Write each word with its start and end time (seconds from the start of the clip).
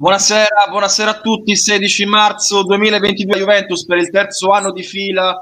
Buonasera, 0.00 0.68
buonasera 0.70 1.10
a 1.10 1.20
tutti. 1.20 1.54
16 1.54 2.06
marzo 2.06 2.64
2022 2.64 3.38
Juventus 3.38 3.84
per 3.84 3.98
il 3.98 4.08
terzo 4.08 4.48
anno 4.48 4.72
di 4.72 4.82
fila 4.82 5.38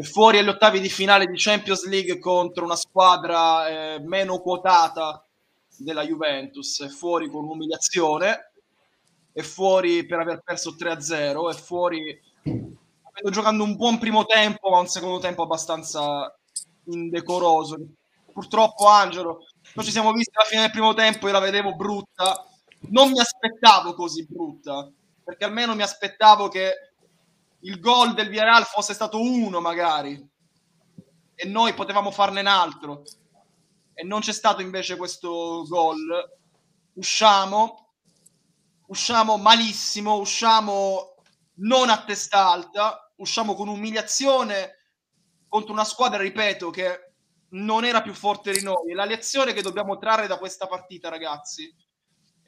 fuori 0.00 0.36
agli 0.36 0.48
ottavi 0.48 0.78
di 0.78 0.90
finale 0.90 1.24
di 1.24 1.38
Champions 1.38 1.86
League 1.86 2.18
contro 2.18 2.66
una 2.66 2.76
squadra 2.76 3.66
eh, 3.94 4.00
meno 4.00 4.40
quotata 4.40 5.24
della 5.78 6.04
Juventus. 6.04 6.82
È 6.82 6.88
fuori 6.88 7.30
con 7.30 7.44
un'umiliazione, 7.44 8.52
è 9.32 9.40
fuori 9.40 10.04
per 10.04 10.18
aver 10.18 10.42
perso 10.44 10.74
3-0, 10.78 11.50
è 11.50 11.54
fuori 11.54 12.20
avendo 12.42 13.30
giocando 13.30 13.64
un 13.64 13.74
buon 13.74 13.96
primo 13.96 14.26
tempo, 14.26 14.68
ma 14.68 14.80
un 14.80 14.86
secondo 14.86 15.18
tempo 15.18 15.44
abbastanza 15.44 16.30
indecoroso. 16.88 17.78
Purtroppo 18.34 18.86
Angelo, 18.86 19.46
noi 19.72 19.84
ci 19.86 19.92
siamo 19.92 20.12
visti 20.12 20.32
alla 20.34 20.46
fine 20.46 20.60
del 20.60 20.72
primo 20.72 20.92
tempo, 20.92 21.26
io 21.26 21.32
la 21.32 21.38
vedevo 21.38 21.74
brutta 21.74 22.44
non 22.90 23.10
mi 23.10 23.20
aspettavo 23.20 23.94
così 23.94 24.26
brutta, 24.26 24.90
perché 25.24 25.44
almeno 25.44 25.74
mi 25.74 25.82
aspettavo 25.82 26.48
che 26.48 26.92
il 27.60 27.80
gol 27.80 28.14
del 28.14 28.28
Villarreal 28.28 28.64
fosse 28.64 28.94
stato 28.94 29.20
uno 29.20 29.60
magari 29.60 30.26
e 31.34 31.46
noi 31.46 31.74
potevamo 31.74 32.10
farne 32.10 32.40
un 32.40 32.46
altro 32.46 33.02
e 33.94 34.04
non 34.04 34.20
c'è 34.20 34.32
stato 34.32 34.62
invece 34.62 34.96
questo 34.96 35.64
gol. 35.68 36.36
Usciamo, 36.94 37.94
usciamo 38.86 39.36
malissimo, 39.36 40.14
usciamo 40.16 41.14
non 41.60 41.90
a 41.90 42.04
testa 42.04 42.48
alta, 42.48 43.12
usciamo 43.16 43.54
con 43.54 43.68
umiliazione 43.68 44.76
contro 45.48 45.72
una 45.72 45.84
squadra, 45.84 46.18
ripeto, 46.18 46.70
che 46.70 47.12
non 47.50 47.84
era 47.84 48.02
più 48.02 48.14
forte 48.14 48.52
di 48.52 48.62
noi. 48.62 48.92
La 48.92 49.04
lezione 49.04 49.52
che 49.52 49.62
dobbiamo 49.62 49.98
trarre 49.98 50.26
da 50.26 50.38
questa 50.38 50.66
partita, 50.66 51.08
ragazzi, 51.08 51.74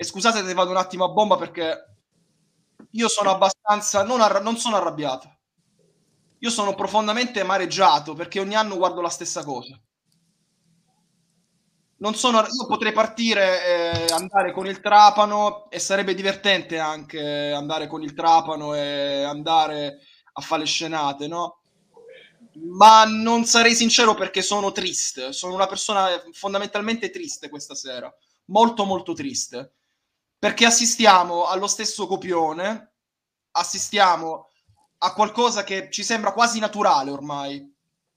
e 0.00 0.04
scusate 0.04 0.42
se 0.42 0.54
vado 0.54 0.70
un 0.70 0.78
attimo 0.78 1.04
a 1.04 1.08
bomba 1.10 1.36
perché 1.36 1.96
io 2.92 3.06
sono 3.06 3.32
abbastanza, 3.32 4.02
non, 4.02 4.22
arra- 4.22 4.40
non 4.40 4.56
sono 4.56 4.76
arrabbiato. 4.76 5.40
Io 6.38 6.48
sono 6.48 6.74
profondamente 6.74 7.40
amareggiato 7.40 8.14
perché 8.14 8.40
ogni 8.40 8.54
anno 8.54 8.78
guardo 8.78 9.02
la 9.02 9.10
stessa 9.10 9.44
cosa. 9.44 9.78
Non 11.98 12.14
sono, 12.14 12.38
io 12.38 12.66
potrei 12.66 12.92
partire 12.92 14.06
e 14.06 14.12
andare 14.14 14.52
con 14.52 14.66
il 14.66 14.80
Trapano 14.80 15.68
e 15.68 15.78
sarebbe 15.78 16.14
divertente 16.14 16.78
anche 16.78 17.52
andare 17.52 17.86
con 17.86 18.02
il 18.02 18.14
Trapano 18.14 18.74
e 18.74 19.22
andare 19.22 19.98
a 20.32 20.40
fare 20.40 20.62
le 20.62 20.66
scenate, 20.66 21.28
no? 21.28 21.60
Ma 22.54 23.04
non 23.04 23.44
sarei 23.44 23.74
sincero 23.74 24.14
perché 24.14 24.40
sono 24.40 24.72
triste, 24.72 25.34
sono 25.34 25.52
una 25.52 25.66
persona 25.66 26.08
fondamentalmente 26.32 27.10
triste 27.10 27.50
questa 27.50 27.74
sera, 27.74 28.10
molto 28.46 28.86
molto 28.86 29.12
triste 29.12 29.74
perché 30.40 30.64
assistiamo 30.64 31.44
allo 31.44 31.66
stesso 31.66 32.06
copione, 32.06 32.94
assistiamo 33.50 34.48
a 35.02 35.12
qualcosa 35.12 35.64
che 35.64 35.90
ci 35.90 36.02
sembra 36.02 36.32
quasi 36.32 36.58
naturale 36.58 37.10
ormai 37.10 37.76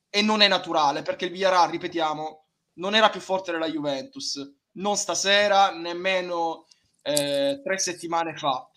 e 0.09 0.21
non 0.21 0.41
è 0.41 0.47
naturale 0.47 1.01
perché 1.01 1.25
il 1.25 1.31
Villarreal, 1.31 1.69
ripetiamo, 1.69 2.45
non 2.75 2.95
era 2.95 3.09
più 3.09 3.19
forte 3.19 3.51
della 3.51 3.69
Juventus, 3.69 4.39
non 4.75 4.95
stasera, 4.95 5.71
nemmeno 5.71 6.65
eh, 7.01 7.59
tre 7.61 7.77
settimane 7.77 8.37
fa. 8.37 8.69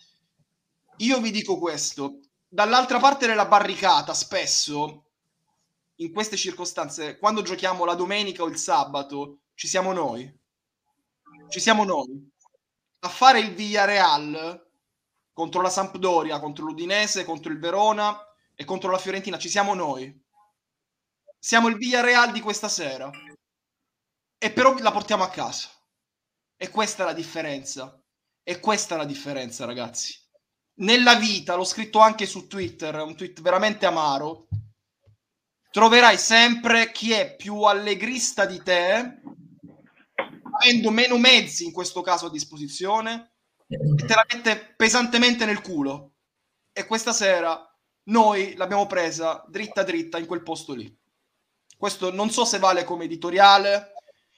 Io 0.97 1.21
vi 1.21 1.31
dico 1.31 1.57
questo, 1.57 2.19
dall'altra 2.49 2.99
parte 2.99 3.27
della 3.27 3.45
barricata 3.45 4.13
spesso 4.13 5.05
in 5.95 6.11
queste 6.11 6.35
circostanze, 6.35 7.17
quando 7.17 7.43
giochiamo 7.43 7.85
la 7.85 7.95
domenica 7.95 8.43
o 8.43 8.47
il 8.47 8.57
sabato, 8.57 9.43
ci 9.53 9.69
siamo 9.69 9.93
noi. 9.93 10.35
Ci 11.47 11.61
siamo 11.61 11.85
noi 11.85 12.35
a 12.99 13.09
fare 13.09 13.39
il 13.39 13.53
Villarreal 13.53 14.65
contro 15.33 15.61
la 15.61 15.69
Sampdoria, 15.69 16.39
contro 16.39 16.65
l'Udinese, 16.65 17.23
contro 17.23 17.51
il 17.51 17.59
Verona 17.59 18.17
e 18.55 18.65
contro 18.65 18.89
la 18.89 18.97
Fiorentina. 18.97 19.37
Ci 19.37 19.49
siamo 19.49 19.73
noi. 19.73 20.25
Siamo 21.37 21.67
il 21.67 21.77
Villarreal 21.77 22.31
di 22.31 22.41
questa 22.41 22.69
sera. 22.69 23.09
E 24.39 24.51
però 24.51 24.75
la 24.79 24.91
portiamo 24.91 25.23
a 25.23 25.29
casa. 25.29 25.69
E 26.55 26.69
questa 26.69 27.03
è 27.03 27.05
la 27.05 27.13
differenza. 27.13 28.01
E 28.43 28.59
questa 28.59 28.95
è 28.95 28.97
la 28.97 29.05
differenza, 29.05 29.65
ragazzi. 29.65 30.15
Nella 30.79 31.15
vita, 31.15 31.55
l'ho 31.55 31.63
scritto 31.63 31.99
anche 31.99 32.25
su 32.25 32.47
Twitter, 32.47 32.95
un 32.95 33.15
tweet 33.15 33.41
veramente 33.41 33.85
amaro. 33.85 34.47
Troverai 35.69 36.17
sempre 36.17 36.91
chi 36.91 37.11
è 37.11 37.35
più 37.35 37.61
allegrista 37.63 38.45
di 38.45 38.61
te 38.63 39.21
avendo 40.59 40.89
meno 40.91 41.17
mezzi 41.17 41.65
in 41.65 41.71
questo 41.71 42.01
caso 42.01 42.25
a 42.25 42.31
disposizione 42.31 43.31
e 43.67 43.77
te 43.77 44.13
la 44.13 44.25
mette 44.33 44.73
pesantemente 44.75 45.45
nel 45.45 45.61
culo. 45.61 46.13
E 46.71 46.85
questa 46.85 47.13
sera 47.13 47.61
noi 48.05 48.55
l'abbiamo 48.55 48.87
presa 48.87 49.43
dritta 49.47 49.83
dritta 49.83 50.17
in 50.17 50.25
quel 50.25 50.43
posto 50.43 50.73
lì. 50.73 50.95
Questo 51.77 52.11
non 52.11 52.29
so 52.31 52.45
se 52.45 52.59
vale 52.59 52.83
come 52.83 53.05
editoriale. 53.05 53.93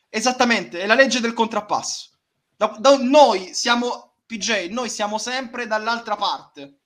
Esattamente, 0.09 0.79
è 0.79 0.85
la 0.85 0.95
legge 0.95 1.19
del 1.19 1.33
contrappasso. 1.33 2.09
Da, 2.55 2.75
da, 2.79 2.97
noi 2.97 3.53
siamo, 3.53 4.15
PJ, 4.25 4.69
noi 4.69 4.89
siamo 4.89 5.17
sempre 5.17 5.67
dall'altra 5.67 6.15
parte. 6.15 6.79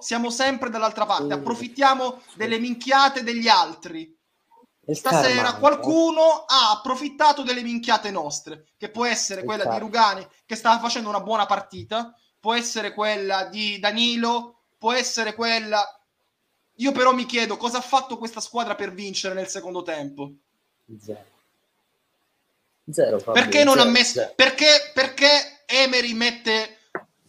Siamo 0.00 0.30
sempre 0.30 0.70
dall'altra 0.70 1.06
parte. 1.06 1.34
Approfittiamo 1.34 2.22
delle 2.34 2.58
minchiate 2.58 3.22
degli 3.22 3.48
altri 3.48 4.16
Stasera 4.88 5.54
qualcuno 5.54 6.44
ha 6.46 6.70
approfittato 6.72 7.42
delle 7.42 7.62
minchiate 7.62 8.10
nostre, 8.10 8.64
che 8.76 8.90
può 8.90 9.04
essere 9.04 9.44
quella 9.44 9.64
di 9.64 9.78
Rugani 9.78 10.26
che 10.44 10.56
stava 10.56 10.80
facendo 10.80 11.08
una 11.08 11.20
buona 11.20 11.46
partita, 11.46 12.14
può 12.40 12.54
essere 12.54 12.92
quella 12.92 13.44
di 13.44 13.78
Danilo, 13.78 14.62
può 14.78 14.92
essere 14.92 15.34
quella... 15.34 15.84
Io 16.76 16.92
però 16.92 17.12
mi 17.12 17.26
chiedo 17.26 17.56
cosa 17.56 17.78
ha 17.78 17.82
fatto 17.82 18.16
questa 18.16 18.40
squadra 18.40 18.74
per 18.74 18.92
vincere 18.92 19.34
nel 19.34 19.48
secondo 19.48 19.82
tempo. 19.82 20.32
Zero. 20.98 21.24
Zero 22.90 23.18
Fabio, 23.18 23.32
perché 23.32 23.62
non 23.62 23.76
zero, 23.76 23.86
ha 23.86 23.90
messo... 23.90 24.32
Perché, 24.34 24.90
perché 24.94 25.62
Emery 25.66 26.14
mette 26.14 26.78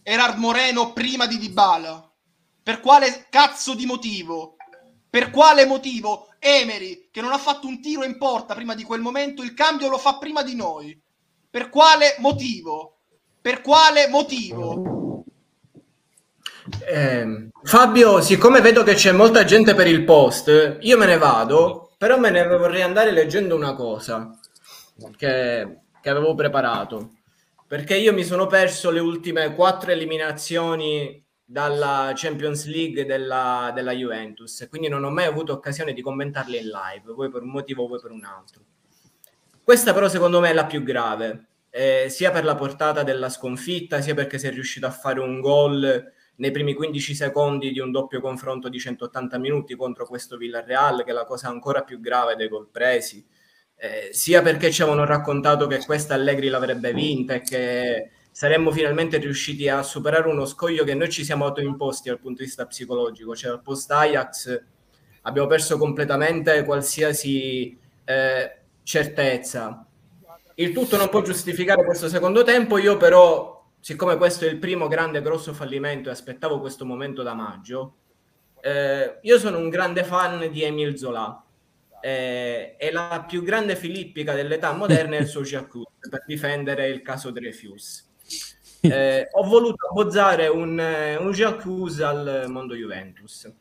Erard 0.01 0.37
Moreno 0.37 0.93
prima 0.93 1.27
di 1.27 1.37
Dybala? 1.37 2.09
Per 2.63 2.79
quale 2.79 3.27
cazzo 3.29 3.75
di 3.75 3.85
motivo? 3.85 4.55
Per 5.09 5.29
quale 5.29 5.65
motivo 5.65 6.30
Emery, 6.43 7.09
che 7.11 7.21
non 7.21 7.31
ha 7.31 7.37
fatto 7.37 7.67
un 7.67 7.79
tiro 7.79 8.03
in 8.03 8.17
porta 8.17 8.55
prima 8.55 8.73
di 8.73 8.83
quel 8.83 8.99
momento, 8.99 9.43
il 9.43 9.53
cambio 9.53 9.89
lo 9.89 9.99
fa 9.99 10.17
prima 10.17 10.41
di 10.41 10.55
noi? 10.55 10.99
Per 11.47 11.69
quale 11.69 12.15
motivo? 12.17 12.97
Per 13.39 13.61
quale 13.61 14.07
motivo? 14.07 15.23
Eh, 16.87 17.49
Fabio, 17.63 18.21
siccome 18.21 18.59
vedo 18.59 18.81
che 18.81 18.95
c'è 18.95 19.11
molta 19.11 19.43
gente 19.43 19.75
per 19.75 19.85
il 19.85 20.03
post, 20.03 20.77
io 20.79 20.97
me 20.97 21.05
ne 21.05 21.17
vado, 21.19 21.91
però 21.95 22.17
me 22.17 22.31
ne 22.31 22.47
vorrei 22.47 22.81
andare 22.81 23.11
leggendo 23.11 23.55
una 23.55 23.75
cosa 23.75 24.35
che, 25.15 25.81
che 26.01 26.09
avevo 26.09 26.33
preparato. 26.33 27.11
Perché 27.67 27.95
io 27.95 28.13
mi 28.13 28.23
sono 28.23 28.47
perso 28.47 28.89
le 28.89 28.99
ultime 28.99 29.53
quattro 29.53 29.91
eliminazioni 29.91 31.23
dalla 31.51 32.13
Champions 32.15 32.65
League 32.65 33.05
della, 33.05 33.73
della 33.75 33.91
Juventus, 33.91 34.67
quindi 34.69 34.87
non 34.87 35.03
ho 35.03 35.09
mai 35.09 35.25
avuto 35.25 35.51
occasione 35.51 35.91
di 35.91 36.01
commentarli 36.01 36.57
in 36.57 36.69
live, 36.69 37.11
voi 37.13 37.29
per 37.29 37.41
un 37.41 37.49
motivo, 37.49 37.87
voi 37.87 37.99
per 37.99 38.11
un 38.11 38.23
altro. 38.23 38.63
Questa 39.61 39.93
però 39.93 40.07
secondo 40.07 40.39
me 40.39 40.51
è 40.51 40.53
la 40.53 40.65
più 40.65 40.81
grave, 40.81 41.47
eh, 41.69 42.07
sia 42.07 42.31
per 42.31 42.45
la 42.45 42.55
portata 42.55 43.03
della 43.03 43.27
sconfitta, 43.27 43.99
sia 43.99 44.13
perché 44.13 44.37
si 44.37 44.47
è 44.47 44.51
riuscito 44.51 44.85
a 44.85 44.91
fare 44.91 45.19
un 45.19 45.41
gol 45.41 46.13
nei 46.37 46.51
primi 46.51 46.73
15 46.73 47.13
secondi 47.13 47.71
di 47.71 47.79
un 47.81 47.91
doppio 47.91 48.21
confronto 48.21 48.69
di 48.69 48.79
180 48.79 49.37
minuti 49.37 49.75
contro 49.75 50.07
questo 50.07 50.37
Villarreal, 50.37 51.03
che 51.03 51.11
è 51.11 51.13
la 51.13 51.25
cosa 51.25 51.49
ancora 51.49 51.83
più 51.83 51.99
grave 51.99 52.37
dei 52.37 52.47
gol 52.47 52.69
presi, 52.71 53.25
eh, 53.75 54.07
sia 54.13 54.41
perché 54.41 54.71
ci 54.71 54.83
avevano 54.83 55.05
raccontato 55.05 55.67
che 55.67 55.83
questa 55.83 56.13
Allegri 56.13 56.47
l'avrebbe 56.47 56.93
vinta 56.93 57.33
e 57.33 57.41
che 57.41 58.11
saremmo 58.31 58.71
finalmente 58.71 59.17
riusciti 59.17 59.67
a 59.67 59.83
superare 59.83 60.29
uno 60.29 60.45
scoglio 60.45 60.85
che 60.85 60.95
noi 60.95 61.09
ci 61.09 61.25
siamo 61.25 61.45
autoimposti 61.45 62.09
dal 62.09 62.19
punto 62.19 62.39
di 62.39 62.45
vista 62.45 62.65
psicologico, 62.65 63.35
cioè 63.35 63.51
al 63.51 63.61
post 63.61 63.91
Ajax 63.91 64.63
abbiamo 65.23 65.47
perso 65.47 65.77
completamente 65.77 66.63
qualsiasi 66.63 67.77
eh, 68.05 68.57
certezza. 68.83 69.85
Il 70.55 70.73
tutto 70.73 70.97
non 70.97 71.09
può 71.09 71.21
giustificare 71.21 71.83
questo 71.83 72.07
secondo 72.07 72.43
tempo, 72.43 72.77
io 72.77 72.97
però, 72.97 73.65
siccome 73.79 74.15
questo 74.17 74.45
è 74.45 74.49
il 74.49 74.57
primo 74.57 74.87
grande 74.87 75.21
grosso 75.21 75.53
fallimento 75.53 76.09
e 76.09 76.13
aspettavo 76.13 76.59
questo 76.59 76.85
momento 76.85 77.23
da 77.23 77.33
maggio, 77.33 77.95
eh, 78.61 79.19
io 79.21 79.39
sono 79.39 79.57
un 79.57 79.69
grande 79.69 80.03
fan 80.03 80.49
di 80.51 80.63
Emil 80.63 80.97
Zola. 80.97 81.43
Eh, 82.03 82.77
è 82.77 82.91
la 82.91 83.23
più 83.27 83.43
grande 83.43 83.75
filippica 83.75 84.33
dell'età 84.33 84.71
moderna 84.71 85.17
il 85.17 85.27
suo 85.27 85.41
Jacques 85.43 85.83
per 86.09 86.23
difendere 86.25 86.87
il 86.87 87.03
caso 87.03 87.29
Dreyfus 87.29 88.09
eh, 88.81 89.27
ho 89.31 89.43
voluto 89.43 89.87
abbozzare 89.87 90.47
un, 90.47 90.77
un 91.19 91.31
Jacques 91.31 91.99
al 92.01 92.45
mondo 92.47 92.75
Juventus. 92.75 93.51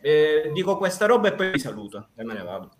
Eh, 0.00 0.50
dico 0.52 0.78
questa 0.78 1.06
roba 1.06 1.28
e 1.28 1.34
poi 1.34 1.50
vi 1.50 1.58
saluto 1.58 2.08
e 2.16 2.24
me 2.24 2.34
ne 2.34 2.42
vado. 2.42 2.70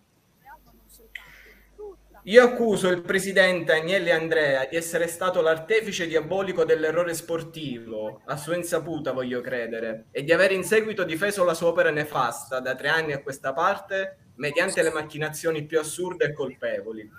Io 2.25 2.43
accuso 2.43 2.87
il 2.89 3.01
presidente 3.01 3.71
Agnelli 3.73 4.11
Andrea 4.11 4.67
di 4.67 4.75
essere 4.75 5.07
stato 5.07 5.41
l'artefice 5.41 6.05
diabolico 6.05 6.63
dell'errore 6.63 7.15
sportivo, 7.15 8.21
a 8.25 8.37
sua 8.37 8.55
insaputa 8.55 9.11
voglio 9.11 9.41
credere, 9.41 10.05
e 10.11 10.23
di 10.23 10.31
aver 10.31 10.51
in 10.51 10.63
seguito 10.63 11.03
difeso 11.03 11.43
la 11.43 11.55
sua 11.55 11.69
opera 11.69 11.89
nefasta 11.89 12.59
da 12.59 12.75
tre 12.75 12.89
anni 12.89 13.13
a 13.13 13.23
questa 13.23 13.53
parte 13.53 14.17
mediante 14.35 14.83
le 14.83 14.91
macchinazioni 14.91 15.65
più 15.65 15.79
assurde 15.79 16.25
e 16.25 16.33
colpevoli. 16.33 17.11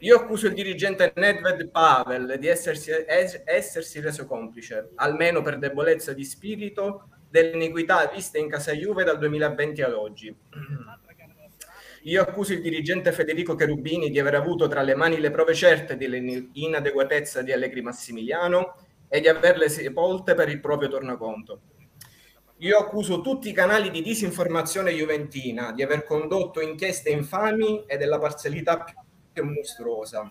Io 0.00 0.16
accuso 0.16 0.46
il 0.46 0.52
dirigente 0.52 1.12
Nedved 1.16 1.70
Pavel 1.70 2.36
di 2.38 2.48
essersi, 2.48 2.90
es, 2.90 3.40
essersi 3.46 3.98
reso 4.00 4.26
complice, 4.26 4.90
almeno 4.96 5.40
per 5.40 5.58
debolezza 5.58 6.12
di 6.12 6.22
spirito, 6.22 7.08
delle 7.30 7.52
iniquità 7.52 8.06
viste 8.14 8.38
in 8.38 8.50
casa 8.50 8.72
Juve 8.72 9.04
dal 9.04 9.16
2020 9.18 9.82
ad 9.82 9.94
oggi. 9.94 10.36
Io 12.02 12.22
accuso 12.22 12.52
il 12.52 12.60
dirigente 12.60 13.10
Federico 13.10 13.54
Cherubini 13.54 14.10
di 14.10 14.20
aver 14.20 14.34
avuto 14.34 14.68
tra 14.68 14.82
le 14.82 14.94
mani 14.94 15.18
le 15.18 15.30
prove 15.30 15.54
certe 15.54 15.96
dell'inadeguatezza 15.96 17.40
di 17.40 17.52
Allegri 17.52 17.80
Massimiliano 17.80 18.76
e 19.08 19.20
di 19.20 19.28
averle 19.28 19.70
sepolte 19.70 20.34
per 20.34 20.50
il 20.50 20.60
proprio 20.60 20.90
tornaconto. 20.90 21.60
Io 22.58 22.78
accuso 22.78 23.22
tutti 23.22 23.48
i 23.48 23.52
canali 23.52 23.90
di 23.90 24.02
disinformazione 24.02 24.92
juventina 24.92 25.72
di 25.72 25.82
aver 25.82 26.04
condotto 26.04 26.60
inchieste 26.60 27.10
infami 27.10 27.84
e 27.86 27.96
della 27.96 28.18
parzialità 28.18 28.82
più 28.82 28.94
mostruosa. 29.42 30.30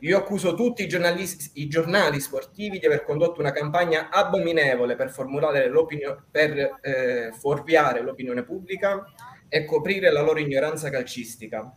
Io 0.00 0.18
accuso 0.18 0.54
tutti 0.54 0.82
i, 0.82 0.88
i, 1.54 1.68
giornali 1.68 2.20
sportivi 2.20 2.78
di 2.78 2.86
aver 2.86 3.04
condotto 3.04 3.40
una 3.40 3.52
campagna 3.52 4.10
abominevole 4.10 4.96
per 4.96 5.10
formulare 5.10 5.70
per 6.30 6.78
eh, 6.82 7.30
fuorviare 7.32 8.02
l'opinione 8.02 8.42
pubblica 8.42 9.04
e 9.48 9.64
coprire 9.64 10.10
la 10.10 10.20
loro 10.20 10.40
ignoranza 10.40 10.90
calcistica. 10.90 11.72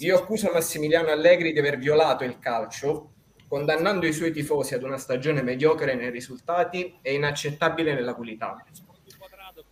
Io 0.00 0.16
accuso 0.16 0.50
Massimiliano 0.52 1.08
Allegri 1.08 1.52
di 1.52 1.58
aver 1.58 1.78
violato 1.78 2.22
il 2.24 2.38
calcio, 2.38 3.12
condannando 3.48 4.06
i 4.06 4.12
suoi 4.12 4.30
tifosi 4.32 4.74
ad 4.74 4.82
una 4.82 4.98
stagione 4.98 5.42
mediocre 5.42 5.94
nei 5.94 6.10
risultati 6.10 6.98
e 7.00 7.14
inaccettabile 7.14 7.94
nella 7.94 8.14
qualità. 8.14 8.62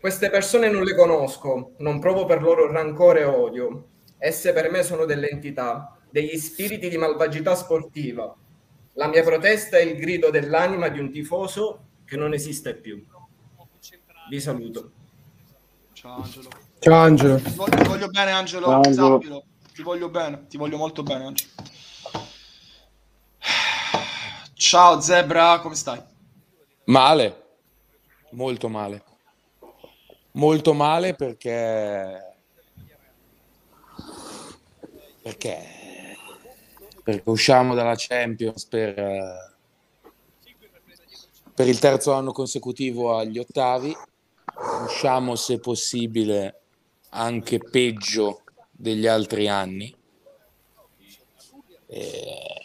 Queste 0.01 0.31
persone 0.31 0.71
non 0.71 0.83
le 0.83 0.95
conosco, 0.95 1.75
non 1.79 1.99
provo 1.99 2.25
per 2.25 2.43
loro 2.43 2.71
rancore 2.73 3.21
e 3.21 3.25
odio. 3.25 3.89
Esse 4.19 4.53
per 4.53 4.71
me 4.71 4.83
sono 4.83 5.05
delle 5.05 5.29
entità, 5.29 5.99
degli 6.15 6.39
spiriti 6.39 6.89
di 6.89 6.97
malvagità 6.97 7.57
sportiva. 7.57 8.33
La 8.93 9.09
mia 9.09 9.25
protesta 9.25 9.79
è 9.79 9.81
il 9.81 9.97
grido 9.97 10.31
dell'anima 10.31 10.87
di 10.87 11.01
un 11.01 11.11
tifoso 11.11 11.87
che 12.05 12.15
non 12.15 12.33
esiste 12.33 12.77
più. 12.77 13.05
Vi 14.29 14.41
saluto. 14.41 14.93
Ciao 15.93 16.23
Angelo. 16.23 16.51
Ciao 16.79 16.95
Angelo. 16.95 17.39
Ti 17.39 17.51
voglio, 17.57 17.77
ti 17.77 17.89
voglio 17.89 18.09
bene 18.11 18.31
Angelo, 18.31 18.67
Ciao, 18.67 18.75
Angelo. 18.77 19.09
sappilo. 19.09 19.45
Ti 19.73 19.83
voglio 19.83 20.09
bene, 20.09 20.47
ti 20.47 20.57
voglio 20.57 20.77
molto 20.77 21.03
bene 21.03 21.25
Angelo. 21.25 21.51
Ciao 24.55 25.01
Zebra, 25.01 25.59
come 25.59 25.75
stai? 25.75 26.01
Male, 26.85 27.57
molto 28.31 28.69
male. 28.69 29.03
Molto 30.35 30.75
male 30.75 31.15
perché... 31.17 32.37
Perché? 35.21 35.74
Perché 37.05 37.23
usciamo 37.31 37.75
dalla 37.75 37.95
Champions 37.97 38.65
per, 38.65 39.55
per 41.55 41.69
il 41.69 41.79
terzo 41.79 42.13
anno 42.15 42.33
consecutivo 42.33 43.17
agli 43.17 43.39
ottavi, 43.39 43.95
usciamo 44.87 45.37
se 45.37 45.61
possibile 45.61 46.63
anche 47.11 47.59
peggio 47.59 48.41
degli 48.71 49.07
altri 49.07 49.49
anni. 49.49 49.95
E 51.87 52.65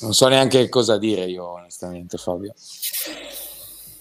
non 0.00 0.12
so 0.12 0.26
neanche 0.26 0.68
cosa 0.68 0.98
dire 0.98 1.26
io, 1.26 1.46
onestamente, 1.46 2.18
Fabio. 2.18 2.52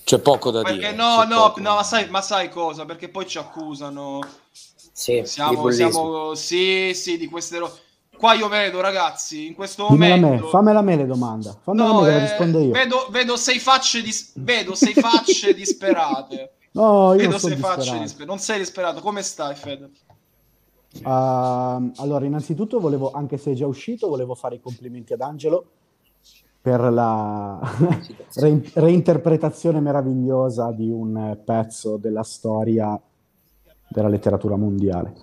C'è 0.03 0.19
poco 0.19 0.51
da 0.51 0.63
Perché 0.63 0.77
dire. 0.77 0.91
no, 0.93 1.23
no, 1.25 1.47
poco. 1.47 1.61
no, 1.61 1.75
ma 1.75 1.83
sai, 1.83 2.09
ma 2.09 2.21
sai 2.21 2.49
cosa? 2.49 2.85
Perché 2.85 3.09
poi 3.09 3.27
ci 3.27 3.37
accusano. 3.37 4.21
Sì, 4.91 5.21
Siamo, 5.25 5.69
siamo, 5.69 6.33
sì, 6.33 6.93
sì, 6.95 7.17
di 7.17 7.27
queste 7.27 7.59
robe. 7.59 7.85
Qua 8.17 8.33
io 8.33 8.47
vedo, 8.47 8.81
ragazzi, 8.81 9.45
in 9.47 9.53
questo 9.53 9.87
Dimmela 9.89 10.13
a 10.15 10.17
me, 10.17 10.23
momento. 10.23 10.47
fammela 10.47 10.79
a 10.79 10.81
me 10.81 10.95
le 10.95 11.05
domanda. 11.05 11.55
Fammela 11.61 11.87
No, 11.91 11.99
a 11.99 12.01
me 12.03 12.15
eh, 12.15 12.19
rispondo 12.19 12.59
io. 12.59 12.71
Vedo, 12.71 13.07
vedo 13.11 13.37
sei 13.37 13.59
facce, 13.59 14.01
dis- 14.01 14.31
vedo 14.35 14.73
sei 14.73 14.93
facce 14.93 15.53
disperate. 15.55 16.53
No, 16.71 17.11
io 17.13 17.17
Vedo 17.17 17.29
non 17.31 17.39
sono 17.39 17.53
sei 17.53 17.61
facce 17.61 17.75
disperato. 17.77 18.01
disperate. 18.03 18.29
Non 18.29 18.39
sei 18.39 18.57
disperato. 18.59 19.01
Come 19.01 19.21
stai, 19.21 19.55
Fede? 19.55 19.89
Uh, 21.03 21.91
allora, 21.97 22.25
innanzitutto 22.25 22.79
volevo, 22.79 23.11
anche 23.11 23.37
se 23.37 23.51
è 23.51 23.53
già 23.53 23.67
uscito, 23.67 24.07
volevo 24.07 24.33
fare 24.33 24.55
i 24.55 24.59
complimenti 24.61 25.13
ad 25.13 25.21
Angelo 25.21 25.65
per 26.59 26.81
la 26.91 27.59
re- 28.35 28.71
reinterpretazione 28.73 29.79
meravigliosa 29.79 30.71
di 30.71 30.89
un 30.89 31.37
pezzo 31.45 31.97
della 31.97 32.23
storia 32.23 32.99
della 33.89 34.07
letteratura 34.07 34.55
mondiale. 34.55 35.13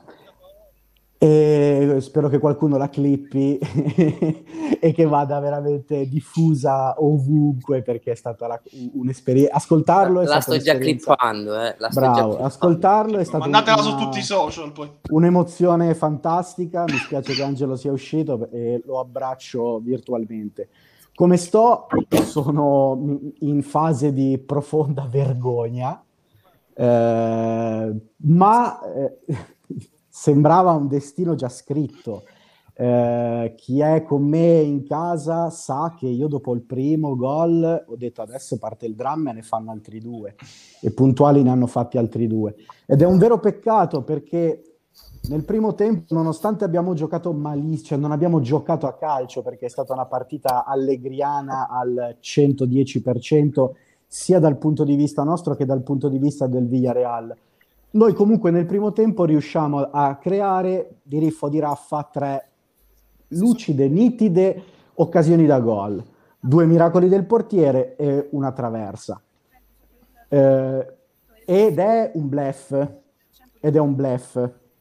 E 1.16 1.96
spero 2.00 2.28
che 2.28 2.38
qualcuno 2.38 2.76
la 2.76 2.90
clippi 2.90 3.56
e 4.78 4.92
che 4.92 5.04
vada 5.06 5.38
veramente 5.40 6.06
diffusa 6.06 6.94
ovunque 7.02 7.80
perché 7.82 8.12
è 8.12 8.14
stata 8.14 8.46
la- 8.46 8.60
un'esperienza. 8.92 9.54
Ascoltarlo 9.54 10.20
è 10.20 10.24
La 10.24 10.40
stata 10.40 10.58
sto 10.58 10.64
già 10.64 10.76
clippando, 10.76 11.54
eh. 11.58 11.74
La 11.78 11.90
sto 11.90 12.00
già 12.00 12.10
Bravo, 12.10 12.20
clippando. 12.28 12.44
ascoltarlo 12.46 13.18
è 13.18 13.24
stato 13.24 13.38
Mandatela 13.48 13.80
una- 13.80 13.82
su 13.90 13.96
tutti 13.96 14.18
i 14.18 14.22
social 14.22 14.72
poi. 14.72 14.90
un'emozione 15.10 15.94
fantastica. 15.94 16.84
Mi 16.84 16.96
spiace 16.96 17.32
che 17.32 17.42
Angelo 17.42 17.76
sia 17.76 17.92
uscito 17.92 18.48
e 18.50 18.82
lo 18.84 18.98
abbraccio 19.00 19.78
virtualmente. 19.82 20.68
Come 21.14 21.36
sto? 21.38 21.86
Sono 22.24 23.20
in 23.38 23.62
fase 23.62 24.12
di 24.12 24.36
profonda 24.44 25.06
vergogna, 25.08 26.02
eh, 26.74 27.94
ma 28.16 28.80
eh, 28.94 29.18
sembrava 30.16 30.70
un 30.70 30.86
destino 30.86 31.34
già 31.34 31.48
scritto. 31.48 32.22
Eh, 32.76 33.54
chi 33.56 33.80
è 33.80 34.04
con 34.04 34.22
me 34.22 34.60
in 34.60 34.84
casa 34.84 35.50
sa 35.50 35.94
che 35.96 36.06
io 36.06 36.28
dopo 36.28 36.54
il 36.54 36.62
primo 36.62 37.16
gol 37.16 37.84
ho 37.86 37.96
detto 37.96 38.22
adesso 38.22 38.58
parte 38.58 38.86
il 38.86 38.94
dramma 38.94 39.30
e 39.30 39.34
ne 39.34 39.42
fanno 39.42 39.70
altri 39.70 40.00
due 40.00 40.34
e 40.80 40.90
puntuali 40.90 41.44
ne 41.44 41.50
hanno 41.50 41.68
fatti 41.68 41.98
altri 41.98 42.26
due 42.26 42.56
ed 42.84 43.00
è 43.00 43.06
un 43.06 43.16
vero 43.16 43.38
peccato 43.38 44.02
perché 44.02 44.78
nel 45.28 45.44
primo 45.44 45.74
tempo, 45.74 46.14
nonostante 46.14 46.64
abbiamo 46.64 46.94
giocato 46.94 47.32
malissimo, 47.32 47.86
cioè 47.86 47.98
non 47.98 48.10
abbiamo 48.10 48.40
giocato 48.40 48.86
a 48.86 48.96
calcio 48.96 49.42
perché 49.42 49.66
è 49.66 49.70
stata 49.70 49.92
una 49.92 50.06
partita 50.06 50.64
allegriana 50.64 51.68
al 51.68 52.18
110%, 52.20 53.70
sia 54.06 54.38
dal 54.38 54.58
punto 54.58 54.84
di 54.84 54.96
vista 54.96 55.22
nostro 55.22 55.54
che 55.54 55.64
dal 55.64 55.82
punto 55.82 56.08
di 56.08 56.18
vista 56.18 56.46
del 56.46 56.66
Villarreal. 56.66 57.36
Noi 57.94 58.12
comunque 58.12 58.50
nel 58.50 58.66
primo 58.66 58.92
tempo 58.92 59.24
riusciamo 59.24 59.78
a 59.78 60.16
creare 60.16 60.96
di 61.02 61.20
riffo 61.20 61.48
di 61.48 61.60
raffa 61.60 62.08
tre 62.10 62.48
lucide, 63.28 63.88
nitide 63.88 64.62
occasioni 64.94 65.46
da 65.46 65.60
gol, 65.60 66.02
due 66.40 66.66
miracoli 66.66 67.08
del 67.08 67.24
portiere 67.24 67.94
e 67.94 68.28
una 68.32 68.50
traversa. 68.50 69.22
Eh, 70.28 70.94
ed 71.46 71.78
è 71.78 72.10
un 72.14 72.28
bluff, 72.28 72.72
ed 73.60 73.76
è 73.76 73.78
un 73.78 73.94
bluff, 73.94 74.38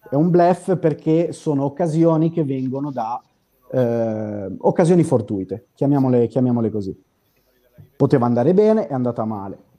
è 0.09 0.15
un 0.15 0.31
bluff 0.31 0.75
perché 0.77 1.33
sono 1.33 1.65
occasioni 1.65 2.31
che 2.31 2.43
vengono 2.43 2.89
da 2.91 3.21
eh, 3.71 4.55
occasioni 4.57 5.03
fortuite, 5.03 5.67
chiamiamole, 5.75 6.25
chiamiamole 6.25 6.71
così. 6.71 6.99
Poteva 7.95 8.25
andare 8.25 8.55
bene, 8.55 8.87
è 8.87 8.93
andata 8.93 9.23
male. 9.23 9.71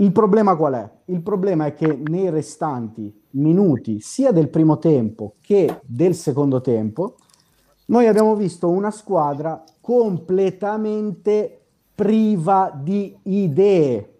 Il 0.00 0.12
problema 0.12 0.56
qual 0.56 0.72
è? 0.72 0.90
Il 1.06 1.20
problema 1.20 1.66
è 1.66 1.74
che 1.74 1.94
nei 1.94 2.30
restanti 2.30 3.14
minuti, 3.32 4.00
sia 4.00 4.32
del 4.32 4.48
primo 4.48 4.78
tempo 4.78 5.34
che 5.42 5.82
del 5.84 6.14
secondo 6.14 6.62
tempo, 6.62 7.16
noi 7.86 8.06
abbiamo 8.06 8.34
visto 8.34 8.70
una 8.70 8.90
squadra 8.90 9.62
completamente 9.78 11.64
priva 11.94 12.72
di 12.74 13.14
idee, 13.24 14.16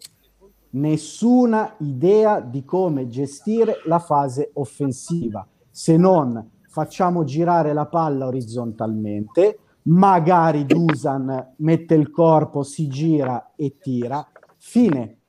nessuna 0.72 1.74
idea 1.78 2.40
di 2.40 2.62
come 2.66 3.08
gestire 3.08 3.76
la 3.86 4.00
fase 4.00 4.50
offensiva, 4.54 5.46
se 5.70 5.96
non 5.96 6.46
facciamo 6.68 7.24
girare 7.24 7.72
la 7.72 7.86
palla 7.86 8.26
orizzontalmente, 8.26 9.58
magari 9.84 10.66
Dusan 10.66 11.54
mette 11.56 11.94
il 11.94 12.10
corpo, 12.10 12.64
si 12.64 12.86
gira 12.86 13.52
e 13.56 13.78
tira, 13.78 14.28
fine, 14.58 15.19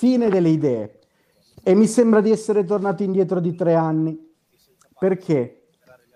fine 0.00 0.30
delle 0.30 0.48
idee. 0.48 0.98
E 1.62 1.74
mi 1.74 1.86
sembra 1.86 2.22
di 2.22 2.30
essere 2.30 2.64
tornato 2.64 3.02
indietro 3.02 3.38
di 3.38 3.54
tre 3.54 3.74
anni, 3.74 4.18
perché 4.98 5.66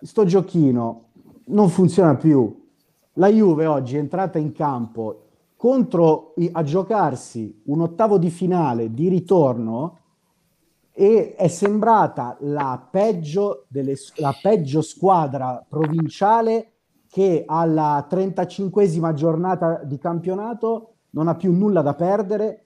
sto 0.01 0.25
giochino 0.25 1.11
non 1.49 1.69
funziona 1.69 2.17
più. 2.17 2.67
La 3.15 3.29
Juve 3.29 3.67
oggi 3.67 3.97
è 3.97 3.99
entrata 3.99 4.39
in 4.39 4.53
campo 4.53 5.27
contro 5.55 6.33
a 6.53 6.63
giocarsi 6.63 7.61
un 7.67 7.83
ottavo 7.83 8.17
di 8.17 8.31
finale 8.31 8.91
di 8.91 9.09
ritorno 9.09 9.99
e 10.91 11.35
è 11.35 11.49
sembrata 11.49 12.39
la 12.41 12.89
peggio, 12.91 13.67
delle, 13.69 13.97
la 14.17 14.35
peggio 14.41 14.81
squadra 14.81 15.63
provinciale 15.69 16.73
che 17.11 17.45
alla 17.47 18.07
35esima 18.11 19.13
giornata 19.13 19.83
di 19.85 19.99
campionato 19.99 20.95
non 21.11 21.29
ha 21.29 21.35
più 21.35 21.53
nulla 21.53 21.83
da 21.83 21.95
perdere 21.95 22.64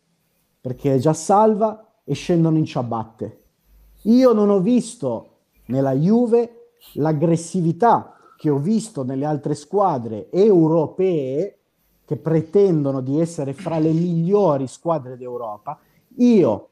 perché 0.69 0.97
è 0.97 0.99
già 0.99 1.15
salva 1.15 1.83
e 2.05 2.13
scendono 2.13 2.59
in 2.59 2.67
ciabatte. 2.67 3.45
Io 4.03 4.35
non 4.35 4.51
ho 4.51 4.61
visto 4.61 5.29
nella 5.69 5.95
Juve 5.95 6.73
l'aggressività 6.97 8.13
che 8.37 8.51
ho 8.51 8.59
visto 8.59 9.03
nelle 9.03 9.25
altre 9.25 9.55
squadre 9.55 10.29
europee 10.31 11.59
che 12.05 12.17
pretendono 12.19 13.01
di 13.01 13.19
essere 13.19 13.55
fra 13.55 13.79
le 13.79 13.93
migliori 13.93 14.67
squadre 14.67 15.17
d'Europa. 15.17 15.79
Io 16.17 16.69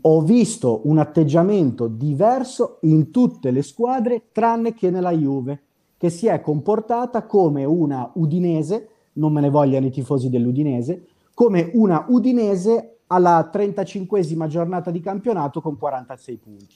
ho 0.00 0.20
visto 0.22 0.80
un 0.88 0.98
atteggiamento 0.98 1.86
diverso 1.86 2.78
in 2.80 3.12
tutte 3.12 3.52
le 3.52 3.62
squadre 3.62 4.24
tranne 4.32 4.74
che 4.74 4.90
nella 4.90 5.12
Juve 5.12 5.62
che 5.96 6.10
si 6.10 6.26
è 6.26 6.40
comportata 6.40 7.26
come 7.26 7.64
una 7.64 8.10
Udinese, 8.14 8.88
non 9.12 9.32
me 9.32 9.40
ne 9.40 9.50
vogliano 9.50 9.86
i 9.86 9.90
tifosi 9.90 10.30
dell'Udinese, 10.30 11.06
come 11.32 11.70
una 11.74 12.06
Udinese 12.08 12.95
alla 13.08 13.50
35esima 13.52 14.46
giornata 14.46 14.90
di 14.90 15.00
campionato 15.00 15.60
con 15.60 15.78
46 15.78 16.36
punti. 16.36 16.74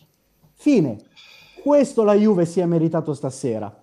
Fine. 0.54 0.98
Questo 1.62 2.04
la 2.04 2.14
Juve 2.14 2.46
si 2.46 2.60
è 2.60 2.64
meritato 2.66 3.14
stasera. 3.14 3.74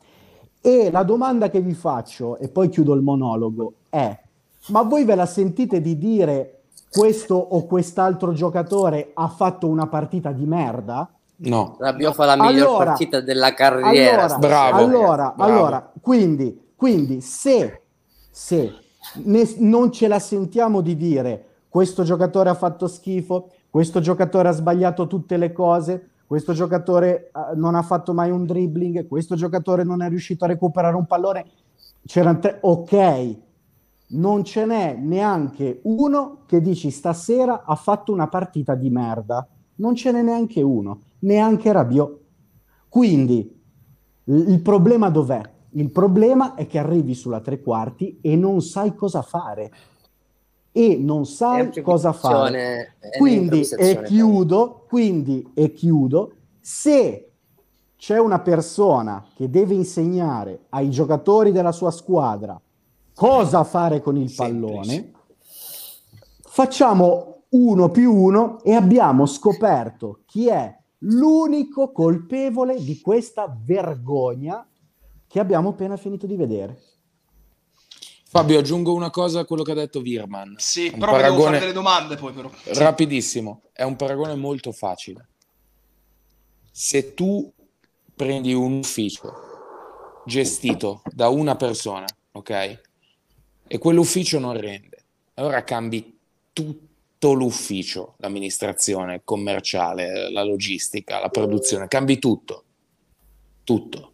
E 0.62 0.90
la 0.92 1.04
domanda 1.04 1.50
che 1.50 1.60
vi 1.62 1.74
faccio, 1.74 2.38
e 2.38 2.50
poi 2.50 2.70
chiudo 2.70 2.94
il 2.94 3.02
monologo, 3.02 3.74
è: 3.90 4.20
ma 4.68 4.82
voi 4.82 5.06
ve 5.06 5.16
la 5.16 5.26
sentite 5.26 5.82
di 5.82 5.98
dire 5.98 6.62
questo 6.90 7.36
o 7.36 7.66
quest'altro 7.66 8.34
giocatore 8.34 9.12
ha 9.14 9.28
fatto 9.28 9.68
una 9.68 9.88
partita 9.88 10.32
di 10.32 10.46
merda? 10.46 11.10
No. 11.40 11.76
Rabiot 11.80 12.14
fa 12.14 12.26
la 12.26 12.36
miglior 12.36 12.68
Allora- 12.68 12.86
partita 12.86 13.22
della 13.22 13.54
carriera. 13.54 14.24
Allora, 14.24 14.38
Bravo. 14.40 14.78
Allora, 14.78 15.34
Bravo. 15.36 15.44
allora, 15.52 15.92
quindi, 16.02 16.72
quindi 16.76 17.22
se, 17.22 17.84
se 18.32 18.74
ne- 19.24 19.56
non 19.58 19.92
ce 19.92 20.08
la 20.08 20.20
sentiamo 20.20 20.82
di 20.82 20.96
dire 20.98 21.47
questo 21.70 22.04
giocatore 22.04 22.50
ha 22.50 22.54
fatto 22.54 22.88
schifo, 22.88 23.50
questo 23.70 24.00
giocatore 24.00 24.50
ha 24.50 24.54
sbagliato 24.54 25.08
tutte 25.08 25.38
le 25.38 25.52
cose, 25.52 26.10
questo 26.26 26.54
giocatore 26.54 27.28
eh, 27.28 27.56
non 27.56 27.76
ha 27.76 27.82
fatto 27.82 28.14
mai 28.14 28.32
un 28.32 28.46
dribbling, 28.46 29.08
questo 29.08 29.36
giocatore 29.36 29.84
non 29.84 30.02
è 30.02 30.10
riuscito 30.10 30.46
a 30.46 30.50
recuperare 30.50 30.96
un 30.96 31.06
pallone, 31.06 31.46
c'erano 32.06 32.40
tre, 32.40 32.58
ok, 32.62 33.36
non 34.10 34.44
ce 34.44 34.66
n'è 34.66 34.96
neanche 34.96 35.80
uno 35.84 36.40
che 36.46 36.62
dici 36.62 36.90
stasera 36.90 37.64
ha 37.64 37.76
fatto 37.76 38.12
una 38.12 38.28
partita 38.28 38.76
di 38.76 38.90
merda, 38.90 39.48
non 39.76 39.96
ce 39.96 40.12
n'è 40.12 40.22
neanche 40.22 40.62
uno, 40.62 41.02
neanche 41.20 41.72
Rabiot. 41.72 42.20
Quindi 42.90 43.56
il 44.24 44.62
problema 44.62 45.10
dov'è? 45.10 45.42
Il 45.72 45.92
problema 45.92 46.56
è 46.56 46.66
che 46.66 46.80
arrivi 46.80 47.14
sulla 47.14 47.42
tre 47.42 47.62
quarti 47.62 48.20
e 48.22 48.36
non 48.36 48.62
sai 48.62 48.96
cosa 48.96 49.22
fare. 49.22 49.72
E 50.78 50.96
non 50.96 51.26
sai 51.26 51.82
cosa 51.82 52.14
fare. 52.14 52.98
Quindi, 53.18 53.62
e 53.62 54.04
chiudo, 54.04 54.86
quindi, 54.88 55.50
e 55.56 55.74
chiudo, 55.74 56.34
se 56.60 57.32
c'è 57.96 58.20
una 58.20 58.40
persona 58.42 59.26
che 59.36 59.50
deve 59.50 59.74
insegnare 59.74 60.66
ai 60.70 60.92
giocatori 60.92 61.52
della 61.52 61.72
sua 61.72 61.90
squadra 61.90 62.62
cosa 63.16 63.64
fare 63.64 64.02
con 64.02 64.18
il 64.18 64.32
pallone, 64.32 65.14
facciamo 66.42 67.46
uno 67.50 67.90
più 67.90 68.14
uno 68.14 68.62
e 68.62 68.74
abbiamo 68.74 69.26
scoperto 69.26 70.20
chi 70.28 70.48
è 70.48 70.78
l'unico 71.00 71.92
colpevole 71.92 72.76
di 72.84 73.02
questa 73.02 73.52
vergogna 73.66 74.64
che 75.26 75.40
abbiamo 75.40 75.70
appena 75.70 75.98
finito 75.98 76.28
di 76.28 76.36
vedere. 76.36 76.80
Fabio, 78.30 78.60
aggiungo 78.60 78.94
una 78.94 79.10
cosa 79.10 79.40
a 79.40 79.46
quello 79.46 79.64
che 79.64 79.72
ha 79.72 79.76
detto 79.76 80.02
Virman. 80.02 80.56
Sì, 80.58 80.90
Un 80.94 81.00
però 81.00 81.14
mi 81.14 81.18
devo 81.18 81.30
paragone- 81.30 81.46
fare 81.46 81.60
delle 81.60 81.74
domande 81.74 82.16
poi 82.18 82.34
però. 82.34 82.52
Rapidissimo, 82.66 83.62
è 83.72 83.84
un 83.84 83.96
paragone 83.96 84.36
molto 84.36 84.72
facile. 84.72 85.28
Se 86.72 87.14
tu 87.14 87.52
prendi 88.16 88.54
un 88.54 88.74
ufficio 88.80 89.34
gestito 90.26 91.02
da 91.06 91.30
una 91.30 91.56
persona, 91.56 92.06
ok? 92.34 92.80
E 93.66 93.78
quell'ufficio 93.78 94.40
non 94.40 94.60
rende, 94.60 95.04
allora 95.36 95.64
cambi 95.64 96.18
tutto 96.54 97.34
l'ufficio, 97.34 98.16
l'amministrazione 98.18 99.22
commerciale, 99.24 100.30
la 100.32 100.44
logistica, 100.44 101.20
la 101.20 101.30
produzione, 101.30 101.88
cambi 101.88 102.20
tutto, 102.20 102.64
tutto. 103.64 104.12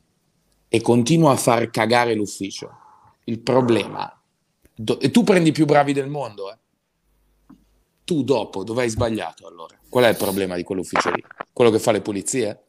E 0.70 0.82
continua 0.82 1.32
a 1.32 1.36
far 1.36 1.70
cagare 1.70 2.14
l'ufficio. 2.14 2.78
Il 3.26 3.40
problema, 3.40 4.22
do- 4.76 5.00
e 5.00 5.12
tu 5.12 5.24
prendi 5.24 5.50
i 5.50 5.54
più 5.54 5.66
bravi 5.66 5.94
del 5.94 6.10
mondo, 6.10 6.52
eh? 6.52 6.58
tu 8.04 8.24
dopo 8.24 8.64
dove 8.64 8.82
hai 8.84 8.90
sbagliato 8.90 9.48
allora? 9.48 9.80
Qual 9.90 10.04
è 10.04 10.10
il 10.10 10.18
problema 10.18 10.56
di 10.56 10.64
quell'ufficio 10.64 11.10
lì? 11.12 11.24
Quello 11.54 11.72
che 11.72 11.80
fa 11.80 11.92
le 11.92 12.02
pulizie? 12.02 12.64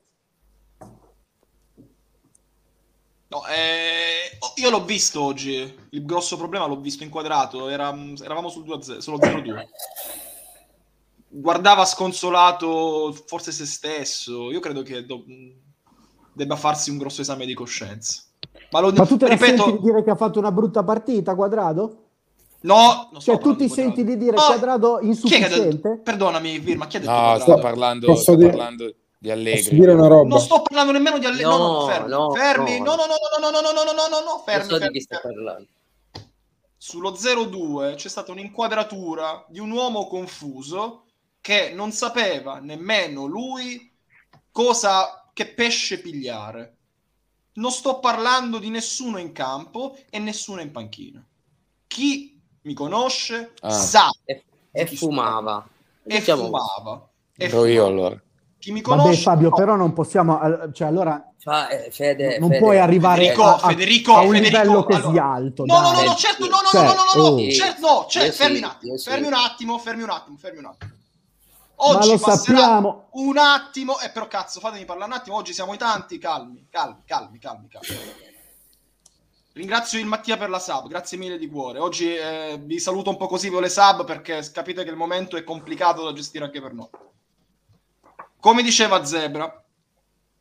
No, 3.28 3.44
eh, 3.48 4.38
io 4.56 4.70
l'ho 4.70 4.84
visto 4.84 5.20
oggi. 5.22 5.76
Il 5.90 6.04
grosso 6.04 6.36
problema 6.36 6.66
l'ho 6.66 6.78
visto 6.78 7.02
inquadrato. 7.02 7.68
Era- 7.68 7.92
eravamo 8.22 8.48
sul 8.48 8.62
2-0, 8.64 8.98
sullo 9.00 9.18
0-2. 9.18 9.68
Guardava 11.26 11.84
sconsolato 11.84 13.12
forse 13.26 13.50
se 13.50 13.66
stesso. 13.66 14.52
Io 14.52 14.60
credo 14.60 14.82
che 14.82 15.04
do- 15.04 15.24
debba 16.32 16.54
farsi 16.54 16.90
un 16.90 16.98
grosso 16.98 17.22
esame 17.22 17.44
di 17.44 17.54
coscienza. 17.54 18.22
Ma 18.74 18.80
lo 18.80 18.92
Ma 18.92 19.06
tu 19.06 19.16
te 19.16 19.28
ripeto, 19.28 19.62
senti 19.62 19.78
di 19.78 19.84
dire 19.84 20.02
che 20.02 20.10
ha 20.10 20.16
fatto 20.16 20.40
una 20.40 20.50
brutta 20.50 20.82
partita, 20.82 21.36
Quadrado? 21.36 21.98
no, 22.62 23.08
non 23.12 23.20
sto 23.20 23.32
Cioè, 23.34 23.38
tu 23.40 23.54
ti 23.54 23.68
senti 23.68 24.02
di 24.02 24.16
dire 24.16 24.34
No, 24.34 24.42
Quadrado 24.42 24.96
chi 24.96 24.98
è 24.98 25.00
che 25.00 25.06
insufficiente? 25.06 26.00
Perdonami, 26.02 26.58
Virma, 26.58 26.88
chi 26.88 26.96
ha 26.96 27.00
detto 27.00 27.12
No, 27.12 27.38
sto 27.38 27.54
parlando, 27.58 28.16
sto 28.16 28.34
dire- 28.34 28.48
parlando 28.48 28.84
di 28.86 29.28
Posso 29.28 29.32
Allegri. 29.32 29.78
dire 29.78 29.92
una 29.92 30.08
roba? 30.08 30.28
Non 30.28 30.40
sto 30.40 30.60
parlando 30.62 30.90
nemmeno 30.90 31.18
di 31.18 31.26
Allegri. 31.26 31.44
No, 31.44 31.56
no, 31.56 31.72
No, 31.72 31.86
fermi, 31.86 32.10
no, 32.10 32.30
fermi. 32.34 32.78
no. 32.78 32.84
No, 32.84 32.94
no, 32.96 33.04
no, 33.06 33.14
no, 33.38 33.48
no, 33.48 33.60
no, 33.60 33.60
no, 33.60 33.70
no, 33.70 33.82
no, 33.84 33.92
no, 33.92 34.08
no, 34.08 34.18
no, 34.18 34.24
Non 34.30 34.42
fermi, 34.44 34.64
so 34.68 34.72
di 34.74 34.78
fermi, 34.80 34.92
chi 34.98 35.00
sta 35.00 35.18
fermi. 35.20 35.34
parlando. 35.44 35.66
sullo 36.76 37.14
0-2 37.14 37.94
c'è 37.94 38.08
stata 38.08 38.32
un'inquadratura 38.32 39.44
di 39.48 39.60
un 39.60 39.70
uomo 39.70 40.06
confuso 40.08 41.04
che 41.40 41.70
non 41.72 41.92
sapeva 41.92 42.58
nemmeno 42.58 43.24
lui 43.26 43.90
cosa 44.50 45.30
che 45.32 45.46
pesce 45.46 46.00
pigliare. 46.00 46.76
Non 47.54 47.70
sto 47.70 47.98
parlando 48.00 48.58
di 48.58 48.68
nessuno 48.70 49.18
in 49.18 49.32
campo 49.32 49.96
e 50.10 50.18
nessuno 50.18 50.60
in 50.60 50.70
panchina. 50.72 51.24
Chi 51.86 52.40
mi 52.62 52.74
conosce 52.74 53.52
Ah. 53.60 53.70
sa 53.70 54.08
E, 54.24 54.42
e 54.72 54.86
fumava. 54.86 55.66
e 56.04 56.18
Diciamo 56.18 56.44
fumava. 56.44 57.08
E 57.36 57.44
Ero 57.46 57.64
io 57.66 57.84
fumava. 57.84 58.06
allora. 58.06 58.22
Chi 58.58 58.72
mi 58.72 58.80
conosce 58.80 59.08
Vabbè, 59.10 59.16
Fabio, 59.20 59.48
no. 59.50 59.56
però 59.56 59.76
non 59.76 59.92
possiamo, 59.92 60.40
cioè 60.72 60.88
allora 60.88 61.30
eh, 61.68 61.90
Fede, 61.90 62.38
non 62.38 62.48
Fede. 62.48 62.60
puoi 62.60 62.78
arrivare 62.78 63.20
Federico, 63.20 63.44
a, 63.44 63.54
a- 63.56 63.68
Federico, 63.68 64.14
a 64.14 64.20
un 64.22 64.32
Federico, 64.32 64.48
livello 64.58 64.84
così 64.84 65.00
allora- 65.02 65.24
alto. 65.32 65.64
No, 65.66 65.74
no, 65.80 65.90
no, 65.90 65.92
dai. 65.96 66.06
no, 66.06 66.14
certo, 66.14 66.46
no, 66.48 66.56
no, 66.56 66.68
Cioè, 66.70 66.82
no, 66.82 66.94
no, 66.94 67.02
no, 67.14 67.22
no, 67.22 67.42
oh. 67.42 67.50
certo, 67.50 67.86
no, 67.86 68.06
cioè, 68.08 68.30
fermi 68.32 68.58
un 68.58 68.64
attimo, 68.64 68.96
fermi 68.96 69.26
un 69.26 69.34
attimo, 69.34 69.78
fermi 69.78 70.02
un 70.02 70.10
attimo, 70.10 70.36
fermi 70.38 70.58
un 70.60 70.64
attimo. 70.64 70.92
Ma 71.84 71.98
Oggi 71.98 72.10
lo 72.12 72.18
passerà 72.18 72.58
sappiamo. 72.58 73.08
un 73.12 73.36
attimo, 73.36 74.00
e 74.00 74.10
però 74.10 74.26
cazzo, 74.26 74.58
fatemi 74.58 74.86
parlare 74.86 75.10
un 75.12 75.18
attimo, 75.18 75.36
oggi 75.36 75.52
siamo 75.52 75.72
in 75.72 75.78
tanti, 75.78 76.18
calmi, 76.18 76.66
calmi, 76.70 77.02
calmi, 77.04 77.38
calmi, 77.38 77.68
calmi. 77.68 77.88
Ringrazio 79.52 80.00
il 80.00 80.06
Mattia 80.06 80.36
per 80.36 80.48
la 80.48 80.58
sub, 80.58 80.88
grazie 80.88 81.18
mille 81.18 81.38
di 81.38 81.48
cuore. 81.48 81.78
Oggi 81.78 82.12
eh, 82.12 82.58
vi 82.60 82.80
saluto 82.80 83.10
un 83.10 83.16
po' 83.16 83.28
così 83.28 83.50
con 83.50 83.62
le 83.62 83.68
sub 83.68 84.04
perché 84.04 84.50
capite 84.50 84.82
che 84.82 84.90
il 84.90 84.96
momento 84.96 85.36
è 85.36 85.44
complicato 85.44 86.02
da 86.02 86.12
gestire 86.12 86.44
anche 86.44 86.60
per 86.60 86.72
noi. 86.72 86.88
Come 88.40 88.62
diceva 88.62 89.04
Zebra, 89.04 89.62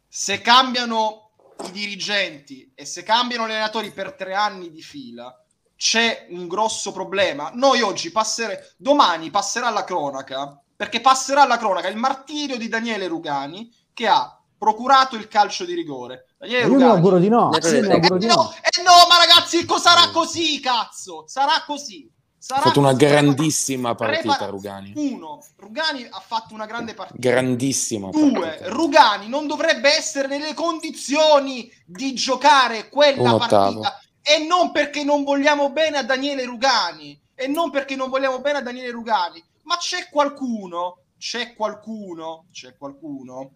se 0.08 0.42
cambiano 0.42 1.32
i 1.66 1.72
dirigenti 1.72 2.72
e 2.74 2.86
se 2.86 3.04
cambiano 3.04 3.46
gli 3.46 3.52
allenatori 3.52 3.92
per 3.92 4.14
tre 4.14 4.34
anni 4.34 4.72
di 4.72 4.82
fila, 4.82 5.38
c'è 5.76 6.28
un 6.30 6.48
grosso 6.48 6.92
problema. 6.92 7.52
Noi 7.54 7.82
oggi 7.82 8.12
passere, 8.12 8.74
domani 8.78 9.30
passerà 9.30 9.70
la 9.70 9.84
cronaca, 9.84 10.63
perché 10.84 11.00
passerà 11.00 11.46
la 11.46 11.56
cronaca 11.58 11.88
il 11.88 11.96
martirio 11.96 12.58
di 12.58 12.68
Daniele 12.68 13.08
Rugani 13.08 13.74
che 13.94 14.06
ha 14.06 14.38
procurato 14.58 15.16
il 15.16 15.30
calcio 15.30 15.64
di 15.64 15.74
rigore. 15.76 16.26
Daniele 16.38 16.62
Io 16.64 16.68
mi 16.68 16.74
Rugani- 16.74 16.92
auguro 16.92 17.20
di 17.20 17.30
no. 17.30 17.50
Mi 17.50 17.56
auguro 17.56 18.16
eh 18.16 18.20
di 18.20 18.26
no, 18.28 18.34
no. 18.36 18.54
eh 18.60 18.82
no, 18.82 18.92
ma 19.08 19.18
ragazzi, 19.26 19.66
sarà 19.80 20.10
così, 20.12 20.60
cazzo. 20.60 21.24
Sarà 21.26 21.64
così. 21.66 22.06
Ha 22.12 22.36
Sarà 22.38 22.62
fatto 22.64 22.80
una 22.80 22.92
grandissima 22.92 23.96
partita 23.96 24.48
Rugani. 24.48 24.92
Uno, 24.98 25.42
Rugani 25.56 26.06
ha 26.10 26.20
fatto 26.20 26.54
una 26.54 26.66
grande 26.66 26.94
partita. 26.94 27.18
Grandissima 27.30 28.10
Due, 28.10 28.32
partita. 28.34 28.70
Rugani 28.70 29.30
non 29.30 29.48
dovrebbe 29.48 29.96
essere 29.96 30.28
nelle 30.28 30.54
condizioni 30.54 31.72
di 31.86 32.14
giocare 32.14 32.90
quella 32.90 33.22
Un 33.22 33.42
ottavo. 33.42 33.80
partita. 33.80 34.00
E 34.22 34.46
non 34.46 34.74
perché 34.74 35.06
non 35.06 35.24
vogliamo 35.24 35.72
bene 35.72 36.00
a 36.00 36.04
Daniele 36.04 36.44
Rugani. 36.44 37.18
E 37.36 37.48
non 37.48 37.72
perché 37.72 37.96
non 37.96 38.10
vogliamo 38.10 38.40
bene 38.42 38.58
a 38.58 38.62
Daniele 38.62 38.92
Rugani. 38.92 39.42
Ma 39.64 39.78
c'è 39.78 40.10
qualcuno, 40.10 41.06
c'è 41.18 41.56
qualcuno, 41.56 42.48
c'è 42.52 42.76
qualcuno 42.78 43.52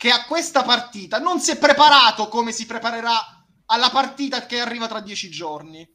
che 0.00 0.10
a 0.10 0.24
questa 0.24 0.62
partita 0.62 1.18
non 1.18 1.40
si 1.40 1.50
è 1.50 1.58
preparato 1.58 2.28
come 2.28 2.52
si 2.52 2.64
preparerà 2.64 3.44
alla 3.66 3.90
partita 3.90 4.46
che 4.46 4.58
arriva 4.58 4.88
tra 4.88 5.00
dieci 5.00 5.28
giorni. 5.30 5.86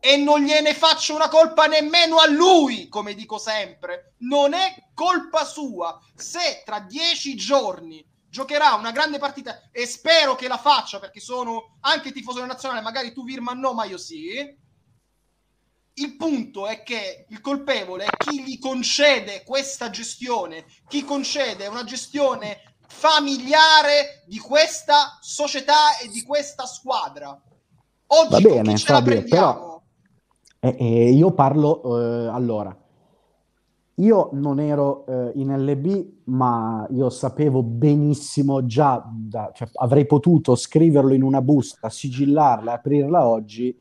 E 0.00 0.16
non 0.16 0.40
gliene 0.40 0.74
faccio 0.74 1.14
una 1.14 1.28
colpa 1.28 1.66
nemmeno 1.66 2.18
a 2.18 2.28
lui, 2.28 2.88
come 2.88 3.14
dico 3.14 3.38
sempre. 3.38 4.14
Non 4.18 4.52
è 4.52 4.88
colpa 4.94 5.44
sua. 5.44 5.96
Se 6.16 6.62
tra 6.64 6.80
dieci 6.80 7.36
giorni 7.36 8.04
giocherà 8.28 8.74
una 8.74 8.90
grande 8.90 9.18
partita 9.18 9.68
e 9.70 9.86
spero 9.86 10.34
che 10.34 10.48
la 10.48 10.58
faccia 10.58 10.98
perché 10.98 11.20
sono 11.20 11.76
anche 11.82 12.10
tifoso 12.10 12.44
nazionale, 12.44 12.80
magari 12.80 13.12
tu 13.12 13.22
Virman 13.22 13.60
no, 13.60 13.74
ma 13.74 13.84
io 13.84 13.96
sì. 13.96 14.58
Il 15.94 16.16
punto 16.16 16.66
è 16.66 16.82
che 16.82 17.26
il 17.28 17.40
colpevole 17.42 18.04
è 18.04 18.16
chi 18.16 18.42
gli 18.42 18.58
concede 18.58 19.42
questa 19.44 19.90
gestione, 19.90 20.64
chi 20.88 21.04
concede 21.04 21.66
una 21.66 21.84
gestione 21.84 22.58
familiare 22.88 24.22
di 24.26 24.38
questa 24.38 25.18
società 25.20 25.98
e 26.02 26.08
di 26.08 26.22
questa 26.22 26.64
squadra. 26.64 27.38
Oggi 28.06 28.42
Va 28.42 28.48
bene, 28.54 28.76
Fabio, 28.78 29.12
prendiamo? 29.12 29.52
però- 29.52 29.82
Eh, 30.60 30.76
eh, 30.78 31.10
io 31.10 31.32
parlo 31.32 31.98
eh, 31.98 32.28
allora. 32.28 32.74
Io 33.96 34.30
non 34.32 34.60
ero 34.60 35.04
eh, 35.06 35.32
in 35.34 35.54
LB, 35.54 36.12
ma 36.24 36.86
io 36.90 37.10
sapevo 37.10 37.62
benissimo 37.62 38.64
già, 38.64 39.02
da- 39.06 39.50
cioè, 39.54 39.68
avrei 39.74 40.06
potuto 40.06 40.54
scriverlo 40.54 41.12
in 41.12 41.22
una 41.22 41.42
busta, 41.42 41.90
sigillarla, 41.90 42.72
aprirla 42.72 43.26
oggi 43.26 43.78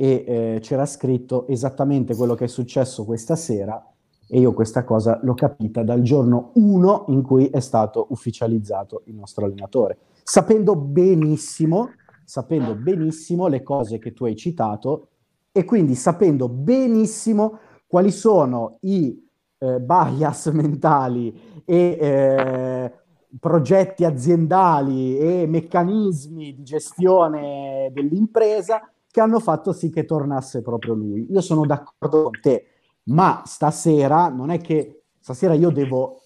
e 0.00 0.24
eh, 0.26 0.58
c'era 0.60 0.86
scritto 0.86 1.48
esattamente 1.48 2.14
quello 2.14 2.36
che 2.36 2.44
è 2.44 2.48
successo 2.48 3.04
questa 3.04 3.34
sera 3.34 3.84
e 4.28 4.38
io 4.38 4.52
questa 4.52 4.84
cosa 4.84 5.18
l'ho 5.22 5.34
capita 5.34 5.82
dal 5.82 6.02
giorno 6.02 6.52
1 6.54 7.06
in 7.08 7.22
cui 7.22 7.48
è 7.48 7.58
stato 7.58 8.06
ufficializzato 8.10 9.02
il 9.06 9.14
nostro 9.14 9.46
allenatore, 9.46 9.98
sapendo 10.22 10.76
benissimo, 10.76 11.90
sapendo 12.24 12.76
benissimo 12.76 13.48
le 13.48 13.64
cose 13.64 13.98
che 13.98 14.12
tu 14.12 14.24
hai 14.24 14.36
citato 14.36 15.08
e 15.50 15.64
quindi 15.64 15.96
sapendo 15.96 16.48
benissimo 16.48 17.58
quali 17.88 18.12
sono 18.12 18.76
i 18.82 19.20
eh, 19.58 19.80
bias 19.80 20.46
mentali 20.54 21.62
e 21.64 21.98
eh, 22.00 22.92
progetti 23.40 24.04
aziendali 24.04 25.18
e 25.18 25.46
meccanismi 25.48 26.54
di 26.54 26.62
gestione 26.62 27.90
dell'impresa 27.92 28.92
che 29.18 29.24
hanno 29.24 29.40
fatto 29.40 29.72
sì 29.72 29.90
che 29.90 30.04
tornasse 30.04 30.62
proprio 30.62 30.94
lui. 30.94 31.26
Io 31.30 31.40
sono 31.40 31.66
d'accordo 31.66 32.22
con 32.24 32.38
te, 32.40 32.66
ma 33.04 33.42
stasera 33.44 34.28
non 34.28 34.50
è 34.50 34.60
che 34.60 35.02
stasera 35.20 35.54
io 35.54 35.70
devo 35.70 36.22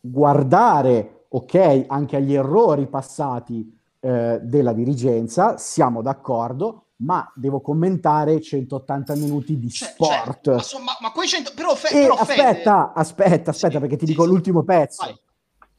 guardare, 0.00 1.24
ok, 1.28 1.86
anche 1.88 2.16
agli 2.16 2.32
errori 2.34 2.86
passati 2.86 3.76
eh, 4.00 4.38
della 4.42 4.72
dirigenza, 4.72 5.56
siamo 5.56 6.00
d'accordo, 6.00 6.82
ma 6.96 7.28
devo 7.34 7.60
commentare 7.60 8.40
180 8.40 9.16
minuti 9.16 9.58
di 9.58 9.68
Cioè, 9.68 9.88
sport. 9.88 10.42
cioè, 10.42 10.54
ma, 10.54 10.60
insomma, 10.60 10.92
ma 11.00 11.10
quei 11.10 11.26
100 11.26 11.52
però, 11.56 11.74
fe- 11.74 11.88
però 11.90 12.14
aspetta, 12.14 12.92
aspetta, 12.92 13.50
aspetta, 13.50 13.72
Sì, 13.72 13.78
perché 13.80 13.96
ti 13.96 14.06
sì, 14.06 14.12
dico 14.12 14.22
sì. 14.24 14.28
l'ultimo 14.28 14.62
pezzo. 14.62 15.04
Vai. 15.04 15.18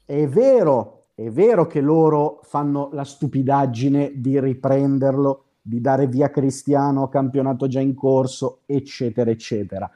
È 0.03 0.27
vero, 0.27 1.05
è 1.15 1.29
vero 1.29 1.67
che 1.67 1.79
loro 1.79 2.41
fanno 2.43 2.89
la 2.91 3.05
stupidaggine 3.05 4.11
di 4.15 4.37
riprenderlo, 4.39 5.44
di 5.67 5.81
dare 5.81 6.05
via 6.05 6.29
Cristiano, 6.29 7.09
campionato 7.09 7.65
già 7.67 7.79
in 7.79 7.95
corso, 7.95 8.59
eccetera, 8.67 9.31
eccetera. 9.31 9.89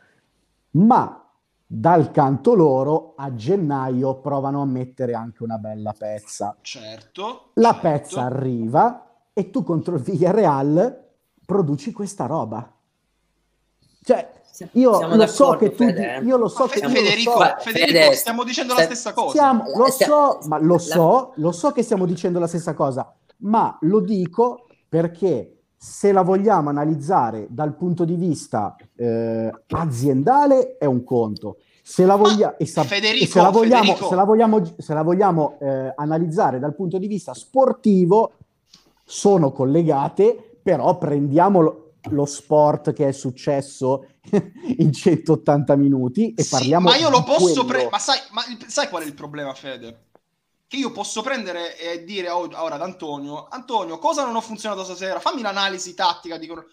Ma 0.71 1.31
dal 1.63 2.09
canto 2.09 2.55
loro 2.55 3.13
a 3.15 3.35
gennaio 3.35 4.19
provano 4.19 4.63
a 4.63 4.65
mettere 4.65 5.13
anche 5.13 5.43
una 5.43 5.59
bella 5.59 5.93
pezza. 5.95 6.57
Certo. 6.61 7.51
La 7.53 7.73
certo. 7.73 7.87
pezza 7.87 8.21
arriva 8.23 9.11
e 9.31 9.51
tu 9.51 9.61
contro 9.61 9.97
il 9.97 10.01
Villarreal 10.01 11.07
produci 11.45 11.91
questa 11.91 12.25
roba. 12.25 12.75
Cioè, 14.01 14.31
io 14.71 15.15
lo 15.15 15.27
so 15.27 15.55
tu, 15.55 15.83
io 15.83 16.37
lo 16.37 16.47
so 16.47 16.63
Ma 16.63 16.69
che 16.69 16.79
tu 16.79 16.87
lo 16.87 16.93
Federico, 16.95 17.31
so. 17.31 17.55
Federico, 17.59 17.99
Fede, 17.99 18.15
stiamo 18.15 18.43
dicendo 18.43 18.73
la 18.73 18.81
stessa 18.81 19.13
cosa. 19.13 19.29
Stiamo- 19.29 19.63
lo 19.75 19.91
so, 19.91 20.39
ma 20.47 20.57
lo 20.57 20.79
so, 20.79 21.33
lo 21.35 21.51
so 21.51 21.71
che 21.71 21.83
stiamo 21.83 22.07
dicendo 22.07 22.39
la 22.39 22.47
stessa 22.47 22.73
cosa, 22.73 23.15
ma 23.41 23.77
lo 23.81 23.99
dico 23.99 24.65
perché 24.89 25.58
se 25.81 26.11
la 26.11 26.23
vogliamo 26.23 26.67
analizzare 26.67 27.47
dal 27.49 27.73
punto 27.73 28.03
di 28.03 28.15
vista 28.15 28.75
eh, 28.97 29.49
aziendale 29.69 30.75
è 30.77 30.83
un 30.83 31.05
conto. 31.05 31.59
Se 31.81 32.05
la, 32.05 32.17
voglia- 32.17 32.57
e 32.57 32.65
sa- 32.65 32.83
Federico, 32.83 33.25
se 33.25 33.41
la 33.41 33.49
vogliamo, 33.49 33.95
se 33.95 34.13
la 34.15 34.23
vogliamo, 34.25 34.61
se 34.77 34.93
la 34.93 35.01
vogliamo, 35.03 35.57
eh, 35.61 35.93
analizzare 35.95 36.59
dal 36.59 36.75
punto 36.75 36.97
di 36.97 37.07
vista 37.07 37.33
sportivo, 37.33 38.33
sono 39.05 39.53
collegate, 39.53 40.59
però 40.61 40.97
prendiamo 40.97 41.61
lo, 41.61 41.93
lo 42.09 42.25
sport 42.25 42.91
che 42.91 43.07
è 43.07 43.11
successo 43.13 44.05
in 44.79 44.91
180 44.91 45.77
minuti 45.77 46.33
e 46.33 46.43
Sì, 46.43 46.49
parliamo 46.49 46.89
ma 46.89 46.97
io 46.97 47.09
lo 47.09 47.19
di 47.19 47.23
posso 47.23 47.63
prendere. 47.63 47.89
Ma 47.89 47.99
sai, 47.99 48.19
ma 48.31 48.41
sai 48.67 48.89
qual 48.89 49.03
è 49.03 49.05
il 49.05 49.13
problema, 49.13 49.53
Fede? 49.53 50.08
Che 50.69 50.77
io 50.77 50.91
posso 50.91 51.23
prendere 51.23 51.75
e 51.79 52.03
dire 52.03 52.27
a- 52.27 52.37
ora 52.37 52.75
ad 52.75 52.83
Antonio: 52.83 53.47
Antonio, 53.47 53.97
cosa 53.97 54.23
non 54.23 54.35
ho 54.35 54.41
funzionato 54.41 54.83
stasera? 54.83 55.19
Fammi 55.19 55.41
l'analisi 55.41 55.95
tattica. 55.95 56.37
Dicono. 56.37 56.67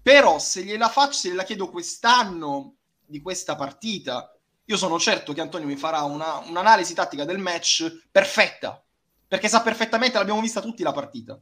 Però 0.00 0.38
se 0.38 0.62
gliela 0.62 0.88
faccio, 0.88 1.14
se 1.14 1.28
gliela 1.30 1.42
chiedo 1.42 1.68
quest'anno 1.68 2.76
di 3.04 3.20
questa 3.20 3.56
partita, 3.56 4.32
io 4.66 4.76
sono 4.76 5.00
certo 5.00 5.32
che 5.32 5.40
Antonio 5.40 5.66
mi 5.66 5.74
farà 5.76 6.02
una- 6.02 6.36
un'analisi 6.46 6.94
tattica 6.94 7.24
del 7.24 7.38
match 7.38 8.06
perfetta. 8.12 8.80
Perché 9.26 9.48
sa 9.48 9.62
perfettamente, 9.62 10.16
l'abbiamo 10.16 10.40
vista 10.40 10.60
tutti 10.60 10.84
la 10.84 10.92
partita. 10.92 11.36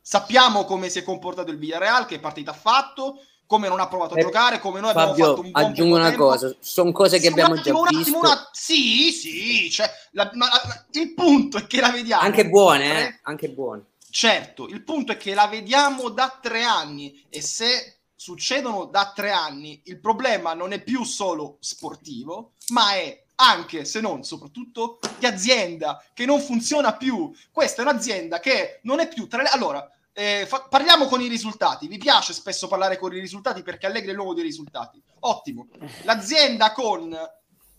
Sappiamo 0.00 0.64
come 0.64 0.88
si 0.88 1.00
è 1.00 1.02
comportato 1.02 1.50
il 1.50 1.58
Villarreal, 1.58 2.06
che 2.06 2.20
partita 2.20 2.52
ha 2.52 2.54
fatto, 2.54 3.16
come 3.52 3.68
non 3.68 3.80
ha 3.80 3.86
provato 3.86 4.14
a 4.14 4.18
Eh, 4.18 4.22
giocare, 4.22 4.58
come 4.60 4.80
noi 4.80 4.90
abbiamo 4.90 5.08
Fabio, 5.10 5.26
fatto 5.26 5.40
un 5.42 5.50
buon 5.50 5.64
aggiungo 5.64 5.96
una 5.96 6.08
tempo. 6.08 6.24
cosa, 6.24 6.56
sono 6.60 6.90
cose 6.90 7.16
che 7.16 7.26
Sì, 7.26 7.28
abbiamo 7.28 7.52
attimo, 7.52 7.64
già 7.64 7.80
un 7.80 7.86
attimo, 7.86 7.98
visto, 8.02 8.18
un 8.18 8.24
att- 8.24 8.48
Sì, 8.52 9.12
sì, 9.12 9.70
cioè, 9.70 9.90
la- 10.12 10.30
ma- 10.32 10.46
la- 10.48 10.84
il 10.92 11.12
punto 11.12 11.58
è 11.58 11.66
che 11.66 11.80
la 11.80 11.90
vediamo. 11.90 12.22
anche 12.22 12.48
buone, 12.48 13.08
eh? 13.08 13.18
anche 13.24 13.50
buone. 13.50 13.84
Certo, 14.08 14.68
il 14.68 14.82
punto 14.82 15.12
è 15.12 15.18
che 15.18 15.34
la 15.34 15.46
vediamo 15.48 16.08
da 16.08 16.38
tre 16.40 16.62
anni 16.62 17.22
e 17.28 17.42
se 17.42 17.98
succedono 18.16 18.86
da 18.86 19.12
tre 19.14 19.32
anni, 19.32 19.82
il 19.84 20.00
problema 20.00 20.54
non 20.54 20.72
è 20.72 20.82
più 20.82 21.04
solo 21.04 21.58
sportivo, 21.60 22.52
ma 22.68 22.94
è 22.94 23.22
anche, 23.34 23.84
se 23.84 24.00
non 24.00 24.22
soprattutto, 24.24 24.98
di 25.18 25.26
azienda 25.26 26.02
che 26.14 26.24
non 26.24 26.40
funziona 26.40 26.94
più. 26.96 27.30
Questa 27.50 27.82
è 27.82 27.84
un'azienda 27.84 28.38
che 28.40 28.78
non 28.84 28.98
è 29.00 29.08
più 29.08 29.26
tra 29.26 29.42
le... 29.42 29.48
Allora, 29.48 29.86
eh, 30.12 30.44
fa- 30.46 30.66
parliamo 30.68 31.06
con 31.06 31.20
i 31.20 31.28
risultati. 31.28 31.88
Vi 31.88 31.98
piace 31.98 32.32
spesso 32.32 32.68
parlare 32.68 32.98
con 32.98 33.14
i 33.14 33.20
risultati 33.20 33.62
perché 33.62 33.86
Allegri 33.86 34.10
è 34.10 34.14
l'uomo 34.14 34.34
dei 34.34 34.44
risultati. 34.44 35.02
Ottimo. 35.20 35.68
L'azienda 36.02 36.72
con 36.72 37.16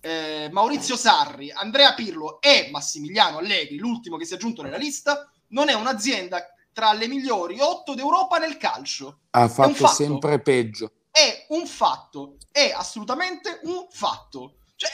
eh, 0.01 0.49
Maurizio 0.51 0.95
Sarri, 0.95 1.51
Andrea 1.51 1.93
Pirlo 1.93 2.41
e 2.41 2.69
Massimiliano 2.71 3.37
Allegri, 3.37 3.77
l'ultimo 3.77 4.17
che 4.17 4.25
si 4.25 4.33
è 4.33 4.35
aggiunto 4.35 4.61
nella 4.61 4.77
lista, 4.77 5.29
non 5.49 5.69
è 5.69 5.73
un'azienda 5.73 6.47
tra 6.73 6.91
le 6.93 7.07
migliori 7.07 7.59
otto 7.59 7.93
d'Europa 7.93 8.37
nel 8.37 8.57
calcio. 8.57 9.19
Ha 9.31 9.47
fatto 9.47 9.73
fatto. 9.73 9.93
sempre 9.93 10.41
peggio. 10.41 10.91
È 11.11 11.45
un 11.49 11.67
fatto, 11.67 12.37
è 12.51 12.73
assolutamente 12.75 13.59
un 13.63 13.85
fatto. 13.89 14.55
Cioè, 14.75 14.89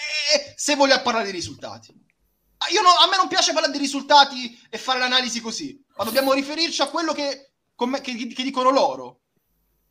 se 0.56 0.76
vogliamo 0.76 1.02
parlare 1.02 1.26
di 1.26 1.32
risultati. 1.32 2.08
Ah, 2.62 2.72
Io 2.74 2.82
no- 2.82 2.90
a 2.90 3.08
me 3.10 3.16
non 3.18 3.28
piace 3.30 3.54
parlare 3.54 3.72
di 3.72 3.80
risultati 3.80 4.58
e 4.70 4.78
fare 4.78 5.00
l'analisi 5.00 5.40
così, 5.40 5.82
ma 5.98 6.04
dobbiamo 6.04 6.34
riferirci 6.34 6.82
a 6.82 6.90
quello 6.90 7.14
che, 7.14 7.52
come- 7.74 8.02
che- 8.02 8.16
che 8.16 8.44
dicono 8.44 8.70
loro, 8.70 9.20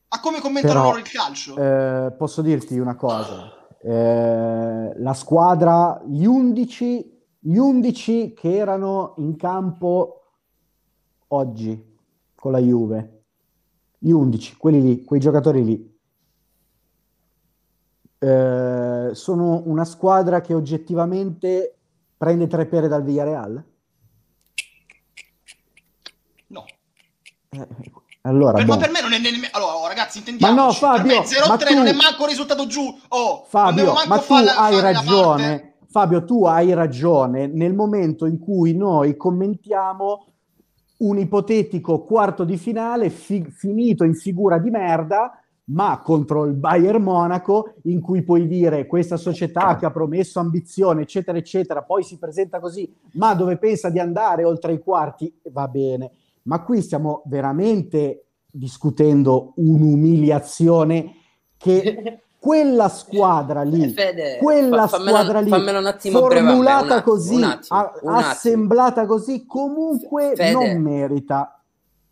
a 0.09 0.21
come 0.21 0.41
commentano 0.41 0.75
Però, 0.75 0.85
loro 0.91 0.99
il 0.99 1.09
calcio. 1.11 1.57
Eh, 1.57 2.13
posso 2.13 2.43
dirti 2.43 2.79
una 2.79 2.95
cosa, 2.97 3.53
Eh, 3.81 4.93
la 4.97 5.15
squadra, 5.15 6.03
gli 6.05 6.25
11, 6.25 7.17
gli 7.39 7.57
11 7.57 8.35
che 8.35 8.57
erano 8.57 9.15
in 9.19 9.37
campo 9.37 10.25
oggi 11.29 11.97
con 12.35 12.51
la 12.53 12.59
Juve, 12.59 13.23
gli 13.99 14.11
11, 14.11 14.57
quelli 14.57 14.83
lì, 14.83 15.05
quei 15.05 15.21
giocatori 15.21 15.65
lì, 15.65 15.99
eh, 18.19 19.11
sono 19.13 19.63
una 19.67 19.85
squadra 19.85 20.41
che 20.41 20.55
oggettivamente 20.55 21.78
prende 22.19 22.47
tre 22.49 22.67
pere 22.67 22.89
dal 22.89 23.03
Villarreal? 23.05 23.65
no. 26.49 26.65
Eh, 27.51 27.67
allora, 28.23 28.59
Per- 28.59 28.67
ma 28.67 28.75
boh. 28.75 28.81
per 28.81 28.91
me 28.91 29.01
non 29.01 29.13
è 29.13 29.19
nemmeno... 29.19 29.47
Allora, 29.53 29.77
oh, 29.77 29.87
ragazzi, 29.87 30.19
intendiamoci. 30.19 30.57
Ma 30.57 30.65
no, 30.67 30.73
Fabio, 30.73 31.21
me 31.21 31.25
0-3 31.25 31.49
ma 31.49 31.57
tu- 31.57 31.75
non 31.75 31.87
è 31.87 31.93
manco 31.95 32.23
un 32.23 32.29
risultato 32.29 32.67
giù. 32.67 32.99
Oh, 33.09 33.45
Fabio, 33.49 33.95
ma 34.07 34.19
tu 34.19 34.25
farla- 34.25 34.57
hai 34.57 34.75
la 34.75 34.81
ragione. 34.81 35.75
Fabio, 35.91 36.25
tu 36.25 36.45
hai 36.45 36.75
ragione 36.75 37.47
nel 37.47 37.73
momento 37.75 38.27
in 38.27 38.39
cui 38.39 38.75
noi 38.77 39.17
commentiamo 39.17 40.27
un 40.99 41.17
ipotetico 41.19 42.03
quarto 42.03 42.45
di 42.45 42.59
finale 42.59 43.09
fi- 43.09 43.47
finito 43.51 44.05
in 44.05 44.15
figura 44.15 44.59
di 44.59 44.69
merda 44.69 45.41
ma 45.71 46.01
contro 46.03 46.45
il 46.45 46.55
Bayern 46.55 47.03
Monaco, 47.03 47.75
in 47.83 48.01
cui 48.01 48.23
puoi 48.23 48.47
dire 48.47 48.87
questa 48.87 49.17
società 49.17 49.77
che 49.77 49.87
ha 49.87 49.91
promesso 49.91 50.39
ambizione, 50.39 51.03
eccetera, 51.03 51.37
eccetera, 51.37 51.83
poi 51.83 52.03
si 52.03 52.19
presenta 52.19 52.59
così, 52.61 52.91
ma 53.13 53.35
dove 53.35 53.59
pensa 53.59 53.91
di 53.91 53.99
andare 53.99 54.45
oltre 54.45 54.73
i 54.73 54.79
quarti, 54.79 55.33
va 55.51 55.69
bene. 55.69 56.11
Ma 56.43 56.63
qui 56.63 56.81
stiamo 56.81 57.23
veramente 57.27 58.25
discutendo 58.51 59.53
un'umiliazione 59.57 61.15
che 61.59 62.21
quella 62.39 62.89
squadra 62.89 63.63
lì, 63.63 63.89
Fede, 63.91 64.39
quella 64.39 64.87
fa- 64.87 64.97
fammelo- 64.97 65.17
squadra 65.19 65.41
lì, 65.41 65.51
breve 65.51 66.11
formulata 66.11 66.95
attimo, 66.97 67.03
così, 67.03 67.35
un 67.35 67.43
attimo, 67.43 67.79
a- 67.81 67.93
un 68.03 68.15
assemblata 68.15 69.07
così, 69.07 69.45
comunque 69.45 70.33
Fede. 70.35 70.53
non 70.53 70.81
merita. 70.81 71.61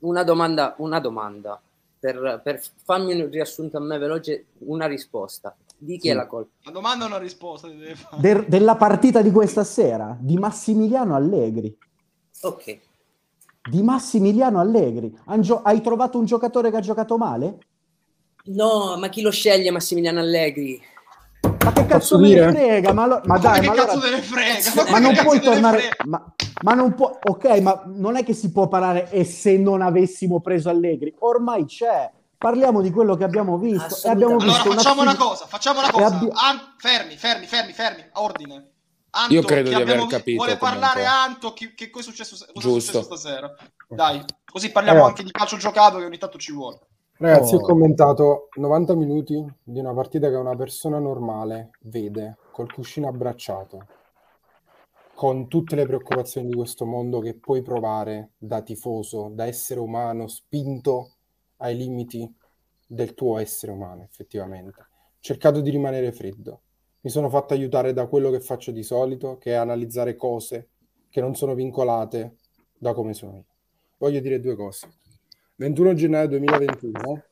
Una 0.00 0.24
domanda, 0.24 0.74
una 0.78 1.00
domanda. 1.00 1.58
Per, 1.98 2.40
per 2.44 2.62
fammi 2.84 3.20
un 3.20 3.30
riassunto 3.30 3.78
a 3.78 3.80
me 3.80 3.98
veloce, 3.98 4.46
una 4.58 4.86
risposta. 4.86 5.56
Di 5.78 5.94
chi 5.94 6.02
Sì. 6.02 6.08
è 6.08 6.14
la 6.14 6.26
colpa? 6.26 6.50
La 6.62 6.70
domanda 6.70 7.04
è 7.04 7.08
una 7.08 7.18
risposta. 7.18 7.68
ti 7.68 7.76
deve 7.76 7.94
fare. 7.96 8.20
De- 8.20 8.44
della 8.48 8.76
partita 8.76 9.22
di 9.22 9.30
questa 9.30 9.64
sera, 9.64 10.16
di 10.20 10.36
Massimiliano 10.36 11.14
Allegri. 11.14 11.76
Ok. 12.42 12.78
Di 13.68 13.82
Massimiliano 13.82 14.60
Allegri. 14.60 15.16
Gio- 15.40 15.62
hai 15.62 15.80
trovato 15.80 16.18
un 16.18 16.24
giocatore 16.24 16.70
che 16.70 16.76
ha 16.76 16.80
giocato 16.80 17.16
male? 17.16 17.58
No, 18.44 18.96
ma 18.96 19.08
chi 19.08 19.22
lo 19.22 19.30
sceglie 19.30 19.70
Massimiliano 19.70 20.20
Allegri? 20.20 20.80
Ma 21.66 21.72
che 21.72 21.86
cazzo 21.86 22.18
me 22.20 22.28
ne 22.32 22.52
frega? 22.52 22.92
Ma, 22.92 23.06
lo- 23.06 23.20
ma 23.24 23.34
Ma 23.34 23.38
dai, 23.38 23.60
che 23.60 23.66
ma 23.66 23.74
cazzo 23.74 23.98
allora- 24.00 24.22
frega? 24.22 24.90
ma 24.92 24.98
non 25.00 25.16
puoi 25.16 25.40
tornare. 25.40 25.88
Ma, 26.04 26.24
ma 26.62 26.74
non 26.74 26.94
può. 26.94 27.18
Ok, 27.20 27.58
ma 27.58 27.82
non 27.86 28.14
è 28.16 28.22
che 28.24 28.34
si 28.34 28.52
può 28.52 28.68
parlare 28.68 29.10
e 29.10 29.24
se 29.24 29.56
non 29.58 29.82
avessimo 29.82 30.40
preso 30.40 30.68
Allegri. 30.68 31.12
Ormai 31.20 31.64
c'è. 31.64 32.08
Parliamo 32.38 32.82
di 32.82 32.90
quello 32.92 33.16
che 33.16 33.24
abbiamo 33.24 33.58
visto. 33.58 34.06
E 34.06 34.10
abbiamo 34.10 34.36
visto 34.36 34.60
Allora 34.62 34.76
facciamo 34.76 35.00
una 35.02 35.10
fig- 35.10 35.22
cosa, 35.22 35.46
facciamo 35.46 35.78
una 35.80 35.90
cosa. 35.90 36.06
abbi- 36.06 36.28
An- 36.34 36.74
fermi, 36.78 37.16
fermi, 37.16 37.46
fermi, 37.46 37.72
fermi, 37.72 38.04
a 38.12 38.22
ordine. 38.22 38.70
Anto, 39.10 39.32
Io 39.34 39.42
credo 39.42 39.70
di 39.70 39.74
aver 39.74 40.06
capito 40.06 40.44
Vuole 40.44 40.58
comunque. 40.58 40.78
parlare 40.88 41.04
Anto, 41.06 41.52
che, 41.52 41.72
che 41.74 41.90
cosa 41.90 42.04
è 42.10 42.12
successo, 42.12 42.36
cosa 42.36 42.46
è 42.52 42.58
Giusto. 42.60 43.02
successo 43.02 43.16
stasera? 43.16 43.54
Dai, 43.88 44.22
così 44.44 44.70
parliamo 44.70 45.00
Eh. 45.00 45.08
anche 45.08 45.22
di 45.24 45.30
calcio 45.32 45.56
giocato 45.56 45.98
che 45.98 46.04
ogni 46.04 46.18
tanto 46.18 46.36
ci 46.38 46.52
vuole. 46.52 46.78
Ragazzi, 47.18 47.54
Oh. 47.54 47.58
ho 47.58 47.60
commentato 47.62 48.48
90 48.56 48.94
minuti 48.94 49.42
di 49.62 49.78
una 49.78 49.94
partita 49.94 50.28
che 50.28 50.34
una 50.36 50.54
persona 50.54 50.98
normale 50.98 51.70
vede 51.82 52.36
col 52.52 52.70
cuscino 52.72 53.08
abbracciato, 53.08 53.86
con 55.14 55.48
tutte 55.48 55.76
le 55.76 55.86
preoccupazioni 55.86 56.46
di 56.48 56.54
questo 56.54 56.84
mondo 56.84 57.20
che 57.20 57.34
puoi 57.34 57.62
provare 57.62 58.32
da 58.36 58.60
tifoso, 58.60 59.30
da 59.32 59.46
essere 59.46 59.80
umano, 59.80 60.26
spinto 60.26 61.12
ai 61.58 61.74
limiti 61.76 62.30
del 62.86 63.14
tuo 63.14 63.38
essere 63.38 63.72
umano, 63.72 64.02
effettivamente. 64.02 64.80
Ho 64.80 64.86
cercato 65.20 65.60
di 65.62 65.70
rimanere 65.70 66.12
freddo. 66.12 66.60
Mi 67.00 67.10
sono 67.10 67.30
fatto 67.30 67.54
aiutare 67.54 67.94
da 67.94 68.06
quello 68.08 68.30
che 68.30 68.40
faccio 68.40 68.72
di 68.72 68.82
solito, 68.82 69.38
che 69.38 69.52
è 69.52 69.54
analizzare 69.54 70.16
cose 70.16 70.68
che 71.08 71.22
non 71.22 71.34
sono 71.34 71.54
vincolate 71.54 72.36
da 72.76 72.92
come 72.92 73.14
sono 73.14 73.36
io. 73.36 73.44
Voglio 73.96 74.20
dire 74.20 74.38
due 74.38 74.54
cose. 74.54 74.88
21 75.58 75.94
gennaio 75.94 76.28
2021 76.28 77.24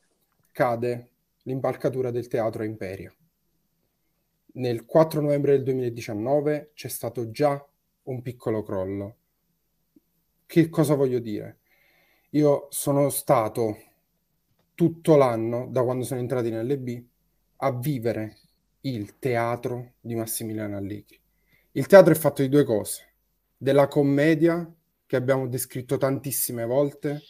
cade 0.51 1.09
l'impalcatura 1.43 2.09
del 2.09 2.27
teatro 2.27 2.63
Imperia. 2.63 3.13
Nel 4.53 4.83
4 4.85 5.21
novembre 5.21 5.51
del 5.51 5.61
2019 5.61 6.71
c'è 6.73 6.87
stato 6.87 7.29
già 7.29 7.63
un 8.03 8.21
piccolo 8.23 8.63
crollo. 8.63 9.15
Che 10.47 10.69
cosa 10.69 10.95
voglio 10.95 11.19
dire? 11.19 11.59
Io 12.31 12.65
sono 12.71 13.09
stato 13.09 13.77
tutto 14.73 15.15
l'anno, 15.17 15.67
da 15.69 15.83
quando 15.83 16.03
sono 16.03 16.19
entrati 16.19 16.47
in 16.47 16.59
LB, 16.63 17.03
a 17.57 17.71
vivere 17.73 18.37
il 18.81 19.19
teatro 19.19 19.93
di 20.01 20.15
Massimiliano 20.15 20.77
Allegri. 20.77 21.19
Il 21.73 21.85
teatro 21.85 22.11
è 22.11 22.15
fatto 22.15 22.41
di 22.41 22.49
due 22.49 22.63
cose, 22.63 23.03
della 23.55 23.87
commedia 23.87 24.67
che 25.05 25.15
abbiamo 25.15 25.47
descritto 25.47 25.97
tantissime 25.97 26.65
volte 26.65 27.21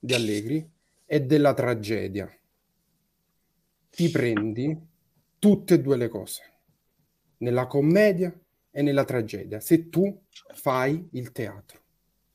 di 0.00 0.14
Allegri 0.14 0.68
e 1.06 1.20
della 1.20 1.52
tragedia. 1.54 2.28
Ti 3.90 4.08
prendi 4.10 4.76
tutte 5.38 5.74
e 5.74 5.80
due 5.80 5.96
le 5.96 6.08
cose, 6.08 6.42
nella 7.38 7.66
commedia 7.66 8.32
e 8.70 8.82
nella 8.82 9.04
tragedia, 9.04 9.60
se 9.60 9.88
tu 9.90 10.22
fai 10.54 11.08
il 11.12 11.32
teatro. 11.32 11.78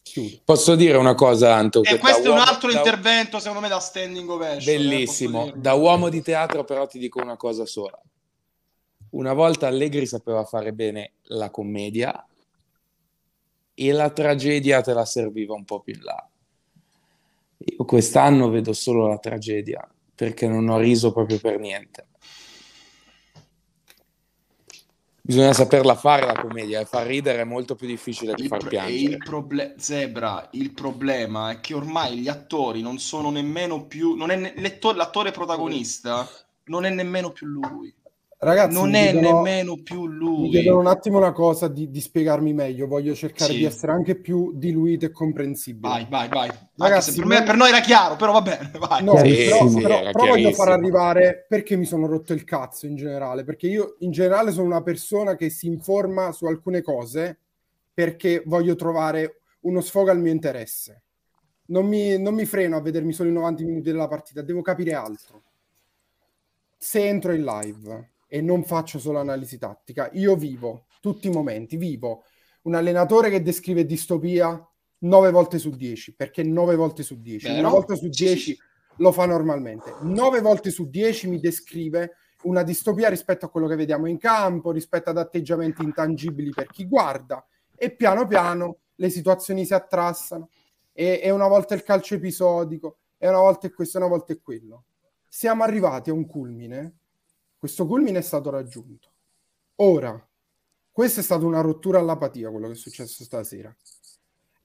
Chiudo. 0.04 0.42
Posso 0.46 0.76
dire 0.76 0.98
una 0.98 1.16
cosa, 1.16 1.56
Anto? 1.56 1.82
E 1.82 1.94
che 1.94 1.98
questo 1.98 2.22
è 2.24 2.30
un 2.30 2.38
uomo- 2.38 2.44
altro 2.50 2.72
da- 2.72 2.78
intervento, 2.78 3.40
secondo 3.40 3.62
me, 3.62 3.68
da 3.70 3.80
standing 3.80 4.30
ovation. 4.30 4.60
eh, 4.62 4.78
Bellissimo. 4.78 5.46
dirlo. 5.46 5.60
Da 5.62 5.74
uomo 5.74 6.10
di 6.10 6.22
teatro 6.22 6.64
però 6.64 6.86
ti 6.86 7.00
dico 7.00 7.20
una 7.22 7.38
cosa 7.38 7.66
sola. 7.66 8.00
Una 9.12 9.34
volta 9.34 9.66
Allegri 9.68 10.06
sapeva 10.06 10.44
fare 10.44 10.74
bene 10.74 11.14
la 11.30 11.50
commedia 11.50 12.24
e 13.74 13.92
la 13.94 14.10
tragedia 14.12 14.82
te 14.82 14.94
la 14.94 15.06
serviva 15.06 15.56
un 15.56 15.64
po' 15.66 15.80
più 15.80 15.94
in 15.96 16.04
là. 16.04 16.30
Io 17.58 17.86
quest'anno 17.86 18.50
vedo 18.50 18.74
solo 18.74 19.08
la 19.08 19.18
tragedia 19.18 19.88
perché 20.14 20.48
non 20.48 20.70
ho 20.70 20.78
riso 20.78 21.12
proprio 21.12 21.40
per 21.40 21.60
niente. 21.60 22.08
Bisogna 25.22 25.54
saperla 25.54 25.96
fare 25.96 26.24
la 26.24 26.40
commedia 26.40 26.80
e 26.82 26.86
far 26.86 27.08
ridere 27.08 27.42
è 27.42 27.46
molto 27.46 27.74
più 27.74 27.88
difficile 27.88 28.36
che 28.36 28.48
far 28.48 28.60
pro- 28.60 28.70
piangere. 28.70 29.14
il 29.14 29.18
proble- 29.18 29.74
Zebra, 29.78 30.50
il 30.52 30.72
problema 30.72 31.50
è 31.50 31.60
che 31.62 31.74
ormai 31.74 32.20
gli 32.20 32.28
attori 32.28 32.82
non 32.82 33.00
sono 33.00 33.32
nemmeno 33.32 33.88
più. 33.88 34.14
Non 34.14 34.30
è 34.30 34.36
ne- 34.36 34.80
l'attore 34.94 35.32
protagonista 35.32 36.30
non 36.66 36.86
è 36.86 36.92
nemmeno 36.92 37.32
più 37.32 37.48
lui. 37.48 37.92
Ragazzi, 38.38 38.74
non 38.76 38.90
mi 38.90 38.98
è 38.98 39.12
chiedono- 39.12 39.42
nemmeno 39.42 39.78
più 39.82 40.02
Mi 40.08 40.14
lui. 40.16 40.50
chiedono 40.50 40.80
un 40.82 40.88
attimo 40.88 41.18
una 41.18 41.32
cosa 41.32 41.68
di, 41.70 41.90
di 41.90 42.02
spiegarmi 42.02 42.54
meglio, 42.54 42.86
voglio 42.86 43.16
cercare 43.16 43.54
Sì. 43.54 43.60
di 43.60 43.64
essere 43.64 43.94
anche 43.94 44.16
più 44.16 44.52
diluito 44.54 45.06
e 45.06 45.12
comprensibile. 45.12 45.88
Vai, 45.88 46.08
vai, 46.10 46.28
vai. 46.28 46.50
Ragazzi, 46.76 47.14
per, 47.16 47.26
me- 47.26 47.44
per 47.44 47.56
noi 47.56 47.70
era 47.70 47.80
chiaro, 47.80 48.18
però 48.18 48.34
va 48.34 48.42
bene. 48.42 48.72
Vai. 48.78 49.04
No, 49.04 49.18
Sì, 49.18 49.34
però, 49.36 49.68
sì, 49.70 49.82
però- 49.82 50.12
però 50.12 50.26
voglio 50.28 50.52
far 50.52 50.68
arrivare 50.70 51.46
perché 51.48 51.76
mi 51.78 51.86
sono 51.86 52.08
rotto 52.08 52.34
il 52.34 52.44
cazzo 52.44 52.86
in 52.86 52.96
generale, 52.96 53.44
perché 53.46 53.68
io 53.68 53.96
in 54.00 54.12
generale 54.12 54.52
sono 54.52 54.66
una 54.68 54.84
persona 54.84 55.36
che 55.36 55.50
si 55.50 55.68
informa 55.68 56.32
su 56.34 56.46
alcune 56.46 56.82
cose 56.82 57.40
perché 57.94 58.44
voglio 58.46 58.76
trovare 58.76 59.40
uno 59.62 59.80
sfogo 59.82 60.12
al 60.12 60.20
mio 60.20 60.34
interesse. 60.34 61.02
Non 61.68 61.88
mi, 61.88 62.20
non 62.22 62.36
mi 62.36 62.46
freno 62.46 62.76
a 62.76 62.82
vedermi 62.82 63.14
solo 63.14 63.30
i 63.30 63.34
90 63.34 63.64
minuti 63.64 63.90
della 63.90 64.08
partita, 64.10 64.42
devo 64.44 64.62
capire 64.62 64.94
altro. 64.94 65.42
Se 66.78 67.08
entro 67.08 67.32
in 67.34 67.44
live 67.44 68.10
e 68.36 68.42
non 68.42 68.66
faccio 68.66 69.00
solo 69.00 69.20
analisi 69.20 69.58
tattica, 69.58 70.10
io 70.12 70.36
vivo 70.36 70.88
tutti 71.00 71.28
i 71.28 71.32
momenti, 71.32 71.78
vivo 71.78 72.26
un 72.64 72.76
allenatore 72.76 73.30
che 73.30 73.42
descrive 73.42 73.86
distopia 73.86 74.62
9 74.98 75.32
volte 75.32 75.58
su 75.58 75.70
10, 75.70 76.16
perché 76.16 76.44
9 76.44 76.76
volte 76.76 77.02
su 77.02 77.22
10, 77.22 77.48
Vero? 77.48 77.60
una 77.60 77.70
volta 77.70 77.96
su 77.96 78.12
Sì, 78.12 78.26
10 78.26 78.38
sì, 78.38 78.52
sì. 78.52 78.58
lo 78.98 79.14
fa 79.14 79.26
normalmente. 79.26 79.94
9 80.02 80.42
volte 80.42 80.70
su 80.70 80.90
10 80.90 81.30
mi 81.30 81.40
descrive 81.40 82.18
una 82.42 82.64
distopia 82.64 83.08
rispetto 83.08 83.46
a 83.46 83.50
quello 83.50 83.68
che 83.68 83.78
vediamo 83.78 84.06
in 84.06 84.18
campo, 84.18 84.74
rispetto 84.74 85.12
ad 85.12 85.18
atteggiamenti 85.18 85.82
intangibili 85.82 86.50
per 86.50 86.68
chi 86.68 86.86
guarda 86.86 87.42
e 87.74 87.96
piano 87.96 88.28
piano 88.28 88.80
le 88.96 89.10
situazioni 89.10 89.66
si 89.66 89.74
attrassano 89.74 90.50
e, 90.92 91.22
e 91.24 91.30
una 91.30 91.48
volta 91.48 91.74
il 91.74 91.84
calcio 91.84 92.16
episodico 92.16 92.98
e 93.18 93.30
una 93.30 93.40
volta 93.40 93.68
è 93.68 93.72
questo 93.72 93.98
e 93.98 94.02
una 94.02 94.10
volta 94.10 94.34
è 94.34 94.42
quello. 94.42 94.84
Siamo 95.26 95.64
arrivati 95.64 96.10
a 96.10 96.14
un 96.14 96.26
culmine, 96.26 96.98
questo 97.66 97.88
culmine 97.88 98.20
è 98.20 98.22
stato 98.22 98.52
raggiunto. 98.52 99.10
Ora, 99.78 100.24
questa 100.92 101.22
è 101.22 101.24
stata 101.24 101.46
una 101.46 101.62
rottura 101.62 101.98
all'apatia 101.98 102.52
quello 102.52 102.68
che 102.68 102.74
è 102.74 102.76
successo 102.76 103.24
stasera, 103.24 103.76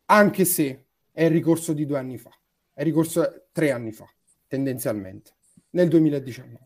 anche 0.07 0.45
se 0.45 0.85
è 1.11 1.25
il 1.25 1.31
ricorso 1.31 1.73
di 1.73 1.87
due 1.87 1.99
anni 1.99 2.19
fa, 2.19 2.31
è 2.75 2.81
il 2.81 2.87
ricorso 2.87 3.47
tre 3.53 3.71
anni 3.71 3.93
fa, 3.93 4.07
tendenzialmente, 4.47 5.33
nel 5.71 5.89
2019. 5.89 6.59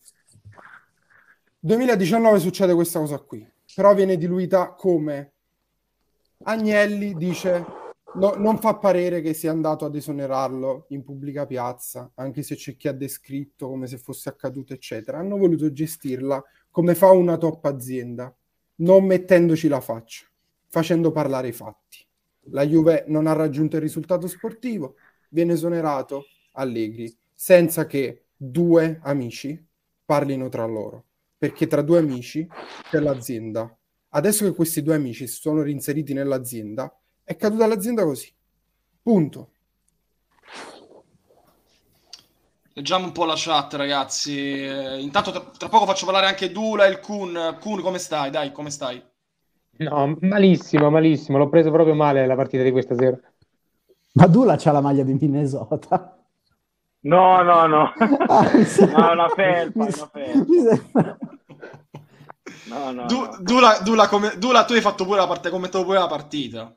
2019 1.60 2.40
succede 2.40 2.74
questa 2.74 2.98
cosa 2.98 3.18
qui, 3.20 3.48
però 3.72 3.94
viene 3.94 4.16
diluita 4.16 4.72
come 4.72 5.32
Agnelli 6.42 7.14
dice 7.14 7.64
no- 8.14 8.34
non 8.36 8.58
fa 8.58 8.76
parere 8.76 9.20
che 9.20 9.34
sia 9.34 9.50
andato 9.50 9.84
ad 9.84 9.94
esonerarlo 9.94 10.86
in 10.88 11.02
pubblica 11.02 11.46
piazza, 11.46 12.10
anche 12.14 12.42
se 12.42 12.54
c'è 12.56 12.76
chi 12.76 12.88
ha 12.88 12.92
descritto 12.92 13.68
come 13.68 13.86
se 13.86 13.98
fosse 13.98 14.28
accaduto, 14.28 14.72
eccetera. 14.72 15.18
Hanno 15.18 15.36
voluto 15.36 15.72
gestirla 15.72 16.42
come 16.70 16.94
fa 16.94 17.10
una 17.10 17.36
top 17.36 17.64
azienda, 17.66 18.34
non 18.76 19.04
mettendoci 19.04 19.68
la 19.68 19.80
faccia, 19.80 20.26
facendo 20.68 21.12
parlare 21.12 21.48
i 21.48 21.52
fatti. 21.52 21.98
La 22.48 22.66
Juve 22.66 23.04
non 23.08 23.26
ha 23.26 23.32
raggiunto 23.32 23.76
il 23.76 23.82
risultato 23.82 24.26
sportivo, 24.26 24.96
viene 25.30 25.54
esonerato 25.54 26.24
Allegri, 26.52 27.14
senza 27.34 27.86
che 27.86 28.24
due 28.36 29.00
amici 29.02 29.64
parlino 30.04 30.48
tra 30.48 30.66
loro, 30.66 31.04
perché 31.38 31.66
tra 31.66 31.82
due 31.82 31.98
amici 31.98 32.46
c'è 32.90 33.00
l'azienda. 33.00 33.76
Adesso 34.10 34.44
che 34.44 34.54
questi 34.54 34.82
due 34.82 34.94
amici 34.94 35.26
si 35.26 35.40
sono 35.40 35.62
reinseriti 35.62 36.12
nell'azienda, 36.12 36.94
è 37.24 37.36
caduta 37.36 37.66
l'azienda 37.66 38.04
così. 38.04 38.32
Punto. 39.02 39.48
Leggiamo 42.76 43.04
un 43.06 43.12
po' 43.12 43.24
la 43.24 43.34
chat, 43.36 43.74
ragazzi. 43.74 44.36
Eh, 44.64 45.00
intanto 45.00 45.30
tra, 45.30 45.40
tra 45.56 45.68
poco 45.68 45.86
faccio 45.86 46.06
parlare 46.06 46.26
anche 46.26 46.50
Dula 46.50 46.86
e 46.86 46.90
il 46.90 47.00
Kun. 47.00 47.56
Kun, 47.60 47.80
come 47.80 47.98
stai? 47.98 48.30
Dai, 48.30 48.50
come 48.52 48.70
stai? 48.70 49.00
No, 49.76 50.16
malissimo, 50.20 50.90
malissimo. 50.90 51.38
L'ho 51.38 51.48
preso 51.48 51.70
proprio 51.70 51.94
male 51.94 52.26
la 52.26 52.34
partita 52.34 52.62
di 52.64 52.70
questa 52.72 52.96
sera. 52.96 53.18
Ma 54.14 54.26
Dula 54.26 54.56
c'ha 54.56 54.72
la 54.72 54.80
maglia 54.80 55.04
di 55.04 55.12
Minnesota. 55.14 56.18
No, 57.00 57.42
no, 57.42 57.66
no. 57.66 57.92
Ah, 58.26 58.50
No, 58.52 59.12
una 59.12 59.28
felpa, 59.28 59.84
mi- 59.84 59.92
una 59.92 60.08
felpa. 60.12 60.76
sembra- 60.76 61.18
No, 62.66 62.90
no, 62.92 63.06
Du- 63.06 63.20
no. 63.26 63.36
Dula, 63.40 63.78
Dula, 63.80 64.08
come- 64.08 64.36
Dula, 64.38 64.64
tu 64.64 64.72
hai 64.72 64.80
fatto 64.80 65.04
pure 65.04 65.18
la 65.18 65.26
partita, 65.26 65.50
commentato 65.50 65.84
pure 65.84 65.98
la 65.98 66.06
partita. 66.06 66.74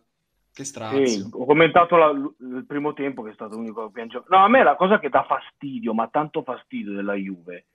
Che 0.57 0.63
strazio. 0.63 1.05
Sì, 1.05 1.29
ho 1.31 1.45
commentato 1.45 1.95
la- 1.97 2.09
il 2.09 2.65
primo 2.65 2.93
tempo 2.93 3.21
che 3.21 3.29
è 3.29 3.33
stato 3.35 3.57
l'unico 3.57 3.91
che 3.91 4.07
giocato. 4.07 4.35
No, 4.35 4.43
a 4.43 4.47
me 4.47 4.63
la 4.63 4.75
cosa 4.75 4.97
che 4.97 5.07
dà 5.07 5.21
fastidio, 5.21 5.93
ma 5.93 6.07
tanto 6.07 6.41
fastidio 6.41 6.93
della 6.93 7.13
Juve, 7.13 7.65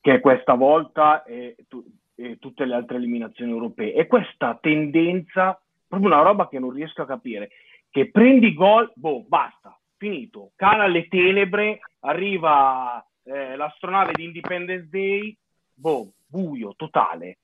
che 0.00 0.18
questa 0.20 0.54
volta 0.54 1.22
e, 1.24 1.54
tu- 1.68 1.84
e 2.14 2.38
tutte 2.38 2.64
le 2.64 2.76
altre 2.76 2.96
eliminazioni 2.96 3.50
europee, 3.50 3.92
è 3.92 4.06
questa 4.06 4.56
tendenza, 4.58 5.60
proprio 5.86 6.08
una 6.10 6.22
roba 6.22 6.48
che 6.48 6.58
non 6.58 6.70
riesco 6.70 7.02
a 7.02 7.06
capire, 7.06 7.50
che 7.90 8.10
prendi 8.10 8.54
gol, 8.54 8.90
boh, 8.94 9.26
basta, 9.28 9.78
finito, 9.98 10.52
cala 10.56 10.86
le 10.86 11.08
tenebre, 11.08 11.80
arriva 12.00 13.06
eh, 13.24 13.54
l'astronave 13.54 14.12
di 14.14 14.24
Independence 14.24 14.88
Day, 14.88 15.36
boh, 15.74 16.10
buio 16.26 16.72
totale. 16.74 17.36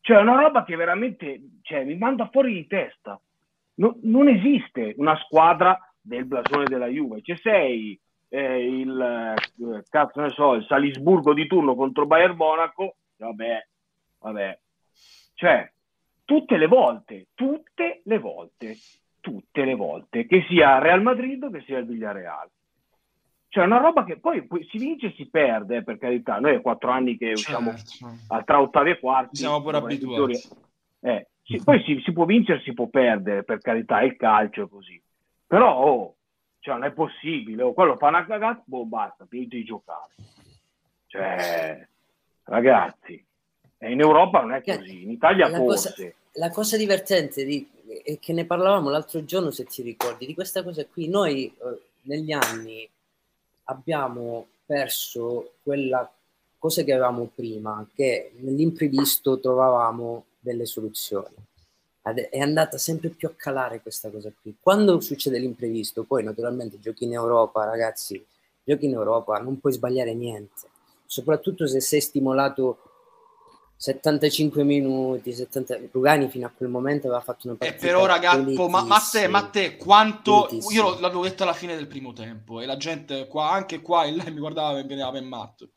Cioè, 0.00 0.16
è 0.16 0.22
una 0.22 0.40
roba 0.40 0.64
che 0.64 0.74
veramente 0.74 1.38
cioè, 1.60 1.84
mi 1.84 1.98
manda 1.98 2.30
fuori 2.32 2.54
di 2.54 2.66
testa. 2.66 3.20
No- 3.74 3.98
non 4.02 4.28
esiste 4.28 4.94
una 4.96 5.16
squadra 5.16 5.78
del 6.00 6.24
blasone 6.24 6.64
della 6.64 6.86
Juve. 6.86 7.22
Ci 7.22 7.36
sei 7.36 7.98
eh, 8.28 8.64
il 8.64 9.00
eh, 9.00 9.84
cazzo 9.88 10.20
ne 10.20 10.30
so, 10.30 10.54
il 10.54 10.64
Salisburgo 10.66 11.34
di 11.34 11.46
turno 11.46 11.74
contro 11.74 12.06
Bayern 12.06 12.36
Monaco, 12.36 12.96
vabbè, 13.16 13.66
vabbè. 14.18 14.58
Cioè, 15.34 15.72
tutte 16.24 16.56
le 16.56 16.66
volte, 16.66 17.28
tutte 17.34 18.02
le 18.04 18.18
volte, 18.18 18.76
tutte 19.20 19.64
le 19.64 19.74
volte, 19.74 20.26
che 20.26 20.44
sia 20.48 20.78
Real 20.78 21.02
Madrid 21.02 21.42
o 21.42 21.50
che 21.50 21.62
sia 21.62 21.78
il 21.78 21.86
Villarreal. 21.86 22.48
Cioè, 23.48 23.64
una 23.64 23.78
roba 23.78 24.04
che 24.04 24.20
poi, 24.20 24.46
poi 24.46 24.64
si 24.70 24.78
vince 24.78 25.06
e 25.06 25.14
si 25.16 25.28
perde, 25.28 25.78
eh, 25.78 25.82
per 25.82 25.98
carità. 25.98 26.38
Noi 26.38 26.54
è 26.54 26.60
quattro 26.60 26.90
anni 26.90 27.16
che 27.16 27.32
usciamo 27.32 27.74
Certo. 27.76 28.44
tra 28.44 28.60
ottavi 28.60 28.90
e 28.90 29.00
quarti. 29.00 29.36
Siamo 29.36 29.60
pure 29.60 29.78
abituati. 29.78 30.40
Eh, 31.00 31.26
sì, 31.42 31.60
poi 31.62 31.82
si, 31.82 32.00
si 32.04 32.12
può 32.12 32.24
vincere, 32.24 32.60
si 32.60 32.72
può 32.72 32.86
perdere, 32.86 33.42
per 33.42 33.58
carità, 33.60 34.02
il 34.02 34.16
calcio 34.16 34.64
è 34.64 34.68
così. 34.68 35.00
Però, 35.46 35.76
oh, 35.76 36.14
cioè, 36.60 36.74
non 36.74 36.84
è 36.84 36.92
possibile. 36.92 37.62
Oh, 37.62 37.72
quello 37.72 37.96
fa 37.96 38.08
una 38.08 38.24
cagata, 38.24 38.62
boh, 38.64 38.84
basta, 38.84 39.26
finito 39.28 39.56
di 39.56 39.64
giocare. 39.64 40.14
Cioè, 41.06 41.88
ragazzi, 42.44 43.24
eh, 43.78 43.90
in 43.90 44.00
Europa 44.00 44.40
non 44.40 44.52
è 44.52 44.62
così, 44.62 45.02
in 45.02 45.10
Italia 45.10 45.48
La 45.48 45.56
forse. 45.56 45.94
cosa, 45.94 46.12
la 46.34 46.50
cosa 46.50 46.76
divertente 46.76 47.44
di- 47.44 47.68
è 48.04 48.18
che 48.20 48.32
ne 48.32 48.44
parlavamo 48.44 48.88
l'altro 48.88 49.24
giorno, 49.24 49.50
se 49.50 49.64
ti 49.64 49.82
ricordi, 49.82 50.26
di 50.26 50.34
questa 50.34 50.62
cosa 50.62 50.86
qui. 50.86 51.08
Noi 51.08 51.46
eh, 51.46 51.80
negli 52.02 52.30
anni 52.30 52.88
abbiamo 53.64 54.46
perso 54.64 55.54
quella 55.64 56.08
cosa 56.58 56.84
che 56.84 56.92
avevamo 56.92 57.28
prima, 57.34 57.84
che 57.92 58.32
nell'imprevisto 58.36 59.40
trovavamo 59.40 60.24
delle 60.40 60.66
soluzioni. 60.66 61.34
È 62.02 62.38
andata 62.38 62.78
sempre 62.78 63.10
più 63.10 63.28
a 63.28 63.34
calare 63.36 63.82
questa 63.82 64.10
cosa 64.10 64.32
qui. 64.40 64.56
Quando 64.58 65.00
succede 65.00 65.38
l'imprevisto, 65.38 66.04
poi 66.04 66.24
naturalmente 66.24 66.80
giochi 66.80 67.04
in 67.04 67.12
Europa, 67.12 67.64
ragazzi, 67.64 68.24
giochi 68.64 68.86
in 68.86 68.94
Europa, 68.94 69.38
non 69.38 69.60
puoi 69.60 69.72
sbagliare 69.74 70.14
niente, 70.14 70.68
soprattutto 71.04 71.66
se 71.66 71.80
sei 71.80 72.00
stimolato 72.00 72.78
75 73.76 74.62
minuti, 74.62 75.32
70... 75.32 75.78
Rugani 75.90 76.28
fino 76.28 76.46
a 76.46 76.52
quel 76.54 76.68
momento 76.68 77.06
aveva 77.06 77.22
fatto 77.22 77.48
una 77.48 77.56
E 77.56 77.66
partita 77.66 77.86
però, 77.86 78.04
ragazzi, 78.04 78.54
ma, 78.68 78.82
ma 79.28 79.42
te, 79.46 79.76
quanto 79.76 80.46
Pulitissima. 80.48 80.84
io 80.84 81.00
l'avevo 81.00 81.22
detto 81.22 81.44
alla 81.44 81.54
fine 81.54 81.74
del 81.74 81.86
primo 81.86 82.12
tempo 82.12 82.60
e 82.60 82.66
la 82.66 82.76
gente 82.76 83.26
qua, 83.26 83.50
anche 83.50 83.80
qua 83.80 84.04
in 84.04 84.16
live 84.16 84.30
mi 84.32 84.40
guardava 84.40 84.78
e 84.78 84.84
veniva 84.84 85.10
per 85.10 85.22
matto. 85.22 85.68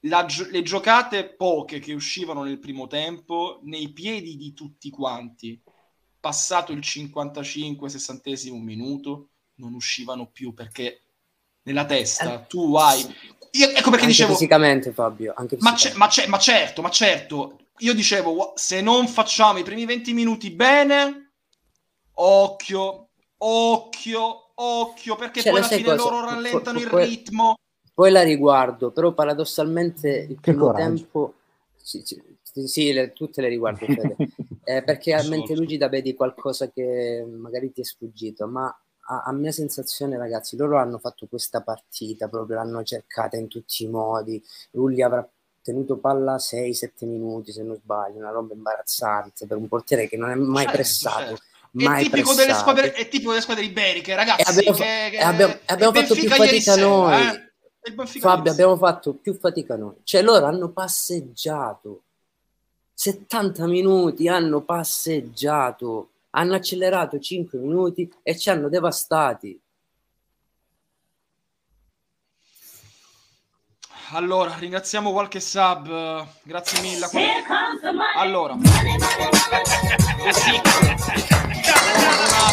Gio- 0.00 0.48
le 0.50 0.62
giocate 0.62 1.24
poche 1.24 1.80
che 1.80 1.92
uscivano 1.92 2.42
nel 2.44 2.58
primo 2.58 2.86
tempo, 2.86 3.60
nei 3.64 3.92
piedi 3.92 4.36
di 4.36 4.52
tutti 4.52 4.90
quanti, 4.90 5.60
passato 6.20 6.72
il 6.72 6.78
55-60 6.80 8.60
minuto, 8.60 9.30
non 9.56 9.74
uscivano 9.74 10.30
più 10.30 10.54
perché 10.54 11.02
nella 11.62 11.84
testa 11.84 12.40
tu 12.40 12.76
hai. 12.76 13.00
Io, 13.52 13.68
ecco 13.70 13.90
perché 13.90 14.04
anche 14.04 14.06
dicevo. 14.06 14.32
fisicamente, 14.32 14.92
Fabio. 14.92 15.34
Anche 15.36 15.56
Ma, 15.60 15.74
fisicamente. 15.74 15.98
ma 15.98 16.36
ma 16.36 16.38
certo, 16.38 16.82
ma 16.82 16.90
certo, 16.90 17.58
io 17.78 17.94
dicevo, 17.94 18.34
"Gua- 18.34 18.52
se 18.54 18.80
non 18.80 19.08
facciamo 19.08 19.58
i 19.58 19.62
primi 19.64 19.84
20 19.84 20.12
minuti 20.12 20.50
bene, 20.50 21.32
occhio, 22.14 23.08
occhio, 23.38 24.52
occhio, 24.54 25.16
perché 25.16 25.42
Cioè, 25.42 25.50
poi 25.50 25.60
alla 25.60 25.68
fine 25.68 25.82
cosa? 25.96 26.10
loro 26.10 26.24
rallentano 26.26 26.78
pu- 26.78 26.84
il 26.84 26.90
ritmo. 26.90 27.56
Poi 27.98 28.12
la 28.12 28.22
riguardo, 28.22 28.92
però 28.92 29.10
paradossalmente 29.10 30.08
il 30.28 30.38
primo 30.40 30.66
tempo, 30.72 31.34
sì, 31.74 32.00
sì, 32.04 32.22
sì, 32.40 32.68
sì, 32.68 32.92
le- 32.92 33.12
tutte 33.12 33.40
le 33.40 33.48
riguardo, 33.48 33.86
Fede. 33.86 34.16
Eh, 34.68 34.82
perché 34.84 35.14
a 35.14 35.22
mente 35.24 35.54
lucida 35.56 35.88
vedi 35.88 36.14
qualcosa 36.14 36.68
che 36.70 37.26
magari 37.26 37.72
ti 37.72 37.80
è 37.80 37.84
sfuggito, 37.84 38.46
ma 38.46 38.66
a, 39.06 39.22
a 39.24 39.32
mia 39.32 39.50
sensazione, 39.50 40.16
ragazzi, 40.18 40.56
loro 40.56 40.76
hanno 40.78 40.98
fatto 40.98 41.26
questa 41.26 41.60
partita, 41.62 42.28
proprio 42.28 42.56
l'hanno 42.58 42.84
cercata 42.84 43.36
in 43.38 43.48
tutti 43.48 43.82
i 43.84 43.88
modi. 43.88 44.40
Rulli 44.72 45.02
avrà 45.02 45.26
tenuto 45.62 45.96
palla 45.96 46.36
6-7 46.36 47.06
minuti, 47.06 47.50
se 47.50 47.62
non 47.64 47.76
sbaglio, 47.82 48.18
una 48.18 48.30
roba 48.30 48.54
imbarazzante 48.54 49.46
per 49.46 49.56
un 49.56 49.66
portiere 49.66 50.06
che 50.06 50.16
non 50.18 50.30
è 50.30 50.34
mai 50.36 50.64
Certo, 50.64 50.72
pressato. 50.76 51.18
certo. 51.24 51.42
Mai 51.70 52.00
è, 52.06 52.10
tipico 52.10 52.32
squadre, 52.32 52.92
è 52.92 53.08
tipico 53.08 53.30
delle 53.30 53.42
squadre 53.42 53.64
iberiche, 53.64 54.14
ragazzi. 54.14 54.42
E 54.42 54.44
abbiamo, 54.52 54.76
che- 54.76 55.08
che- 55.10 55.16
e 55.16 55.22
abbiamo- 55.22 55.56
abbiamo 55.64 55.92
fatto 55.94 56.14
più 56.14 56.22
ieri 56.24 56.34
fatica 56.36 56.72
sera, 56.74 56.86
noi. 56.86 57.26
eh. 57.26 57.47
Fabio, 58.20 58.52
abbiamo 58.52 58.76
fatto 58.76 59.14
più 59.14 59.34
fatica 59.34 59.76
noi. 59.76 59.94
Cioè, 60.02 60.22
loro 60.22 60.46
hanno 60.46 60.68
passeggiato 60.70 62.02
70 62.98 63.66
minuti, 63.68 64.26
hanno 64.26 64.62
passeggiato, 64.62 66.10
hanno 66.30 66.56
accelerato 66.56 67.20
5 67.20 67.56
minuti 67.60 68.12
e 68.24 68.36
ci 68.36 68.50
hanno 68.50 68.68
devastati. 68.68 69.56
Allora, 74.12 74.56
ringraziamo 74.58 75.12
qualche 75.12 75.38
sub, 75.38 76.26
grazie 76.42 76.80
mille. 76.80 77.06
Allora. 78.16 78.54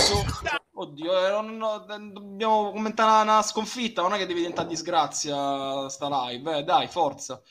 Buonato. 0.01 0.44
Oddio, 0.85 1.25
eh, 1.25 1.29
non- 1.31 1.57
no, 1.57 1.79
dobbiamo 2.11 2.71
commentare 2.71 3.09
una, 3.09 3.33
una 3.33 3.41
sconfitta, 3.41 4.01
non 4.01 4.13
è 4.13 4.17
che 4.17 4.25
devi 4.25 4.39
diventare 4.39 4.67
disgrazia 4.67 5.89
sta 5.89 6.27
live, 6.27 6.57
eh, 6.59 6.63
dai, 6.63 6.87
forza. 6.87 7.41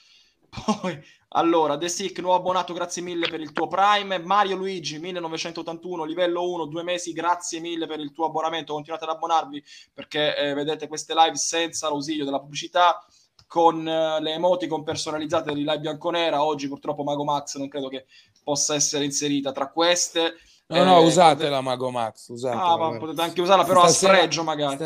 Poi, 0.81 1.03
allora, 1.31 1.77
The 1.77 1.89
Sick, 1.89 2.21
nuovo 2.21 2.37
abbonato, 2.37 2.73
grazie 2.73 3.03
mille 3.03 3.29
per 3.29 3.41
il 3.41 3.53
tuo 3.53 3.67
Prime. 3.67 4.19
Mario 4.19 4.55
Luigi, 4.55 4.99
1981, 5.01 6.05
livello 6.05 6.49
1, 6.49 6.67
due 6.67 6.85
mesi, 6.85 7.13
grazie 7.13 7.59
mille 7.59 7.87
per 7.87 7.99
il 7.99 8.13
tuo 8.13 8.27
abbonamento. 8.27 8.73
Continuate 8.73 9.05
ad 9.05 9.11
abbonarvi 9.11 9.63
perché 9.93 10.37
eh, 10.37 10.55
vedete 10.55 10.87
queste 10.87 11.13
live 11.15 11.37
senza 11.37 11.89
l'ausilio 11.89 12.25
della 12.25 12.39
pubblicità 12.39 13.05
con 13.49 13.87
eh, 13.87 14.21
le 14.21 14.33
emoticon 14.35 14.85
personalizzate 14.85 15.53
di 15.53 15.61
Live 15.61 15.81
Bianconera. 15.81 16.45
Oggi 16.45 16.69
purtroppo 16.69 17.03
Mago 17.03 17.25
Max 17.25 17.57
non 17.57 17.69
credo 17.69 17.89
che 17.89 18.07
possa 18.45 18.75
essere 18.77 19.05
inserita 19.05 19.51
tra 19.51 19.71
queste. 19.71 20.35
No, 20.67 20.83
no, 20.83 20.99
Eh, 21.01 21.05
usatela 21.05 21.61
Mago 21.61 21.91
Max, 21.91 22.29
usatela. 22.31 22.63
Ah, 22.63 22.77
ma 22.79 22.97
potete 22.97 23.21
anche 23.21 23.43
usarla 23.43 23.65
però 23.65 23.81
Stasera- 23.87 24.13
a 24.15 24.17
sfregio 24.17 24.43
magari. 24.45 24.77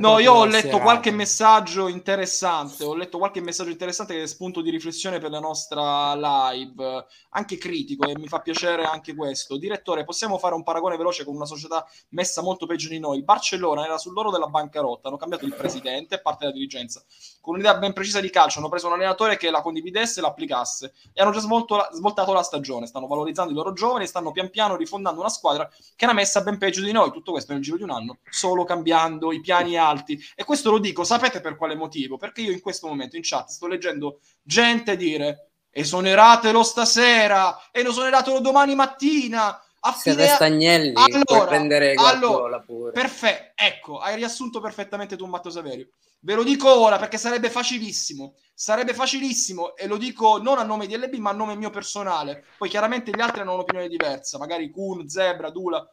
No, 0.00 0.18
io 0.18 0.32
ho 0.32 0.44
letto 0.44 0.62
serata. 0.62 0.82
qualche 0.82 1.10
messaggio 1.12 1.86
interessante, 1.86 2.82
ho 2.82 2.94
letto 2.96 3.18
qualche 3.18 3.40
messaggio 3.40 3.70
interessante 3.70 4.14
che 4.14 4.22
è 4.24 4.26
spunto 4.26 4.62
di 4.62 4.70
riflessione 4.70 5.20
per 5.20 5.30
la 5.30 5.38
nostra 5.38 6.12
live, 6.16 7.06
anche 7.30 7.56
critico 7.56 8.08
e 8.08 8.18
mi 8.18 8.26
fa 8.26 8.40
piacere 8.40 8.82
anche 8.82 9.14
questo. 9.14 9.56
Direttore, 9.58 10.02
possiamo 10.02 10.38
fare 10.38 10.56
un 10.56 10.64
paragone 10.64 10.96
veloce 10.96 11.24
con 11.24 11.36
una 11.36 11.46
società 11.46 11.86
messa 12.08 12.42
molto 12.42 12.66
peggio 12.66 12.88
di 12.88 12.98
noi? 12.98 13.18
Il 13.18 13.24
Barcellona 13.24 13.84
era 13.84 13.96
sull'oro 13.96 14.32
della 14.32 14.48
bancarotta, 14.48 15.06
hanno 15.06 15.18
cambiato 15.18 15.44
il 15.44 15.54
presidente 15.54 16.16
e 16.16 16.20
parte 16.20 16.46
della 16.46 16.52
dirigenza. 16.56 17.00
Con 17.48 17.56
un'idea 17.56 17.78
ben 17.78 17.94
precisa 17.94 18.20
di 18.20 18.28
calcio, 18.28 18.58
hanno 18.58 18.68
preso 18.68 18.88
un 18.88 18.92
allenatore 18.92 19.38
che 19.38 19.48
la 19.48 19.62
condividesse 19.62 20.18
e 20.18 20.22
l'applicasse 20.22 20.92
e 21.14 21.22
hanno 21.22 21.30
già 21.30 21.40
svolto 21.40 21.76
la- 21.76 21.88
svoltato 21.94 22.34
la 22.34 22.42
stagione. 22.42 22.86
Stanno 22.86 23.06
valorizzando 23.06 23.52
i 23.52 23.54
loro 23.54 23.72
giovani 23.72 24.04
e 24.04 24.06
stanno 24.06 24.32
pian 24.32 24.50
piano 24.50 24.76
rifondando 24.76 25.20
una 25.20 25.30
squadra 25.30 25.66
che 25.96 26.04
era 26.04 26.12
messa 26.12 26.42
ben 26.42 26.58
peggio 26.58 26.82
di 26.82 26.92
noi. 26.92 27.10
Tutto 27.10 27.32
questo 27.32 27.54
nel 27.54 27.62
giro 27.62 27.78
di 27.78 27.84
un 27.84 27.90
anno, 27.90 28.18
solo 28.28 28.64
cambiando 28.64 29.32
i 29.32 29.40
piani 29.40 29.78
alti. 29.78 30.22
E 30.34 30.44
questo 30.44 30.70
lo 30.70 30.78
dico, 30.78 31.04
sapete 31.04 31.40
per 31.40 31.56
quale 31.56 31.74
motivo? 31.74 32.18
Perché 32.18 32.42
io 32.42 32.52
in 32.52 32.60
questo 32.60 32.86
momento 32.86 33.16
in 33.16 33.22
chat 33.24 33.48
sto 33.48 33.66
leggendo 33.66 34.20
gente 34.42 34.94
dire 34.94 35.52
esoneratelo 35.70 36.62
stasera, 36.62 37.58
esoneratelo 37.72 38.40
domani 38.40 38.74
mattina. 38.74 39.58
A 39.80 39.92
Se 39.92 40.10
fine... 40.10 40.26
resta 40.26 40.44
Agnelli, 40.44 40.92
puoi 40.92 41.12
Allora, 41.12 41.46
prendere 41.46 41.94
allora, 41.94 42.60
pure. 42.60 42.92
Perfetto, 42.92 43.52
ecco, 43.54 43.98
hai 44.00 44.16
riassunto 44.16 44.60
perfettamente 44.60 45.16
tu 45.16 45.24
Matteo 45.24 45.50
Saverio. 45.50 45.88
Ve 46.20 46.34
lo 46.34 46.42
dico 46.42 46.80
ora 46.80 46.98
perché 46.98 47.16
sarebbe 47.16 47.48
facilissimo. 47.50 48.34
Sarebbe 48.54 48.92
facilissimo 48.92 49.76
e 49.76 49.86
lo 49.86 49.96
dico 49.96 50.38
non 50.38 50.58
a 50.58 50.64
nome 50.64 50.86
di 50.86 50.96
LB 50.96 51.14
ma 51.14 51.30
a 51.30 51.34
nome 51.34 51.54
mio 51.56 51.70
personale. 51.70 52.44
Poi 52.58 52.68
chiaramente 52.68 53.12
gli 53.14 53.20
altri 53.20 53.40
hanno 53.42 53.54
un'opinione 53.54 53.88
diversa, 53.88 54.36
magari 54.38 54.70
Kuhn, 54.70 55.08
Zebra, 55.08 55.50
Dula. 55.50 55.84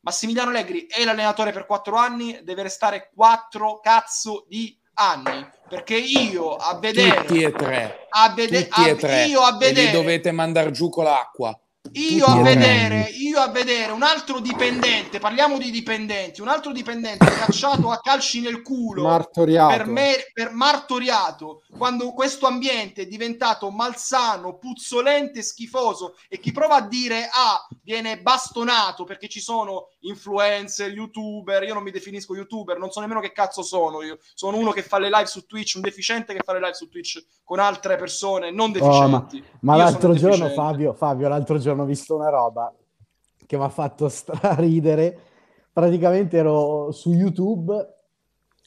Massimiliano 0.00 0.50
Allegri 0.50 0.86
è 0.86 1.02
l'allenatore 1.04 1.50
per 1.50 1.66
quattro 1.66 1.96
anni, 1.96 2.38
deve 2.44 2.62
restare 2.62 3.10
quattro 3.14 3.80
cazzo 3.80 4.44
di 4.48 4.78
anni. 4.94 5.44
Perché 5.68 5.96
io 5.96 6.54
a 6.56 6.78
vedere... 6.78 7.24
Tutti 7.24 7.42
e 7.42 7.50
tre. 7.52 8.06
A 8.10 8.32
vede- 8.34 8.68
Tutti 8.68 8.80
a- 8.82 8.88
e 8.88 8.96
tre. 8.96 9.24
Io 9.24 9.40
a 9.40 9.48
E 9.48 9.52
li 9.52 9.58
vedere... 9.58 9.90
dovete 9.92 10.30
mandare 10.30 10.70
giù 10.70 10.88
con 10.90 11.04
l'acqua. 11.04 11.58
Io 11.92 12.24
a, 12.24 12.42
vedere, 12.42 13.10
io 13.10 13.38
a 13.38 13.48
vedere 13.48 13.92
un 13.92 14.02
altro 14.02 14.40
dipendente, 14.40 15.18
parliamo 15.18 15.58
di 15.58 15.70
dipendenti, 15.70 16.40
un 16.40 16.48
altro 16.48 16.72
dipendente 16.72 17.24
cacciato 17.30 17.90
a 17.90 17.98
calci 17.98 18.40
nel 18.40 18.62
culo 18.62 19.02
Martoriato. 19.02 19.76
per, 19.76 19.86
me, 19.86 20.14
per 20.32 20.52
martoriato, 20.52 21.62
quando 21.76 22.12
questo 22.12 22.46
ambiente 22.46 23.02
è 23.02 23.06
diventato 23.06 23.70
malsano, 23.70 24.56
puzzolente, 24.56 25.42
schifoso 25.42 26.16
e 26.28 26.40
chi 26.40 26.52
prova 26.52 26.76
a 26.76 26.88
dire 26.88 27.28
ah, 27.30 27.66
viene 27.82 28.20
bastonato 28.20 29.04
perché 29.04 29.28
ci 29.28 29.40
sono 29.40 29.90
influencer, 30.00 30.90
youtuber, 30.90 31.62
io 31.64 31.74
non 31.74 31.82
mi 31.82 31.90
definisco 31.90 32.34
youtuber, 32.34 32.78
non 32.78 32.90
so 32.90 33.00
nemmeno 33.00 33.20
che 33.20 33.32
cazzo 33.32 33.62
sono 33.62 34.02
io, 34.02 34.18
sono 34.34 34.56
uno 34.56 34.72
che 34.72 34.82
fa 34.82 34.98
le 34.98 35.10
live 35.10 35.26
su 35.26 35.44
Twitch, 35.46 35.74
un 35.76 35.82
deficiente 35.82 36.34
che 36.34 36.42
fa 36.42 36.54
le 36.54 36.60
live 36.60 36.74
su 36.74 36.88
Twitch 36.88 37.22
con 37.44 37.58
altre 37.58 37.96
persone 37.96 38.50
non 38.50 38.72
Oh, 38.80 39.08
ma, 39.08 39.24
deficienti. 39.26 39.44
ma 39.60 39.76
l'altro 39.76 40.14
giorno, 40.14 40.36
deficiente. 40.36 40.54
Fabio, 40.54 40.92
Fabio, 40.94 41.28
l'altro 41.28 41.58
giorno 41.58 41.73
ho 41.82 41.84
visto 41.86 42.14
una 42.14 42.28
roba 42.30 42.72
che 43.46 43.56
mi 43.56 43.64
ha 43.64 43.68
fatto 43.68 44.08
straridere. 44.10 45.18
Praticamente 45.72 46.36
ero 46.36 46.90
su 46.92 47.12
YouTube. 47.12 47.92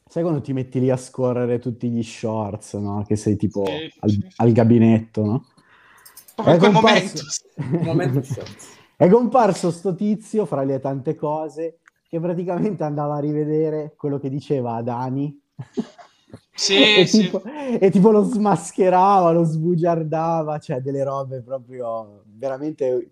Sai 0.10 0.22
quando 0.24 0.42
ti 0.42 0.54
metti 0.54 0.80
lì 0.80 0.90
a 0.90 0.98
scorrere 0.98 1.60
tutti 1.60 1.90
gli 1.90 2.02
shorts, 2.04 2.74
no? 2.76 3.04
Che 3.06 3.16
sei 3.16 3.36
tipo 3.36 3.66
Sì, 3.66 3.92
al, 4.00 4.10
sì, 4.10 4.20
sì. 4.22 4.28
al 4.38 4.52
gabinetto, 4.52 5.26
no? 5.26 5.46
Quel 6.36 6.60
comparso- 6.60 7.24
momento. 7.84 8.44
È 8.96 9.08
comparso 9.10 9.70
sto 9.72 9.94
tizio 9.96 10.46
fra 10.46 10.64
le 10.64 10.80
tante 10.80 11.16
cose 11.16 11.80
che 12.08 12.20
praticamente 12.20 12.84
andava 12.84 13.16
a 13.16 13.20
rivedere 13.20 13.94
quello 13.96 14.18
che 14.18 14.30
diceva 14.30 14.74
Adani 14.76 15.40
Sì, 16.54 16.76
e, 17.02 17.06
sì. 17.06 17.24
tipo, 17.24 17.44
e 17.44 17.90
tipo 17.92 18.12
lo 18.12 18.24
smascherava, 18.24 19.32
lo 19.32 19.44
sbugiardava, 19.44 20.58
cioè 20.60 20.80
delle 20.82 21.04
robe 21.04 21.42
proprio 21.42 22.24
veramente 22.38 23.12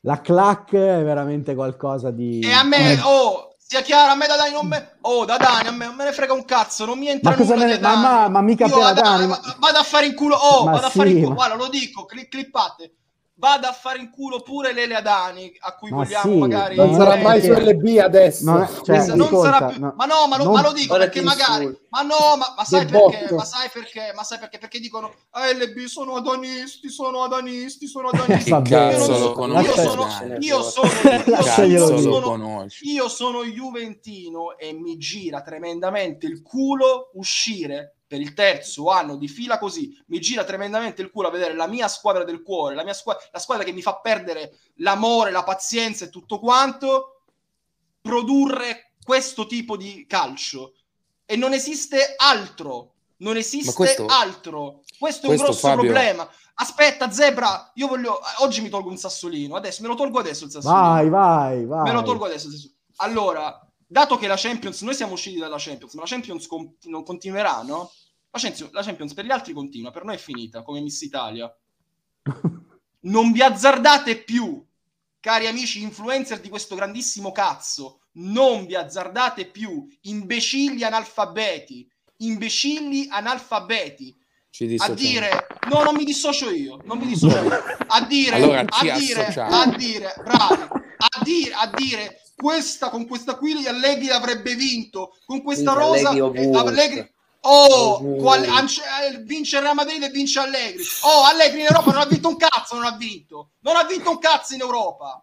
la 0.00 0.20
clac 0.20 0.72
è 0.74 1.02
veramente 1.02 1.54
qualcosa 1.54 2.10
di 2.10 2.40
E 2.44 2.52
a 2.52 2.62
me, 2.62 3.00
oh, 3.04 3.54
sia 3.58 3.80
chiaro, 3.80 4.12
a 4.12 4.14
me 4.16 4.26
da 4.26 4.36
Dani 4.36 4.52
non 4.52 4.66
me... 4.66 4.98
Oh, 5.02 5.24
da 5.24 5.38
Dani, 5.38 5.68
a 5.68 5.72
me 5.72 5.86
non 5.86 5.94
me 5.94 6.04
ne 6.04 6.12
frega 6.12 6.32
un 6.32 6.44
cazzo, 6.44 6.84
non 6.84 6.98
mi 6.98 7.08
entra 7.08 7.30
Ma 7.30 7.36
cosa 7.36 7.54
ne- 7.54 7.78
ma- 7.78 7.96
ma- 7.96 8.28
ma 8.28 8.40
mica 8.42 8.66
Io 8.66 8.78
per 8.78 8.92
Dani, 8.94 9.26
ma- 9.26 9.40
va- 9.42 9.56
Vado 9.58 9.78
a 9.78 9.82
fare 9.82 10.06
in 10.06 10.14
culo, 10.14 10.36
oh, 10.36 10.64
Ma 10.64 10.72
vado 10.72 10.86
a 10.86 10.90
fare 10.90 11.08
in 11.08 11.14
sì, 11.14 11.20
culo, 11.22 11.30
ma- 11.30 11.34
guarda, 11.36 11.54
lo 11.56 11.68
dico, 11.68 12.04
cli- 12.04 12.28
clippate. 12.28 12.94
Vado 13.36 13.66
a 13.66 13.72
fare 13.72 13.98
in 13.98 14.10
culo 14.10 14.42
pure 14.42 14.72
Lele 14.72 14.94
Adani, 14.94 15.52
a 15.58 15.74
cui 15.74 15.90
Ma 15.90 15.96
vogliamo 16.04 16.32
sì, 16.32 16.38
magari... 16.38 16.76
Non 16.76 16.90
Non 16.90 16.98
sarà 17.00 17.14
è 17.14 17.22
mai 17.22 17.42
su 17.42 17.50
LB 17.50 17.98
adesso. 17.98 18.44
non 18.44 18.62
è- 18.62 18.68
cioè, 18.84 18.96
Esatto, 18.96 19.16
non 19.16 19.26
ascolta, 19.26 19.50
sarà 19.50 19.66
più- 19.66 19.80
no, 19.80 19.94
ma 19.96 20.04
no, 20.04 20.26
ma 20.28 20.36
lo, 20.36 20.44
non- 20.44 20.52
ma 20.52 20.62
lo 20.62 20.72
dico 20.72 20.96
perché 20.96 21.20
magari, 21.20 21.78
ma 21.88 22.02
no, 22.02 22.36
ma, 22.38 22.54
ma 22.56 22.64
sai 22.64 22.86
perché? 22.86 23.18
botto. 23.20 23.34
Ma 23.34 23.44
sai 23.44 23.68
perché? 23.72 24.12
Ma 24.14 24.22
sai 24.22 24.38
perché? 24.38 24.58
Perché 24.58 24.78
dicono 24.78 25.12
ah, 25.30 25.50
LB 25.50 25.84
sono 25.86 26.14
adanisti, 26.14 26.88
sono 26.88 27.24
adanisti, 27.24 27.88
sono 27.88 28.08
adanisti. 28.10 28.50
Cazzo 28.62 28.72
Io 28.72 28.98
non 28.98 29.08
lo 29.08 29.16
so- 29.16 29.32
conosci? 29.32 29.66
io 29.68 29.74
sono, 29.74 30.06
io 30.38 30.62
sono, 30.62 30.86
io 30.94 31.08
sono. 31.18 31.42
Cazzo 31.42 31.88
lo 31.88 31.98
sono- 31.98 32.66
io 32.82 33.08
sono 33.08 33.44
Juventino 33.44 34.56
e 34.56 34.72
mi 34.72 34.96
gira 34.96 35.42
tremendamente 35.42 36.26
il 36.26 36.40
culo 36.40 37.10
uscire 37.14 37.96
per 38.14 38.20
il 38.22 38.32
terzo 38.34 38.90
anno 38.90 39.16
di 39.16 39.26
fila 39.26 39.58
così. 39.58 39.92
Mi 40.06 40.20
gira 40.20 40.44
tremendamente 40.44 41.02
il 41.02 41.10
culo 41.10 41.28
a 41.28 41.30
vedere 41.32 41.54
la 41.54 41.66
mia 41.66 41.88
squadra 41.88 42.22
del 42.22 42.42
cuore, 42.42 42.76
la 42.76 42.84
mia 42.84 42.94
squadra, 42.94 43.22
la 43.32 43.38
squadra 43.40 43.64
che 43.64 43.72
mi 43.72 43.82
fa 43.82 43.96
perdere 43.96 44.56
l'amore, 44.76 45.32
la 45.32 45.42
pazienza 45.42 46.04
e 46.04 46.10
tutto 46.10 46.38
quanto, 46.38 47.22
produrre 48.00 48.92
questo 49.02 49.46
tipo 49.46 49.76
di 49.76 50.06
calcio. 50.06 50.74
E 51.26 51.36
non 51.36 51.52
esiste 51.52 52.14
altro. 52.16 52.92
Non 53.18 53.36
esiste 53.36 53.72
questo- 53.72 54.06
altro. 54.06 54.82
Questo 54.98 55.26
è 55.26 55.28
questo, 55.28 55.30
un 55.30 55.36
grosso 55.36 55.66
Fabio- 55.68 55.84
problema. 55.90 56.28
Aspetta, 56.56 57.10
Zebra, 57.10 57.72
io 57.74 57.88
voglio. 57.88 58.20
Oggi 58.38 58.60
mi 58.60 58.68
tolgo 58.68 58.90
un 58.90 58.96
sassolino. 58.96 59.56
Adesso 59.56 59.82
me 59.82 59.88
lo 59.88 59.94
tolgo 59.94 60.18
adesso 60.20 60.44
il 60.44 60.50
sassolino. 60.50 60.80
vai, 60.80 61.08
vai, 61.08 61.64
vai. 61.66 61.82
Me 61.84 61.92
lo 61.92 62.02
tolgo 62.02 62.26
adesso. 62.26 62.46
adesso. 62.48 62.70
Allora, 62.96 63.58
dato 63.86 64.16
che 64.16 64.26
la 64.26 64.36
Champions, 64.36 64.82
noi 64.82 64.94
siamo 64.94 65.14
usciti 65.14 65.38
dalla 65.38 65.56
Champions, 65.58 65.94
ma 65.94 66.02
la 66.02 66.06
Champions 66.08 66.46
con- 66.46 66.76
non 66.84 67.02
continuerà, 67.02 67.62
no? 67.62 67.90
La 68.34 68.40
Champions, 68.40 68.72
la 68.72 68.82
Champions 68.82 69.14
per 69.14 69.24
gli 69.24 69.30
altri 69.30 69.52
continua, 69.52 69.92
per 69.92 70.02
noi 70.02 70.16
è 70.16 70.18
finita, 70.18 70.62
come 70.62 70.80
Miss 70.80 71.00
Italia. 71.02 71.56
Non 73.04 73.32
vi 73.32 73.42
azzardate 73.42 74.22
più, 74.22 74.64
cari 75.20 75.46
amici 75.46 75.82
influencer 75.82 76.40
di 76.40 76.48
questo 76.48 76.74
grandissimo 76.74 77.32
cazzo. 77.32 78.00
Non 78.12 78.64
vi 78.64 78.74
azzardate 78.74 79.44
più, 79.50 79.86
imbecilli 80.02 80.82
analfabeti, 80.84 81.86
imbecilli 82.18 83.06
analfabeti. 83.10 84.16
Ci 84.48 84.74
a 84.78 84.88
dire 84.88 85.46
no 85.68 85.82
non 85.82 85.94
mi 85.94 86.04
dissocio 86.04 86.48
io 86.50 86.78
non 86.84 86.96
mi 86.98 87.06
dissocio. 87.06 87.42
Io 87.42 87.50
a 87.88 88.06
dire 88.06 88.36
Allora 88.36 88.60
a 88.60 88.98
dire 88.98 89.26
a 89.26 89.66
dire 89.76 90.14
bravi. 90.24 90.62
A 90.96 91.22
dire 91.22 91.54
a 91.54 91.70
dire 91.74 92.20
questa 92.34 92.88
con 92.88 93.06
questa 93.06 93.34
qui 93.36 93.66
Allegri 93.66 94.08
avrebbe 94.10 94.54
vinto 94.54 95.18
con 95.26 95.42
questa 95.42 95.74
Vince 95.74 96.18
rosa 96.18 96.60
Allegri 96.60 97.13
Oh, 97.46 97.96
Ovunque. 97.96 98.22
qual- 98.22 98.48
ance- 98.48 98.82
eh, 99.12 99.18
vince 99.18 99.56
il 99.56 99.62
Real 99.62 99.74
Madrid 99.74 100.02
e 100.02 100.08
vince 100.08 100.38
Allegri. 100.40 100.82
Oh, 101.02 101.24
Allegri 101.24 101.60
in 101.60 101.66
Europa 101.66 101.90
non 101.92 102.00
ha 102.00 102.06
vinto 102.06 102.28
un 102.28 102.36
cazzo, 102.36 102.74
non 102.74 102.84
ha 102.86 102.96
vinto. 102.96 103.50
Non 103.60 103.76
ha 103.76 103.84
vinto 103.84 104.10
un 104.10 104.18
cazzo 104.18 104.54
in 104.54 104.60
Europa. 104.60 105.22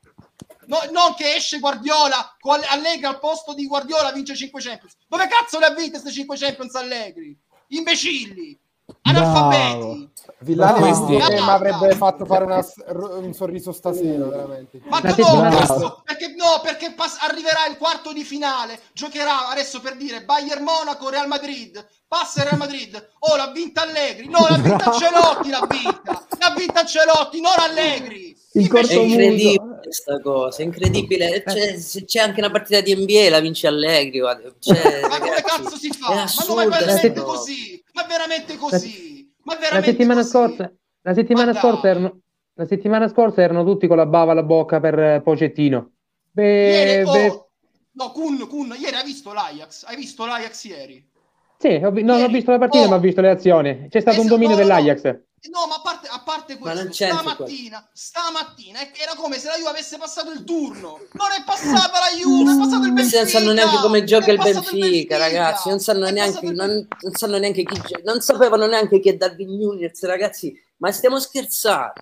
No, 0.68 0.80
non 0.92 1.16
che 1.16 1.34
esce 1.36 1.60
Guardiola, 1.60 2.36
con 2.40 2.60
Allegri 2.70 3.06
al 3.06 3.20
posto 3.20 3.54
di 3.54 3.66
Guardiola 3.66 4.12
vince 4.12 4.36
5 4.36 4.62
Champions. 4.62 4.96
Dove 5.08 5.28
cazzo 5.28 5.58
le 5.60 5.66
ha 5.66 5.70
vinte 5.74 6.00
queste 6.00 6.12
5 6.12 6.38
Champions 6.38 6.76
Allegri? 6.76 7.36
Imbecilli, 7.70 8.58
analfabeti. 9.02 10.10
Villani 10.40 10.92
mi 10.92 11.18
Bravo. 11.18 11.52
avrebbe 11.52 11.96
fatto 11.96 12.26
fare 12.26 12.46
una 12.46 12.66
un 13.20 13.34
sorriso 13.34 13.72
stasera, 13.72 14.26
veramente. 14.26 14.82
Ma 14.88 15.00
no, 15.00 15.14
questo- 15.14 16.02
perché 16.04 16.34
no, 16.36 16.60
perché 16.64 16.94
pass- 16.94 17.18
arriverà 17.22 17.66
il 17.70 17.78
quarto 17.78 18.12
di 18.14 18.24
finale, 18.24 18.80
giocherà 18.94 19.50
adesso 19.50 19.80
per 19.82 19.98
dire 19.98 20.24
Bayern 20.24 20.64
Monaco, 20.64 21.10
Real 21.10 21.28
Madrid, 21.28 21.86
passa 22.08 22.42
il 22.42 22.48
Real 22.48 22.58
Madrid, 22.60 23.10
oh 23.20 23.36
l'ha 23.36 23.52
vinta 23.52 23.82
Allegri, 23.84 24.28
no 24.30 24.46
l'ha 24.50 24.58
vinta 24.58 24.76
Bravo. 24.78 24.92
Ancelotti, 24.92 25.50
l'ha 25.50 25.68
vinta, 25.70 26.26
l'ha 26.40 26.54
vinta 26.58 26.80
Ancelotti, 26.82 27.42
non 27.42 27.54
Allegri. 27.58 28.31
Il 28.54 28.68
È 28.68 28.68
corto 28.68 29.04
muso. 29.04 29.04
incredibile 29.04 29.80
questa 29.82 30.20
cosa, 30.20 30.62
è 30.62 30.66
incredibile. 30.66 31.44
Cioè, 31.46 31.78
se 31.80 32.04
c'è 32.06 32.20
anche 32.20 32.40
una 32.40 32.52
partita 32.52 32.82
di 32.82 32.94
NBA 32.96 33.30
la 33.30 33.40
vince 33.40 33.68
Allegri. 33.68 34.20
guarda. 34.20 34.54
Cioè, 34.60 35.02
Ma 35.08 35.20
come 35.20 35.42
cazzo 35.42 35.78
si 35.78 35.88
è 35.90 35.92
fa? 35.92 36.14
Ma 36.14 36.26
no, 36.48 36.56
ma 36.56 36.64
è 36.64 36.68
veramente 36.68 37.22
così, 37.22 37.84
ma 37.94 38.04
è 38.06 38.08
veramente 38.08 38.58
così, 38.58 39.34
ma 39.44 39.54
è 39.54 39.60
La 39.70 39.82
veramente 39.82 39.90
settimana 39.92 40.24
così. 40.24 40.30
scorsa, 40.30 40.74
la 41.02 41.14
settimana 41.14 41.54
Ma 41.54 41.60
scorsa 41.60 41.88
erano, 41.90 42.20
la 42.54 42.66
settimana 42.66 43.08
scorsa 43.08 43.42
erano 43.42 43.64
tutti 43.64 43.88
con 43.88 43.98
la 43.98 44.06
bava 44.06 44.32
alla 44.34 44.44
bocca 44.44 44.80
per 44.80 45.00
eh, 45.00 45.22
Pocettino. 45.22 45.92
Beh, 46.32 46.44
Ieri, 46.70 47.10
beh, 47.10 47.28
oh, 47.30 47.52
no, 47.94 48.12
Kun, 48.12 48.48
Kun, 48.48 48.76
ieri 48.80 48.96
hai 48.96 49.04
visto 49.06 49.34
l'Ajax? 49.34 49.84
Hai 49.86 49.96
visto 49.96 50.26
l'Ajax 50.26 50.64
ieri? 50.66 51.10
sì, 51.58 51.68
ho 51.84 51.92
vi- 51.92 52.04
non 52.04 52.22
ho 52.22 52.28
visto 52.28 52.52
la 52.52 52.58
partita, 52.58 52.86
oh. 52.86 52.90
ma 52.90 52.96
ho 52.96 53.00
visto 53.00 53.22
le 53.22 53.30
azioni. 53.30 53.88
C'è 53.90 54.00
stato 54.00 54.22
un 54.22 54.28
Esatto, 54.28 54.36
dominio 54.36 54.56
no, 54.56 54.56
no, 54.56 54.68
no. 54.68 54.96
No, 55.50 55.66
ma 55.68 55.76
a 55.76 55.82
parte, 55.82 56.08
a 56.08 56.20
parte 56.22 56.58
questo, 56.60 56.78
stamattina, 57.18 57.90
stamattina 57.92 58.80
era 58.94 59.16
come 59.16 59.40
se 59.40 59.48
la 59.48 59.56
Juve 59.56 59.70
avesse 59.70 59.98
passato 59.98 60.32
il 60.32 60.44
turno. 60.44 61.00
Non 61.14 61.28
è 61.36 61.44
passata 61.44 62.00
la 62.00 62.16
Juve, 62.16 62.52
è 62.54 62.58
passato 62.58 62.86
il 62.86 62.94
Benfica. 62.94 63.18
non 63.22 63.28
sanno 63.30 63.52
neanche 63.54 63.78
come 63.82 64.04
gioca 64.04 64.32
il 64.32 64.38
passato 64.38 64.60
Benfica, 64.80 65.18
ragazzi. 65.18 65.70
Non 65.70 65.80
sanno 65.80 66.10
neanche, 66.10 66.46
il- 66.46 66.54
non, 66.54 66.88
non 67.02 67.14
sanno 67.16 67.38
neanche 67.40 67.64
chi 67.64 67.82
gio- 67.88 68.02
non 68.04 68.22
sapevano 68.22 68.66
neanche 68.68 69.00
chi 69.00 69.10
è 69.10 69.16
Darwin 69.18 69.58
Nunez, 69.58 70.04
ragazzi. 70.04 70.54
Ma 70.78 70.92
stiamo 70.92 71.20
scherzando. 71.20 71.94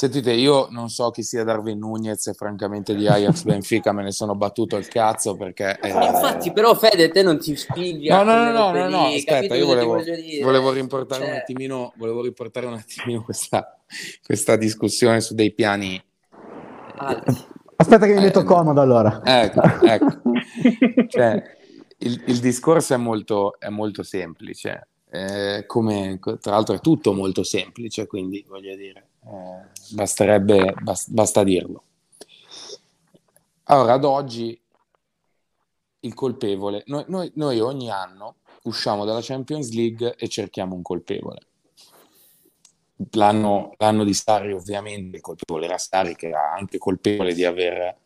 Sentite, 0.00 0.32
io 0.32 0.68
non 0.70 0.88
so 0.88 1.10
chi 1.10 1.22
sia 1.22 1.44
Darwin 1.44 1.78
Nunez 1.78 2.26
e 2.28 2.32
francamente 2.32 2.94
di 2.94 3.06
Ajax 3.06 3.42
Benfica 3.42 3.92
me 3.92 4.02
ne 4.02 4.12
sono 4.12 4.34
battuto 4.34 4.78
il 4.78 4.88
cazzo 4.88 5.36
perché... 5.36 5.78
eh, 5.78 5.88
Infatti, 5.88 6.52
però, 6.52 6.74
Fede, 6.74 7.10
te 7.10 7.22
non 7.22 7.38
ti 7.38 7.54
spingi 7.54 8.08
No, 8.08 8.22
no, 8.22 8.44
no, 8.44 8.50
no, 8.50 8.72
no, 8.72 8.88
no, 8.88 9.06
aspetta, 9.08 9.54
io 9.54 9.66
volevo, 9.66 10.02
volevo 10.42 10.72
riportare 10.72 11.24
un 11.24 11.28
Cioè, 11.28 11.36
attimino, 11.40 11.92
volevo 11.96 12.22
riportare 12.22 12.64
un 12.64 12.72
attimino 12.72 13.22
questa, 13.22 13.78
questa 14.24 14.56
discussione 14.56 15.20
su 15.20 15.34
dei 15.34 15.52
piani... 15.52 16.02
alti. 16.96 17.44
Aspetta 17.76 18.06
che 18.06 18.12
mi 18.14 18.20
Eh, 18.20 18.22
metto 18.22 18.42
comodo 18.42 18.80
allora. 18.80 19.20
Ecco, 19.22 19.60
ecco. 19.84 20.22
Cioè, 21.08 21.42
il, 21.98 22.22
il 22.24 22.38
discorso 22.40 22.94
è 22.94 22.96
molto, 22.96 23.58
è 23.58 23.68
molto 23.68 24.02
semplice, 24.02 24.88
eh, 25.10 25.64
come, 25.66 26.18
tra 26.40 26.52
l'altro 26.52 26.74
è 26.76 26.80
tutto 26.80 27.12
molto 27.12 27.42
semplice, 27.42 28.06
quindi 28.06 28.42
voglio 28.48 28.74
dire, 28.76 29.08
eh, 29.26 29.68
basterebbe, 29.92 30.74
bas- 30.80 31.08
basta 31.08 31.42
dirlo. 31.42 31.84
Allora, 33.64 33.92
ad 33.94 34.04
oggi 34.04 34.60
il 36.00 36.14
colpevole. 36.14 36.82
Noi, 36.86 37.04
noi- 37.08 37.32
noi 37.34 37.60
ogni 37.60 37.90
anno 37.90 38.36
usciamo 38.64 39.04
dalla 39.04 39.20
Champions 39.22 39.72
League 39.72 40.16
e 40.16 40.28
cerchiamo 40.28 40.74
un 40.74 40.82
colpevole. 40.82 41.40
L'anno, 43.12 43.72
l'anno 43.78 44.04
di 44.04 44.12
Sarri, 44.12 44.52
ovviamente, 44.52 45.16
il 45.16 45.22
colpevole 45.22 45.66
era 45.66 45.78
Sarri, 45.78 46.16
che 46.16 46.28
era 46.28 46.52
anche 46.52 46.78
colpevole 46.78 47.32
di 47.32 47.44
aver, 47.44 47.96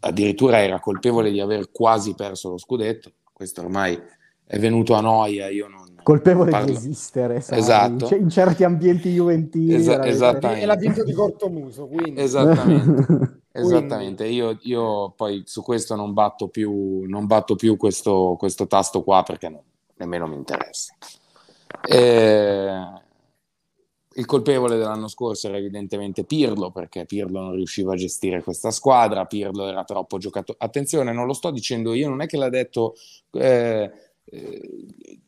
addirittura 0.00 0.62
era 0.62 0.80
colpevole 0.80 1.30
di 1.30 1.40
aver 1.40 1.70
quasi 1.70 2.14
perso 2.14 2.50
lo 2.50 2.58
scudetto. 2.58 3.12
Questo 3.32 3.62
ormai 3.62 3.98
è 4.44 4.58
venuto 4.58 4.94
a 4.94 5.00
noia. 5.00 5.48
Io 5.48 5.68
non 5.68 5.93
Colpevole 6.04 6.50
parlo- 6.50 6.66
di 6.66 6.72
esistere, 6.76 7.40
sai, 7.40 7.58
Esatto. 7.58 8.14
in, 8.14 8.20
in 8.22 8.28
certi 8.28 8.62
ambienti 8.62 9.10
juventini. 9.10 9.74
Esa- 9.74 10.04
esattamente. 10.04 10.62
E 10.62 10.66
l'ha 10.66 10.76
vinto 10.76 11.02
di 11.02 11.12
cortomuso, 11.12 11.88
quindi... 11.88 12.20
Esattamente. 12.20 13.40
Esattamente, 13.56 14.26
io, 14.26 14.58
io 14.62 15.12
poi 15.12 15.42
su 15.46 15.62
questo 15.62 15.94
non 15.94 16.12
batto 16.12 16.48
più, 16.48 17.04
non 17.06 17.26
batto 17.26 17.54
più 17.54 17.76
questo, 17.76 18.36
questo 18.38 18.66
tasto 18.66 19.02
qua 19.02 19.22
perché 19.22 19.48
no- 19.48 19.62
nemmeno 19.96 20.26
mi 20.26 20.34
interessa. 20.36 20.92
Eh, 21.88 22.78
il 24.16 24.26
colpevole 24.26 24.76
dell'anno 24.76 25.08
scorso 25.08 25.48
era 25.48 25.56
evidentemente 25.56 26.24
Pirlo 26.24 26.70
perché 26.70 27.06
Pirlo 27.06 27.40
non 27.40 27.54
riusciva 27.54 27.94
a 27.94 27.96
gestire 27.96 28.42
questa 28.42 28.70
squadra, 28.70 29.24
Pirlo 29.24 29.66
era 29.68 29.84
troppo 29.84 30.18
giocato. 30.18 30.54
Attenzione, 30.58 31.12
non 31.12 31.26
lo 31.26 31.32
sto 31.32 31.50
dicendo 31.50 31.94
io, 31.94 32.08
non 32.08 32.20
è 32.20 32.26
che 32.26 32.36
l'ha 32.36 32.50
detto... 32.50 32.94
eh, 33.32 33.90
eh, 34.24 35.18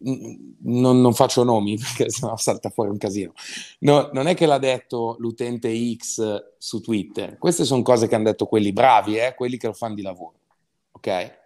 non, 0.00 1.00
non 1.00 1.14
faccio 1.14 1.44
nomi 1.44 1.76
perché 1.78 2.10
sennò 2.10 2.36
salta 2.36 2.70
fuori 2.70 2.90
un 2.90 2.98
casino. 2.98 3.32
No, 3.80 4.10
non 4.12 4.26
è 4.26 4.34
che 4.34 4.46
l'ha 4.46 4.58
detto 4.58 5.16
l'utente 5.18 5.72
X 5.96 6.54
su 6.58 6.80
Twitter, 6.80 7.38
queste 7.38 7.64
sono 7.64 7.82
cose 7.82 8.08
che 8.08 8.14
hanno 8.14 8.24
detto 8.24 8.46
quelli 8.46 8.72
bravi, 8.72 9.18
eh, 9.18 9.34
quelli 9.34 9.56
che 9.56 9.66
lo 9.66 9.72
fanno 9.72 9.94
di 9.94 10.02
lavoro. 10.02 10.40
Ok? 10.92 11.36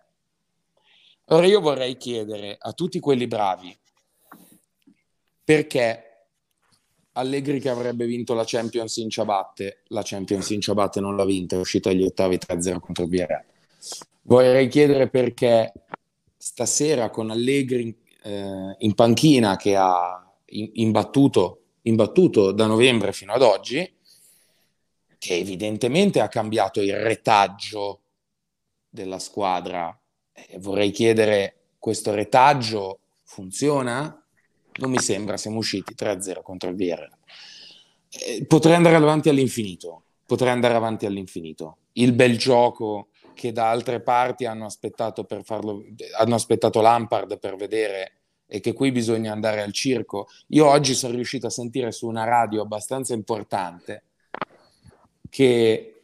Ora 1.27 1.47
io 1.47 1.61
vorrei 1.61 1.97
chiedere 1.97 2.57
a 2.59 2.73
tutti 2.73 2.99
quelli 3.01 3.27
bravi 3.27 3.77
perché 5.45 6.07
Allegri 7.13 7.61
che 7.61 7.69
avrebbe 7.69 8.07
vinto 8.07 8.33
la 8.33 8.45
Champions 8.45 8.97
in 8.97 9.11
ciabatte, 9.11 9.83
la 9.89 10.03
Champions 10.03 10.49
in 10.51 10.61
ciabatte 10.61 11.01
non 11.01 11.15
l'ha 11.15 11.25
vinta, 11.25 11.57
è 11.57 11.59
uscito 11.59 11.91
agli 11.91 12.03
ottavi 12.03 12.39
3-0 12.39 12.81
contro 12.81 13.05
il. 13.05 13.45
Vorrei 14.23 14.69
chiedere 14.69 15.09
perché 15.09 15.73
stasera 16.37 17.11
con 17.11 17.31
Allegri 17.31 18.02
eh, 18.23 18.77
in 18.79 18.95
panchina 18.95 19.57
che 19.57 19.77
ha 19.77 20.25
imbattuto, 20.47 21.63
imbattuto 21.83 22.53
da 22.53 22.67
novembre 22.67 23.13
fino 23.13 23.33
ad 23.33 23.43
oggi, 23.43 23.91
che 25.19 25.37
evidentemente 25.37 26.21
ha 26.21 26.29
cambiato 26.29 26.81
il 26.81 26.97
retaggio 26.97 28.01
della 28.89 29.19
squadra. 29.19 29.97
Eh, 30.33 30.59
vorrei 30.59 30.91
chiedere, 30.91 31.57
questo 31.79 32.13
retaggio 32.13 32.99
funziona? 33.25 34.17
Non 34.75 34.91
mi 34.91 34.99
sembra, 34.99 35.37
siamo 35.37 35.59
usciti 35.59 35.95
3-0 35.95 36.43
contro 36.43 36.71
il 36.71 36.77
Villarreal. 36.77 37.19
Eh, 38.11 38.45
potrei 38.47 38.75
andare 38.75 38.97
avanti 38.97 39.29
all'infinito, 39.29 40.05
potrei 40.27 40.51
andare 40.51 40.75
avanti 40.75 41.07
all'infinito. 41.07 41.79
Il 41.93 42.13
bel 42.13 42.37
gioco 42.37 43.09
che 43.35 43.53
da 43.53 43.71
altre 43.71 44.01
parti 44.01 44.45
hanno 44.45 44.65
aspettato 44.65 45.25
per 45.25 45.45
farlo, 45.45 45.85
hanno 46.19 46.35
aspettato 46.35 46.81
Lampard 46.81 47.39
per 47.39 47.57
vedere 47.57 48.19
e 48.47 48.61
che 48.61 48.73
qui 48.73 48.93
bisogna 48.93 49.33
andare 49.33 49.63
al 49.63 49.73
circo. 49.73 50.29
Io 50.49 50.67
oggi 50.67 50.95
sono 50.95 51.15
riuscito 51.15 51.47
a 51.47 51.51
sentire 51.51 51.93
su 51.93 52.07
una 52.07 52.25
radio 52.25 52.63
abbastanza 52.63 53.15
importante 53.15 54.05
che 55.29 56.03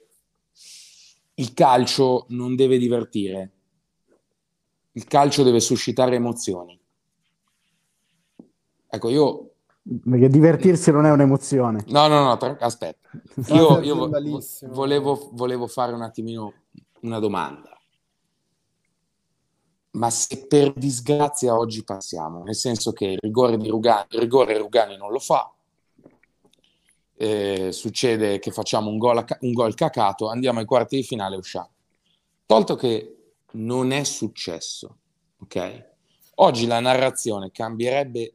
il 1.34 1.54
calcio 1.54 2.26
non 2.30 2.56
deve 2.56 2.78
divertire, 2.78 3.52
il 4.92 5.04
calcio 5.04 5.42
deve 5.42 5.60
suscitare 5.60 6.16
emozioni. 6.16 6.80
Ecco, 8.90 9.08
io 9.10 9.48
Perché 10.04 10.28
divertirsi 10.28 10.90
non 10.90 11.06
è 11.06 11.10
un'emozione. 11.10 11.84
No, 11.88 12.08
no, 12.08 12.22
no, 12.22 12.36
tra- 12.36 12.58
aspetta. 12.60 13.08
Io, 13.54 13.80
io 13.80 14.10
volevo, 14.68 15.30
volevo 15.32 15.66
fare 15.66 15.92
un 15.92 16.02
attimino 16.02 16.52
una 17.02 17.18
domanda. 17.18 17.72
Ma 19.90 20.10
se 20.10 20.46
per 20.46 20.72
disgrazia 20.74 21.56
oggi 21.56 21.82
passiamo, 21.82 22.42
nel 22.42 22.54
senso 22.54 22.92
che 22.92 23.06
il 23.06 23.18
rigore 23.20 23.56
di 23.56 23.68
Rugani, 23.68 24.06
il 24.10 24.20
rigore 24.20 24.58
Rugani 24.58 24.96
non 24.96 25.10
lo 25.10 25.18
fa, 25.18 25.52
eh, 27.16 27.72
succede 27.72 28.38
che 28.38 28.52
facciamo 28.52 28.90
un 28.90 28.98
gol, 28.98 29.18
a 29.18 29.26
un 29.40 29.52
gol 29.52 29.74
cacato, 29.74 30.28
andiamo 30.28 30.60
ai 30.60 30.66
quarti 30.66 30.96
di 30.96 31.02
finale 31.02 31.34
e 31.34 31.38
usciamo. 31.38 31.70
Tolto 32.46 32.76
che 32.76 33.32
non 33.52 33.90
è 33.90 34.04
successo, 34.04 34.98
ok? 35.40 35.86
Oggi 36.36 36.66
la 36.66 36.80
narrazione 36.80 37.50
cambierebbe 37.50 38.34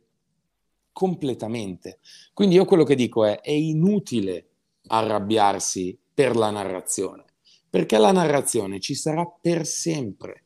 completamente. 0.91 1.99
Quindi 2.33 2.55
io 2.55 2.65
quello 2.65 2.83
che 2.83 2.95
dico 2.95 3.23
è, 3.23 3.39
è 3.39 3.51
inutile 3.51 4.47
arrabbiarsi 4.87 5.97
per 6.13 6.35
la 6.35 6.49
narrazione, 6.49 7.25
perché 7.73 7.97
la 7.97 8.11
narrazione 8.11 8.79
ci 8.79 8.93
sarà 8.93 9.25
per 9.25 9.65
sempre. 9.65 10.43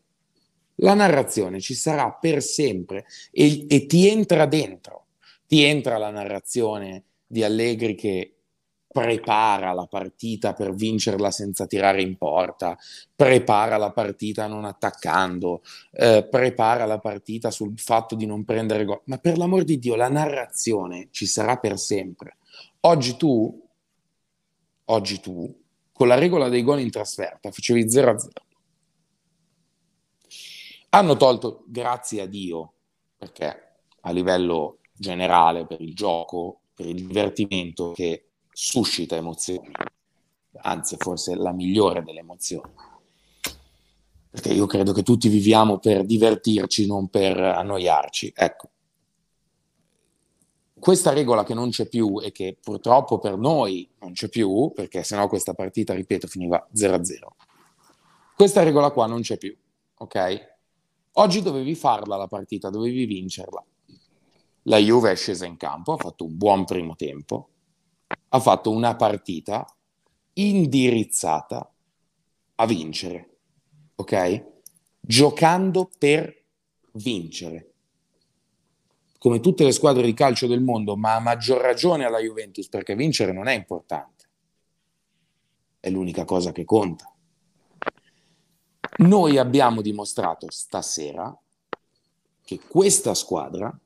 La 0.75 0.93
narrazione 0.93 1.59
ci 1.59 1.73
sarà 1.73 2.09
per 2.13 2.41
sempre 2.41 3.05
e, 3.31 3.65
e 3.67 3.85
ti 3.85 4.07
entra 4.07 4.45
dentro, 4.45 5.07
ti 5.45 5.61
entra 5.61 5.97
la 5.97 6.09
narrazione 6.09 7.03
di 7.27 7.43
Allegri 7.43 7.95
che 7.95 8.33
prepara 8.87 9.73
la 9.73 9.87
partita 9.87 10.53
per 10.53 10.73
vincerla 10.73 11.29
senza 11.29 11.67
tirare 11.67 12.01
in 12.01 12.15
porta, 12.15 12.77
prepara 13.13 13.75
la 13.75 13.91
partita 13.91 14.47
non 14.47 14.63
attaccando, 14.63 15.63
eh, 15.91 16.25
prepara 16.31 16.85
la 16.85 16.99
partita 16.99 17.51
sul 17.51 17.77
fatto 17.77 18.15
di 18.15 18.25
non 18.25 18.45
prendere 18.45 18.85
gol. 18.85 19.01
Ma 19.03 19.17
per 19.17 19.37
l'amor 19.37 19.65
di 19.65 19.79
Dio, 19.79 19.97
la 19.97 20.07
narrazione 20.07 21.09
ci 21.11 21.25
sarà 21.25 21.57
per 21.57 21.77
sempre. 21.77 22.37
Oggi 22.79 23.17
tu, 23.17 23.67
oggi 24.85 25.19
tu, 25.19 25.65
con 25.97 26.07
la 26.07 26.15
regola 26.15 26.47
dei 26.47 26.61
gol 26.61 26.79
in 26.79 26.91
trasferta, 26.91 27.49
facevi 27.49 27.85
0-0. 27.85 28.27
Hanno 30.89 31.17
tolto, 31.17 31.63
grazie 31.65 32.21
a 32.21 32.27
Dio, 32.27 32.73
perché 33.17 33.79
a 34.01 34.11
livello 34.11 34.77
generale 34.93 35.65
per 35.65 35.81
il 35.81 35.95
gioco, 35.95 36.61
per 36.75 36.85
il 36.85 37.07
divertimento 37.07 37.93
che 37.93 38.27
suscita 38.51 39.15
emozioni, 39.15 39.71
anzi 40.61 40.97
forse 40.99 41.35
la 41.35 41.51
migliore 41.51 42.03
delle 42.03 42.19
emozioni. 42.19 42.71
Perché 44.29 44.53
io 44.53 44.67
credo 44.67 44.93
che 44.93 45.01
tutti 45.01 45.29
viviamo 45.29 45.79
per 45.79 46.05
divertirci, 46.05 46.85
non 46.85 47.09
per 47.09 47.39
annoiarci. 47.39 48.33
Ecco. 48.35 48.69
Questa 50.79 51.11
regola 51.11 51.43
che 51.43 51.53
non 51.53 51.69
c'è 51.69 51.87
più 51.87 52.21
e 52.21 52.31
che 52.31 52.57
purtroppo 52.61 53.17
per 53.17 53.37
noi 53.37 53.89
non 53.99 54.13
c'è 54.13 54.29
più, 54.29 54.71
perché 54.73 55.03
sennò 55.03 55.27
questa 55.27 55.53
partita, 55.53 55.93
ripeto, 55.93 56.27
finiva 56.27 56.65
0-0. 56.73 57.01
Questa 58.35 58.63
regola 58.63 58.91
qua 58.91 59.07
non 59.07 59.21
c'è 59.21 59.37
più, 59.37 59.55
ok? 59.97 60.55
Oggi 61.13 61.41
dovevi 61.41 61.73
farla 61.73 62.15
la 62.15 62.27
partita, 62.27 62.69
dovevi 62.69 63.05
vincerla. 63.05 63.65
La 64.63 64.77
Juve 64.77 65.11
è 65.11 65.15
scesa 65.15 65.45
in 65.45 65.57
campo, 65.57 65.93
ha 65.93 65.97
fatto 65.97 66.25
un 66.25 66.37
buon 66.37 66.63
primo 66.65 66.95
tempo, 66.95 67.49
ha 68.29 68.39
fatto 68.39 68.69
una 68.69 68.95
partita 68.95 69.65
indirizzata 70.33 71.73
a 72.55 72.65
vincere, 72.67 73.37
ok? 73.95 74.45
Giocando 74.99 75.89
per 75.97 76.43
vincere. 76.93 77.73
Come 79.17 79.39
tutte 79.39 79.63
le 79.63 79.71
squadre 79.71 80.03
di 80.03 80.13
calcio 80.13 80.47
del 80.47 80.61
mondo, 80.61 80.95
ma 80.95 81.15
a 81.15 81.19
maggior 81.19 81.61
ragione 81.61 82.05
alla 82.05 82.19
Juventus, 82.19 82.67
perché 82.69 82.95
vincere 82.95 83.31
non 83.31 83.47
è 83.47 83.53
importante. 83.53 84.25
È 85.79 85.89
l'unica 85.89 86.25
cosa 86.25 86.51
che 86.51 86.65
conta. 86.65 87.11
Noi 88.97 89.37
abbiamo 89.37 89.81
dimostrato 89.81 90.47
stasera 90.49 91.35
che 92.43 92.59
questa 92.67 93.13
squadra 93.13 93.77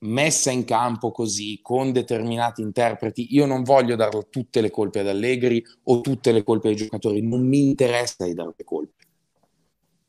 messa 0.00 0.50
in 0.50 0.64
campo 0.64 1.10
così, 1.10 1.58
con 1.62 1.92
determinati 1.92 2.62
interpreti, 2.62 3.34
io 3.34 3.46
non 3.46 3.62
voglio 3.62 3.96
dare 3.96 4.28
tutte 4.28 4.60
le 4.60 4.70
colpe 4.70 5.00
ad 5.00 5.08
Allegri 5.08 5.64
o 5.84 6.00
tutte 6.00 6.30
le 6.32 6.44
colpe 6.44 6.68
ai 6.68 6.76
giocatori, 6.76 7.22
non 7.22 7.46
mi 7.46 7.66
interessa 7.66 8.24
di 8.24 8.34
dare 8.34 8.54
le 8.56 8.64
colpe. 8.64 9.04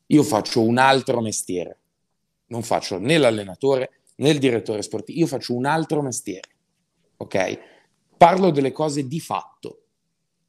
Io 0.06 0.22
faccio 0.22 0.62
un 0.62 0.78
altro 0.78 1.20
mestiere, 1.20 1.78
non 2.46 2.62
faccio 2.62 2.98
né 2.98 3.16
l'allenatore 3.18 3.99
né 4.20 4.30
il 4.30 4.38
direttore 4.38 4.82
sportivo, 4.82 5.18
io 5.18 5.26
faccio 5.26 5.54
un 5.54 5.66
altro 5.66 6.02
mestiere, 6.02 6.48
ok? 7.16 7.58
Parlo 8.16 8.50
delle 8.50 8.72
cose 8.72 9.06
di 9.06 9.20
fatto. 9.20 9.84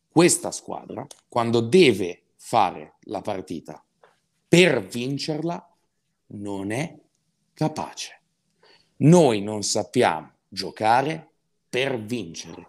Questa 0.10 0.52
squadra, 0.52 1.06
quando 1.28 1.62
deve 1.62 2.24
fare 2.36 2.96
la 3.04 3.22
partita 3.22 3.84
per 4.48 4.86
vincerla, 4.86 5.74
non 6.34 6.72
è 6.72 7.00
capace. 7.54 8.22
Noi 8.98 9.42
non 9.42 9.64
sappiamo 9.64 10.34
giocare 10.50 11.30
per 11.70 11.98
vincere. 12.02 12.68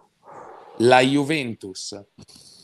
La 0.78 1.00
Juventus, 1.00 2.00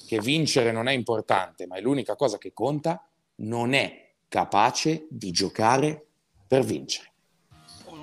che 0.06 0.20
vincere 0.20 0.70
non 0.70 0.86
è 0.86 0.92
importante, 0.92 1.66
ma 1.66 1.76
è 1.76 1.80
l'unica 1.80 2.14
cosa 2.14 2.38
che 2.38 2.52
conta, 2.52 3.04
non 3.36 3.72
è 3.72 4.14
capace 4.28 5.06
di 5.10 5.32
giocare 5.32 6.06
per 6.46 6.64
vincere. 6.64 7.07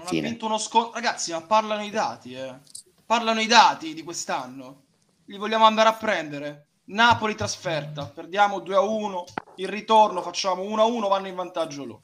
Fine. 0.09 0.27
ha 0.27 0.29
vinto 0.29 0.45
uno 0.45 0.57
scontro. 0.57 0.93
Ragazzi, 0.93 1.31
ma 1.31 1.41
parlano 1.41 1.83
i 1.83 1.89
dati, 1.89 2.33
eh. 2.33 2.59
Parlano 3.05 3.39
i 3.41 3.47
dati 3.47 3.93
di 3.93 4.03
quest'anno. 4.03 4.83
Li 5.25 5.37
vogliamo 5.37 5.65
andare 5.65 5.89
a 5.89 5.93
prendere. 5.93 6.67
Napoli 6.85 7.35
trasferta, 7.35 8.05
perdiamo 8.05 8.59
2 8.59 8.75
a 8.75 8.81
1. 8.81 9.23
Il 9.55 9.67
ritorno 9.67 10.21
facciamo 10.21 10.61
1 10.63 10.81
a 10.81 10.85
1, 10.85 11.07
vanno 11.07 11.27
in 11.27 11.35
vantaggio 11.35 11.83
loro. 11.85 12.01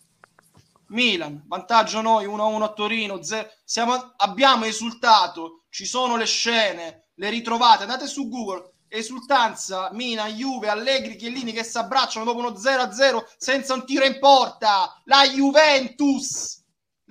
Milan, 0.87 1.43
vantaggio 1.47 2.01
noi 2.01 2.25
1 2.25 2.43
a 2.43 2.47
1 2.47 2.65
a 2.65 2.73
Torino. 2.73 3.21
ze- 3.23 3.49
siamo- 3.63 4.13
abbiamo 4.17 4.65
esultato. 4.65 5.63
Ci 5.69 5.85
sono 5.85 6.17
le 6.17 6.25
scene, 6.25 7.05
le 7.15 7.29
ritrovate. 7.29 7.83
Andate 7.83 8.07
su 8.07 8.27
Google. 8.27 8.69
Esultanza, 8.89 9.89
Milan, 9.93 10.31
Juve, 10.33 10.67
Allegri, 10.67 11.15
Chiellini 11.15 11.53
che 11.53 11.63
si 11.63 11.77
abbracciano 11.77 12.25
dopo 12.25 12.39
uno 12.39 12.57
0 12.57 12.81
a 12.81 12.91
0 12.91 13.25
senza 13.37 13.73
un 13.73 13.85
tiro 13.85 14.03
in 14.03 14.19
porta. 14.19 14.99
La 15.05 15.25
Juventus 15.29 16.60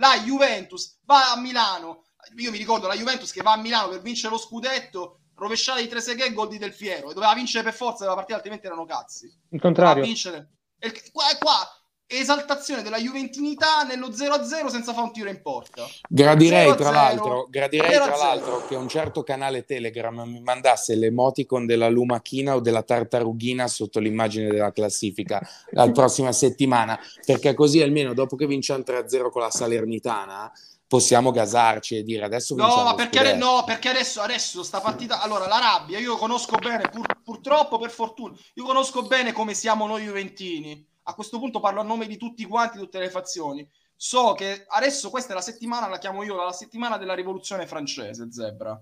la 0.00 0.18
Juventus 0.24 0.98
va 1.04 1.32
a 1.32 1.36
Milano. 1.38 2.04
Io 2.36 2.50
mi 2.50 2.58
ricordo 2.58 2.86
la 2.86 2.96
Juventus 2.96 3.30
che 3.30 3.42
va 3.42 3.52
a 3.52 3.56
Milano 3.56 3.90
per 3.90 4.00
vincere 4.00 4.32
lo 4.32 4.38
scudetto, 4.38 5.20
rovesciata 5.34 5.80
di 5.80 5.88
Trezeguet 5.88 6.30
e 6.30 6.32
gol 6.32 6.48
di 6.48 6.58
Del 6.58 6.74
Piero. 6.74 7.10
E 7.10 7.14
doveva 7.14 7.34
vincere 7.34 7.62
per 7.62 7.74
forza 7.74 8.02
della 8.02 8.14
partita, 8.14 8.36
altrimenti 8.36 8.66
erano 8.66 8.84
cazzi. 8.84 9.26
Il 9.26 9.32
Doveva 9.48 9.62
contrario. 9.62 10.02
vincere. 10.02 10.50
E 10.78 10.92
qua, 11.12 11.24
qua 11.38 11.79
esaltazione 12.10 12.82
della 12.82 12.98
Juventinità 12.98 13.82
nello 13.82 14.08
0-0 14.08 14.66
senza 14.66 14.92
fare 14.92 15.06
un 15.06 15.12
tiro 15.12 15.28
in 15.30 15.40
porta. 15.40 15.86
Gradirei 16.08 16.68
0 16.68 16.72
a 16.72 16.74
tra 16.76 16.84
0. 16.90 16.94
l'altro, 16.96 17.46
gradirei 17.48 17.90
0 17.92 18.02
a 18.02 18.06
tra 18.06 18.16
0. 18.16 18.26
l'altro 18.28 18.66
che 18.66 18.74
un 18.74 18.88
certo 18.88 19.22
canale 19.22 19.64
Telegram 19.64 20.20
mi 20.28 20.40
mandasse 20.40 20.94
l'emoticon 20.96 21.66
della 21.66 21.88
lumachina 21.88 22.56
o 22.56 22.60
della 22.60 22.82
tartarughina 22.82 23.68
sotto 23.68 23.98
l'immagine 24.00 24.48
della 24.50 24.72
classifica 24.72 25.40
la 25.70 25.90
prossima 25.90 26.32
settimana, 26.32 26.98
perché 27.24 27.54
così 27.54 27.80
almeno 27.80 28.12
dopo 28.14 28.36
che 28.36 28.46
vinciamo 28.46 28.82
3-0 28.86 29.30
con 29.30 29.42
la 29.42 29.50
Salernitana 29.50 30.52
possiamo 30.86 31.30
gasarci 31.30 31.98
e 31.98 32.02
dire 32.02 32.24
adesso 32.24 32.56
No, 32.56 32.82
ma 32.82 32.94
perché, 32.96 33.18
scudetto. 33.18 33.36
no, 33.44 33.62
perché 33.64 33.90
adesso, 33.90 34.20
adesso 34.22 34.64
sta 34.64 34.80
partita. 34.80 35.20
Allora, 35.22 35.46
la 35.46 35.60
rabbia, 35.60 36.00
io 36.00 36.16
conosco 36.16 36.56
bene, 36.56 36.88
pur- 36.90 37.20
purtroppo, 37.22 37.78
per 37.78 37.90
fortuna, 37.90 38.34
io 38.54 38.64
conosco 38.64 39.02
bene 39.02 39.32
come 39.32 39.54
siamo 39.54 39.86
noi 39.86 40.02
Juventini. 40.04 40.84
A 41.04 41.14
questo 41.14 41.38
punto 41.38 41.60
parlo 41.60 41.80
a 41.80 41.84
nome 41.84 42.06
di 42.06 42.16
tutti 42.16 42.44
quanti, 42.44 42.78
tutte 42.78 42.98
le 42.98 43.10
fazioni. 43.10 43.68
So 43.96 44.32
che 44.32 44.64
adesso 44.68 45.10
questa 45.10 45.32
è 45.32 45.34
la 45.34 45.42
settimana, 45.42 45.86
la 45.86 45.98
chiamo 45.98 46.22
io 46.22 46.34
la 46.34 46.52
settimana 46.52 46.96
della 46.96 47.14
rivoluzione 47.14 47.66
francese, 47.66 48.32
Zebra. 48.32 48.80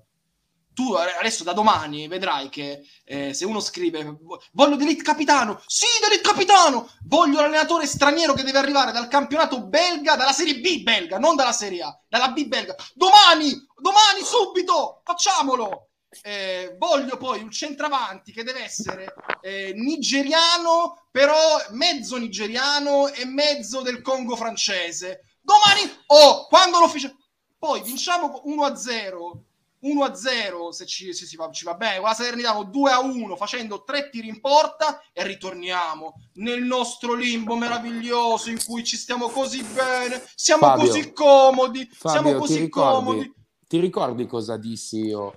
Tu 0.72 0.92
adesso 0.92 1.42
da 1.42 1.52
domani 1.52 2.06
vedrai 2.06 2.48
che 2.48 2.84
eh, 3.02 3.34
se 3.34 3.44
uno 3.44 3.58
scrive 3.58 4.16
voglio 4.52 4.76
Delete 4.76 5.02
Capitano, 5.02 5.60
sì, 5.66 5.86
Delete 6.00 6.22
Capitano, 6.22 6.88
voglio 7.06 7.40
l'allenatore 7.40 7.84
straniero 7.84 8.32
che 8.32 8.44
deve 8.44 8.58
arrivare 8.58 8.92
dal 8.92 9.08
campionato 9.08 9.66
belga, 9.66 10.14
dalla 10.14 10.32
Serie 10.32 10.60
B 10.60 10.84
belga, 10.84 11.18
non 11.18 11.34
dalla 11.34 11.50
Serie 11.50 11.82
A, 11.82 12.00
dalla 12.08 12.30
B 12.30 12.46
belga. 12.46 12.76
Domani, 12.94 13.50
domani 13.76 14.22
subito, 14.22 15.00
facciamolo. 15.02 15.88
Eh, 16.22 16.74
voglio 16.78 17.16
poi 17.16 17.42
un 17.42 17.50
centravanti 17.50 18.32
che 18.32 18.42
deve 18.42 18.64
essere 18.64 19.14
eh, 19.42 19.72
nigeriano, 19.74 21.06
però 21.11 21.36
mezzo 21.70 22.16
nigeriano 22.16 23.09
e 23.09 23.24
mezzo 23.26 23.82
del 23.82 24.00
Congo 24.00 24.36
francese. 24.36 25.24
Domani, 25.40 25.90
oh, 26.06 26.46
quando 26.46 26.78
lo 26.80 26.88
fece... 26.88 27.14
Poi 27.59 27.82
vinciamo 27.82 28.42
1-0 28.46 29.46
1-0 29.82 30.70
se 30.70 30.86
ci, 30.86 31.12
se 31.12 31.36
va, 31.36 31.50
ci 31.50 31.64
va 31.64 31.74
bene, 31.74 31.98
con 31.98 32.09
la 32.09 32.14
Salernitano 32.14 32.62
2-1 32.62 33.36
facendo 33.36 33.84
tre 33.84 34.09
tiri 34.11 34.28
in 34.28 34.40
porta 34.40 35.00
e 35.12 35.24
ritorniamo 35.24 36.14
nel 36.34 36.62
nostro 36.62 37.14
limbo 37.14 37.54
meraviglioso 37.56 38.50
in 38.50 38.59
cui 38.64 38.82
ci 38.82 38.96
stiamo 38.96 39.28
così 39.28 39.62
bene, 39.62 40.22
siamo 40.34 40.62
Fabio, 40.62 40.86
così 40.86 41.12
comodi, 41.12 41.88
Fabio, 41.92 42.11
siamo 42.11 42.32
ti 42.32 42.38
così 42.38 42.59
ricordi, 42.59 43.04
comodi. 43.04 43.34
ti 43.68 43.78
ricordi 43.78 44.26
cosa 44.26 44.56
dissi 44.56 45.06
io? 45.06 45.34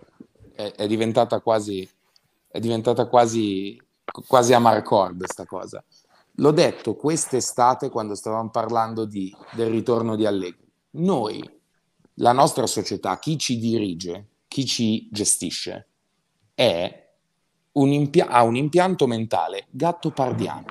È, 0.53 0.73
è 0.75 0.87
diventata 0.87 1.39
quasi 1.39 1.89
è 2.47 2.59
diventata 2.59 3.07
quasi 3.07 3.79
quasi 4.27 4.53
amarcord 4.53 5.23
sta 5.25 5.45
cosa. 5.45 5.83
L'ho 6.35 6.51
detto 6.51 6.95
quest'estate 6.95 7.89
quando 7.89 8.15
stavamo 8.15 8.49
parlando 8.49 9.05
di, 9.05 9.33
del 9.53 9.69
ritorno 9.69 10.15
di 10.15 10.25
Allegri. 10.25 10.69
Noi, 10.91 11.41
la 12.15 12.31
nostra 12.31 12.65
società, 12.67 13.19
chi 13.19 13.37
ci 13.37 13.57
dirige, 13.57 14.27
chi 14.47 14.65
ci 14.65 15.07
gestisce, 15.11 15.87
è 16.53 17.09
un 17.73 17.91
impia- 17.91 18.27
ha 18.27 18.43
un 18.43 18.55
impianto 18.55 19.07
mentale 19.07 19.67
gatto 19.69 20.11
pardiano. 20.11 20.65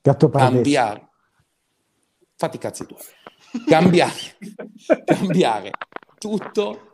Gatto 0.00 0.28
Pardesi. 0.28 0.52
Cambiare. 0.52 1.08
Fatti 2.36 2.58
cazzi 2.58 2.86
tuoi. 2.86 3.00
Cambiare. 3.66 4.38
cambiare 5.04 5.72
tutto 6.18 6.87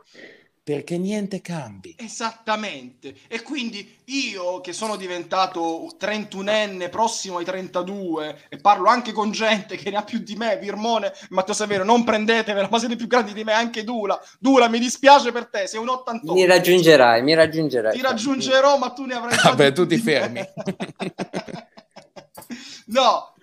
perché 0.65 0.97
niente 0.97 1.41
cambi. 1.41 1.93
Esattamente. 1.95 3.13
E 3.27 3.43
quindi 3.43 3.97
io 4.05 4.61
che 4.61 4.73
sono 4.73 4.95
diventato 4.95 5.87
31enne, 5.95 6.89
prossimo 6.89 7.37
ai 7.37 7.45
32, 7.45 8.45
e 8.49 8.57
parlo 8.57 8.89
anche 8.89 9.11
con 9.11 9.29
gente 9.29 9.75
che 9.75 9.91
ne 9.91 9.97
ha 9.97 10.03
più 10.03 10.17
di 10.17 10.35
me, 10.35 10.57
Virmone, 10.57 11.13
Matteo 11.29 11.53
Severo, 11.53 11.83
non 11.83 12.03
prendetevela, 12.03 12.67
ma 12.71 12.79
siete 12.79 12.95
più 12.95 13.05
grandi 13.05 13.33
di 13.33 13.43
me, 13.43 13.53
anche 13.53 13.83
Dula. 13.83 14.19
Dula, 14.39 14.67
mi 14.67 14.79
dispiace 14.79 15.31
per 15.31 15.45
te, 15.49 15.67
sei 15.67 15.79
un 15.79 15.89
88. 15.89 16.33
Mi 16.33 16.47
raggiungerai, 16.47 17.21
mi 17.21 17.35
raggiungerai. 17.35 17.95
Ti 17.95 18.01
raggiungerò, 18.01 18.79
ma 18.79 18.89
tu 18.89 19.05
ne 19.05 19.13
avrai 19.13 19.37
Vabbè, 19.37 19.71
tu 19.71 19.85
ti 19.85 19.99
fermi. 19.99 20.41
no, 22.87 23.34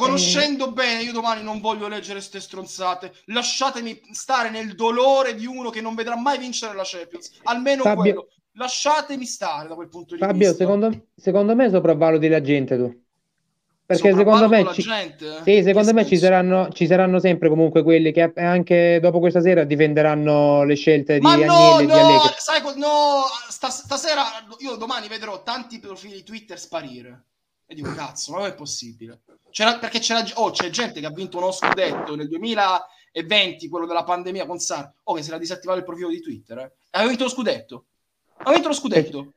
conoscendo 0.00 0.72
bene, 0.72 1.02
io 1.02 1.12
domani 1.12 1.42
non 1.42 1.60
voglio 1.60 1.88
leggere 1.88 2.20
ste 2.20 2.40
stronzate. 2.40 3.12
Lasciatemi 3.26 4.00
stare 4.10 4.50
nel 4.50 4.74
dolore 4.74 5.34
di 5.34 5.46
uno 5.46 5.70
che 5.70 5.80
non 5.80 5.94
vedrà 5.94 6.16
mai 6.16 6.38
vincere 6.38 6.74
la 6.74 6.82
Champions. 6.84 7.32
Almeno 7.44 7.82
Fabio- 7.82 8.02
quello. 8.02 8.28
Lasciatemi 8.54 9.24
stare 9.26 9.68
da 9.68 9.74
quel 9.74 9.88
punto 9.88 10.14
di 10.14 10.20
Fabio, 10.20 10.48
vista. 10.48 10.56
secondo, 10.56 11.06
secondo 11.14 11.54
me 11.54 11.70
sopravvaluti 11.70 12.28
la 12.28 12.40
gente 12.40 12.76
tu. 12.76 13.00
Perché 13.90 14.14
secondo 14.14 14.48
me, 14.48 14.72
ci, 14.72 14.82
gente? 14.82 15.42
sì, 15.42 15.62
secondo 15.64 15.92
me 15.92 16.06
ci 16.06 16.16
saranno, 16.16 16.68
ci 16.70 16.86
saranno 16.86 17.18
sempre 17.18 17.48
comunque 17.48 17.82
quelli 17.82 18.12
che 18.12 18.32
anche 18.36 19.00
dopo 19.00 19.18
questa 19.18 19.40
sera 19.40 19.64
difenderanno 19.64 20.62
le 20.62 20.76
scelte 20.76 21.14
di 21.14 21.20
Ma 21.20 21.34
no, 21.34 21.52
Agnelli 21.52 21.82
e 21.82 21.86
di 21.86 21.92
no, 21.92 21.98
Allegri. 21.98 22.34
sai 22.36 22.62
no, 22.76 23.22
sta- 23.48 23.70
stasera 23.70 24.22
io 24.58 24.76
domani 24.76 25.08
vedrò 25.08 25.42
tanti 25.42 25.80
profili 25.80 26.22
Twitter 26.22 26.56
sparire. 26.56 27.24
E 27.70 27.74
dico, 27.76 27.94
cazzo, 27.94 28.32
ma 28.32 28.38
come 28.38 28.50
è 28.50 28.54
possibile? 28.56 29.20
C'era, 29.48 29.78
perché 29.78 30.00
c'era, 30.00 30.24
oh, 30.34 30.50
c'è 30.50 30.70
gente 30.70 30.98
che 30.98 31.06
ha 31.06 31.12
vinto 31.12 31.36
uno 31.36 31.52
scudetto 31.52 32.16
nel 32.16 32.26
2020, 32.26 33.68
quello 33.68 33.86
della 33.86 34.02
pandemia 34.02 34.44
con 34.44 34.58
Sar, 34.58 34.92
oh, 35.04 35.14
che 35.14 35.22
si 35.22 35.28
era 35.28 35.38
disattivato 35.38 35.78
il 35.78 35.84
profilo 35.84 36.08
di 36.08 36.20
Twitter, 36.20 36.58
eh. 36.58 36.72
Aveva 36.90 37.10
vinto 37.10 37.22
lo 37.22 37.30
scudetto. 37.30 37.84
Ha 38.38 38.52
vinto 38.52 38.66
lo 38.66 38.74
scudetto. 38.74 39.34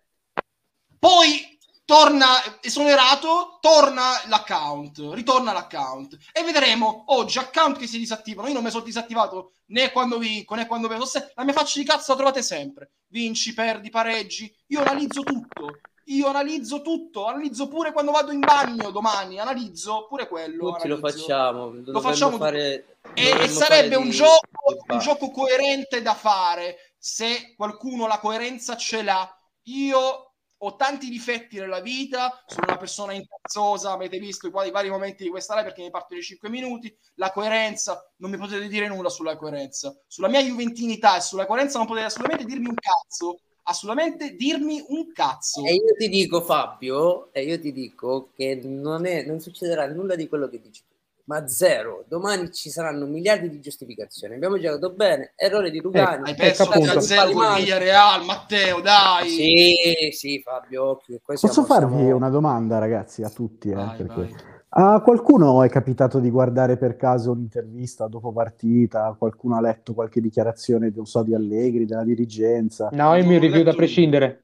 Poi 0.97 1.59
torna 1.85 2.59
esonerato, 2.59 3.59
torna 3.61 4.19
l'account, 4.25 5.09
ritorna 5.11 5.51
l'account 5.51 6.17
e 6.31 6.41
vedremo 6.41 7.03
oggi 7.09 7.37
account 7.37 7.77
che 7.77 7.85
si 7.85 7.99
disattivano. 7.99 8.47
Io 8.47 8.55
non 8.55 8.63
mi 8.63 8.71
sono 8.71 8.83
disattivato 8.83 9.51
né 9.67 9.91
quando 9.91 10.17
vinco 10.17 10.55
né 10.55 10.65
quando 10.65 10.87
perdo. 10.87 11.07
La 11.35 11.43
mia 11.43 11.53
faccia 11.53 11.77
di 11.77 11.85
cazzo 11.85 12.13
la 12.13 12.17
trovate 12.17 12.41
sempre. 12.41 12.93
Vinci, 13.09 13.53
perdi, 13.53 13.91
pareggi. 13.91 14.51
Io 14.67 14.79
analizzo 14.79 15.21
tutto. 15.21 15.81
Io 16.07 16.27
analizzo 16.27 16.81
tutto, 16.81 17.25
analizzo 17.27 17.67
pure 17.67 17.91
quando 17.93 18.11
vado 18.11 18.31
in 18.31 18.39
bagno 18.41 18.91
domani, 18.91 19.39
analizzo 19.39 20.05
pure 20.07 20.27
quello. 20.27 20.71
Tutti 20.71 20.87
lo 20.87 20.95
analizzo. 20.95 21.17
facciamo, 21.19 21.73
lo, 21.85 21.99
facciamo 22.01 22.37
fare, 22.37 22.97
E, 23.13 23.47
sarebbe 23.47 23.95
un 23.95 24.09
di- 24.09 24.11
gioco, 24.11 24.83
un 24.87 24.99
gioco 24.99 25.31
coerente 25.31 26.01
da 26.01 26.13
fare 26.13 26.95
se 26.97 27.53
qualcuno 27.55 28.05
la 28.07 28.19
coerenza 28.19 28.75
ce 28.75 29.01
l'ha. 29.01 29.37
Io 29.63 30.27
ho 30.65 30.75
tanti 30.77 31.09
difetti 31.09 31.57
nella 31.57 31.81
vita, 31.81 32.41
sono 32.47 32.67
una 32.67 32.77
persona 32.77 33.13
incazzosa, 33.13 33.91
avete 33.91 34.17
visto 34.17 34.47
i, 34.47 34.49
vari- 34.51 34.69
i 34.69 34.71
vari 34.71 34.89
momenti 34.89 35.23
di 35.23 35.29
questa 35.29 35.55
live 35.55 35.67
perché 35.67 35.83
mi 35.83 35.89
partono 35.89 36.19
i 36.19 36.23
5 36.23 36.49
minuti, 36.49 36.93
la 37.15 37.31
coerenza, 37.31 38.01
non 38.17 38.29
mi 38.31 38.37
potete 38.37 38.67
dire 38.67 38.87
nulla 38.87 39.09
sulla 39.09 39.35
coerenza. 39.35 39.93
Sulla 40.07 40.29
mia 40.29 40.41
juventinità 40.41 41.17
e 41.17 41.21
sulla 41.21 41.45
coerenza 41.45 41.77
non 41.77 41.87
potete 41.87 42.05
assolutamente 42.05 42.45
dirmi 42.45 42.67
un 42.67 42.75
cazzo, 42.75 43.39
assolutamente 43.63 44.35
dirmi 44.35 44.83
un 44.89 45.11
cazzo. 45.11 45.63
E 45.65 45.73
io 45.73 45.93
ti 45.97 46.09
dico, 46.09 46.41
Fabio, 46.41 47.29
e 47.33 47.43
io 47.43 47.59
ti 47.59 47.71
dico 47.71 48.29
che 48.35 48.59
non, 48.63 49.05
è, 49.05 49.23
non 49.25 49.39
succederà 49.39 49.87
nulla 49.87 50.15
di 50.15 50.27
quello 50.27 50.47
che 50.49 50.59
dici 50.61 50.83
tu, 50.87 50.93
ma 51.25 51.47
zero. 51.47 52.03
Domani 52.07 52.51
ci 52.51 52.69
saranno 52.69 53.05
miliardi 53.05 53.49
di 53.49 53.59
giustificazioni. 53.61 54.35
Abbiamo 54.35 54.59
giocato 54.59 54.91
bene, 54.91 55.33
errore 55.35 55.71
di 55.71 55.79
Lugani. 55.81 56.23
Hai 56.25 56.31
ecco 56.31 56.41
perso 56.41 56.63
appunto. 56.63 56.91
1-0 56.99 57.31
con 57.31 57.77
Real, 57.79 58.25
Matteo, 58.25 58.81
dai. 58.81 59.29
Sì, 59.29 60.09
sì, 60.11 60.41
Fabio. 60.41 60.83
occhio, 60.89 61.21
Posso 61.23 61.47
siamo- 61.47 61.67
farvi 61.67 61.95
siamo- 61.97 62.15
una 62.15 62.29
domanda, 62.29 62.77
ragazzi, 62.79 63.23
a 63.23 63.29
tutti? 63.29 63.69
eh, 63.69 63.73
Vai, 63.75 64.03
vai. 64.03 64.35
A 64.75 65.01
qualcuno 65.01 65.61
è 65.61 65.69
capitato 65.69 66.19
di 66.19 66.31
guardare 66.31 66.77
per 66.77 66.95
caso 66.95 67.31
un'intervista 67.31 68.07
dopo 68.07 68.31
partita? 68.31 69.13
Qualcuno 69.15 69.55
ha 69.55 69.61
letto 69.61 69.93
qualche 69.93 70.19
dichiarazione, 70.19 70.91
non 70.95 71.05
so, 71.05 71.21
di 71.21 71.35
Allegri, 71.35 71.85
della 71.85 72.03
dirigenza? 72.03 72.89
No, 72.91 73.13
io 73.13 73.19
Non 73.21 73.27
mi 73.29 73.35
ho 73.35 73.39
rifiuto 73.39 73.59
a 73.61 73.63
letto 73.65 73.75
prescindere. 73.77 74.43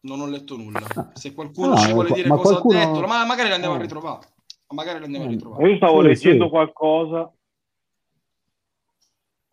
Non 0.00 0.20
ho 0.20 0.26
letto 0.26 0.56
nulla. 0.58 0.80
Ah. 0.94 1.10
Se 1.14 1.32
qualcuno 1.32 1.68
No, 1.68 1.76
ci 1.76 1.92
vuole 1.92 2.12
dire 2.12 2.28
ma 2.28 2.36
cosa 2.36 2.50
qualcuno- 2.60 2.78
ha 2.78 2.84
detto, 2.92 3.06
ma 3.06 3.24
magari 3.24 3.48
le 3.48 3.54
andiamo 3.54 3.76
Eh. 3.76 3.78
a 3.78 3.80
ritrovare. 3.80 4.26
Ma 4.68 4.74
magari 4.74 4.98
le 4.98 5.04
andiamo 5.06 5.24
a 5.24 5.28
Eh, 5.28 5.32
ritrovare. 5.32 5.70
Io 5.70 5.76
stavo 5.76 6.00
Sì, 6.02 6.06
leggendo 6.08 6.44
sì. 6.44 6.50
qualcosa. 6.50 7.32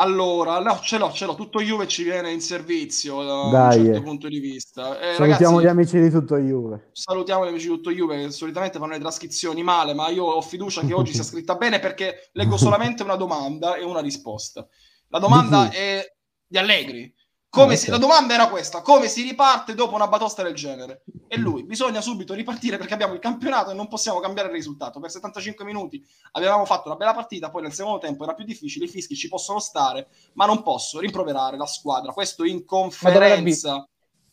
Allora, 0.01 0.59
no, 0.59 0.79
ce 0.81 0.97
l'ho, 0.97 1.11
ce 1.11 1.27
l'ho, 1.27 1.35
tutto 1.35 1.61
Juve 1.61 1.87
ci 1.87 2.01
viene 2.01 2.31
in 2.31 2.41
servizio 2.41 3.23
da 3.23 3.49
Dai, 3.51 3.77
un 3.77 3.85
certo 3.85 3.99
eh. 3.99 4.01
punto 4.01 4.27
di 4.27 4.39
vista. 4.39 4.99
Eh, 4.99 5.13
Salutiamo 5.13 5.59
ragazzi, 5.59 5.63
gli 5.63 5.67
amici 5.67 5.99
di 6.01 6.09
tutto 6.09 6.37
Juve. 6.37 6.89
salutiamo 6.91 7.45
gli 7.45 7.49
amici 7.49 7.67
di 7.67 7.75
tutto 7.75 7.91
Juve 7.91 8.17
che 8.17 8.31
solitamente 8.31 8.79
fanno 8.79 8.93
le 8.93 8.99
trascrizioni 8.99 9.61
male, 9.61 9.93
ma 9.93 10.09
io 10.09 10.23
ho 10.23 10.41
fiducia 10.41 10.81
che 10.81 10.93
oggi 10.93 11.13
sia 11.13 11.21
scritta 11.23 11.53
bene 11.53 11.79
perché 11.79 12.29
leggo 12.33 12.57
solamente 12.57 13.03
una 13.03 13.15
domanda 13.15 13.75
e 13.75 13.83
una 13.83 14.01
risposta. 14.01 14.67
La 15.09 15.19
domanda 15.19 15.67
Di 15.67 15.75
è 15.75 16.13
di 16.47 16.57
Allegri. 16.57 17.13
Come 17.51 17.73
Ah, 17.73 17.75
si- 17.75 17.89
la 17.89 17.97
domanda 17.97 18.33
era 18.33 18.47
questa: 18.47 18.81
come 18.81 19.09
si 19.09 19.23
riparte 19.23 19.75
dopo 19.75 19.93
una 19.93 20.07
batosta 20.07 20.41
del 20.41 20.53
genere? 20.53 21.03
E 21.27 21.37
lui, 21.37 21.63
bisogna 21.65 21.99
subito 21.99 22.33
ripartire 22.33 22.77
perché 22.77 22.93
abbiamo 22.93 23.13
il 23.13 23.19
campionato 23.19 23.71
e 23.71 23.73
non 23.73 23.89
possiamo 23.89 24.21
cambiare 24.21 24.47
il 24.47 24.55
risultato. 24.55 25.01
Per 25.01 25.11
75 25.11 25.65
minuti 25.65 26.01
avevamo 26.31 26.63
fatto 26.63 26.87
una 26.87 26.95
bella 26.95 27.13
partita, 27.13 27.49
poi 27.49 27.63
nel 27.63 27.73
secondo 27.73 27.97
tempo 27.97 28.23
era 28.23 28.35
più 28.35 28.45
difficile, 28.45 28.85
i 28.85 28.87
fischi 28.87 29.15
ci 29.15 29.27
possono 29.27 29.59
stare, 29.59 30.07
ma 30.35 30.45
non 30.45 30.63
posso 30.63 30.99
rimproverare 31.01 31.57
la 31.57 31.65
squadra. 31.65 32.13
Questo 32.13 32.45
in 32.45 32.63
conferenza. 32.63 33.85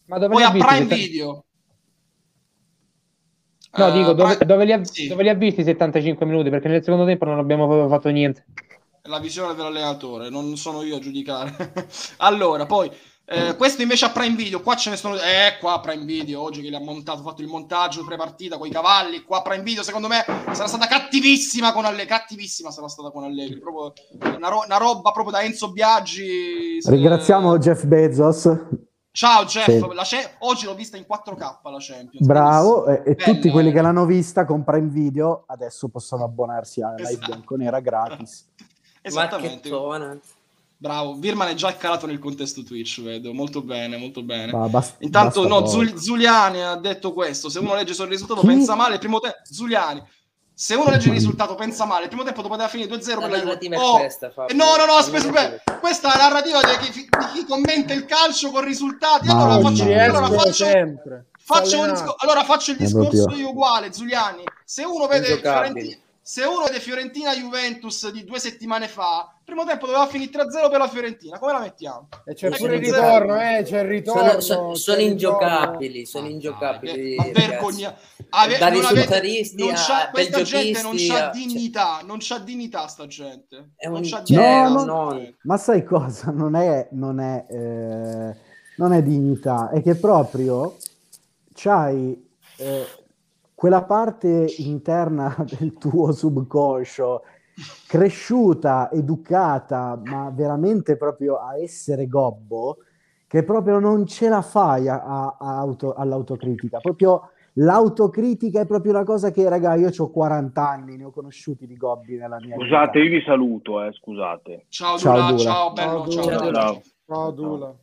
Ma 0.04 0.18
dove 0.18 0.34
Poi 0.34 0.42
li 0.42 0.44
ha 0.44 0.50
a? 0.50 0.66
Prime 0.66 0.88
se- 0.88 0.94
Video. 0.94 1.44
No, 3.72 3.86
Eh, 3.88 3.92
dico, 3.92 4.12
dove, 4.12 4.36
Prime- 4.36 4.46
dove 4.46 4.64
li 4.64 4.72
ha, 4.72 4.84
sì, 4.84 5.08
dove 5.08 5.22
li 5.24 5.28
ha 5.28 5.34
visti 5.34 5.60
i 5.62 5.64
75 5.64 6.24
minuti? 6.24 6.50
Perché 6.50 6.68
nel 6.68 6.84
secondo 6.84 7.04
tempo 7.04 7.24
non 7.24 7.38
abbiamo 7.40 7.88
fatto 7.88 8.08
niente. 8.10 8.46
La 9.08 9.18
visione 9.18 9.54
dell'allenatore, 9.54 10.30
non 10.30 10.56
sono 10.56 10.82
io 10.82 10.96
a 10.96 11.00
giudicare. 11.00 11.72
allora, 12.18 12.66
poi 12.66 12.90
eh, 13.30 13.56
questo 13.56 13.82
invece 13.82 14.06
a 14.06 14.10
Prime 14.10 14.36
Video, 14.36 14.62
qua 14.62 14.74
ce 14.74 14.88
ne 14.90 14.96
sono 14.96 15.16
eh 15.16 15.58
qua 15.60 15.74
a 15.74 15.80
Prime 15.80 16.04
Video, 16.04 16.40
oggi 16.40 16.62
che 16.62 16.68
li 16.68 16.74
ha 16.74 16.80
montato, 16.80 17.22
fatto 17.22 17.42
il 17.42 17.48
montaggio 17.48 18.04
pre-partita 18.04 18.56
con 18.56 18.66
i 18.66 18.70
cavalli, 18.70 19.22
qua 19.22 19.38
a 19.38 19.42
Prime 19.42 19.62
Video 19.62 19.82
secondo 19.82 20.08
me 20.08 20.24
sarà 20.52 20.66
stata 20.66 20.86
cattivissima 20.86 21.72
con 21.72 21.84
Allegri, 21.84 22.06
cattivissima 22.06 22.70
sarà 22.70 22.88
stata 22.88 23.10
con 23.10 23.24
Allegri, 23.24 23.58
proprio 23.58 23.92
una, 24.34 24.48
ro- 24.48 24.62
una 24.64 24.78
roba 24.78 25.10
proprio 25.10 25.32
da 25.32 25.42
Enzo 25.42 25.72
Biaggi. 25.72 26.80
se- 26.80 26.90
Ringraziamo 26.90 27.58
Jeff 27.58 27.84
Bezos. 27.84 28.50
Ciao 29.10 29.44
Jeff, 29.46 29.64
Sì. 29.64 29.94
la 29.94 30.04
Ce- 30.04 30.36
oggi 30.38 30.64
l'ho 30.64 30.74
vista 30.74 30.96
in 30.96 31.04
4K 31.06 31.38
la 31.64 31.76
Champions. 31.80 32.24
Bravo, 32.24 32.86
e, 32.86 33.02
e 33.04 33.14
tutti 33.16 33.50
quelli 33.50 33.70
eh. 33.70 33.72
che 33.72 33.82
l'hanno 33.82 34.06
vista 34.06 34.44
con 34.44 34.62
Prime 34.64 34.88
Video 34.88 35.42
adesso 35.48 35.88
possono 35.88 36.24
abbonarsi 36.24 36.80
a 36.82 36.94
Live 36.94 37.10
Esatto. 37.10 37.26
Bianconera 37.26 37.80
gratis. 37.80 38.46
Esattamente. 39.02 39.68
Marchettona. 39.70 40.18
Bravo, 40.80 41.14
Virman 41.14 41.48
è 41.48 41.54
già 41.54 41.74
calato 41.76 42.06
nel 42.06 42.20
contesto 42.20 42.62
Twitch, 42.62 43.02
vedo, 43.02 43.32
molto 43.34 43.62
bene, 43.62 43.96
molto 43.96 44.22
bene. 44.22 44.52
Ma 44.52 44.68
bast- 44.68 45.02
Intanto, 45.02 45.46
no. 45.48 45.66
Zul- 45.66 45.98
Zuliani 45.98 46.62
ha 46.62 46.76
detto 46.76 47.12
questo: 47.12 47.48
se 47.48 47.58
uno 47.58 47.74
legge 47.74 47.94
solo 47.94 48.06
il 48.06 48.12
risultato, 48.12 48.40
Chi? 48.42 48.46
pensa 48.46 48.76
male. 48.76 48.94
Il 48.94 49.00
primo 49.00 49.18
tempo, 49.18 49.38
Zuliani, 49.42 50.00
se 50.54 50.76
uno 50.76 50.88
legge 50.90 51.08
il 51.08 51.14
risultato, 51.14 51.56
pensa 51.56 51.84
male. 51.84 52.02
Il 52.04 52.08
primo 52.10 52.22
tempo 52.22 52.42
poteva 52.42 52.68
finire 52.68 52.88
2-0 52.88 53.20
La 53.20 53.26
per 53.28 53.44
la 53.44 53.56
Juve. 53.56 53.76
Oh, 53.76 53.96
questa, 53.98 54.30
Fabio. 54.30 54.54
eh, 54.54 54.56
no, 54.56 54.76
no, 54.76 54.84
no, 54.86 54.92
aspetta, 54.92 55.26
aspetta. 55.28 55.78
Questa 55.78 56.12
è 56.12 56.16
la 56.16 56.28
narrativa 56.28 56.60
di 56.60 56.90
chi, 56.90 57.00
di 57.00 57.08
chi 57.34 57.44
commenta 57.44 57.92
il 57.92 58.04
calcio 58.04 58.50
con 58.52 58.62
risultati. 58.64 59.26
Mamma 59.26 59.42
Allora 59.54 59.60
faccio, 59.68 59.82
Ci 59.84 59.92
allora 59.94 60.28
faccio, 60.30 60.52
sempre. 60.52 61.24
faccio 61.40 61.76
un 61.76 61.82
Allenato. 61.82 62.02
disco- 62.04 62.14
allora 62.18 62.44
faccio 62.44 62.70
il 62.70 62.76
È 62.76 62.80
discorso 62.84 63.30
io 63.34 63.48
uguale, 63.48 63.92
Zuliani. 63.92 64.44
Se 64.64 64.84
uno 64.84 65.08
vede 65.08 65.28
Ingiocabili. 65.28 65.72
Fiorentina, 65.80 66.02
se 66.28 66.42
uno 66.44 66.64
vede 66.66 66.78
Fiorentina 66.78 67.34
Juventus 67.34 68.10
di 68.10 68.22
due 68.22 68.38
settimane 68.38 68.86
fa, 68.86 69.34
primo 69.42 69.64
tempo 69.64 69.86
doveva 69.86 70.06
finire 70.08 70.30
3-0 70.30 70.68
per 70.68 70.78
la 70.78 70.86
Fiorentina. 70.86 71.38
Come 71.38 71.52
la 71.52 71.60
mettiamo? 71.60 72.08
E 72.26 72.34
c'è 72.34 72.48
Eh, 72.52 72.56
pure 72.58 72.74
il 72.76 72.82
ritorno, 72.84 73.40
eh, 73.40 73.62
c'è 73.64 73.80
il 73.80 73.88
ritorno. 73.88 74.28
Sono, 74.28 74.40
sono- 74.40 74.74
sono 74.74 75.00
il 75.00 75.06
ingiocabili, 75.12 76.04
sono 76.04 76.26
Eh, 76.26 76.30
ingiocabili. 76.32 77.14
ma 77.16 77.22
ragazzi. 77.24 77.46
vergogna. 77.48 77.96
Ave- 78.28 78.58
Da 78.58 78.68
non 78.68 78.78
avete- 78.84 78.94
risultaristi 78.94 79.64
non 79.64 79.72
c'ha- 79.74 80.10
questa 80.10 80.42
gente 80.42 80.82
non 80.82 80.94
c'ha 80.98 81.28
a- 81.28 81.30
dignità, 81.30 82.00
non 82.04 82.18
c'ha 82.20 82.38
dignità 82.40 82.86
sta 82.88 83.06
gente. 83.06 83.70
È 83.76 83.86
non 83.86 83.94
un 83.96 84.02
dignità. 84.02 84.68
no. 84.68 84.78
sta 84.80 85.16
gente. 85.16 85.36
Ma 85.44 85.56
sai 85.56 85.82
cosa? 85.82 86.30
Non 86.30 86.54
è, 86.56 86.88
non 86.90 87.20
è, 87.20 87.46
eh, 87.48 88.36
non 88.76 88.92
è 88.92 89.02
dignità, 89.02 89.70
è 89.70 89.80
che 89.80 89.94
proprio 89.94 90.76
c'hai 91.54 92.22
eh, 92.58 92.86
quella 93.58 93.82
parte 93.82 94.46
interna 94.58 95.34
del 95.58 95.72
tuo 95.78 96.12
subconscio 96.12 97.22
cresciuta, 97.88 98.88
educata, 98.92 100.00
ma 100.04 100.30
veramente 100.32 100.96
proprio 100.96 101.38
a 101.38 101.58
essere 101.58 102.06
gobbo, 102.06 102.76
che 103.26 103.42
proprio 103.42 103.80
non 103.80 104.06
ce 104.06 104.28
la 104.28 104.42
fai 104.42 104.86
a- 104.86 105.02
a- 105.02 105.36
a 105.40 105.58
auto- 105.58 105.92
all'autocritica. 105.94 106.78
Proprio 106.78 107.30
l'autocritica 107.54 108.60
è 108.60 108.66
proprio 108.66 108.92
una 108.92 109.02
cosa 109.02 109.32
che, 109.32 109.48
raga, 109.48 109.74
io 109.74 109.90
ho 109.96 110.10
40 110.10 110.68
anni, 110.68 110.96
ne 110.96 111.02
ho 111.06 111.10
conosciuti 111.10 111.66
di 111.66 111.76
gobbi 111.76 112.16
nella 112.16 112.38
mia 112.38 112.54
Scusate, 112.54 113.00
vita. 113.00 113.12
io 113.12 113.18
vi 113.18 113.24
saluto, 113.26 113.82
eh, 113.82 113.92
scusate. 113.92 114.66
Ciao 114.68 114.96
Ciao, 114.96 115.14
Dula, 115.14 115.26
Dula. 115.30 115.38
ciao 115.42 115.72
bello, 115.72 116.08
Ciao, 116.08 116.22
ciao. 116.22 116.22
Dula. 116.22 116.38
Dula. 116.38 116.52
Ciao. 116.62 116.82
Ciao 117.06 117.30
Dula. 117.32 117.74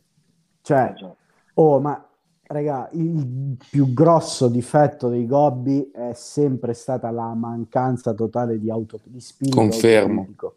Cioè, 0.62 0.92
Ciao. 0.96 1.16
Oh, 1.52 1.80
ma 1.80 2.02
raga, 2.48 2.88
il 2.92 3.56
più 3.70 3.92
grosso 3.92 4.48
difetto 4.48 5.08
dei 5.08 5.26
Gobbi 5.26 5.90
è 5.92 6.12
sempre 6.14 6.72
stata 6.74 7.10
la 7.10 7.34
mancanza 7.34 8.12
totale 8.14 8.58
di, 8.58 8.70
auto, 8.70 9.00
di 9.04 9.20
spirito 9.20 9.56
Confermo. 9.56 10.20
autocritico. 10.20 10.56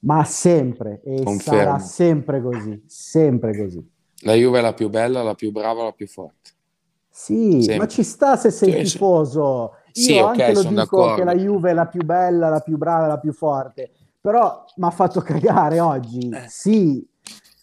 Ma 0.00 0.22
sempre, 0.24 1.00
e 1.02 1.22
Confermo. 1.24 1.58
sarà 1.58 1.78
sempre 1.80 2.40
così, 2.40 2.82
sempre 2.86 3.56
così. 3.56 3.84
La 4.22 4.34
Juve 4.34 4.58
è 4.58 4.62
la 4.62 4.72
più 4.74 4.88
bella, 4.88 5.22
la 5.22 5.34
più 5.34 5.50
brava, 5.50 5.82
la 5.84 5.92
più 5.92 6.06
forte. 6.06 6.50
Sì, 7.10 7.62
Sempre. 7.62 7.78
ma 7.78 7.86
ci 7.88 8.04
sta 8.04 8.36
se 8.36 8.50
sei 8.50 8.86
sì. 8.86 8.92
tifoso. 8.92 9.72
Io 9.94 10.02
Sì, 10.04 10.18
ok, 10.18 10.28
anche 10.28 10.52
lo 10.52 10.62
dico 10.62 10.74
d'accordo. 10.74 11.14
che 11.16 11.24
la 11.24 11.34
Juve 11.34 11.70
è 11.70 11.74
la 11.74 11.86
più 11.86 12.04
bella, 12.04 12.48
la 12.48 12.60
più 12.60 12.76
brava, 12.76 13.08
la 13.08 13.18
più 13.18 13.32
forte, 13.32 13.90
però 14.20 14.64
mi 14.76 14.86
ha 14.86 14.90
fatto 14.90 15.20
cagare 15.20 15.80
oggi. 15.80 16.28
Eh. 16.28 16.44
Sì, 16.46 17.04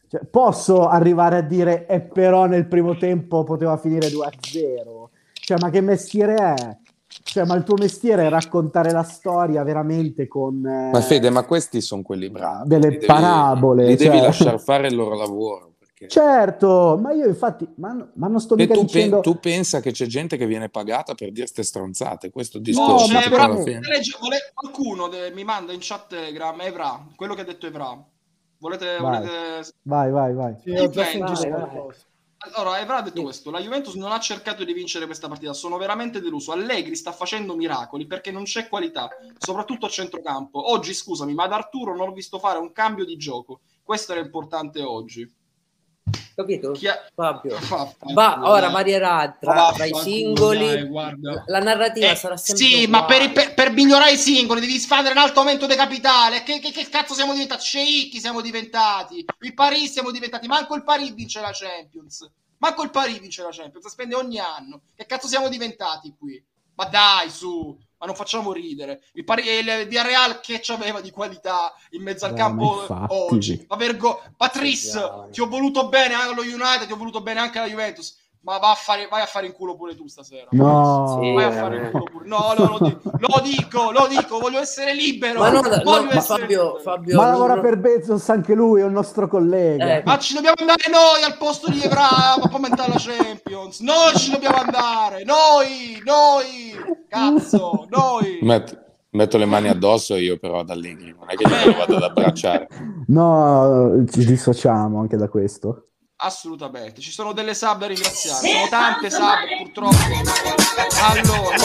Cioè, 0.08 0.22
posso 0.26 0.88
arrivare 0.88 1.38
a 1.38 1.42
dire 1.42 1.86
e 1.88 2.02
però 2.02 2.46
nel 2.46 2.68
primo 2.68 2.96
tempo 2.98 3.44
poteva 3.44 3.78
finire 3.78 4.08
2-0. 4.10 5.10
Cioè, 5.34 5.58
ma 5.60 5.70
che 5.70 5.82
mestiere 5.82 6.36
è? 6.36 6.78
Cioè, 7.08 7.46
ma 7.46 7.56
il 7.56 7.64
tuo 7.64 7.76
mestiere 7.78 8.26
è 8.26 8.30
raccontare 8.30 8.92
la 8.92 9.04
storia 9.04 9.64
veramente 9.64 10.28
con 10.28 10.66
eh, 10.66 10.90
Ma 10.92 11.02
Fede, 11.02 11.30
ma 11.30 11.44
questi 11.44 11.80
sono 11.82 12.02
quelli 12.02 12.30
bravi. 12.30 12.68
delle 12.68 12.90
Li 12.90 12.94
devi- 12.96 13.06
parabole. 13.06 13.86
Li 13.86 13.96
devi 13.96 14.18
cioè. 14.18 14.26
lasciare 14.26 14.58
fare 14.60 14.88
il 14.88 14.96
loro 14.96 15.16
lavoro. 15.16 15.74
Perché... 15.80 16.08
Certo, 16.10 17.00
ma 17.02 17.14
io 17.14 17.26
infatti, 17.26 17.66
ma, 17.78 17.96
ma 18.16 18.28
non 18.28 18.40
sto 18.42 18.56
E 18.56 18.64
mica 18.64 18.74
tu, 18.74 18.82
dicendo... 18.82 19.16
pe- 19.22 19.22
tu 19.32 19.40
pensa 19.40 19.80
che 19.80 19.92
c'è 19.92 20.06
gente 20.08 20.36
che 20.36 20.46
viene 20.46 20.68
pagata 20.70 21.14
per 21.16 21.32
dire 21.32 21.48
ste 21.48 21.64
stronzate, 21.64 22.32
questo 22.32 22.58
No, 22.58 22.64
discorso. 22.64 23.08
c'è 23.14 23.20
che 23.22 23.26
Evra, 23.28 23.48
legge- 23.48 24.18
vole- 24.20 24.52
qualcuno 24.54 25.08
de- 25.08 25.32
mi 25.34 25.44
manda 25.46 25.72
in 25.72 25.80
chat 25.82 26.08
Telegram 26.10 26.60
Evra, 26.62 27.06
quello 27.16 27.34
che 27.34 27.42
ha 27.42 27.46
detto 27.46 27.66
Evra. 27.66 27.98
Volete, 28.66 28.98
Vai. 28.98 29.20
volete... 29.20 29.74
Vai, 29.84 30.10
vai, 30.10 30.34
vai. 30.34 30.56
Sì, 30.64 30.72
Juventus. 30.72 31.44
Allora, 32.38 32.80
Evra 32.80 32.98
ha 32.98 33.02
detto 33.04 33.22
questo: 33.22 33.52
la 33.52 33.60
Juventus 33.60 33.94
non 33.94 34.12
ha 34.12 34.20
cercato 34.20 34.64
di 34.64 34.74
vincere 34.74 35.06
questa 35.06 35.28
partita. 35.28 35.54
Sono 35.54 35.78
veramente 35.78 36.20
deluso. 36.20 36.52
Allegri 36.52 36.96
sta 36.96 37.12
facendo 37.12 37.56
miracoli 37.56 38.08
perché 38.08 38.32
non 38.32 38.42
c'è 38.42 38.68
qualità, 38.68 39.08
soprattutto 39.38 39.86
a 39.86 39.90
centrocampo. 39.90 40.72
Oggi, 40.72 40.96
scusami, 40.96 41.36
ma 41.36 41.44
ad 41.44 41.52
Arturo 41.52 41.96
non 41.96 42.10
ho 42.10 42.12
visto 42.12 42.40
fare 42.40 42.58
un 42.58 42.72
cambio 42.72 43.06
di 43.06 43.18
gioco. 43.18 43.60
Questo 43.84 44.14
era 44.14 44.22
importante 44.22 44.82
oggi. 44.82 45.32
Capito? 46.36 46.72
Ha- 46.72 47.10
Fabio. 47.14 47.56
Fa- 47.62 47.94
Va, 48.14 48.42
ora 48.44 48.70
varierà 48.70 49.38
tra, 49.40 49.72
tra 49.74 49.86
i 49.86 49.94
singoli. 49.94 50.68
dai, 50.68 51.20
la 51.46 51.60
narrativa 51.60 52.12
Eh, 52.12 52.16
sarà 52.16 52.36
sempre 52.36 52.66
sì, 52.66 52.88
ma 52.88 53.06
per, 53.06 53.22
uguale. 53.22 53.32
per- 53.34 53.54
per 53.54 53.72
migliorare 53.72 54.12
i 54.12 54.18
singoli 54.18 54.60
devi 54.60 54.78
fare 54.80 55.10
un 55.12 55.18
alto 55.18 55.40
aumento 55.40 55.66
di 55.66 55.76
capitale. 55.76 56.44
Che, 56.44 56.60
che- 56.60 56.72
che 56.72 56.90
cazzo 56.90 57.14
siamo 57.14 57.32
diventati? 57.32 57.64
Sceicchi 57.64 58.20
siamo 58.20 58.42
diventati. 58.42 59.24
Il 59.40 59.54
Paris 59.54 59.92
siamo 59.94 60.12
diventati. 60.12 60.48
Manco 60.48 60.76
il 60.76 60.84
Paris 60.84 61.14
vince 61.14 61.40
la 61.40 61.52
Champions. 61.54 62.30
Manco 62.58 62.84
il 62.84 62.90
Paris 62.90 63.20
vince 63.20 63.42
la 63.42 63.50
Champions. 63.52 63.88
Spende 63.88 64.16
ogni 64.16 64.40
anno. 64.40 64.82
Che 64.94 65.06
cazzo 65.06 65.28
siamo 65.28 65.48
diventati 65.48 66.14
qui? 66.18 66.44
Ma 66.76 66.86
dai, 66.86 67.30
su. 67.30 67.78
Ma 68.06 68.12
non 68.12 68.16
facciamo 68.16 68.54
ridere. 68.54 69.02
Il, 69.14 69.24
Paris, 69.24 69.46
il 69.46 69.88
Villarreal 69.88 70.40
che 70.40 70.60
c'aveva 70.62 71.02
di 71.02 71.10
qualità 71.10 71.74
in 71.92 72.04
mezzo 72.04 72.26
al 72.26 72.32
Beh, 72.32 72.38
campo 72.38 72.86
oggi. 73.10 73.66
Vergo- 73.76 74.22
Patrice, 74.38 74.92
Sì, 74.92 75.32
ti 75.32 75.42
ho 75.42 75.48
voluto 75.48 75.90
bene 75.90 76.14
anche 76.14 76.32
allo 76.34 76.42
United, 76.42 76.86
ti 76.86 76.94
ho 76.94 76.98
voluto 76.98 77.22
bene 77.22 77.40
anche 77.40 77.58
alla 77.58 77.68
Juventus. 77.68 78.16
Ma 78.46 78.60
va 78.60 78.70
a 78.70 78.76
fare, 78.76 79.08
vai 79.10 79.24
a 79.24 79.26
fare 79.26 79.48
in 79.48 79.54
culo 79.54 79.76
pure 79.76 79.96
tu 79.96 80.06
stasera. 80.08 80.46
No, 80.52 81.20
Sì, 81.20 81.34
Vai 81.34 81.46
a 81.46 81.52
fare 81.52 81.78
in 81.78 81.90
culo 81.90 82.04
pure. 82.04 82.28
No, 82.28 82.54
no, 82.56 82.78
lo 82.78 82.86
dico, 82.86 83.12
lo 83.18 83.42
dico, 83.42 83.92
lo 83.92 84.08
dico, 84.08 84.38
voglio 84.38 84.60
essere 84.60 84.94
libero. 84.94 85.40
Ma 85.40 85.50
no, 85.50 85.62
no, 85.62 85.82
voglio 85.84 86.04
ma 86.06 86.14
essere 86.14 86.42
Fabio, 86.42 86.62
libero. 86.64 86.80
Fabio 86.80 87.16
ma 87.18 87.30
lavora 87.32 87.54
non- 87.56 87.64
per 87.64 87.78
Bezos 87.80 88.30
anche 88.30 88.54
lui, 88.54 88.82
è 88.82 88.84
un 88.84 88.92
nostro 88.94 89.28
collega. 89.28 89.98
Eh, 89.98 90.04
Ma 90.06 90.20
ci 90.20 90.36
dobbiamo 90.36 90.58
andare 90.60 90.84
noi 90.92 91.24
al 91.24 91.38
posto 91.38 91.72
di 91.72 91.82
Evra 91.82 92.08
a 92.36 92.48
commentare 92.50 92.92
la 92.92 93.00
Champions. 93.00 93.80
Noi 93.80 94.16
ci 94.16 94.30
dobbiamo 94.30 94.58
andare. 94.58 95.24
Noi, 95.24 96.00
noi. 96.06 97.04
Cazzo, 97.10 97.88
noi. 97.90 98.38
Met- 98.42 98.80
metto 99.10 99.38
le 99.40 99.46
mani 99.46 99.70
addosso 99.70 100.16
io 100.18 100.38
però 100.38 100.60
ad 100.60 100.70
Allegri, 100.70 101.16
non 101.18 101.28
è 101.30 101.34
che 101.36 101.46
glielo 101.50 101.78
vado 101.80 101.96
ad 101.96 102.04
abbracciare. 102.04 102.68
No, 103.08 104.04
ci 104.12 104.24
dissociamo 104.24 105.00
anche 105.00 105.18
da 105.18 105.30
questo. 105.30 105.88
Assolutamente. 106.18 107.02
Ci 107.02 107.12
sono 107.12 107.34
delle 107.34 107.54
sub 107.54 107.78
da 107.80 107.88
ringraziare. 107.88 108.48
Sono 108.48 108.68
tante 108.70 109.10
sub, 109.10 109.58
purtroppo. 109.58 109.96
Allora, 111.02 111.56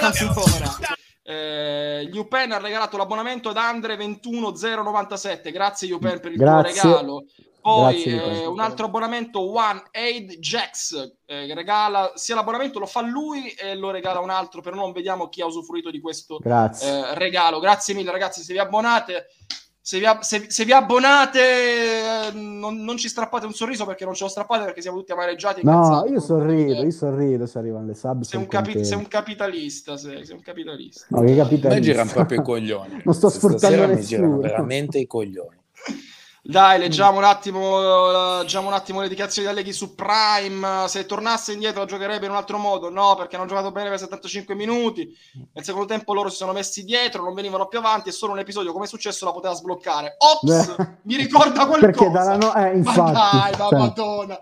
Allora, 0.00 0.78
eh, 1.24 2.10
Upen 2.14 2.52
ha 2.52 2.58
regalato 2.58 2.96
l'abbonamento 2.96 3.50
ad 3.50 3.56
Andre 3.56 3.96
21097. 3.96 5.50
Grazie 5.52 5.92
Upen 5.92 6.20
per 6.20 6.32
il 6.32 6.38
Grazie. 6.38 6.80
tuo 6.80 6.90
regalo. 6.90 7.24
Poi 7.60 8.02
Grazie, 8.02 8.42
eh, 8.42 8.46
un 8.46 8.58
altro 8.58 8.86
abbonamento 8.86 9.38
One 9.56 9.84
Aid 9.92 10.32
Jax 10.38 11.12
eh, 11.26 11.54
regala 11.54 12.10
sia 12.16 12.34
l'abbonamento 12.34 12.80
lo 12.80 12.86
fa 12.86 13.02
lui 13.02 13.50
e 13.50 13.76
lo 13.76 13.92
regala 13.92 14.18
un 14.18 14.30
altro 14.30 14.60
però 14.60 14.74
non 14.74 14.90
vediamo 14.90 15.28
chi 15.28 15.42
ha 15.42 15.46
usufruito 15.46 15.88
di 15.92 16.00
questo 16.00 16.38
Grazie. 16.38 16.88
eh, 16.88 17.14
regalo. 17.14 17.60
Grazie 17.60 17.94
mille 17.94 18.10
ragazzi 18.10 18.42
se 18.42 18.52
vi 18.52 18.58
abbonate. 18.58 19.28
Se 19.84 19.98
vi, 19.98 20.06
se- 20.20 20.46
se 20.48 20.64
vi 20.64 20.70
abbonate, 20.72 21.40
eh, 21.40 22.32
non, 22.34 22.84
non 22.84 22.96
ci 22.96 23.08
strappate 23.08 23.46
un 23.46 23.52
sorriso 23.52 23.84
perché 23.84 24.04
non 24.04 24.14
ce 24.14 24.22
lo 24.22 24.30
strappate 24.30 24.64
perché 24.64 24.80
siamo 24.80 24.98
tutti 24.98 25.10
amareggiati. 25.10 25.62
No, 25.64 26.04
io 26.08 26.20
sorrido, 26.20 26.84
io 26.84 26.90
sorrido 26.92 27.46
se 27.46 27.58
arrivano 27.58 27.86
le 27.86 27.94
sub. 27.94 28.22
Sei 28.22 28.38
un, 28.38 28.46
capi- 28.46 28.84
sei 28.84 28.96
un 28.96 29.08
capitalista, 29.08 29.96
sei, 29.96 30.24
sei 30.24 30.36
un 30.36 30.42
capitalista. 30.42 31.06
No, 31.08 31.22
che 31.22 31.32
A 31.32 31.36
capitalista. 31.42 31.68
me 31.74 31.80
girano 31.80 32.10
proprio 32.12 32.40
i 32.40 32.44
coglioni. 32.44 33.02
Non 33.04 33.12
sto 33.14 33.28
Stasera 33.28 33.54
sfruttando 33.58 33.94
mi 33.96 34.02
girano 34.06 34.28
nessuno. 34.36 34.40
veramente 34.48 34.98
i 34.98 35.06
coglioni. 35.08 35.56
Dai, 36.44 36.76
leggiamo 36.80 37.18
un 37.18 37.24
attimo, 37.24 38.40
leggiamo 38.40 38.66
un 38.66 38.72
attimo 38.72 39.00
le 39.00 39.08
dichiarazioni 39.08 39.46
di 39.46 39.54
Alleghi 39.54 39.72
su 39.72 39.94
Prime. 39.94 40.88
Se 40.88 41.06
tornasse 41.06 41.52
indietro 41.52 41.84
giocherebbe 41.84 42.24
in 42.24 42.32
un 42.32 42.36
altro 42.36 42.58
modo? 42.58 42.90
No, 42.90 43.14
perché 43.14 43.36
hanno 43.36 43.46
giocato 43.46 43.70
bene 43.70 43.90
per 43.90 44.00
75 44.00 44.56
minuti. 44.56 45.08
Nel 45.52 45.64
secondo 45.64 45.86
tempo 45.86 46.12
loro 46.12 46.28
si 46.30 46.36
sono 46.36 46.50
messi 46.52 46.82
dietro, 46.82 47.22
non 47.22 47.34
venivano 47.34 47.68
più 47.68 47.78
avanti 47.78 48.08
e 48.08 48.12
solo 48.12 48.32
un 48.32 48.40
episodio 48.40 48.72
come 48.72 48.86
è 48.86 48.88
successo 48.88 49.24
la 49.24 49.30
poteva 49.32 49.54
sbloccare. 49.54 50.16
Ops! 50.18 50.74
Beh. 50.74 50.88
Mi 51.02 51.14
ricorda 51.16 51.64
qualcosa. 51.64 51.86
Perché 51.86 52.10
dalla 52.10 52.36
no- 52.36 52.54
eh, 52.56 52.60
Ma 52.60 52.68
infatti, 52.70 53.12
dai, 53.12 53.50
ma 53.56 53.68
cioè, 53.68 53.78
madonna. 53.78 54.38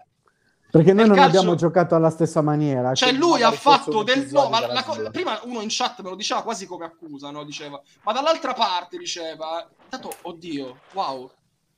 perché 0.71 0.93
noi 0.95 1.07
non 1.07 1.17
calcio- 1.17 1.37
abbiamo 1.39 1.55
giocato 1.55 1.95
alla 1.97 2.11
stessa 2.11 2.41
maniera. 2.41 2.95
Cioè, 2.95 3.13
lui 3.13 3.43
ha 3.43 3.51
fatto 3.53 4.03
del. 4.03 4.27
No, 4.31 4.49
ma 4.49 4.67
la 4.67 4.83
co- 4.85 5.11
prima 5.11 5.39
uno 5.43 5.61
in 5.61 5.69
chat 5.69 6.01
me 6.01 6.09
lo 6.09 6.17
diceva 6.17 6.41
quasi 6.43 6.65
come 6.67 6.87
accusa, 6.87 7.31
no? 7.31 7.45
Diceva, 7.45 7.79
ma 8.05 8.13
dall'altra 8.13 8.55
parte 8.55 8.97
diceva, 8.97 9.69
tanto, 9.91 10.15
oddio, 10.23 10.79
wow, 10.95 11.31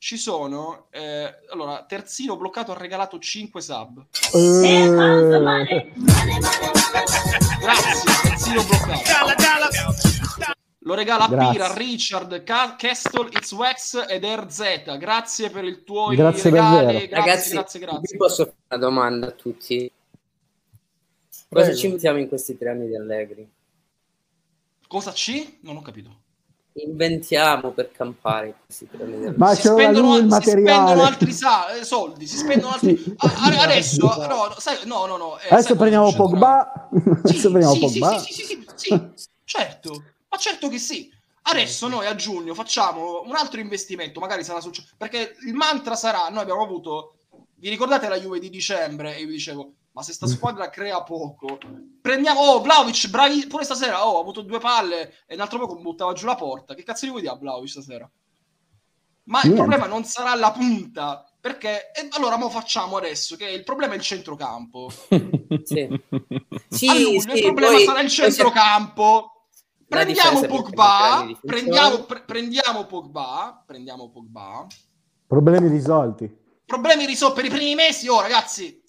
ci 0.02 0.16
sono. 0.16 0.86
eh, 0.90 1.32
allora, 1.52 1.84
Terzino 1.84 2.36
bloccato 2.36 2.72
ha 2.72 2.76
regalato 2.76 3.20
5 3.20 3.60
sub. 3.60 4.04
Eh, 4.34 4.88
Grazie, 7.60 8.12
Terzino 8.22 8.64
bloccato. 8.64 9.00
Lo 10.80 10.94
regala 10.94 11.26
a 11.26 11.28
Grazie. 11.28 11.52
Pira, 11.52 11.72
Richard, 11.74 12.42
Ca- 12.42 12.74
Castle, 12.76 13.28
It's 13.30 13.52
Wax 13.52 14.04
ed 14.08 14.24
RZ. 14.24 14.98
Grazie 14.98 15.50
per 15.50 15.62
il 15.62 15.84
tuo 15.84 16.08
Grazie 16.08 16.50
regali. 16.50 16.74
davvero. 16.74 16.98
Grazie, 16.98 17.16
Ragazzi, 17.16 17.50
grazie, 17.52 17.80
grazie. 17.80 18.16
posso 18.16 18.44
fare 18.46 18.56
una 18.70 18.80
domanda 18.80 19.26
a 19.28 19.30
tutti? 19.30 19.88
Cosa 21.48 21.64
Prego. 21.66 21.76
ci 21.76 21.86
mettiamo 21.88 22.18
in 22.18 22.26
questi 22.26 22.58
tre 22.58 22.70
anni 22.70 22.88
di 22.88 22.96
Allegri? 22.96 23.48
Cosa 24.88 25.12
ci? 25.12 25.60
Non 25.62 25.76
ho 25.76 25.82
capito. 25.82 26.21
Inventiamo 26.74 27.72
per 27.72 27.92
campare 27.92 28.54
si 28.66 28.86
spendono, 28.86 30.30
si 30.30 30.40
spendono 30.40 31.02
altri 31.02 31.32
sa- 31.32 31.74
eh, 31.74 31.84
soldi, 31.84 32.26
si 32.26 32.38
spendono 32.38 32.72
altri... 32.74 32.96
Sì. 32.96 33.14
Ah, 33.18 33.62
adesso, 33.62 34.06
no, 34.06 34.26
no, 34.26 34.54
sai, 34.58 34.78
no, 34.86 35.04
no, 35.04 35.16
no. 35.18 35.38
eh, 35.38 35.48
Adesso 35.50 35.76
prendiamo? 35.76 36.10
Pogba. 36.14 36.88
Sì, 36.90 37.08
Adesso 37.08 37.50
prendiamo 37.50 37.74
sì, 37.74 37.80
Pogba. 37.80 38.18
Sì, 38.18 38.32
sì, 38.32 38.42
sì, 38.42 38.66
sì, 38.74 38.88
sì, 39.14 39.28
certo, 39.44 40.02
ma 40.30 40.38
certo 40.38 40.68
che 40.68 40.78
sì. 40.78 41.10
Adesso 41.44 41.88
noi 41.88 42.06
a 42.06 42.14
giugno 42.14 42.54
facciamo 42.54 43.22
un 43.26 43.34
altro 43.34 43.60
investimento, 43.60 44.20
magari 44.20 44.42
sarà 44.42 44.60
successo, 44.60 44.94
perché 44.96 45.34
il 45.46 45.54
mantra 45.54 45.94
sarà, 45.94 46.28
noi 46.28 46.40
abbiamo 46.40 46.62
avuto, 46.62 47.16
vi 47.56 47.68
ricordate 47.68 48.08
la 48.08 48.18
Juve 48.18 48.38
di 48.38 48.48
dicembre? 48.48 49.16
E 49.16 49.20
io 49.20 49.26
vi 49.26 49.32
dicevo, 49.34 49.72
ma 49.92 50.02
se 50.02 50.12
sta 50.12 50.26
squadra 50.26 50.70
crea 50.70 51.02
poco, 51.02 51.58
prendiamo, 52.00 52.40
oh, 52.40 52.60
Vlaovic, 52.60 53.08
bravi, 53.08 53.46
pure 53.46 53.64
stasera, 53.64 54.06
oh, 54.06 54.16
ha 54.16 54.20
avuto 54.20 54.40
due 54.42 54.58
palle 54.58 55.14
e 55.26 55.34
un 55.34 55.40
altro 55.40 55.58
poco 55.58 55.76
buttava 55.76 56.12
giù 56.14 56.26
la 56.26 56.34
porta, 56.34 56.74
che 56.74 56.82
cazzo 56.82 57.06
gli 57.06 57.10
vuoi 57.10 57.20
dire 57.22 57.32
a 57.32 57.36
Vlaovic 57.36 57.70
stasera? 57.70 58.10
Ma 59.24 59.38
il 59.42 59.50
Niente. 59.50 59.62
problema 59.62 59.86
non 59.86 60.04
sarà 60.04 60.34
la 60.34 60.50
punta, 60.50 61.24
perché, 61.40 61.92
e 61.92 62.08
allora 62.12 62.36
mo 62.36 62.48
facciamo 62.48 62.96
adesso, 62.96 63.36
che 63.36 63.48
il 63.48 63.62
problema 63.64 63.92
è 63.92 63.96
il 63.96 64.02
centrocampo. 64.02 64.90
Sì. 65.62 66.00
Sì, 66.68 67.02
luglio 67.02 67.20
sì, 67.20 67.36
il 67.36 67.42
problema 67.42 67.74
poi- 67.74 67.84
sarà 67.84 68.00
il 68.00 68.08
centrocampo. 68.08 69.46
Prendiamo 69.86 70.40
Pogba, 70.46 71.30
prendiamo, 71.42 72.04
pre- 72.04 72.22
prendiamo 72.22 72.86
Pogba, 72.86 73.62
prendiamo 73.66 74.08
Pogba. 74.08 74.66
Problemi 75.26 75.68
risolti. 75.68 76.34
Problemi 76.64 77.04
risolti 77.04 77.34
per 77.42 77.44
i 77.44 77.54
primi 77.54 77.74
mesi, 77.74 78.08
oh 78.08 78.22
ragazzi, 78.22 78.81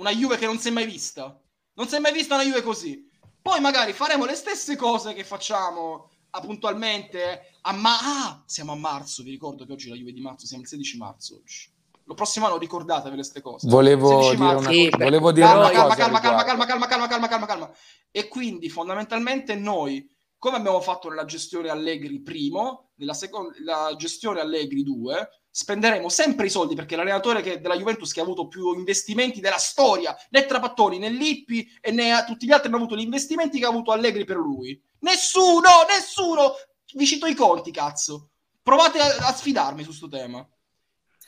una 0.00 0.10
Juve 0.10 0.38
che 0.38 0.46
non 0.46 0.58
si 0.58 0.68
è 0.68 0.70
mai 0.70 0.86
vista. 0.86 1.38
Non 1.74 1.86
si 1.86 1.94
è 1.94 1.98
mai 1.98 2.12
vista 2.12 2.34
una 2.34 2.44
Juve 2.44 2.62
così. 2.62 3.06
Poi 3.40 3.60
magari 3.60 3.92
faremo 3.92 4.24
le 4.24 4.34
stesse 4.34 4.74
cose 4.76 5.12
che 5.12 5.24
facciamo 5.24 6.10
ah, 6.30 6.40
puntualmente 6.40 7.58
a 7.62 7.72
ma- 7.72 7.98
ah, 8.00 8.42
siamo 8.46 8.72
a 8.72 8.76
marzo, 8.76 9.22
vi 9.22 9.30
ricordo 9.30 9.64
che 9.64 9.72
oggi 9.72 9.86
è 9.86 9.90
la 9.90 9.96
Juve 9.96 10.12
di 10.12 10.20
marzo, 10.20 10.46
siamo 10.46 10.62
il 10.62 10.68
16 10.68 10.96
marzo 10.96 11.36
oggi. 11.36 11.68
Lo 12.04 12.14
prossimo 12.14 12.46
anno 12.46 12.58
ricordatevi 12.58 13.14
queste 13.14 13.40
cose. 13.40 13.68
Volevo 13.68 14.08
16 14.22 14.36
dire 14.36 14.54
una 14.54 14.70
Sì, 14.70 14.90
Volevo 14.98 15.32
dire 15.32 15.46
calma, 15.46 15.60
una 15.60 15.70
calma, 15.70 15.88
cosa. 15.88 15.96
calma, 15.96 16.20
calma, 16.20 16.44
calma, 16.44 16.66
calma, 16.66 16.86
calma, 16.86 17.06
calma, 17.06 17.28
calma, 17.28 17.46
calma. 17.46 17.70
E 18.10 18.26
quindi 18.26 18.68
fondamentalmente 18.68 19.54
noi, 19.54 20.10
come 20.36 20.56
abbiamo 20.56 20.80
fatto 20.80 21.08
nella 21.08 21.24
gestione 21.24 21.68
Allegri 21.68 22.20
primo, 22.20 22.90
nella 22.96 23.14
seconda 23.14 23.54
la 23.62 23.94
gestione 23.96 24.40
Allegri 24.40 24.82
2, 24.82 25.28
spenderemo 25.50 26.08
sempre 26.08 26.46
i 26.46 26.50
soldi 26.50 26.74
perché 26.74 26.96
l'allenatore 26.96 27.42
che- 27.42 27.60
della 27.60 27.76
Juventus 27.76 28.12
che 28.12 28.20
ha 28.20 28.22
avuto 28.22 28.48
più 28.48 28.72
investimenti 28.74 29.40
della 29.40 29.58
storia, 29.58 30.16
né 30.30 30.46
Trapattoni, 30.46 30.98
né 30.98 31.08
Lippi 31.08 31.68
e 31.80 31.90
né 31.90 32.24
tutti 32.26 32.46
gli 32.46 32.52
altri 32.52 32.68
hanno 32.68 32.76
avuto 32.76 32.96
gli 32.96 33.02
investimenti 33.02 33.58
che 33.58 33.64
ha 33.64 33.68
avuto 33.68 33.92
Allegri 33.92 34.24
per 34.24 34.36
lui. 34.36 34.80
Nessuno, 35.00 35.68
nessuno! 35.88 36.54
Vi 36.94 37.06
cito 37.06 37.26
i 37.26 37.34
conti, 37.34 37.70
cazzo. 37.70 38.30
Provate 38.62 38.98
a, 38.98 39.28
a 39.28 39.32
sfidarmi 39.32 39.82
su 39.82 39.92
sto 39.92 40.08
tema. 40.08 40.46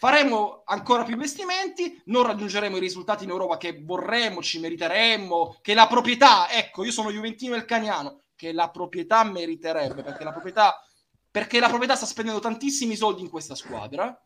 Faremo 0.02 0.62
ancora 0.64 1.04
più 1.04 1.12
investimenti, 1.12 2.02
non 2.06 2.24
raggiungeremo 2.24 2.76
i 2.76 2.80
risultati 2.80 3.22
in 3.22 3.30
Europa 3.30 3.56
che 3.56 3.82
vorremmo, 3.84 4.42
ci 4.42 4.58
meriteremmo, 4.58 5.58
che 5.62 5.74
la 5.74 5.86
proprietà, 5.86 6.50
ecco, 6.50 6.84
io 6.84 6.90
sono 6.90 7.12
Juventino 7.12 7.54
e 7.54 7.58
il 7.58 7.64
Caniano, 7.64 8.22
che 8.34 8.52
la 8.52 8.68
proprietà 8.70 9.22
meriterebbe, 9.22 10.02
perché 10.02 10.24
la 10.24 10.32
proprietà, 10.32 10.84
perché 11.32 11.58
la 11.58 11.68
proprietà 11.68 11.96
sta 11.96 12.04
spendendo 12.06 12.38
tantissimi 12.40 12.94
soldi 12.94 13.22
in 13.22 13.30
questa 13.30 13.54
squadra 13.56 14.16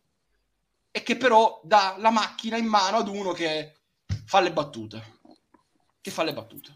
e 0.91 1.03
che 1.03 1.17
però 1.17 1.61
dà 1.63 1.95
la 1.99 2.11
macchina 2.11 2.57
in 2.57 2.67
mano 2.67 2.97
ad 2.99 3.09
uno 3.09 3.33
che 3.33 3.75
fa 4.25 4.41
le 4.41 4.53
battute. 4.53 5.15
Che 6.01 6.11
fa 6.11 6.25
le 6.25 6.33
battute. 6.35 6.75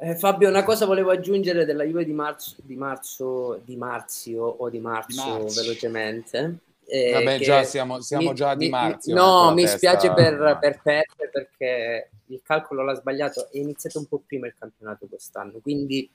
Eh, 0.00 0.16
Fabio, 0.16 0.48
una 0.48 0.62
cosa 0.64 0.84
volevo 0.84 1.10
aggiungere 1.10 1.64
della 1.64 1.84
Juve 1.84 2.04
di 2.04 2.12
marzo, 2.12 2.56
di 2.62 2.76
marzo, 2.76 3.60
di 3.64 3.76
Marzio 3.76 4.44
o 4.44 4.68
di 4.68 4.78
marzo, 4.80 5.22
Di 5.22 5.30
Marzio. 5.40 5.62
velocemente. 5.62 6.58
eh, 6.90 7.12
Vabbè, 7.12 7.38
che 7.38 7.44
già 7.44 7.62
siamo, 7.64 8.00
siamo 8.00 8.30
mi- 8.30 8.34
già 8.34 8.54
di 8.54 8.64
mi- 8.66 8.70
Marzio. 8.70 9.14
No, 9.14 9.52
mi 9.52 9.62
testa- 9.62 9.76
spiace 9.76 10.12
per, 10.14 10.58
per 10.60 10.80
Peppe 10.82 11.28
perché 11.30 12.10
il 12.26 12.40
calcolo 12.42 12.82
l'ha 12.82 12.94
sbagliato. 12.94 13.48
È 13.50 13.58
iniziato 13.58 13.98
un 13.98 14.06
po' 14.06 14.22
prima 14.26 14.46
il 14.46 14.54
campionato 14.58 15.06
quest'anno, 15.06 15.58
quindi 15.60 16.08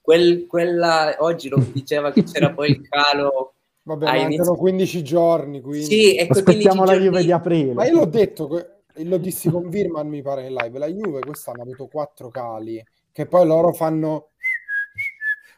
quel- 0.00 0.46
quella 0.46 1.16
oggi 1.20 1.48
lo 1.48 1.56
diceva 1.72 2.10
che 2.12 2.22
c'era 2.24 2.52
poi 2.52 2.70
il 2.70 2.88
calo. 2.88 3.54
Vabbè, 3.82 4.04
Ah, 4.06 4.10
mancano 4.12 4.32
inizio- 4.34 4.56
15 4.56 5.02
giorni, 5.02 5.60
quindi... 5.60 5.84
Sì, 5.86 6.16
ecco, 6.16 6.38
Aspettiamo 6.38 6.82
15 6.82 6.86
la 6.86 6.92
giorni- 6.92 7.04
Juve 7.06 7.22
di 7.24 7.32
aprile. 7.32 7.72
Ma 7.74 7.86
io 7.86 7.94
l'ho 7.94 8.04
detto, 8.06 8.66
lo 8.94 9.16
dissi 9.16 9.50
con 9.50 9.68
Virman, 9.68 10.06
mi 10.08 10.20
pare, 10.22 10.46
in 10.46 10.54
live. 10.54 10.78
La 10.78 10.86
Juve 10.86 11.20
quest'anno 11.20 11.60
ha 11.60 11.62
avuto 11.62 11.86
quattro 11.86 12.28
cali, 12.28 12.84
che 13.10 13.26
poi 13.26 13.46
loro 13.46 13.72
fanno 13.72 14.28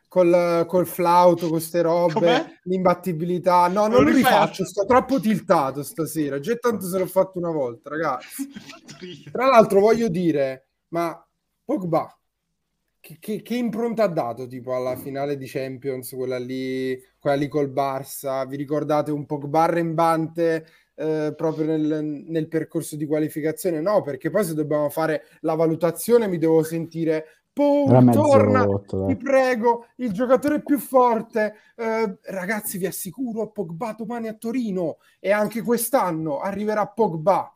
col, 0.09 0.65
col 0.67 0.87
flauto, 0.87 1.49
queste 1.49 1.83
robe, 1.83 2.13
Com'è? 2.13 2.59
l'imbattibilità. 2.65 3.67
No, 3.69 3.89
Me 3.89 3.95
non 3.95 4.05
lo 4.05 4.11
rifaccio, 4.11 4.65
sto 4.65 4.85
troppo 4.85 5.19
tiltato 5.21 5.83
stasera. 5.83 6.39
Già 6.39 6.55
tanto 6.57 6.87
se 6.87 6.99
l'ho 6.99 7.07
fatto 7.07 7.39
una 7.39 7.51
volta, 7.51 7.91
ragazzi. 7.91 8.49
Tra 9.33 9.47
l'altro 9.47 9.81
voglio 9.81 10.09
dire, 10.09 10.69
ma 10.89 11.27
Pogba, 11.65 12.17
che, 13.03 13.17
che- 13.19 13.43
che 13.43 13.57
impronta 13.57 14.05
ha 14.05 14.09
dato 14.09 14.47
tipo 14.47 14.75
alla 14.75 14.95
finale 14.97 15.37
di 15.37 15.47
Champions, 15.47 16.13
quella 16.15 16.39
lì, 16.39 16.97
quella 17.19 17.37
lì 17.37 17.49
col 17.49 17.71
Barça? 17.73 18.47
Vi 18.47 18.57
ricordate 18.57 19.11
un 19.11 19.27
Pogba 19.27 19.63
arrembante 19.65 20.67
eh, 20.95 21.35
proprio 21.37 21.67
nel, 21.67 22.05
nel 22.29 22.47
percorso 22.49 22.95
di 22.97 23.05
qualificazione? 23.07 23.81
No, 23.81 24.03
perché 24.03 24.31
poi 24.31 24.45
se 24.45 24.55
dobbiamo 24.55 24.89
fare 24.89 25.25
la 25.41 25.55
valutazione 25.57 26.29
mi 26.29 26.39
devo 26.39 26.63
sentire 26.63 27.43
torna, 28.09 28.63
rotto, 28.65 28.99
ti 29.03 29.17
dai. 29.17 29.17
prego, 29.17 29.89
il 29.97 30.13
giocatore 30.13 30.63
più 30.63 30.79
forte. 30.79 31.55
Eh, 31.75 32.19
ragazzi, 32.23 32.79
vi 32.79 32.87
assicuro, 32.87 33.51
Pogba 33.51 33.95
domani 33.99 34.29
a 34.29 34.35
Torino 34.35 34.99
e 35.19 35.33
anche 35.33 35.61
quest'anno 35.63 36.39
arriverà 36.41 36.87
Pogba. 36.87 37.53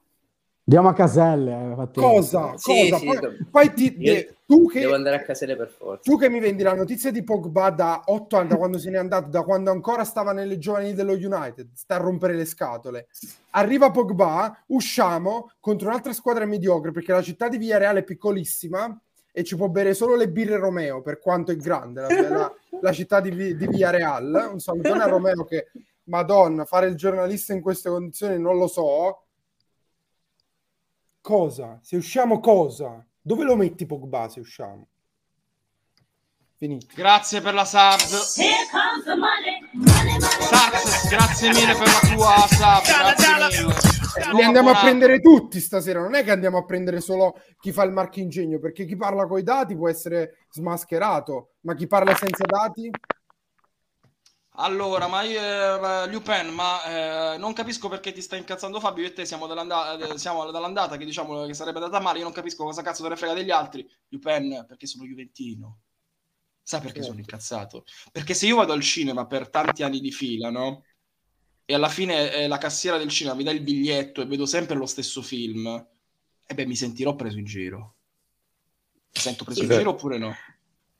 Andiamo 0.69 0.89
a 0.89 0.95
Caselle. 0.95 1.71
eh, 1.71 1.75
fatti- 1.77 2.01
Cosa? 2.01 2.57
Sì, 2.57 2.73
Cosa? 2.91 2.99
sì, 2.99 3.07
poi, 3.07 3.19
do- 3.21 3.33
poi 3.53 3.73
ti, 3.73 3.97
de- 3.97 4.35
tu, 4.47 4.67
che, 4.67 4.81
Devo 4.81 4.95
andare 4.97 5.15
a 5.15 5.23
Casele 5.23 5.55
per 5.55 5.69
forza. 5.69 6.01
tu 6.11 6.19
che 6.19 6.29
mi 6.29 6.41
vendi 6.41 6.65
la 6.65 6.75
notizia 6.75 7.13
di 7.13 7.23
Pogba 7.23 7.71
da 7.71 8.03
8 8.07 8.37
anni, 8.37 8.49
da 8.49 8.57
quando 8.57 8.77
se 8.77 8.91
n'è 8.91 8.97
andato, 8.97 9.29
da 9.29 9.43
quando 9.43 9.71
ancora 9.71 10.03
stava 10.03 10.33
nelle 10.33 10.59
giovanili 10.59 10.95
dello 10.95 11.13
United, 11.13 11.69
sta 11.73 11.95
a 11.95 11.99
rompere 11.99 12.35
le 12.35 12.45
scatole. 12.45 13.07
Arriva 13.51 13.93
Pogba, 13.93 14.61
usciamo 14.67 15.53
contro 15.61 15.87
un'altra 15.89 16.13
squadra 16.13 16.45
mediocre 16.47 16.91
perché 16.91 17.13
la 17.13 17.23
città 17.23 17.49
di 17.49 17.59
Villarreal 17.59 17.99
è 17.99 18.03
piccolissima 18.03 19.01
e 19.31 19.45
ci 19.45 19.55
può 19.55 19.69
bere 19.69 19.95
solo 19.95 20.17
le 20.17 20.29
birre 20.29 20.57
Romeo, 20.57 21.01
per 21.01 21.21
quanto 21.21 21.53
è 21.53 21.57
grande 21.57 22.01
la, 22.01 22.29
la- 22.29 22.53
la 22.81 22.93
città 22.93 23.21
di, 23.21 23.31
di 23.57 23.67
Villarreal. 23.69 24.49
Un 24.53 24.59
salutone 24.59 25.01
a 25.05 25.07
Romeo 25.07 25.45
che, 25.45 25.71
madonna, 26.05 26.65
fare 26.65 26.89
il 26.89 26.97
giornalista 26.97 27.53
in 27.53 27.61
queste 27.61 27.89
condizioni 27.89 28.37
non 28.37 28.57
lo 28.59 28.67
so. 28.67 29.21
Cosa? 31.27 31.81
Se 31.83 31.97
usciamo 31.97 32.39
cosa? 32.39 33.05
Dove 33.21 33.43
lo 33.43 33.57
metti 33.57 33.85
Pogba 33.85 34.29
se 34.29 34.39
usciamo? 34.39 34.87
Finito. 36.55 36.87
Grazie 36.95 37.41
per 37.41 37.53
la 37.53 37.65
sub. 37.65 37.99
Sax, 40.21 41.09
grazie 41.09 41.49
mille 41.53 41.75
per 41.75 41.89
la 41.89 41.99
tua 42.15 42.47
sub. 42.47 44.35
Li 44.35 44.43
andiamo 44.45 44.71
a 44.71 44.79
prendere 44.79 45.19
tutti 45.19 45.59
stasera, 45.59 46.01
non 46.01 46.15
è 46.15 46.23
che 46.23 46.31
andiamo 46.31 46.59
a 46.59 46.65
prendere 46.65 47.01
solo 47.01 47.41
chi 47.59 47.73
fa 47.73 47.83
il 47.83 47.91
marchingegno, 47.91 48.61
perché 48.61 48.87
chi 48.87 48.95
parla 48.95 49.27
coi 49.27 49.43
dati 49.43 49.75
può 49.75 49.89
essere 49.89 50.47
smascherato, 50.51 51.55
ma 51.63 51.75
chi 51.75 51.89
parla 51.89 52.15
senza 52.15 52.45
dati? 52.45 52.89
Allora, 54.59 55.07
ma 55.07 55.23
io, 55.23 55.41
eh, 55.41 56.09
Lupin, 56.11 56.49
ma 56.49 57.35
eh, 57.35 57.39
non 57.39 57.53
capisco 57.53 57.89
perché 57.89 58.13
ti 58.13 58.23
sta 58.23 58.37
incazzando 58.37 58.81
Fabio. 58.81 59.03
Io 59.05 59.11
e 59.11 59.13
te 59.13 59.27
siamo, 59.27 59.47
dall'anda- 59.47 59.99
eh, 59.99 60.19
siamo 60.19 60.51
dall'andata 60.51 60.97
che 60.97 61.05
diciamo 61.05 61.45
che 61.45 61.55
sarebbe 61.55 61.79
andata 61.79 62.01
male. 62.03 62.19
Io 62.19 62.25
non 62.25 62.33
capisco 62.33 62.65
cosa 62.65 62.83
cazzo 62.83 63.03
te 63.03 63.11
ne 63.11 63.17
frega 63.17 63.35
degli 63.35 63.51
altri. 63.51 63.87
Lupin, 64.09 64.65
perché 64.67 64.87
sono 64.87 65.05
Juventino. 65.05 65.81
Sai 66.63 66.81
perché 66.81 67.03
sono 67.03 67.19
incazzato? 67.19 67.85
Perché 68.11 68.35
se 68.35 68.47
io 68.47 68.57
vado 68.57 68.73
al 68.73 68.81
cinema 68.81 69.27
per 69.27 69.51
tanti 69.51 69.83
anni 69.83 70.01
di 70.01 70.11
fila, 70.11 70.51
no? 70.51 70.85
E 71.65 71.75
alla 71.75 71.89
fine 71.89 72.33
eh, 72.33 72.49
la 72.49 72.59
cassiera 72.59 72.97
del 72.97 73.09
cinema 73.09 73.37
mi 73.37 73.45
dà 73.45 73.51
il 73.51 73.61
biglietto 73.61 74.21
e 74.21 74.27
vedo 74.27 74.47
sempre 74.47 74.75
lo 74.75 74.87
stesso 74.87 75.21
film, 75.21 75.67
e 76.47 76.55
beh, 76.55 76.67
mi 76.67 76.75
sentirò 76.77 77.15
preso 77.15 77.39
in 77.39 77.45
giro. 77.45 77.95
Mi 79.15 79.21
sento 79.21 79.45
preso 79.45 79.63
in 79.63 79.71
Sì. 79.71 79.77
giro 79.77 79.91
oppure 79.91 80.19
no? 80.19 80.35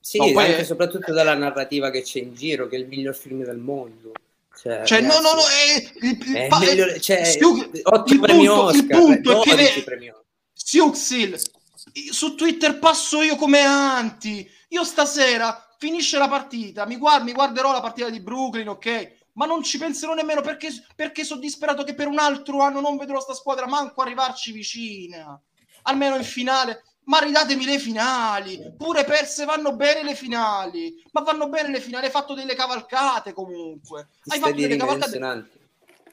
Sì, 0.09 0.19
No, 0.19 0.31
poi 0.31 0.45
anche 0.45 0.59
è- 0.59 0.65
soprattutto 0.65 1.13
dalla 1.13 1.35
narrativa 1.35 1.91
che 1.91 2.03
c'è 2.03 2.21
in 2.21 2.33
giro, 2.33 2.69
che 2.69 2.77
è 2.77 2.79
il 2.79 2.87
miglior 2.87 3.17
film 3.17 3.43
del 3.43 3.57
mondo. 3.59 4.13
Cioè, 4.57 4.85
Cioè, 4.85 5.01
no, 5.01 5.09
ragazzi, 5.15 5.23
no, 5.25 5.33
no, 5.35 5.41
è, 5.49 6.07
il, 6.07 6.11
il- 6.29 6.35
è 6.37 6.47
pa- 6.47 6.63
il 6.63 6.69
migliore- 6.69 7.01
cioè, 7.01 7.37
otto 7.83 8.13
il 8.13 8.19
punto- 8.21 8.41
il 8.41 8.49
Oscar, 8.49 8.99
punto 9.01 9.41
è 9.41 9.43
che 9.43 9.51
12 9.57 9.77
ne- 9.79 9.83
premi. 9.83 10.13
Siuxil, 10.53 11.41
su 12.13 12.35
Twitter 12.37 12.79
passo 12.79 13.21
io 13.23 13.35
come 13.35 13.61
anti. 13.63 14.49
Io 14.69 14.85
stasera 14.85 15.75
finisce 15.79 16.19
la 16.19 16.29
partita, 16.29 16.87
mi, 16.87 16.97
guard- 16.99 17.25
mi 17.25 17.33
guarderò 17.33 17.73
la 17.73 17.81
partita 17.81 18.09
di 18.09 18.21
Brooklyn, 18.21 18.69
ok? 18.69 19.15
Ma 19.33 19.45
non 19.47 19.65
ci 19.65 19.77
penserò 19.77 20.15
nemmeno 20.15 20.41
perché, 20.41 20.69
perché 20.95 21.25
sono 21.25 21.41
disperato 21.41 21.83
che 21.83 21.95
per 21.95 22.07
un 22.07 22.19
altro 22.21 22.61
anno 22.61 22.81
non 22.81 22.97
vedrò 22.97 23.21
sta 23.21 23.35
squadra 23.35 23.67
manco 23.67 24.03
arrivarci 24.03 24.53
vicina. 24.53 25.39
Almeno 25.83 26.15
in 26.17 26.23
finale. 26.25 26.85
Ma 27.07 27.19
ridatemi 27.19 27.65
le 27.65 27.79
finali. 27.79 28.75
Pure 28.77 29.05
perse 29.05 29.45
vanno 29.45 29.75
bene 29.75 30.03
le 30.03 30.15
finali. 30.15 31.03
Ma 31.13 31.23
vanno 31.23 31.49
bene 31.49 31.71
le 31.71 31.81
finali. 31.81 32.07
Hai 32.07 32.11
fatto 32.11 32.35
delle 32.35 32.55
cavalcate 32.55 33.33
comunque. 33.33 34.09
Ti 34.23 34.31
Hai 34.31 34.39
fatto 34.41 34.55
delle 34.55 34.77
cavalcate. 34.77 35.19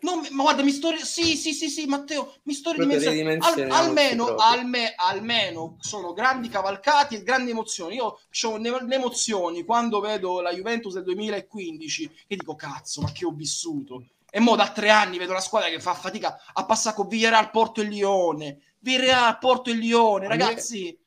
No, 0.04 0.22
ma 0.32 0.44
guarda, 0.44 0.64
mi 0.64 0.72
sto... 0.72 0.94
Sì, 0.98 1.38
sì, 1.38 1.54
sì, 1.54 1.70
sì, 1.70 1.86
Matteo, 1.86 2.36
mi 2.44 2.54
sto 2.54 2.74
ridimensionando. 2.74 3.74
Al- 3.74 3.86
almeno, 3.86 4.36
alme- 4.36 4.94
almeno 4.98 5.78
sono 5.80 6.12
grandi 6.12 6.50
cavalcati 6.50 7.16
e 7.16 7.24
grandi 7.24 7.52
emozioni. 7.52 7.96
Io 7.96 8.20
ho 8.44 8.58
le 8.58 8.96
emozioni 8.96 9.64
quando 9.64 10.02
vedo 10.02 10.42
la 10.42 10.52
Juventus 10.52 10.94
del 10.94 11.04
2015 11.04 12.12
che 12.28 12.36
dico, 12.36 12.56
cazzo, 12.56 13.02
ma 13.02 13.12
che 13.14 13.26
ho 13.26 13.32
vissuto. 13.32 14.08
E 14.30 14.40
mo 14.40 14.56
da 14.56 14.72
tre 14.72 14.90
anni 14.90 15.18
vedo 15.18 15.32
la 15.32 15.40
squadra 15.40 15.70
che 15.70 15.80
fa 15.80 15.94
fatica 15.94 16.38
a 16.52 16.66
passare 16.66 16.96
con 16.96 17.08
Villarreal, 17.08 17.50
Porto 17.50 17.80
e 17.80 17.86
Lione. 17.86 18.58
Villarreal, 18.84 19.38
Porto 19.40 19.70
e 19.70 19.76
Lione, 19.76 20.28
ragazzi. 20.28 21.00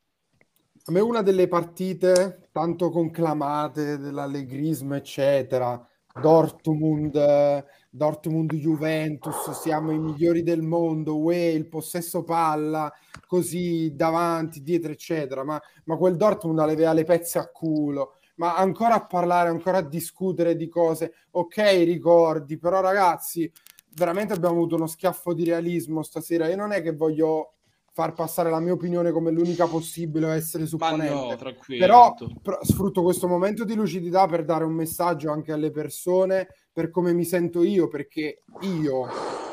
A 0.86 0.92
me 0.92 1.00
una 1.00 1.20
delle 1.20 1.46
partite 1.46 2.48
tanto 2.50 2.88
conclamate 2.88 3.98
dell'allegrismo, 3.98 4.94
eccetera, 4.94 5.86
Dortmund, 6.18 7.64
Dortmund 7.90 8.54
Juventus, 8.54 9.50
siamo 9.50 9.90
i 9.90 9.98
migliori 9.98 10.42
del 10.42 10.62
mondo, 10.62 11.18
uè, 11.18 11.36
il 11.36 11.68
possesso 11.68 12.24
palla, 12.24 12.90
così 13.26 13.94
davanti, 13.94 14.62
dietro, 14.62 14.92
eccetera, 14.92 15.44
ma, 15.44 15.60
ma 15.84 15.96
quel 15.98 16.16
Dortmund 16.16 16.60
aveva 16.60 16.94
le 16.94 17.04
pezze 17.04 17.38
a 17.38 17.50
culo, 17.50 18.14
ma 18.36 18.56
ancora 18.56 18.94
a 18.94 19.04
parlare, 19.04 19.50
ancora 19.50 19.78
a 19.78 19.86
discutere 19.86 20.56
di 20.56 20.68
cose, 20.68 21.12
ok, 21.32 21.56
ricordi, 21.84 22.56
però 22.56 22.80
ragazzi, 22.80 23.52
veramente 23.96 24.32
abbiamo 24.32 24.54
avuto 24.54 24.76
uno 24.76 24.86
schiaffo 24.86 25.34
di 25.34 25.44
realismo 25.44 26.02
stasera, 26.02 26.48
io 26.48 26.56
non 26.56 26.72
è 26.72 26.80
che 26.80 26.92
voglio 26.94 27.55
far 27.96 28.12
passare 28.12 28.50
la 28.50 28.60
mia 28.60 28.74
opinione 28.74 29.10
come 29.10 29.30
l'unica 29.30 29.66
possibile 29.66 30.26
o 30.26 30.28
essere 30.34 30.64
Ma 30.64 30.68
supponente. 30.68 31.14
no, 31.14 31.34
tranquillo. 31.34 31.80
Però, 31.80 32.14
però 32.42 32.58
sfrutto 32.60 33.02
questo 33.02 33.26
momento 33.26 33.64
di 33.64 33.74
lucidità 33.74 34.26
per 34.26 34.44
dare 34.44 34.64
un 34.64 34.74
messaggio 34.74 35.30
anche 35.30 35.50
alle 35.50 35.70
persone 35.70 36.46
per 36.70 36.90
come 36.90 37.14
mi 37.14 37.24
sento 37.24 37.62
io, 37.62 37.88
perché 37.88 38.42
io 38.60 39.06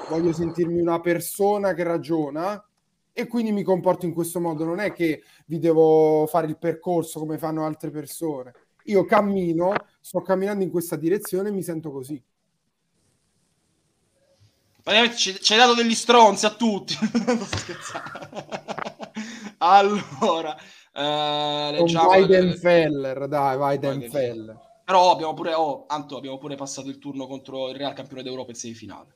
voglio 0.10 0.34
sentirmi 0.34 0.82
una 0.82 1.00
persona 1.00 1.74
che 1.74 1.84
ragiona 1.84 2.62
e 3.14 3.28
quindi 3.28 3.54
mi 3.54 3.64
comporto 3.64 4.06
in 4.06 4.14
questo 4.14 4.42
modo. 4.42 4.66
Non 4.66 4.80
è 4.80 4.92
che 4.92 5.22
vi 5.46 5.58
devo 5.58 6.26
fare 6.28 6.48
il 6.48 6.58
percorso 6.58 7.20
come 7.20 7.38
fanno 7.38 7.64
altre 7.66 7.92
persone. 7.92 8.52
Io 8.88 9.06
cammino, 9.06 9.72
sto 10.02 10.22
camminando 10.22 10.66
in 10.66 10.70
questa 10.70 10.98
direzione 10.98 11.48
e 11.48 11.54
mi 11.54 11.64
sento 11.64 11.92
così. 11.92 12.22
Ci, 15.16 15.54
hai 15.54 15.58
dato 15.58 15.74
degli 15.76 15.96
stronzi 15.96 16.46
a 16.46 16.50
tutti. 16.52 16.94
Non 17.26 17.46
sto 17.46 17.58
scherzando. 17.58 18.50
allora, 19.60 20.56
eh, 20.58 21.76
Con 21.78 21.86
leggiamo- 21.86 22.10
Weidenfeller, 22.10 23.28
dai, 23.28 23.56
Weidenfeller. 23.58 24.72
Però 24.84 25.12
abbiamo 25.12 25.34
pure, 25.34 25.54
oh, 25.54 25.86
Anto, 25.88 26.18
abbiamo 26.18 26.38
pure 26.38 26.56
passato 26.56 26.90
il 26.90 27.00
turno 27.00 27.26
contro 27.26 27.70
il 27.70 27.78
Real 27.78 27.94
campione 27.94 28.24
d'Europa 28.24 28.52
in 28.52 28.58
semifinale. 28.58 29.08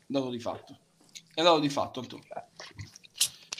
È 0.00 0.12
andato 0.14 0.30
di 0.30 0.40
fatto. 0.40 0.78
È 1.32 1.40
andato 1.40 1.58
di 1.58 1.70
fatto, 1.70 2.00
Anto. 2.00 2.20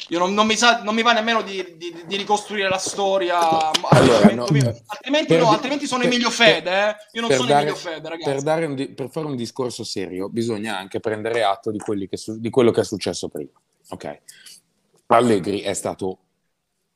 Io 0.08 0.18
non, 0.20 0.34
non 0.34 0.46
mi 0.46 0.56
sa, 0.56 0.82
non 0.82 0.94
mi 0.94 1.02
va 1.02 1.12
nemmeno 1.12 1.42
di, 1.42 1.74
di- 1.76 2.04
di 2.06 2.16
ricostruire 2.16 2.68
la 2.68 2.78
storia. 2.78 3.70
Allora, 3.90 4.32
no, 4.34 4.44
altrimenti, 4.44 5.26
per- 5.26 5.40
no, 5.40 5.50
altrimenti 5.50 5.86
sono 5.86 6.02
per- 6.02 6.10
Emilio 6.12 6.30
Fede, 6.30 6.70
eh. 6.88 6.96
Io 7.12 7.20
non 7.22 7.30
sono 7.32 7.46
dare- 7.48 7.62
Emilio 7.62 7.76
Fede, 7.76 8.08
ragazzi. 8.08 8.44
per, 8.44 8.74
di- 8.74 8.88
per 8.90 9.10
fare 9.10 9.26
un 9.26 9.34
discorso 9.34 9.82
serio 9.82 10.28
bisogna 10.28 10.78
anche 10.78 11.00
prendere 11.00 11.42
atto 11.42 11.70
di, 11.72 11.78
quelli 11.78 12.08
che 12.08 12.16
su- 12.16 12.38
di 12.38 12.50
quello 12.50 12.70
che 12.70 12.82
è 12.82 12.84
successo 12.84 13.28
prima. 13.28 13.50
Ok, 13.88 14.20
Allegri 15.06 15.60
è 15.60 15.72
stato 15.74 16.18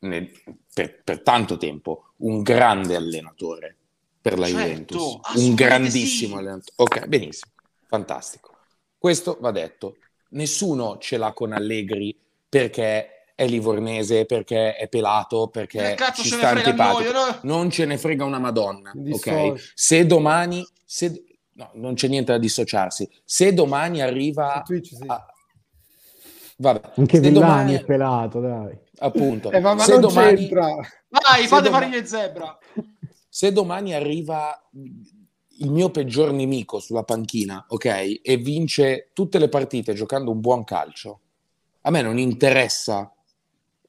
nel- 0.01 0.31
per, 0.73 1.03
per 1.03 1.23
tanto 1.23 1.57
tempo 1.57 2.13
un 2.19 2.43
grande 2.43 2.95
allenatore 2.95 3.77
per 4.21 4.39
la 4.39 4.47
Certo, 4.47 4.61
Juventus, 4.61 5.21
un 5.35 5.55
grandissimo 5.55 6.35
sì. 6.35 6.39
allenatore. 6.41 6.73
Ok, 6.77 7.07
benissimo, 7.07 7.53
fantastico. 7.89 8.57
Questo 8.97 9.37
va 9.41 9.51
detto. 9.51 9.97
Nessuno 10.33 10.99
ce 10.99 11.17
l'ha 11.17 11.33
con 11.33 11.53
Allegri 11.53 12.17
perché 12.51 13.09
è 13.35 13.47
livornese, 13.47 14.27
perché 14.27 14.77
è 14.77 14.87
pelato, 14.89 15.49
perché 15.49 15.95
cazzo 15.97 16.21
ci 16.23 16.29
ce 16.29 16.35
ne 16.37 16.43
sta 16.43 16.51
antipatico. 16.51 17.13
no? 17.13 17.39
Non 17.45 17.71
ce 17.71 17.87
ne 17.87 17.97
frega 17.97 18.25
una 18.25 18.39
Madonna, 18.39 18.91
Mi 18.95 19.13
ok? 19.13 19.31
dissocio. 19.33 19.65
Se 19.75 20.05
domani, 20.05 20.67
se, 20.85 21.25
no, 21.53 21.71
non 21.75 21.95
c'è 21.95 22.09
niente 22.09 22.33
da 22.33 22.39
dissociarsi. 22.39 23.09
Se 23.25 23.55
domani 23.55 24.03
arriva, 24.03 24.63
Su 24.67 24.73
Twitch, 24.75 24.89
sì. 24.97 25.05
a- 25.07 25.27
vabbè, 26.57 26.91
Anche 26.97 27.17
se 27.17 27.21
Villani 27.23 27.33
domani, 27.41 27.75
è 27.77 27.85
pelato, 27.85 28.41
dai. 28.41 28.77
appunto, 28.99 29.51
Eh, 29.53 29.61
ma, 29.61 29.73
ma 29.75 29.85
se 29.85 29.93
non 29.93 30.01
domani, 30.03 30.37
c'entra. 30.37 30.67
Vai, 31.09 31.47
fate 31.47 31.63
doma- 31.71 31.79
fare 31.79 31.89
gli 31.89 32.05
zebra. 32.07 32.59
se 33.29 33.53
domani 33.53 33.95
arriva 33.95 34.69
il 35.63 35.71
mio 35.71 35.91
peggior 35.91 36.33
nemico 36.33 36.79
sulla 36.79 37.05
panchina, 37.05 37.65
ok, 37.69 38.21
e 38.23 38.37
vince 38.37 39.11
tutte 39.15 39.39
le 39.39 39.49
partite 39.49 39.95
giocando 39.95 40.31
un 40.31 40.41
buon 40.41 40.65
calcio, 40.65 41.21
a 41.83 41.91
me 41.91 42.03
non 42.03 42.19
interessa 42.19 43.15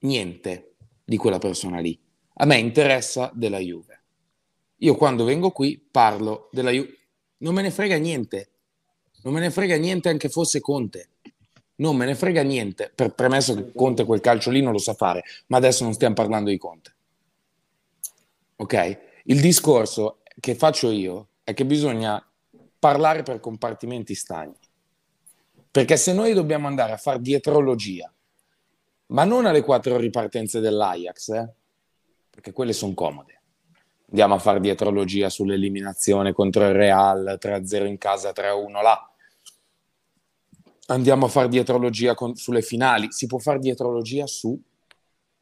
niente 0.02 0.76
di 1.04 1.18
quella 1.18 1.39
persona 1.39 1.80
lì. 1.80 2.00
A 2.36 2.46
me 2.46 2.58
interessa 2.58 3.32
della 3.34 3.60
Juve. 3.60 4.04
Io 4.78 4.96
quando 4.96 5.26
vengo 5.26 5.52
qui 5.52 5.78
parlo 5.78 6.50
della 6.52 6.72
Juve. 6.72 6.98
Non 7.38 7.54
me 7.54 7.62
ne 7.62 7.72
frega 7.72 7.98
niente. 7.98 8.50
Non 9.24 9.34
me 9.34 9.39
ne 9.39 9.52
frega 9.52 9.78
niente 9.78 10.10
anche 10.10 10.30
fosse 10.30 10.60
Conte. 10.60 11.10
Non 11.76 11.96
me 11.96 12.06
ne 12.06 12.16
frega 12.16 12.44
niente. 12.44 12.92
Per 12.94 13.14
premesso 13.14 13.54
che 13.56 13.72
Conte 13.74 14.06
quel 14.06 14.22
calcio 14.22 14.52
lì 14.52 14.62
non 14.62 14.72
lo 14.72 14.80
sa 14.80 14.94
fare, 14.94 15.24
ma 15.48 15.58
adesso 15.58 15.84
non 15.84 15.94
stiamo 15.94 16.16
parlando 16.16 16.50
di 16.50 16.58
Conte. 16.58 16.96
Ok? 18.56 19.00
Il 19.26 19.42
discorso 19.42 20.22
che 20.39 20.56
faccio 20.56 20.89
io 20.92 21.30
è 21.44 21.54
che 21.54 21.66
bisogna 21.66 22.24
parlare 22.80 23.22
per 23.24 23.39
compartimenti 23.39 24.16
stagni. 24.16 24.58
Perché 25.72 25.96
se 25.96 26.12
noi 26.12 26.34
dobbiamo 26.34 26.68
andare 26.68 26.92
a 26.92 26.98
fare 26.98 27.22
dietrologia, 27.22 28.14
ma 29.08 29.24
non 29.24 29.46
alle 29.46 29.62
quattro 29.62 29.96
ripartenze 29.96 30.60
dell'Ajax, 30.60 31.30
eh, 31.30 31.54
perché 32.30 32.52
quelle 32.52 32.74
sono 32.74 32.94
comode. 32.94 33.42
Andiamo 34.10 34.34
a 34.34 34.40
fare 34.40 34.60
dietrologia 34.60 35.30
sull'eliminazione 35.30 36.34
contro 36.34 36.68
il 36.68 36.74
Real, 36.74 37.38
3-0 37.40 37.86
in 37.86 37.98
casa, 37.98 38.34
3-1 38.34 38.82
là. 38.82 39.14
Andiamo 40.88 41.28
a 41.28 41.30
fare 41.30 41.48
dietrologia 41.48 42.16
con- 42.16 42.36
sulle 42.36 42.62
finali. 42.62 43.10
Si 43.14 43.26
può 43.28 43.38
fare 43.38 43.60
dietrologia 43.60 44.28
su 44.28 44.62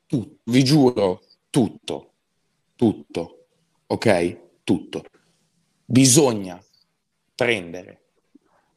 tutto. 0.06 0.42
Vi 0.44 0.64
giuro, 0.64 1.24
tutto, 1.50 2.14
tutto, 2.76 3.48
ok? 3.88 4.62
Tutto. 4.64 5.04
Bisogna 5.86 6.64
prendere 7.34 8.04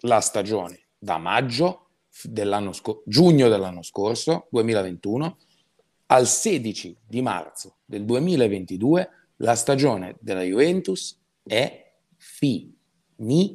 la 0.01 0.21
stagione 0.21 0.82
da 1.03 1.19
maggio 1.19 1.89
dell'anno 2.23 2.73
scorso, 2.73 3.03
giugno 3.07 3.49
dell'anno 3.49 3.83
scorso, 3.83 4.47
2021, 4.51 5.37
al 6.07 6.29
16 6.29 6.97
di 7.05 7.21
marzo 7.23 7.79
del 7.85 8.05
2022 8.05 9.11
la 9.39 9.57
stagione 9.57 10.15
della 10.21 10.43
Juventus 10.43 11.21
è 11.43 11.93
finita. 12.17 13.51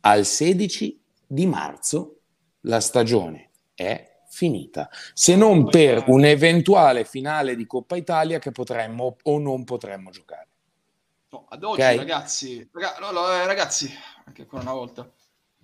Al 0.00 0.24
16 0.24 1.02
di 1.26 1.46
marzo 1.46 2.20
la 2.60 2.78
stagione 2.80 3.50
è 3.74 4.20
finita, 4.28 4.88
se 5.12 5.34
non 5.34 5.68
per 5.68 6.04
un 6.06 6.24
eventuale 6.24 7.04
finale 7.04 7.56
di 7.56 7.66
Coppa 7.66 7.96
Italia 7.96 8.38
che 8.38 8.52
potremmo 8.52 9.16
o 9.22 9.38
non 9.38 9.64
potremmo 9.64 10.10
giocare. 10.10 10.48
No, 11.30 11.46
ad 11.48 11.64
oggi, 11.64 11.80
Ok. 11.80 11.96
ragazzi, 11.96 12.68
raga- 12.72 12.98
no, 13.00 13.10
no, 13.10 13.28
eh, 13.32 13.44
ragazzi, 13.44 13.90
anche 14.24 14.42
ancora 14.42 14.62
una 14.62 14.72
volta, 14.72 15.10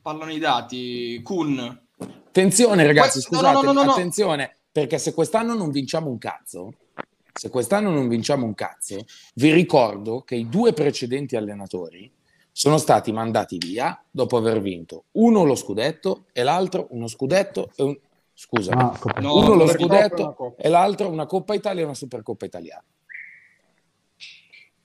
parlano 0.00 0.32
i 0.32 0.38
dati. 0.38 1.20
Kun, 1.22 1.86
Attenzione 1.98 2.86
ragazzi, 2.86 3.18
no, 3.18 3.22
scusate, 3.24 3.52
no, 3.54 3.62
no, 3.62 3.72
no, 3.72 3.82
no. 3.84 3.90
attenzione, 3.92 4.56
perché 4.70 4.98
se 4.98 5.12
quest'anno 5.12 5.54
non 5.54 5.70
vinciamo 5.70 6.08
un 6.08 6.18
cazzo, 6.18 6.72
se 7.32 7.48
quest'anno 7.50 7.90
non 7.90 8.08
vinciamo 8.08 8.46
un 8.46 8.54
cazzo, 8.54 9.04
vi 9.34 9.52
ricordo 9.52 10.22
che 10.22 10.36
i 10.36 10.48
due 10.48 10.72
precedenti 10.72 11.36
allenatori 11.36 12.10
sono 12.52 12.78
stati 12.78 13.12
mandati 13.12 13.58
via 13.58 14.02
dopo 14.10 14.36
aver 14.36 14.60
vinto 14.60 15.04
uno 15.12 15.44
lo 15.44 15.54
scudetto 15.54 16.26
e 16.32 16.42
l'altro 16.42 16.86
uno 16.90 17.06
scudetto 17.06 17.70
e 17.76 17.82
un... 17.82 17.98
Scusa, 18.32 18.72
Ah, 18.72 19.20
No, 19.20 19.36
uno 19.36 19.54
lo 19.54 19.66
scudetto 19.66 20.54
e 20.56 20.68
l'altro 20.70 21.10
una 21.10 21.26
Coppa 21.26 21.52
Italia 21.54 21.82
e 21.82 21.84
una 21.84 21.94
Supercoppa 21.94 22.46
Italiana. 22.46 22.84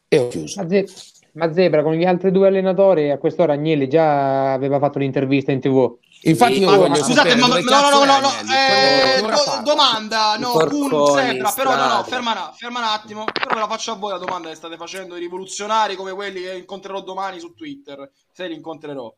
E 0.07 0.17
ho 0.17 0.28
chiuso. 0.28 0.61
Ma, 0.61 0.69
Ze- 0.69 0.88
ma 1.36 1.51
Zebra 1.53 1.83
con 1.83 1.93
gli 1.93 2.05
altri 2.05 2.31
due 2.31 2.47
allenatori 2.47 3.11
a 3.11 3.17
quest'ora 3.17 3.53
Agnelli 3.53 3.88
già 3.88 4.53
aveva 4.53 4.79
fatto 4.79 4.97
un'intervista 4.97 5.51
in 5.51 5.59
tv. 5.59 5.97
Infatti 6.21 6.55
Sì, 6.55 6.59
io 6.61 6.69
ma- 6.71 6.77
voglio 6.77 6.95
Scusate, 6.95 7.36
ma, 7.36 7.47
no, 7.47 7.55
no, 7.55 8.05
no, 8.05 8.19
no, 8.19 8.29
eh, 8.51 9.61
domanda, 9.63 10.38
no, 10.38 10.51
porconi, 10.51 11.27
Zebra, 11.27 11.51
però 11.51 11.75
no, 11.75 11.88
no, 11.88 12.03
ferma, 12.03 12.51
ferma 12.55 12.79
un 12.79 12.86
attimo, 12.86 13.25
però 13.25 13.53
ve 13.53 13.59
la 13.59 13.67
faccio 13.67 13.91
a 13.91 13.95
voi 13.95 14.11
la 14.11 14.17
domanda 14.17 14.49
che 14.49 14.55
state 14.55 14.77
facendo, 14.77 15.15
i 15.15 15.19
rivoluzionari 15.19 15.95
come 15.95 16.13
quelli 16.13 16.41
che 16.41 16.55
incontrerò 16.55 17.01
domani 17.01 17.39
su 17.39 17.53
Twitter, 17.53 18.09
se 18.31 18.47
li 18.47 18.55
incontrerò. 18.55 19.13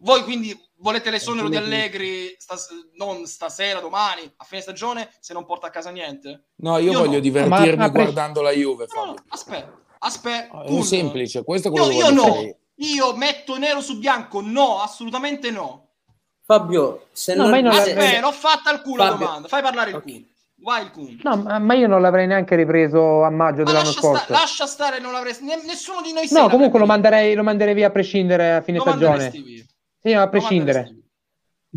Voi 0.00 0.22
quindi 0.22 0.56
volete 0.76 1.10
l'esonero 1.10 1.48
di 1.48 1.56
Allegri 1.56 2.34
stas- 2.38 2.68
non 2.96 3.26
stasera, 3.26 3.80
domani, 3.80 4.22
a 4.36 4.44
fine 4.44 4.60
stagione, 4.60 5.08
se 5.18 5.32
non 5.32 5.44
porta 5.46 5.68
a 5.68 5.70
casa 5.70 5.90
niente? 5.90 6.48
No, 6.56 6.78
io, 6.78 6.92
Io 6.92 6.98
voglio 6.98 7.12
no. 7.14 7.18
divertirmi 7.20 7.76
Ma- 7.76 7.84
ma 7.86 7.90
pre- 7.90 8.02
guardando 8.02 8.42
la 8.42 8.50
Juve, 8.52 8.86
No, 8.94 9.04
no, 9.06 9.14
aspetta, 9.28 9.72
aspetta, 9.98 10.56
Ah, 10.58 10.62
È 10.64 10.66
Kun. 10.66 10.82
semplice, 10.82 11.44
questo 11.44 11.68
è 11.68 11.70
Io, 11.70 11.76
quello 11.84 11.98
che 11.98 12.04
io 12.06 12.10
no, 12.14 12.34
fare. 12.34 12.58
io 12.76 13.16
metto 13.16 13.56
nero 13.58 13.80
su 13.80 13.98
bianco, 13.98 14.40
no, 14.42 14.80
assolutamente 14.80 15.50
no. 15.50 15.86
Fabio, 16.44 17.08
se 17.12 17.34
No, 17.34 17.46
non, 17.46 17.54
io 17.56 17.62
non 17.62 17.72
Aspetta, 17.74 18.20
l'ho 18.20 18.32
fatta 18.32 18.70
al 18.70 18.82
culo 18.82 19.02
la 19.04 19.10
Fabio. 19.10 19.26
domanda, 19.26 19.48
fai 19.48 19.62
parlare 19.62 19.90
il 19.90 19.96
Ok. 19.96 20.02
Kun. 20.02 20.26
Vai 20.60 20.82
il 20.84 20.90
Kun. 20.90 21.20
No, 21.22 21.36
ma, 21.36 21.58
ma 21.58 21.74
io 21.74 21.86
non 21.86 22.00
l'avrei 22.00 22.26
neanche 22.26 22.56
ripreso 22.56 23.22
a 23.22 23.30
maggio 23.30 23.58
Ma 23.58 23.64
dell'anno 23.64 23.84
lascia, 23.84 24.00
scorso. 24.00 24.22
sta- 24.24 24.32
lascia 24.32 24.66
stare, 24.66 24.98
non 24.98 25.12
l'avresti. 25.12 25.44
ne- 25.44 25.62
nessuno 25.64 26.00
di 26.02 26.12
noi 26.12 26.26
no, 26.30 26.48
comunque 26.48 26.78
lo 26.80 26.86
manderei, 26.86 27.34
lo 27.34 27.42
manderei 27.44 27.74
via 27.74 27.88
a 27.88 27.90
prescindere 27.90 28.54
a 28.54 28.60
fine 28.62 28.78
Lo 28.78 28.84
stagione. 28.84 29.30
Sì, 30.00 30.12
a 30.14 30.28
prescindere. 30.28 30.96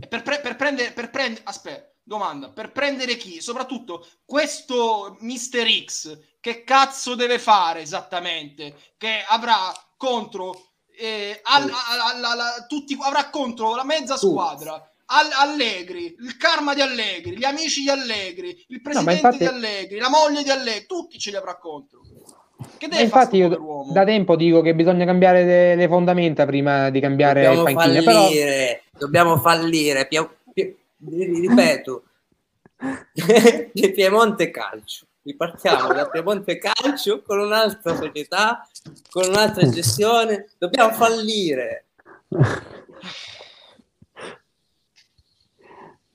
Per, 0.08 0.22
pre- 0.24 0.40
per 0.40 0.56
prendere, 0.56 0.92
per 0.92 1.10
prendere, 1.12 1.42
aspetta, 1.44 1.91
domanda, 2.04 2.50
per 2.50 2.72
prendere 2.72 3.16
chi? 3.18 3.42
Soprattutto 3.42 4.06
questo 4.26 5.18
Mister 5.22 5.68
X, 5.86 6.18
che 6.40 6.64
cazzo 6.64 7.16
deve 7.16 7.40
fare 7.40 7.82
esattamente? 7.82 8.76
Che 8.98 9.24
avrà 9.28 9.72
contro 9.98 10.70
eh, 10.98 11.40
al- 11.44 11.64
al- 11.64 12.24
al- 12.24 12.40
al- 12.40 12.68
tutti, 12.68 12.96
avrà 13.02 13.30
contro 13.30 13.76
la 13.76 13.84
mezza 13.84 14.18
squadra. 14.18 14.74
Al- 15.14 15.32
Allegri, 15.50 16.16
il 16.20 16.38
karma 16.38 16.74
di 16.74 16.82
Allegri, 16.82 17.38
gli 17.38 17.44
amici 17.44 17.82
di 17.82 17.90
Allegri, 17.90 18.66
il 18.68 18.82
presidente 18.82 19.14
infatti- 19.16 19.38
di 19.40 19.46
Allegri, 19.46 19.98
la 20.00 20.10
moglie 20.10 20.44
di 20.44 20.50
Allegri, 20.52 20.86
tutti 20.86 21.18
ce 21.18 21.32
li 21.32 21.36
avrà 21.38 21.58
contro. 21.58 22.02
Che 22.78 22.88
deve 22.88 22.94
fare 22.94 23.04
infatti 23.04 23.38
io 23.38 23.48
pover'uomo? 23.48 23.92
da 23.92 24.04
tempo 24.06 24.36
dico 24.36 24.62
che 24.62 24.76
bisogna 24.76 25.04
cambiare 25.06 25.44
le, 25.44 25.76
le 25.76 25.88
fondamenta 25.88 26.46
prima 26.46 26.92
di 26.92 27.00
cambiare 27.00 27.42
dobbiamo 27.46 27.68
il 27.68 27.76
panchina, 27.76 28.04
però 28.04 28.22
fallire, 28.22 28.84
dobbiamo 28.98 29.38
fallire, 29.38 30.08
Pia- 30.08 30.24
Pia- 30.24 30.38
ripeto, 31.08 32.04
di 33.74 33.92
Piemonte 33.92 34.52
Calcio. 34.52 35.06
Ripartiamo 35.24 35.94
da 35.94 36.10
Piemonte 36.10 36.58
Calcio 36.58 37.22
con 37.22 37.40
un'altra 37.40 37.96
società, 37.96 38.68
con 39.12 39.28
un'altra 39.28 39.70
gestione, 39.70 40.48
dobbiamo 40.58 40.92
fallire. 40.94 41.86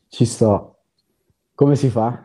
Ci 0.08 0.24
sto. 0.24 0.78
Come 1.54 1.76
si 1.76 1.88
fa? 1.88 2.24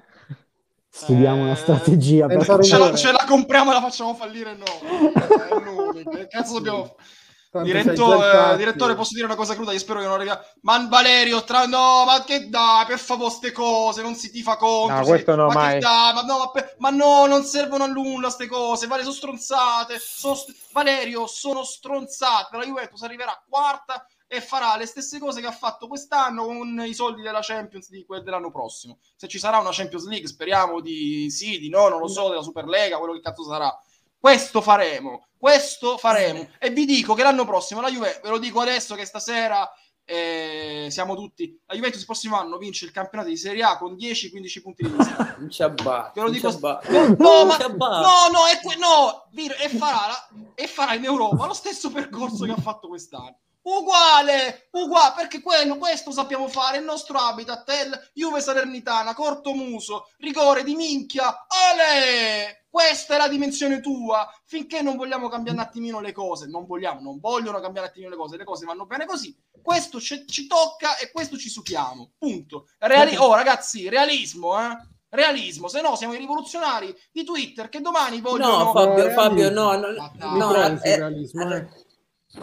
Studiamo 0.90 1.44
una 1.44 1.54
Eh, 1.54 1.56
strategia 1.56 2.28
per 2.28 2.44
ce 2.64 2.78
la, 2.78 2.96
ce 2.96 3.12
la 3.12 3.24
compriamo 3.26 3.72
e 3.72 3.74
la 3.76 3.82
facciamo 3.82 4.14
fallire 4.14 4.56
noi. 4.56 5.14
È 5.14 5.64
l'unico. 5.64 6.10
Che 6.10 6.28
cazzo 6.28 6.54
dobbiamo 6.56 6.96
sai 6.98 7.21
Diretto- 7.60 8.54
eh, 8.54 8.56
direttore, 8.56 8.96
posso 8.96 9.14
dire 9.14 9.26
una 9.26 9.36
cosa 9.36 9.56
cruda? 9.56 9.74
Io 9.74 9.80
spero 9.80 10.00
che 10.00 10.06
non 10.06 10.16
arriva. 10.16 10.42
Ma 10.62 10.88
Valerio, 10.88 11.44
tra... 11.44 11.66
no, 11.66 12.06
ma 12.06 12.24
che 12.24 12.48
dai, 12.48 12.86
per 12.86 12.98
favore, 12.98 13.32
ste 13.32 13.52
cose, 13.52 14.02
non 14.02 14.16
si 14.16 14.32
tifa 14.32 14.56
contro. 14.56 15.00
No, 15.00 15.06
questo 15.06 15.36
no, 15.36 15.48
ma 15.48 15.54
mai. 15.54 15.74
Che 15.74 15.80
dai, 15.80 16.14
ma 16.14 16.22
no, 16.22 16.38
ma, 16.38 16.50
per- 16.52 16.76
ma 16.78 16.90
no, 16.92 17.26
non 17.26 17.44
servono 17.44 17.84
a 17.84 17.88
nulla 17.88 18.30
ste 18.30 18.48
cose. 18.48 18.88
Vale, 18.88 19.02
sono 19.04 19.14
stronzate. 19.16 20.00
sono 20.00 20.36
st- 20.36 20.56
Valerio, 20.72 21.28
sono 21.28 21.66
stronzate. 21.66 22.56
La 22.56 22.64
Juventus 22.64 23.02
arriverà 23.02 23.44
quarta 23.50 24.06
e 24.28 24.40
farà 24.40 24.78
le 24.78 24.86
stesse 24.86 25.20
cose 25.20 25.42
che 25.42 25.48
ha 25.48 25.52
fatto 25.52 25.90
quest'anno 25.90 26.46
con 26.46 26.82
i 26.88 26.94
soldi 26.94 27.22
della 27.22 27.42
Champions 27.42 27.90
di 27.90 28.06
quel 28.06 28.24
dell'anno 28.24 28.50
prossimo. 28.50 29.00
Se 29.18 29.28
ci 29.28 29.38
sarà 29.40 29.58
una 29.58 29.72
Champions 29.74 30.08
League, 30.08 30.30
speriamo 30.30 30.80
di 30.80 31.30
sì, 31.30 31.60
di 31.60 31.68
no, 31.68 31.90
non 31.90 32.00
lo 32.00 32.08
so, 32.08 32.30
della 32.30 32.42
Superlega, 32.42 32.98
quello 32.98 33.12
che 33.12 33.20
cazzo 33.20 33.44
sarà. 33.44 33.78
Questo 34.22 34.62
faremo, 34.62 35.30
questo 35.36 35.98
faremo. 35.98 36.48
E 36.60 36.70
vi 36.70 36.86
dico 36.86 37.16
che 37.16 37.24
l'anno 37.24 37.44
prossimo 37.44 37.82
la 37.82 37.90
Juve, 37.90 38.20
ve 38.22 38.30
lo 38.30 38.38
dico 38.38 38.60
adesso 38.62 38.94
che 38.94 39.04
stasera 39.04 39.68
eh, 40.06 40.90
siamo 40.92 41.16
tutti. 41.16 41.60
La 41.66 41.74
Juventus 41.74 42.02
il 42.02 42.06
prossimo 42.06 42.38
anno 42.38 42.58
vince 42.60 42.86
il 42.86 42.92
campionato 42.92 43.30
di 43.30 43.38
Serie 43.38 43.64
A 43.64 43.80
con 43.80 43.94
10-15 43.96 44.62
punti 44.62 44.84
di 44.84 44.90
vista. 44.90 45.36
Non 45.42 45.50
ci 45.50 45.64
abbatti, 45.64 46.20
Ve 46.20 46.26
lo 46.26 46.32
dico-. 46.32 46.52
No, 46.52 47.16
Non 47.18 47.48
ma 47.48 47.58
no, 47.58 48.28
no, 48.32 48.46
è 48.46 48.60
que- 48.62 48.76
no, 48.76 49.26
e 49.34 49.70
farà, 49.70 50.06
la- 50.08 50.28
e 50.54 50.68
farà 50.68 50.94
in 50.94 51.04
Europa 51.06 51.48
lo 51.48 51.54
stesso 51.54 51.90
percorso 51.90 52.46
che 52.46 52.52
ha 52.52 52.62
fatto 52.62 52.90
quest'anno. 52.90 53.40
Uguale, 53.64 54.68
uguale, 54.74 55.14
perché 55.16 55.42
quello, 55.42 55.78
questo 55.78 56.12
sappiamo 56.12 56.48
fare, 56.48 56.78
il 56.78 56.84
nostro 56.84 57.18
habitat 57.18 57.68
è 57.72 57.86
il 57.86 58.10
Juve 58.14 58.40
Salernitana, 58.40 59.16
corto 59.16 59.54
muso, 59.54 60.10
rigore 60.18 60.64
di 60.64 60.76
minchia, 60.76 61.46
ale! 61.48 62.61
Questa 62.72 63.16
è 63.16 63.18
la 63.18 63.28
dimensione 63.28 63.82
tua, 63.82 64.26
finché 64.46 64.82
non 64.82 64.96
vogliamo 64.96 65.28
cambiare 65.28 65.58
un 65.58 65.64
attimino 65.66 66.00
le 66.00 66.14
cose, 66.14 66.48
non 66.48 66.66
vogliamo, 66.66 67.02
non 67.02 67.20
vogliono 67.20 67.60
cambiare 67.60 67.88
un 67.88 67.92
attimino 67.92 68.10
le 68.10 68.16
cose, 68.16 68.38
le 68.38 68.46
cose 68.46 68.66
vanno 68.66 68.86
bene 68.86 69.06
così, 69.06 69.36
questo 69.62 70.00
ci, 70.00 70.26
ci 70.26 70.48
tocca 70.48 70.96
e 70.98 71.12
questo 71.12 71.38
ci 71.38 71.50
succhiamo, 71.50 72.14
punto. 72.18 72.70
Reali- 72.78 73.18
oh 73.18 73.36
ragazzi, 73.36 73.90
realismo, 73.90 74.58
eh? 74.58 74.78
Realismo, 75.10 75.68
se 75.68 75.82
no 75.82 75.98
siamo 75.98 76.14
i 76.14 76.18
rivoluzionari 76.18 76.96
di 77.12 77.26
Twitter 77.26 77.68
che 77.68 77.82
domani 77.82 78.22
vogliono... 78.22 78.64
No, 78.64 78.72
Fabio, 78.72 79.04
No, 79.04 79.12
Fabio, 79.12 79.50
no, 79.50 79.76
no, 79.76 79.88
no, 80.38 80.52
trovi 80.54 80.78
sul 80.78 80.88
eh, 80.88 80.96
realismo, 80.96 81.54
eh, 81.54 81.58
eh? 81.58 81.70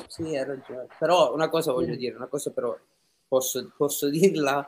Sì, 0.08 0.22
hai 0.36 0.44
ragione. 0.44 0.88
Però 0.98 1.32
una 1.32 1.48
cosa 1.48 1.72
voglio 1.72 1.96
dire, 1.96 2.16
una 2.16 2.28
cosa 2.28 2.52
però 2.52 2.76
posso, 3.26 3.72
posso 3.74 4.10
dirla, 4.10 4.66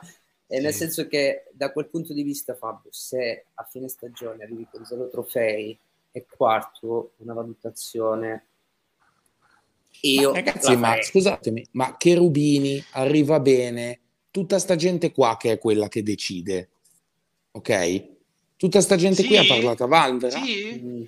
e 0.53 0.59
nel 0.59 0.73
senso 0.73 1.07
che 1.07 1.45
da 1.53 1.71
quel 1.71 1.87
punto 1.87 2.11
di 2.11 2.23
vista, 2.23 2.53
Fabio, 2.55 2.89
se 2.91 3.45
a 3.53 3.63
fine 3.63 3.87
stagione 3.87 4.43
arrivi 4.43 4.67
con 4.69 4.83
zero 4.83 5.07
trofei 5.07 5.79
e 6.11 6.25
quarto, 6.29 7.13
una 7.19 7.33
valutazione, 7.33 8.47
io 10.01 10.31
Ma 10.31 10.35
ragazzi, 10.35 10.75
ma 10.75 10.87
farei. 10.89 11.03
scusatemi, 11.05 11.67
ma 11.71 11.95
Cherubini 11.95 12.83
arriva 12.91 13.39
bene, 13.39 13.99
tutta 14.29 14.59
sta 14.59 14.75
gente 14.75 15.13
qua 15.13 15.37
che 15.37 15.53
è 15.53 15.57
quella 15.57 15.87
che 15.87 16.03
decide, 16.03 16.69
ok? 17.51 18.09
Tutta 18.57 18.81
sta 18.81 18.97
gente 18.97 19.21
Sì? 19.21 19.27
qui 19.27 19.37
ha 19.37 19.45
parlato 19.45 19.85
a 19.85 19.87
Vanvera. 19.87 20.37
Sì? 20.37 20.81
Mm. 20.83 21.03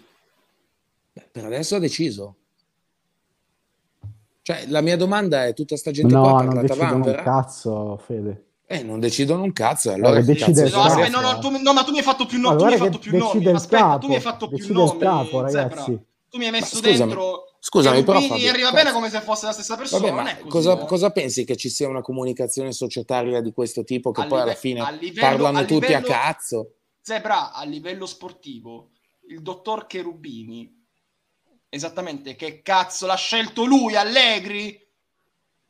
Beh, 1.11 1.27
per 1.33 1.43
adesso 1.43 1.75
ha 1.75 1.79
deciso. 1.79 2.37
Cioè, 4.41 4.67
la 4.67 4.79
mia 4.79 4.95
domanda 4.95 5.45
è: 5.45 5.53
tutta 5.53 5.75
sta 5.75 5.91
gente 5.91 6.13
No, 6.13 6.21
qua 6.21 6.29
ha 6.29 6.43
non 6.43 6.53
parlato 6.53 6.73
a 6.81 6.85
un 6.85 6.91
Vanvera? 6.91 7.23
cazzo, 7.23 7.97
Fede. 7.97 8.45
Eh, 8.73 8.83
non 8.83 8.99
decidono 8.99 9.43
un 9.43 9.53
cazzo. 9.53 9.91
Allora, 9.91 10.19
che 10.19 10.23
decide 10.25 10.63
cazzo 10.63 10.65
il 10.65 10.71
No, 10.73 10.81
aspetta, 10.81 11.19
no, 11.21 11.31
no, 11.31 11.39
tu, 11.39 11.49
no, 11.61 11.73
ma 11.73 11.83
tu 11.83 11.91
mi 11.91 11.97
hai 11.97 12.03
fatto 12.03 12.25
più, 12.25 12.39
no- 12.39 12.49
Ma 12.49 12.55
tu 12.55 12.65
mi 12.65 12.71
hai 12.73 12.77
fatto 12.79 12.97
più 12.99 13.17
nomi. 13.17 13.47
Aspetta, 13.47 13.83
capo, 13.83 13.99
tu 13.99 14.07
mi 14.07 14.15
hai 14.15 14.21
fatto 14.21 14.47
più 14.49 14.73
nomi. 14.73 14.99
capo, 14.99 15.47
Zebra. 15.47 15.61
ragazzi. 15.69 15.99
Tu 16.29 16.37
mi 16.39 16.45
hai 16.45 16.51
messo 16.51 16.75
scusami, 16.77 16.97
dentro 16.97 17.43
scusami, 17.59 18.03
però, 18.03 18.19
Fabio, 18.21 18.49
arriva 18.49 18.69
cazzo. 18.71 18.83
bene 18.83 18.91
come 18.91 19.09
se 19.11 19.21
fosse 19.21 19.45
la 19.45 19.51
stessa 19.51 19.75
persona. 19.77 20.01
Vabbè, 20.01 20.13
non 20.15 20.23
ma 20.23 20.29
è 20.31 20.37
così, 20.39 20.49
cosa, 20.49 20.81
eh. 20.81 20.85
cosa 20.87 21.09
pensi 21.11 21.43
che 21.45 21.55
ci 21.55 21.69
sia 21.69 21.87
una 21.87 22.01
comunicazione 22.01 22.71
societaria 22.71 23.39
di 23.41 23.53
questo 23.53 23.83
tipo 23.83 24.09
che 24.11 24.21
A 24.21 24.25
poi 24.25 24.37
alla 24.39 24.47
live- 24.47 24.59
fine 24.59 24.79
a 24.79 24.89
livello- 24.89 25.27
parlano 25.27 25.57
a 25.59 25.61
tutti 25.65 25.85
livello- 25.85 26.07
a 26.07 26.09
cazzo? 26.09 26.73
Zebra 27.01 27.51
a 27.53 27.63
livello 27.65 28.07
sportivo, 28.07 28.89
il 29.29 29.41
dottor 29.43 29.85
Cherubini, 29.85 30.67
esattamente 31.69 32.35
che 32.35 32.61
cazzo 32.63 33.05
l'ha 33.05 33.15
scelto 33.15 33.65
lui, 33.65 33.95
Allegri? 33.95 34.79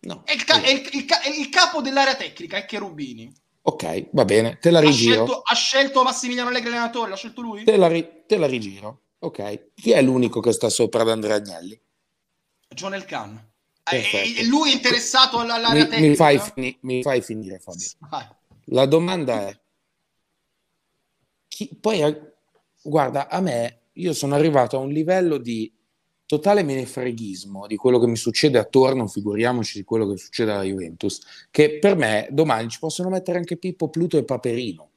No. 0.03 0.23
È 0.25 0.33
il, 0.33 0.43
ca- 0.43 0.61
è 0.61 0.69
il- 0.69 0.89
il 0.93 1.05
ca- 1.05 1.23
il 1.25 1.49
capo 1.49 1.81
dell'area 1.81 2.15
tecnica, 2.15 2.57
è 2.57 2.65
Cherubini. 2.65 3.33
Ok, 3.65 4.09
va 4.11 4.25
bene, 4.25 4.57
te 4.59 4.69
la 4.71 4.79
Ha 4.79 4.81
rigiro. 4.81 5.13
scelto, 5.25 5.41
ha 5.41 5.55
scelto 5.55 6.03
Massimiliano 6.03 6.49
Allegri 6.49 6.67
allenatore, 6.69 7.09
l'ha 7.11 7.15
scelto 7.15 7.41
lui? 7.41 7.63
Te 7.63 7.77
la, 7.77 7.87
ri- 7.87 8.23
te 8.27 8.37
la 8.37 8.45
rigiro. 8.47 9.01
Ok. 9.19 9.69
Chi 9.75 9.91
è 9.91 10.01
l'unico 10.01 10.41
che 10.41 10.51
sta 10.51 10.67
sopra 10.69 11.03
ad 11.03 11.09
Andrea 11.09 11.35
Agnelli? 11.37 11.79
John 12.67 12.93
Elkan. 12.93 13.51
Eh, 13.89 14.45
lui 14.47 14.71
è 14.71 14.73
interessato 14.73 15.39
alla- 15.39 15.53
all'area 15.55 15.83
Mi, 15.83 15.89
tecnica? 15.89 16.09
mi 16.09 16.15
fai 16.15 16.39
fini- 16.39 16.77
mi 16.81 17.01
fai 17.01 17.21
finire, 17.21 17.59
Fabio. 17.59 17.87
Vai. 18.09 18.27
La 18.65 18.85
domanda 18.85 19.47
è, 19.47 19.57
chi, 21.47 21.69
poi, 21.79 22.01
eh, 22.01 22.33
guarda, 22.81 23.29
a 23.29 23.39
me, 23.39 23.81
io 23.93 24.13
sono 24.13 24.35
arrivato 24.35 24.77
a 24.77 24.79
un 24.79 24.89
livello 24.89 25.37
di 25.37 25.71
totale 26.25 26.63
menefreghismo 26.63 27.67
di 27.67 27.75
quello 27.75 27.99
che 27.99 28.07
mi 28.07 28.15
succede 28.15 28.57
attorno, 28.57 29.07
figuriamoci 29.07 29.79
di 29.79 29.83
quello 29.83 30.07
che 30.07 30.17
succede 30.17 30.51
alla 30.51 30.63
Juventus, 30.63 31.47
che 31.51 31.79
per 31.79 31.95
me 31.95 32.27
domani 32.31 32.69
ci 32.69 32.79
possono 32.79 33.09
mettere 33.09 33.37
anche 33.37 33.57
Pippo, 33.57 33.89
Pluto 33.89 34.17
e 34.17 34.23
Paperino 34.23 34.89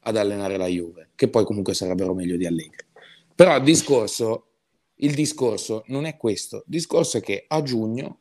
ad 0.00 0.16
allenare 0.16 0.56
la 0.56 0.66
Juve, 0.66 1.10
che 1.14 1.28
poi 1.28 1.44
comunque 1.44 1.74
sarebbero 1.74 2.14
meglio 2.14 2.36
di 2.36 2.46
Allegri. 2.46 2.86
Però 3.34 3.56
il 3.56 3.62
discorso, 3.62 4.46
il 4.96 5.14
discorso 5.14 5.84
non 5.88 6.04
è 6.06 6.16
questo, 6.16 6.56
il 6.58 6.64
discorso 6.66 7.18
è 7.18 7.20
che 7.20 7.44
a 7.46 7.62
giugno 7.62 8.18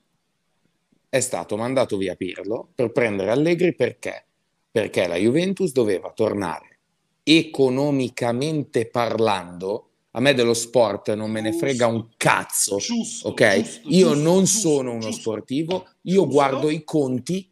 è 1.10 1.20
stato 1.20 1.56
mandato 1.56 1.98
via 1.98 2.16
Pirlo 2.16 2.70
per 2.76 2.92
prendere 2.92 3.32
Allegri 3.32 3.74
perché? 3.74 4.26
Perché 4.70 5.08
la 5.08 5.16
Juventus 5.16 5.72
doveva 5.72 6.12
tornare 6.12 6.80
economicamente 7.24 8.88
parlando. 8.88 9.90
A 10.18 10.20
me 10.20 10.34
dello 10.34 10.56
sport 10.56 11.14
non 11.14 11.30
me 11.30 11.42
ne 11.42 11.54
frega 11.54 11.86
un 11.86 12.08
cazzo, 12.18 12.78
Giusto, 12.78 13.28
ok? 13.28 13.62
giusto, 13.62 13.88
io 13.90 14.14
giusto, 14.14 14.24
non 14.24 14.48
sono 14.48 14.94
uno 14.94 15.12
sportivo, 15.12 15.88
io 16.02 16.26
guardo 16.26 16.72
i 16.72 16.84
conti, 16.84 17.48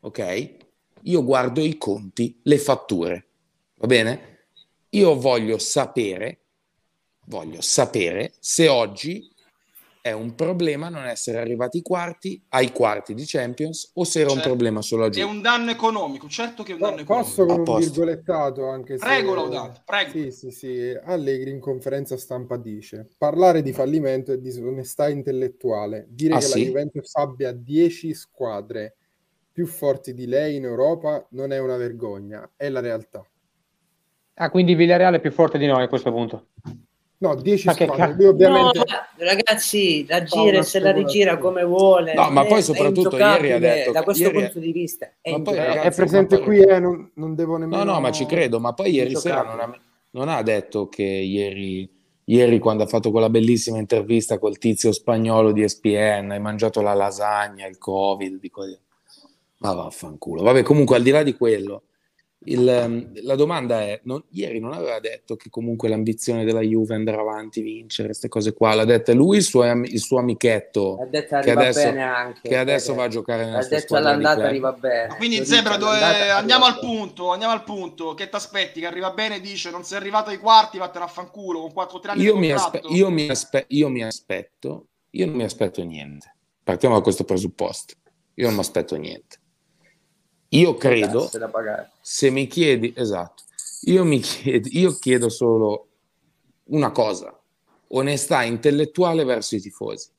ok? 0.00 0.54
Io 1.04 1.24
guardo 1.24 1.62
i 1.62 1.78
conti, 1.78 2.38
le 2.42 2.58
fatture, 2.58 3.28
va 3.76 3.86
bene? 3.86 4.48
Io 4.90 5.18
voglio 5.18 5.56
sapere, 5.56 6.40
voglio 7.28 7.62
sapere 7.62 8.34
se 8.40 8.68
oggi 8.68 9.32
è 10.06 10.12
un 10.12 10.36
problema 10.36 10.88
non 10.88 11.04
essere 11.04 11.38
arrivati 11.38 11.78
ai 11.78 11.82
quarti, 11.82 12.40
ai 12.50 12.70
quarti 12.70 13.12
di 13.12 13.24
Champions 13.26 13.90
o 13.94 14.04
se 14.04 14.20
era 14.20 14.28
un 14.28 14.34
Certo. 14.36 14.50
problema 14.50 14.80
solo 14.80 15.02
a 15.02 15.06
È 15.08 15.10
giugno. 15.10 15.26
un 15.30 15.40
danno 15.42 15.70
economico, 15.72 16.28
certo 16.28 16.62
che 16.62 16.70
è 16.70 16.74
un 16.74 16.80
danno 16.80 16.94
Po- 16.94 17.00
economico. 17.02 17.28
Posso 17.34 17.46
con 17.46 17.58
un 17.74 17.78
virgolettato 17.80 18.68
anche 18.68 18.98
se... 18.98 19.04
Prego, 19.04 19.34
Laudante, 19.34 19.82
prego. 19.84 20.10
Sì, 20.12 20.30
sì, 20.30 20.50
sì. 20.52 20.96
Allegri 21.06 21.50
in 21.50 21.58
conferenza 21.58 22.16
stampa 22.16 22.56
dice 22.56 23.08
parlare 23.18 23.62
di 23.62 23.72
fallimento 23.72 24.30
è 24.32 24.38
disonestà 24.38 25.08
intellettuale. 25.08 26.06
Dire 26.08 26.34
Ah, 26.34 26.38
che 26.38 26.44
sì? 26.44 26.58
la 26.60 26.64
Juventus 26.66 27.14
abbia 27.16 27.50
10 27.50 28.14
squadre 28.14 28.94
più 29.50 29.66
forti 29.66 30.14
di 30.14 30.26
lei 30.26 30.54
in 30.54 30.64
Europa 30.66 31.26
non 31.30 31.50
è 31.50 31.58
una 31.58 31.76
vergogna, 31.76 32.48
è 32.54 32.68
la 32.68 32.78
realtà. 32.78 33.28
Ah, 34.34 34.50
quindi 34.50 34.76
Villarreal 34.76 35.14
è 35.14 35.20
più 35.20 35.32
forte 35.32 35.58
di 35.58 35.66
noi 35.66 35.82
a 35.82 35.88
questo 35.88 36.12
punto. 36.12 36.50
No, 37.18 37.34
10 37.34 37.66
Ma 37.66 37.74
che 37.74 37.86
squadre. 37.86 38.14
Lui 38.14 38.26
ovviamente... 38.26 38.78
No, 38.78 38.84
ragazzi, 39.16 40.04
la 40.06 40.22
gira 40.22 40.58
e 40.58 40.62
se 40.62 40.78
la 40.80 40.92
rigira 40.92 41.38
come 41.38 41.64
vuole. 41.64 42.12
No, 42.12 42.28
ma 42.30 42.44
È- 42.44 42.46
poi 42.48 42.62
soprattutto 42.62 43.16
ieri 43.16 43.52
ha 43.52 43.58
detto 43.58 43.92
da 43.92 44.02
questo 44.02 44.24
ieri- 44.24 44.38
punto 44.40 44.58
di 44.58 44.72
vista. 44.72 45.10
È 45.20 45.30
Ma 45.30 45.36
poi, 45.40 45.54
ingiocabile. 45.54 45.72
è 45.72 45.76
ragazzi, 45.76 45.96
presente 45.96 46.40
qui, 46.40 46.60
eh, 46.60 46.78
non, 46.78 47.10
non 47.14 47.34
devo 47.34 47.56
nemmeno... 47.56 47.84
No, 47.84 47.92
no, 47.92 48.00
ma 48.00 48.12
ci 48.12 48.26
credo, 48.26 48.60
ma 48.60 48.74
poi 48.74 48.90
ieri 48.90 49.16
sera 49.16 49.42
non 49.42 49.60
ha, 49.60 49.80
non 50.10 50.28
ha 50.28 50.42
detto 50.42 50.88
che 50.90 51.04
ieri, 51.04 51.88
ieri 52.24 52.58
quando 52.58 52.82
ha 52.82 52.86
fatto 52.86 53.10
quella 53.10 53.30
bellissima 53.30 53.78
intervista 53.78 54.38
col 54.38 54.58
tizio 54.58 54.92
spagnolo 54.92 55.52
di 55.52 55.62
ESPN, 55.62 56.32
hai 56.32 56.40
mangiato 56.40 56.82
la 56.82 56.92
lasagna, 56.92 57.66
il 57.66 57.78
covid, 57.78 58.38
dico. 58.38 58.62
Ma 59.58 59.72
vaffanculo. 59.72 60.42
Vabbè, 60.42 60.62
comunque 60.62 60.96
al 60.96 61.02
di 61.02 61.10
là 61.10 61.22
di 61.22 61.34
quello, 61.34 61.84
il, 62.46 62.68
ehm, 62.68 63.10
la 63.22 63.34
domanda 63.34 63.80
è, 63.82 64.00
non- 64.04 64.22
ieri 64.30 64.58
non 64.60 64.72
aveva 64.72 64.98
detto 65.00 65.36
che 65.36 65.48
comunque 65.50 65.88
l'ambizione 65.88 66.44
della 66.44 66.60
Juve 66.60 66.94
è 66.94 66.96
andare 66.96 67.18
avanti, 67.18 67.60
vincere, 67.60 68.08
queste 68.08 68.28
cose 68.28 68.52
qua, 68.52 68.74
l'ha 68.74 68.84
detta 68.84 69.12
lui, 69.12 69.38
il 69.38 69.42
suo, 69.42 69.64
il 69.64 69.98
suo 70.00 70.18
amichetto, 70.18 70.98
detto 71.10 71.38
che 71.40 71.50
adesso, 71.50 71.80
bene 71.80 72.02
anche. 72.02 72.48
che 72.48 72.56
adesso 72.56 72.94
va 72.94 73.04
a 73.04 73.08
giocare 73.08 73.44
nella 73.44 73.60
sua 73.62 73.70
detto 73.70 73.86
squadra 73.86 74.08
all'andata 74.10 74.44
arriva 74.46 74.72
bene. 74.72 75.16
Quindi 75.16 75.38
Lo 75.38 75.44
Zebra, 75.44 75.76
dove- 75.76 76.30
andiamo 76.30 76.64
al 76.66 76.74
bene. 76.80 76.86
punto, 76.86 77.32
andiamo 77.32 77.52
al 77.52 77.64
punto. 77.64 78.14
Che 78.14 78.28
ti 78.28 78.36
aspetti? 78.36 78.80
Che 78.80 78.86
arriva 78.86 79.10
bene 79.10 79.40
dice 79.40 79.70
non 79.70 79.84
sei 79.84 79.98
arrivato 79.98 80.30
ai 80.30 80.38
quarti, 80.38 80.78
vattene 80.78 81.04
a 81.04 81.08
fanculo 81.08 81.60
con 81.60 81.72
4-3 81.72 82.10
anni 82.10 82.22
Io 82.22 82.34
di 82.34 82.38
mi, 82.38 82.52
aspe- 82.52 82.80
io, 82.88 83.10
mi 83.10 83.28
aspe- 83.28 83.64
io 83.68 83.88
mi 83.88 84.02
aspetto, 84.04 84.86
io 85.10 85.26
non 85.26 85.34
mi 85.34 85.44
aspetto 85.44 85.82
niente. 85.82 86.34
Partiamo 86.62 86.94
da 86.96 87.00
questo 87.00 87.24
presupposto. 87.24 87.94
Io 88.34 88.46
non 88.46 88.54
mi 88.54 88.60
aspetto 88.60 88.96
niente. 88.96 89.38
Io 90.50 90.76
credo, 90.76 91.30
se 92.00 92.30
mi 92.30 92.46
chiedi, 92.46 92.92
esatto, 92.96 93.42
io 93.82 94.04
mi 94.04 94.20
chiedo, 94.20 94.68
io 94.70 94.98
chiedo 94.98 95.28
solo 95.28 95.88
una 96.64 96.90
cosa, 96.90 97.36
onestà 97.88 98.42
intellettuale 98.44 99.24
verso 99.24 99.56
i 99.56 99.60
tifosi. 99.60 100.10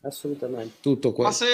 Assolutamente. 0.00 0.76
Tutto 0.80 1.12
qua. 1.12 1.24
Ma 1.24 1.32
se, 1.32 1.46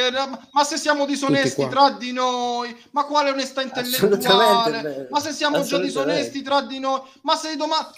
ma 0.53 0.65
se 0.65 0.77
siamo 0.77 1.07
disonesti 1.07 1.67
tra 1.69 1.91
di 1.93 2.13
noi, 2.13 2.77
ma 2.91 3.05
quale 3.07 3.31
onestà 3.31 3.63
intellettuale? 3.63 5.07
Ma 5.11 5.19
se 5.19 5.33
siamo 5.33 5.63
già 5.63 5.79
disonesti 5.79 6.43
tra 6.43 6.61
di 6.63 6.79
noi, 6.79 7.01
ma 7.23 7.37
se 7.37 7.57
domani... 7.57 7.93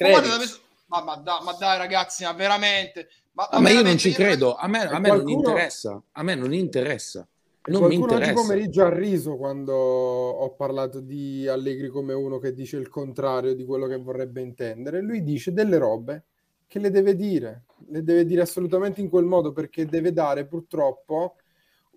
Ma, 0.89 1.03
ma, 1.03 1.17
da- 1.17 1.41
ma 1.43 1.53
dai 1.53 1.79
ragazzi, 1.79 2.23
ma 2.23 2.33
veramente... 2.33 3.09
Ma, 3.33 3.49
Ah, 3.49 3.59
ma 3.61 3.69
io 3.69 3.83
non 3.83 3.97
veramente, 3.97 4.03
ci 4.03 4.13
credo, 4.15 4.55
a 4.55 4.67
me, 4.69 4.83
a 4.83 4.99
me 4.99 5.09
non 5.09 5.25
qualcuno- 5.25 5.49
interessa, 5.49 6.03
a 6.13 6.23
me 6.23 6.35
non 6.37 6.55
interessa, 6.55 7.27
non 7.67 7.81
Qualcuno 7.83 8.15
oggi 8.15 8.33
pomeriggio 8.33 8.85
ha 8.85 8.95
riso 8.95 9.37
quando 9.37 9.75
ho 9.75 10.55
parlato 10.55 11.01
di 11.01 11.49
Allegri 11.49 11.89
come 11.89 12.13
uno 12.13 12.39
che 12.39 12.53
dice 12.53 12.77
il 12.77 12.89
contrario 12.89 13.55
di 13.55 13.65
quello 13.65 13.87
che 13.87 13.97
vorrebbe 13.97 14.41
intendere. 14.41 15.01
Lui 15.01 15.23
dice 15.23 15.53
delle 15.53 15.79
robe 15.79 16.25
che 16.67 16.79
le 16.79 16.91
deve 16.91 17.15
dire, 17.15 17.65
le 17.89 18.03
deve 18.03 18.25
dire 18.25 18.43
assolutamente 18.43 19.01
in 19.01 19.09
quel 19.09 19.25
modo 19.25 19.53
perché 19.53 19.87
deve 19.87 20.13
dare 20.13 20.47
purtroppo 20.47 21.37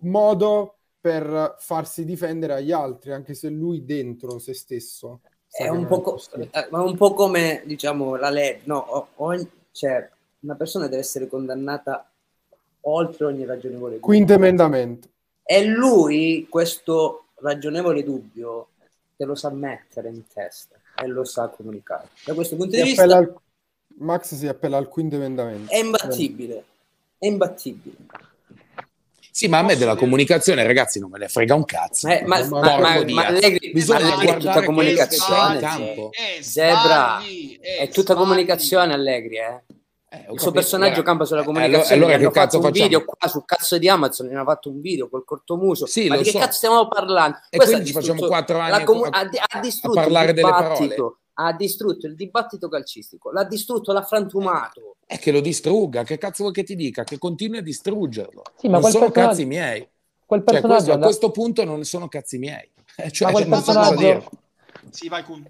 modo 0.02 0.78
per 1.00 1.56
farsi 1.60 2.04
difendere 2.04 2.54
agli 2.54 2.72
altri, 2.72 3.12
anche 3.14 3.34
se 3.34 3.50
lui 3.50 3.86
dentro 3.86 4.38
se 4.40 4.54
stesso 4.54 5.22
È 5.50 5.68
un, 5.70 5.88
co- 5.88 6.02
possibile. 6.02 6.50
eh, 6.52 6.68
ma 6.72 6.82
un 6.82 6.96
po' 6.98 7.14
come 7.14 7.64
diciamo 7.66 8.16
la 8.16 8.30
legge, 8.30 8.62
no, 8.66 9.08
ogni- 9.16 9.50
cioè, 9.72 10.10
una 10.42 10.56
persona 10.56 10.88
deve 10.88 11.02
essere 11.02 11.28
condannata 11.28 12.12
oltre 12.82 13.26
ogni 13.26 13.46
ragionevole. 13.46 14.00
Quinto 14.00 14.34
emendamento. 14.34 15.10
E 15.52 15.64
lui 15.66 16.46
questo 16.48 17.30
ragionevole 17.42 18.04
dubbio 18.04 18.68
te 19.16 19.26
lo 19.26 19.34
sa 19.34 19.50
mettere 19.50 20.10
in 20.10 20.22
testa 20.32 20.76
e 20.96 21.08
lo 21.08 21.24
sa 21.24 21.48
comunicare. 21.48 22.08
Da 22.24 22.36
questo 22.36 22.56
punto 22.56 22.76
Si 22.76 22.82
di 22.84 22.88
vista 22.90 23.04
al- 23.04 23.34
Max 23.98 24.36
si 24.36 24.48
appella 24.48 24.78
al 24.78 24.88
quinto 24.88 25.16
emendamento. 25.16 25.72
è 25.72 25.78
imbattibile. 25.78 26.64
È 27.18 27.26
imbattibile. 27.26 27.96
Sì, 29.32 29.48
ma 29.48 29.60
a 29.60 29.64
me 29.64 29.76
della 29.76 29.96
comunicazione, 29.96 30.64
ragazzi, 30.64 31.00
non 31.00 31.10
me 31.10 31.18
ne 31.18 31.28
frega 31.30 31.56
un 31.56 31.66
cazzo. 31.66 32.08
Eh, 32.08 32.24
ma, 32.26 32.46
Ma- 32.48 32.60
ma- 32.60 33.04
ma- 33.06 33.26
Allegri, 33.26 33.72
Bisogna 33.72 34.00
Allegri 34.14 34.28
è 34.28 34.34
tutta 34.34 34.40
guardare 34.42 34.66
comunicazione. 34.66 35.56
sì. 35.56 35.62
campo. 35.62 36.10
Eh, 36.12 36.44
Zebra, 36.44 37.20
sbagli, 37.22 37.60
è 37.60 37.88
tutta 37.88 38.02
sbagli. 38.14 38.18
comunicazione 38.18 38.94
Allegri, 38.94 39.36
eh. 39.38 39.62
Eh, 40.12 40.26
Il 40.32 40.40
suo 40.40 40.50
personaggio 40.52 40.94
Allora- 40.94 41.04
campa 41.04 41.26
sulla 41.26 41.42
eh, 41.42 41.46
comunicazione. 41.46 41.94
allora, 42.02 42.18
gli 42.18 42.22
che 42.22 42.32
cazzo 42.32 42.40
fatto 42.40 42.58
un 42.58 42.64
facciamo? 42.64 42.84
video 42.88 43.06
qua 43.06 43.28
sul 43.30 43.46
cazzo 43.46 43.78
di 43.78 43.88
Amazon, 43.90 44.28
ne 44.28 44.34
hanno 44.36 44.44
fatto 44.44 44.70
un 44.70 44.82
video 44.82 45.08
col 45.08 45.24
cortomuso. 45.24 45.86
Sì, 45.86 46.08
ma 46.08 46.18
di 46.18 46.24
che 46.24 46.32
so. 46.32 46.40
cazzo 46.40 46.58
stiamo 46.58 46.88
parlando? 46.88 47.38
E 47.50 47.58
Questo 47.58 47.74
quindi 47.76 47.92
facciamo 47.92 48.14
distrutto 48.14 48.34
quattro 48.34 48.58
anni 48.58 48.70
la 48.72 48.78
a- 48.78 48.84
comu- 48.84 49.08
a- 49.16 49.30
ha, 49.50 49.60
distrutto 49.60 50.00
a 50.00 50.02
parlare 50.02 50.30
il 50.30 50.34
delle 50.36 50.48
dibattito, 50.48 51.20
ha 51.34 51.54
distrutto 51.54 52.08
il 52.08 52.16
dibattito 52.16 52.70
calcistico, 52.70 53.32
l'ha 53.32 53.44
distrutto, 53.44 53.94
l'ha 53.94 54.02
frantumato. 54.02 54.96
È 55.06 55.20
che 55.20 55.32
lo 55.32 55.42
distrugga, 55.42 56.04
che 56.04 56.18
cazzo 56.18 56.42
vuoi 56.44 56.54
che 56.56 56.64
ti 56.64 56.76
dica? 56.76 57.04
Che 57.04 57.18
continui 57.20 57.60
a 57.60 57.62
distruggerlo. 57.62 58.42
Sì, 58.58 58.66
ma 58.68 58.74
non 58.74 58.82
quel 58.82 58.92
sono 58.94 59.06
personaggio- 59.06 59.30
cazzi 59.36 59.46
miei. 59.46 59.88
Quel 60.26 60.40
Cioè, 60.42 60.50
personaggio 60.52 60.74
questo- 60.76 60.92
a 60.92 60.96
da- 60.98 61.06
questo 61.06 61.32
punto 61.32 61.64
non 61.66 61.84
sono 61.84 62.08
cazzi 62.08 62.38
miei. 62.40 62.68
Eh, 63.00 63.12
cioè, 63.12 63.28
Ma 63.28 63.34
quel 63.34 63.48
non 63.48 63.60
so 63.62 63.66
cosa 63.74 63.80
personaggio- 63.90 64.02
dire. 64.20 64.30
Sì, 64.90 65.08
vai 65.08 65.24
Kun. 65.24 65.46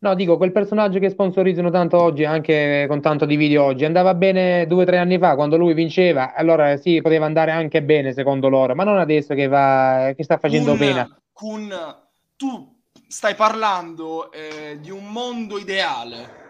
No, 0.00 0.14
dico, 0.14 0.36
quel 0.36 0.52
personaggio 0.52 1.00
che 1.00 1.10
sponsorizzano 1.10 1.70
tanto 1.70 2.00
oggi, 2.00 2.24
anche 2.24 2.86
con 2.88 3.00
tanto 3.00 3.24
di 3.24 3.34
video 3.34 3.64
oggi, 3.64 3.84
andava 3.84 4.14
bene 4.14 4.64
due 4.68 4.84
o 4.84 4.86
tre 4.86 4.98
anni 4.98 5.18
fa, 5.18 5.34
quando 5.34 5.56
lui 5.56 5.74
vinceva, 5.74 6.34
allora 6.34 6.76
sì, 6.76 7.00
poteva 7.00 7.26
andare 7.26 7.50
anche 7.50 7.82
bene 7.82 8.12
secondo 8.12 8.48
loro, 8.48 8.76
ma 8.76 8.84
non 8.84 8.98
adesso 8.98 9.34
che, 9.34 9.48
va, 9.48 10.12
che 10.14 10.22
sta 10.22 10.38
facendo 10.38 10.70
Kun, 10.70 10.78
pena. 10.78 11.20
Kun, 11.32 11.96
tu 12.36 12.76
stai 13.08 13.34
parlando 13.34 14.30
eh, 14.30 14.78
di 14.80 14.90
un 14.92 15.10
mondo 15.10 15.58
ideale. 15.58 16.46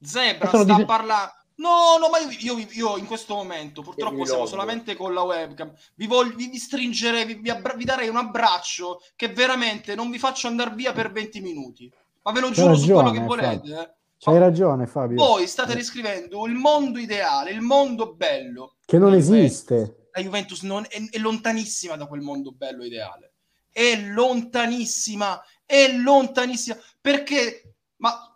Zebra 0.00 0.48
sta 0.48 0.62
dis- 0.62 0.84
parlando. 0.84 1.32
No, 1.56 1.96
no, 1.98 2.08
ma 2.10 2.18
io, 2.18 2.58
io- 2.58 2.66
io 2.70 2.96
in 2.96 3.06
questo 3.06 3.34
momento 3.34 3.82
purtroppo 3.82 4.24
siamo 4.24 4.46
solamente 4.46 4.94
con 4.94 5.12
la 5.12 5.22
webcam. 5.22 5.72
Vi, 5.96 6.06
voglio, 6.06 6.36
vi, 6.36 6.48
vi 6.48 6.58
stringerei, 6.58 7.24
vi, 7.24 7.34
vi 7.34 7.50
abbra- 7.50 7.74
vi 7.74 7.84
darei 7.84 8.08
un 8.08 8.16
abbraccio 8.16 9.00
che 9.16 9.28
veramente 9.28 9.96
non 9.96 10.10
vi 10.10 10.18
faccio 10.18 10.46
andare 10.46 10.74
via 10.74 10.92
per 10.92 11.10
20 11.10 11.40
minuti. 11.40 11.92
Ma 12.22 12.32
ve 12.32 12.40
lo 12.40 12.50
giuro 12.50 12.74
su 12.76 12.84
quello 12.86 13.10
che 13.10 13.18
ragione, 13.18 13.26
volete. 13.26 13.46
Fabio. 13.56 13.80
eh. 13.80 13.94
C'hai 14.18 14.38
ragione, 14.38 14.86
Fabio. 14.86 15.16
Voi 15.16 15.46
state 15.48 15.74
riscrivendo 15.74 16.46
il 16.46 16.54
mondo 16.54 17.00
ideale, 17.00 17.50
il 17.50 17.60
mondo 17.60 18.14
bello. 18.14 18.76
Che 18.84 18.98
non 18.98 19.14
esiste. 19.14 20.08
La 20.12 20.22
Juventus 20.22 20.62
non- 20.62 20.86
è, 20.88 21.02
è 21.10 21.18
lontanissima 21.18 21.96
da 21.96 22.06
quel 22.06 22.20
mondo 22.20 22.52
bello 22.52 22.84
ideale. 22.84 23.32
È 23.72 23.96
lontanissima, 23.96 25.42
è 25.66 25.92
lontanissima. 25.92 26.76
Perché, 27.00 27.74
ma 27.96 28.32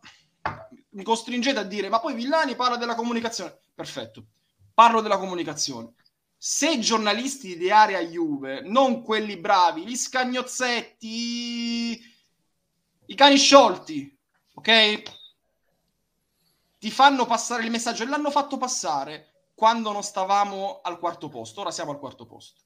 mi 0.90 1.04
costringete 1.04 1.58
a 1.60 1.64
dire, 1.64 1.88
ma 1.88 2.00
poi 2.00 2.14
Villani 2.14 2.56
parla 2.56 2.76
della 2.76 2.94
comunicazione. 2.96 3.56
Perfetto, 3.74 4.24
parlo 4.74 5.00
della 5.02 5.18
comunicazione. 5.18 5.92
Se 6.36 6.68
i 6.70 6.80
giornalisti 6.80 7.56
di 7.56 7.70
area 7.70 8.00
Juve, 8.00 8.62
non 8.62 9.02
quelli 9.02 9.36
bravi, 9.36 9.86
gli 9.86 9.96
scagnozzetti, 9.96 12.00
i- 13.06 13.14
cani 13.14 13.36
sciolti, 13.36 14.18
ok? 14.54 15.02
Ti 16.78 16.90
fanno 16.90 17.26
passare 17.26 17.64
il 17.64 17.70
messaggio 17.70 18.02
e 18.02 18.06
l'hanno 18.06 18.30
fatto 18.30 18.56
passare 18.56 19.48
quando 19.54 19.92
non 19.92 20.02
stavamo 20.02 20.80
al 20.82 20.98
quarto 20.98 21.28
posto. 21.28 21.60
Ora 21.60 21.70
siamo 21.70 21.90
al 21.90 21.98
quarto 21.98 22.26
posto. 22.26 22.62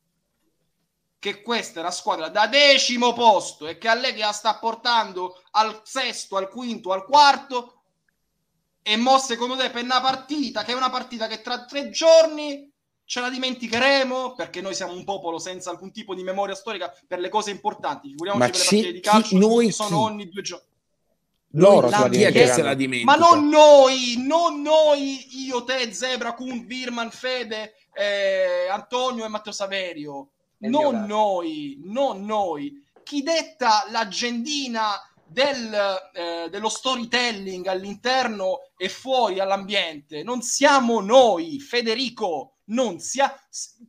Che 1.19 1.43
questa 1.43 1.79
è 1.79 1.83
una 1.83 1.91
squadra 1.93 2.29
da 2.31 2.47
decimo 2.47 3.12
posto 3.12 3.67
e 3.67 3.79
che 3.79 3.89
Allegri 3.89 4.21
la 4.21 4.33
sta 4.33 4.59
portando 4.59 5.41
al 5.53 5.83
sesto, 5.85 6.37
al 6.37 6.49
quinto, 6.49 6.93
al 6.93 7.05
quarto. 7.05 7.83
E 8.83 8.97
mo 8.97 9.19
secondo 9.19 9.57
te 9.57 9.71
per 9.71 9.85
una 9.85 10.01
partita, 10.01 10.65
che 10.65 10.73
è 10.73 10.75
una 10.75 10.91
partita 10.91 11.27
che 11.27 11.41
tra 11.43 11.65
tre 11.65 11.91
giorni 11.91 12.71
ce 13.11 13.19
la 13.19 13.28
dimenticheremo 13.28 14.35
perché 14.35 14.61
noi 14.61 14.73
siamo 14.73 14.93
un 14.93 15.03
popolo 15.03 15.41
senza 15.41 15.69
alcun 15.70 15.91
tipo 15.91 16.15
di 16.15 16.23
memoria 16.23 16.55
storica 16.55 16.95
per 17.09 17.19
le 17.19 17.28
cose 17.28 17.51
importanti. 17.51 18.11
Figuriamoci 18.11 18.45
Ma 18.47 18.51
per 18.53 18.61
le 18.61 18.65
ci- 18.65 18.74
partite 18.77 18.93
di 18.93 19.01
chi- 19.01 19.09
calcio, 19.09 19.37
noi 19.37 19.66
che 19.66 19.73
sono 19.73 19.89
chi? 19.89 19.95
ogni 20.12 20.28
due 20.28 20.43
giorni. 20.43 20.66
Loro 21.55 21.89
la 21.89 22.09
che 22.09 22.47
se 22.47 22.62
la 22.62 22.74
dimentica? 22.74 23.11
Ma 23.11 23.16
non 23.19 23.49
noi, 23.49 24.15
non 24.24 24.62
noi, 24.62 25.27
io, 25.45 25.65
te, 25.65 25.93
Zebra, 25.93 26.35
Kun, 26.35 26.65
Birman, 26.65 27.11
Fede, 27.11 27.74
eh, 27.95 28.69
Antonio 28.70 29.24
e 29.24 29.28
Matteo 29.28 29.53
Saverio. 29.53 30.28
Mio 30.59 30.70
Non 30.93 31.05
noi, 31.07 31.81
non 31.82 32.24
noi. 32.24 32.81
Chi 33.03 33.24
detta 33.24 33.87
l'agendina 33.91 34.93
del, 35.27 35.74
eh, 36.12 36.49
dello 36.49 36.69
storytelling 36.69 37.66
all'interno 37.66 38.61
e 38.77 38.89
fuori 38.89 39.41
all'ambiente 39.41 40.23
non 40.23 40.43
siamo 40.43 41.01
noi, 41.01 41.59
Federico. 41.59 42.53
Non 42.71 42.99
sia... 42.99 43.35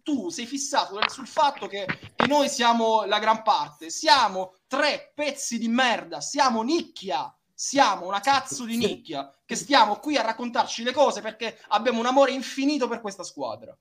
Tu 0.03 0.29
sei 0.29 0.45
fissato 0.45 0.99
sul 1.09 1.27
fatto 1.27 1.67
che, 1.67 1.85
che 2.15 2.27
noi 2.27 2.49
siamo 2.49 3.05
la 3.05 3.19
gran 3.19 3.41
parte. 3.41 3.89
Siamo 3.89 4.55
tre 4.67 5.11
pezzi 5.15 5.57
di 5.57 5.67
merda, 5.67 6.21
siamo 6.21 6.61
nicchia 6.61 7.33
siamo 7.61 8.07
una 8.07 8.21
cazzo 8.21 8.65
di 8.65 8.75
nicchia 8.75 9.31
che 9.45 9.55
stiamo 9.55 9.97
qui 9.97 10.17
a 10.17 10.23
raccontarci 10.23 10.81
le 10.81 10.91
cose 10.91 11.21
perché 11.21 11.59
abbiamo 11.67 11.99
un 11.99 12.07
amore 12.07 12.31
infinito 12.31 12.87
per 12.87 13.01
questa 13.01 13.23
squadra. 13.23 13.77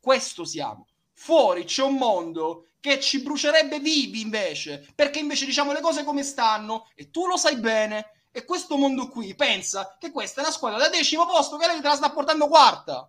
Questo 0.00 0.44
siamo. 0.44 0.88
Fuori 1.12 1.62
c'è 1.62 1.84
un 1.84 1.94
mondo 1.94 2.70
che 2.80 2.98
ci 2.98 3.22
brucerebbe 3.22 3.78
vivi 3.78 4.20
invece, 4.20 4.84
perché 4.96 5.20
invece 5.20 5.46
diciamo 5.46 5.72
le 5.72 5.80
cose 5.80 6.02
come 6.02 6.24
stanno 6.24 6.88
e 6.96 7.10
tu 7.12 7.28
lo 7.28 7.36
sai 7.36 7.56
bene. 7.56 8.24
E 8.32 8.44
questo 8.44 8.76
mondo 8.76 9.08
qui 9.08 9.32
pensa 9.36 9.96
che 9.96 10.10
questa 10.10 10.40
è 10.40 10.44
una 10.44 10.52
squadra 10.52 10.78
da 10.78 10.88
decimo 10.88 11.24
posto 11.24 11.56
che 11.56 11.68
lei 11.68 11.80
te 11.80 11.86
la 11.86 11.94
sta 11.94 12.10
portando 12.10 12.48
quarta. 12.48 13.08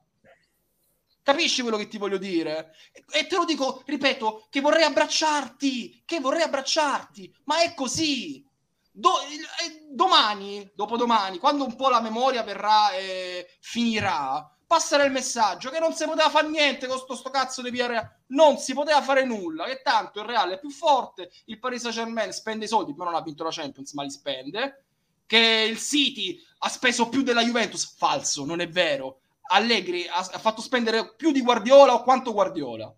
Capisci 1.26 1.64
quello 1.64 1.78
che 1.78 1.88
ti 1.88 1.98
voglio 1.98 2.20
dire? 2.20 2.76
E 3.12 3.26
te 3.26 3.36
lo 3.36 3.46
dico, 3.46 3.82
ripeto, 3.84 4.46
che 4.48 4.62
vorrei 4.62 4.84
abbracciarti, 4.84 6.04
che 6.06 6.20
vorrei 6.20 6.44
abbracciarti, 6.44 7.36
ma 7.46 7.64
è 7.64 7.74
così. 7.74 8.48
Do- 8.92 9.22
eh, 9.22 9.88
domani, 9.90 10.72
dopodomani, 10.76 11.40
quando 11.40 11.66
un 11.66 11.76
po' 11.76 11.90
la 11.90 12.00
memoria 12.00 12.44
verrà 12.44 12.92
e 12.92 13.58
finirà, 13.60 14.48
passerà 14.68 15.04
il 15.04 15.12
messaggio 15.12 15.72
che 15.72 15.80
non 15.80 15.96
si 15.96 16.06
poteva 16.06 16.30
fare 16.30 16.48
niente 16.48 16.86
con 16.86 17.00
sto, 17.00 17.16
sto 17.16 17.32
cazzo 17.32 17.64
di 17.64 17.72
PRA. 17.72 18.08
Non 18.28 18.60
si 18.60 18.74
poteva 18.74 19.02
fare 19.02 19.26
nulla, 19.26 19.66
che 19.66 19.82
tanto 19.82 20.20
il 20.20 20.28
Real 20.28 20.52
è 20.52 20.60
più 20.60 20.70
forte, 20.70 21.32
il 21.46 21.58
Paris 21.58 21.82
Saint-Germain 21.82 22.32
spende 22.34 22.66
i 22.66 22.68
soldi, 22.68 22.94
ma 22.94 23.06
non 23.06 23.16
ha 23.16 23.22
vinto 23.22 23.44
la 23.44 23.50
Champions, 23.50 23.94
ma 23.94 24.04
li 24.04 24.12
spende. 24.12 24.86
Che 25.26 25.66
il 25.68 25.80
City 25.80 26.40
ha 26.60 26.70
speso 26.70 27.10
più 27.10 27.24
della 27.24 27.42
Juventus, 27.42 27.96
falso, 27.98 28.46
non 28.46 28.62
è 28.62 28.70
vero. 28.70 29.22
Allegri 29.48 30.08
ha, 30.08 30.18
ha 30.18 30.40
fatto 30.40 30.62
spendere 30.62 31.14
più 31.16 31.32
di 31.32 31.42
Guardiola 31.42 31.94
o 31.94 32.04
quanto 32.04 32.34
Guardiola. 32.34 32.94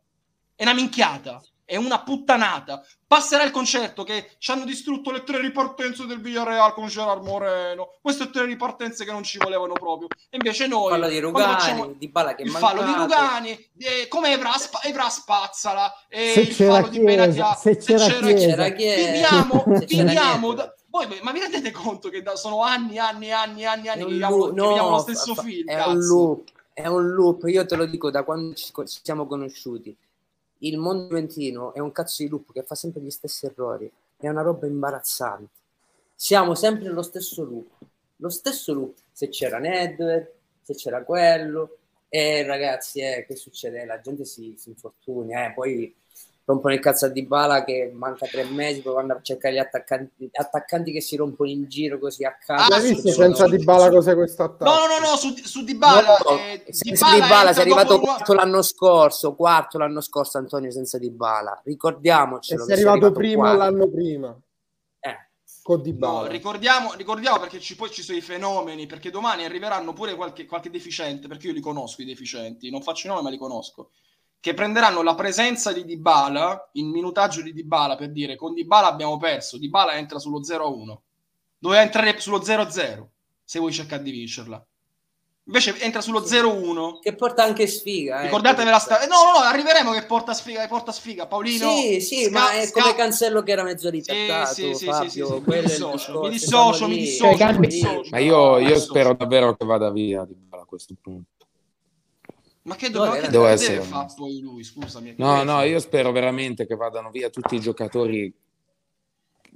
È 0.55 0.63
una 0.63 0.73
minchiata, 0.73 1.41
è 1.63 1.75
una 1.75 2.01
puttanata. 2.01 2.83
Passerà 3.05 3.43
il 3.43 3.51
concerto 3.51 4.03
che 4.03 4.31
ci 4.37 4.51
hanno 4.51 4.65
distrutto 4.65 5.11
le 5.11 5.23
tre 5.23 5.39
ripartenze 5.39 6.05
del 6.05 6.19
Villarreal 6.19 6.73
con 6.73 6.87
Gerard 6.87 7.23
Moreno. 7.23 7.97
Queste 8.01 8.29
tre 8.29 8.45
ripartenze 8.45 9.05
che 9.05 9.11
non 9.11 9.23
ci 9.23 9.37
volevano 9.37 9.73
proprio. 9.73 10.07
E 10.29 10.37
invece 10.37 10.67
noi... 10.67 10.89
Fallo 10.89 11.07
di 11.07 11.19
Rugani, 11.19 11.53
facciamo 11.53 11.93
di 11.97 12.07
Bala 12.09 12.35
che 12.35 12.43
è 12.43 12.45
il 12.45 12.51
fallo 12.51 12.83
di. 12.83 12.93
Rugani, 12.93 13.69
eh, 13.77 14.07
come 14.09 14.31
Evra, 14.31 14.51
Evra 14.83 15.09
spazzala, 15.09 15.93
eh, 16.09 16.31
Se 16.33 16.41
il 16.41 16.55
c'era 16.55 16.73
fallo 16.73 16.87
di 16.87 16.99
Chiesa, 16.99 17.15
Benatia, 17.15 17.53
se 17.55 17.77
c'era 17.77 18.05
Chiesa. 18.05 18.47
C'era 18.47 18.69
Chiesa. 18.71 19.11
Viviamo, 19.11 19.63
Se 19.77 19.85
c'era 19.85 20.03
viviamo 20.03 20.47
niente. 20.53 20.55
da- 20.63 20.75
voi, 20.89 21.19
ma 21.21 21.31
vi 21.31 21.39
rendete 21.39 21.71
conto 21.71 22.09
che 22.09 22.21
da- 22.21 22.35
sono 22.35 22.61
anni, 22.61 22.97
anni, 22.97 23.31
anni, 23.31 23.65
anni, 23.65 23.87
anni 23.87 24.03
che 24.03 24.09
viviamo, 24.09 24.37
loop, 24.37 24.49
che 24.49 24.55
no, 24.55 24.67
viviamo 24.67 24.89
lo 24.89 24.99
stesso 24.99 25.35
fa- 25.35 25.41
film, 25.43 25.67
è 25.67 25.75
cazzo. 25.75 25.89
un 25.89 25.99
loop, 26.05 26.49
è 26.73 26.87
un 26.87 27.07
loop, 27.13 27.43
io 27.47 27.65
te 27.65 27.75
lo 27.75 27.85
dico 27.85 28.09
da 28.09 28.23
quando 28.23 28.53
ci, 28.55 28.71
ci 28.85 28.99
siamo 29.03 29.27
conosciuti. 29.27 29.95
Il 30.59 30.77
mondo 30.77 31.07
juventino 31.07 31.73
è 31.73 31.79
un 31.79 31.91
cazzo 31.91 32.23
di 32.23 32.29
loop 32.29 32.51
che 32.51 32.63
fa 32.63 32.75
sempre 32.75 33.01
gli 33.01 33.11
stessi 33.11 33.45
errori, 33.45 33.91
è 34.17 34.27
una 34.27 34.41
roba 34.41 34.65
imbarazzante. 34.65 35.49
Siamo 36.15 36.55
sempre 36.55 36.83
nello 36.85 37.03
stesso 37.03 37.43
loop, 37.43 37.69
lo 38.17 38.29
stesso 38.29 38.73
loop. 38.73 38.95
Se 39.11 39.29
c'era 39.29 39.59
Nedved, 39.59 40.31
se 40.61 40.73
c'era 40.73 41.03
quello, 41.03 41.77
e 42.09 42.43
ragazzi, 42.43 43.01
eh, 43.01 43.25
che 43.27 43.35
succede? 43.35 43.85
La 43.85 43.99
gente 43.99 44.25
si, 44.25 44.55
si 44.57 44.69
infortuna, 44.69 45.47
eh, 45.47 45.53
poi 45.53 45.93
rompono 46.49 46.73
il 46.73 46.79
cazzo 46.79 47.07
a 47.07 47.09
Dybala 47.09 47.65
che 47.65 47.91
manca 47.93 48.25
tre 48.25 48.45
mesi, 48.45 48.81
poi 48.81 48.93
vanno 48.93 49.11
a 49.13 49.19
cercare 49.21 49.55
gli 49.55 49.57
attaccanti, 49.57 50.29
attaccanti 50.31 50.93
che 50.93 51.01
si 51.01 51.17
rompono 51.17 51.49
in 51.49 51.67
giro 51.67 51.99
così 51.99 52.23
a 52.23 52.37
caso. 52.37 52.71
Ah, 52.73 52.77
Hai 52.77 52.81
visto 52.93 53.11
senza 53.11 53.43
su- 53.45 53.49
Dybala 53.55 53.89
cos'è 53.89 54.13
questo 54.15 54.43
attacco? 54.43 54.63
No, 54.63 54.77
no, 54.87 54.97
no, 54.99 55.09
no, 55.11 55.15
su, 55.17 55.35
su 55.35 55.63
Dybala, 55.65 56.17
No, 56.23 56.37
eh, 56.39 56.63
senza 56.69 57.05
Dybala 57.11 57.25
Dybala 57.25 57.53
sei 57.53 57.61
arrivato 57.63 57.99
quarto 57.99 58.33
l'anno 58.33 58.61
scorso, 58.61 59.35
quarto 59.35 59.77
l'anno 59.77 59.99
scorso 59.99 60.37
Antonio 60.37 60.71
senza 60.71 60.97
Dybala. 60.97 61.57
E 61.59 61.61
Ricordiamocelo. 61.65 62.65
che 62.65 62.73
sei 62.75 62.85
arrivato 62.85 63.11
primo 63.11 63.41
quarto. 63.41 63.57
l'anno 63.57 63.89
prima 63.89 64.37
Eh, 65.01 65.17
con 65.61 65.75
No, 65.77 65.81
Dybala. 65.83 66.27
ricordiamo, 66.29 66.93
ricordiamo 66.93 67.39
perché 67.39 67.59
ci, 67.59 67.75
poi 67.75 67.89
ci 67.89 68.01
sono 68.01 68.17
i 68.17 68.21
fenomeni, 68.21 68.85
perché 68.85 69.09
domani 69.11 69.43
arriveranno 69.43 69.91
pure 69.91 70.15
qualche, 70.15 70.45
qualche 70.45 70.69
deficiente, 70.69 71.27
perché 71.27 71.47
io 71.47 71.53
li 71.53 71.59
conosco 71.59 72.01
i 72.01 72.05
deficienti, 72.05 72.69
non 72.69 72.81
faccio 72.81 73.07
i 73.07 73.09
nomi 73.09 73.23
ma 73.23 73.29
li 73.29 73.37
conosco, 73.37 73.89
che 74.39 74.53
prenderanno 74.53 75.01
la 75.01 75.15
presenza 75.15 75.71
di 75.73 75.83
Dybala, 75.83 76.69
il 76.73 76.85
minutaggio 76.85 77.41
di 77.41 77.53
Dybala 77.53 77.95
per 77.95 78.11
dire 78.11 78.35
con 78.35 78.53
Dybala 78.53 78.87
abbiamo 78.87 79.17
perso, 79.17 79.57
Dybala 79.57 79.95
entra 79.95 80.19
sullo 80.19 80.39
0-1, 80.41 80.95
doveva 81.57 81.81
entrare 81.81 82.19
sullo 82.19 82.39
0-0 82.39 83.05
se 83.43 83.59
vuoi 83.59 83.71
cercare 83.73 84.03
di 84.03 84.11
vincerla. 84.11 84.63
Invece 85.47 85.79
entra 85.79 86.01
sullo 86.01 86.19
0-1. 86.19 86.99
che 86.99 87.15
porta 87.15 87.41
anche 87.41 87.67
sfiga. 87.67 88.19
eh. 88.19 88.23
Ricordatevela 88.23 88.79
sta... 88.79 88.99
No, 89.07 89.23
no, 89.23 89.39
no, 89.39 89.45
arriveremo 89.45 89.93
che 89.93 90.03
porta 90.03 90.33
sfiga, 90.33 90.61
che 90.61 90.67
porta 90.67 90.91
sfiga, 90.91 91.25
Paolino. 91.25 91.69
Sì, 91.69 92.01
sì, 92.01 92.23
sca- 92.25 92.31
ma 92.31 92.51
è 92.51 92.65
sca- 92.65 92.81
come 92.81 92.95
Cancello 92.95 93.43
che 93.43 93.51
era 93.53 93.63
mezzo 93.63 93.89
ritardato, 93.89 94.53
sì, 94.53 94.73
sì, 94.75 94.85
Fabio. 94.85 95.09
sì, 95.09 95.21
sì, 95.21 95.25
sì, 95.25 95.41
mi 95.49 95.61
dissocio, 95.61 96.19
mi 96.19 96.29
dissocio, 96.29 96.87
mi 96.89 96.97
dissocio, 96.97 97.23
Cioè, 97.23 97.31
mi 97.31 97.37
cambi- 97.37 97.67
dissocio. 97.67 98.09
Ma 98.11 98.19
io, 98.19 98.57
io 98.59 98.77
spero 98.77 99.13
davvero 99.13 99.55
che 99.55 99.65
vada 99.65 99.89
via 99.89 100.21
a 100.49 100.65
questo 100.65 100.93
punto. 101.01 101.29
Ma 102.67 102.75
che, 102.75 102.89
No, 102.89 102.97
do- 102.99 103.05
ma 103.05 103.11
che 103.11 103.17
era- 103.19 103.27
Devo 103.29 103.43
deve 103.45 103.53
essere 103.55 103.79
fare 103.81 104.13
poi 104.17 104.39
lui, 104.41 104.61
scusami? 104.61 105.13
No, 105.17 105.41
no, 105.43 105.61
io 105.63 105.79
spero 105.79 106.11
veramente 106.11 106.67
che 106.67 106.75
vadano 106.75 107.09
via 107.11 107.29
tutti 107.29 107.55
i 107.55 107.61
giocatori, 107.61 108.33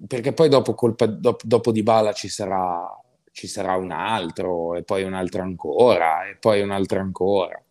perché 0.07 0.31
poi 0.31 0.47
dopo, 0.47 0.73
colpa, 0.73 1.07
dopo, 1.07 1.45
dopo 1.45 1.71
Dybala 1.73 2.13
ci 2.13 2.29
sarà, 2.29 2.87
ci 3.31 3.47
sarà 3.47 3.75
un 3.75 3.91
altro, 3.91 4.75
e 4.75 4.83
poi 4.83 5.03
un 5.03 5.13
altro 5.13 5.41
ancora, 5.41 6.25
e 6.29 6.37
poi 6.37 6.61
un 6.61 6.71
altro 6.71 6.99
ancora. 7.01 7.61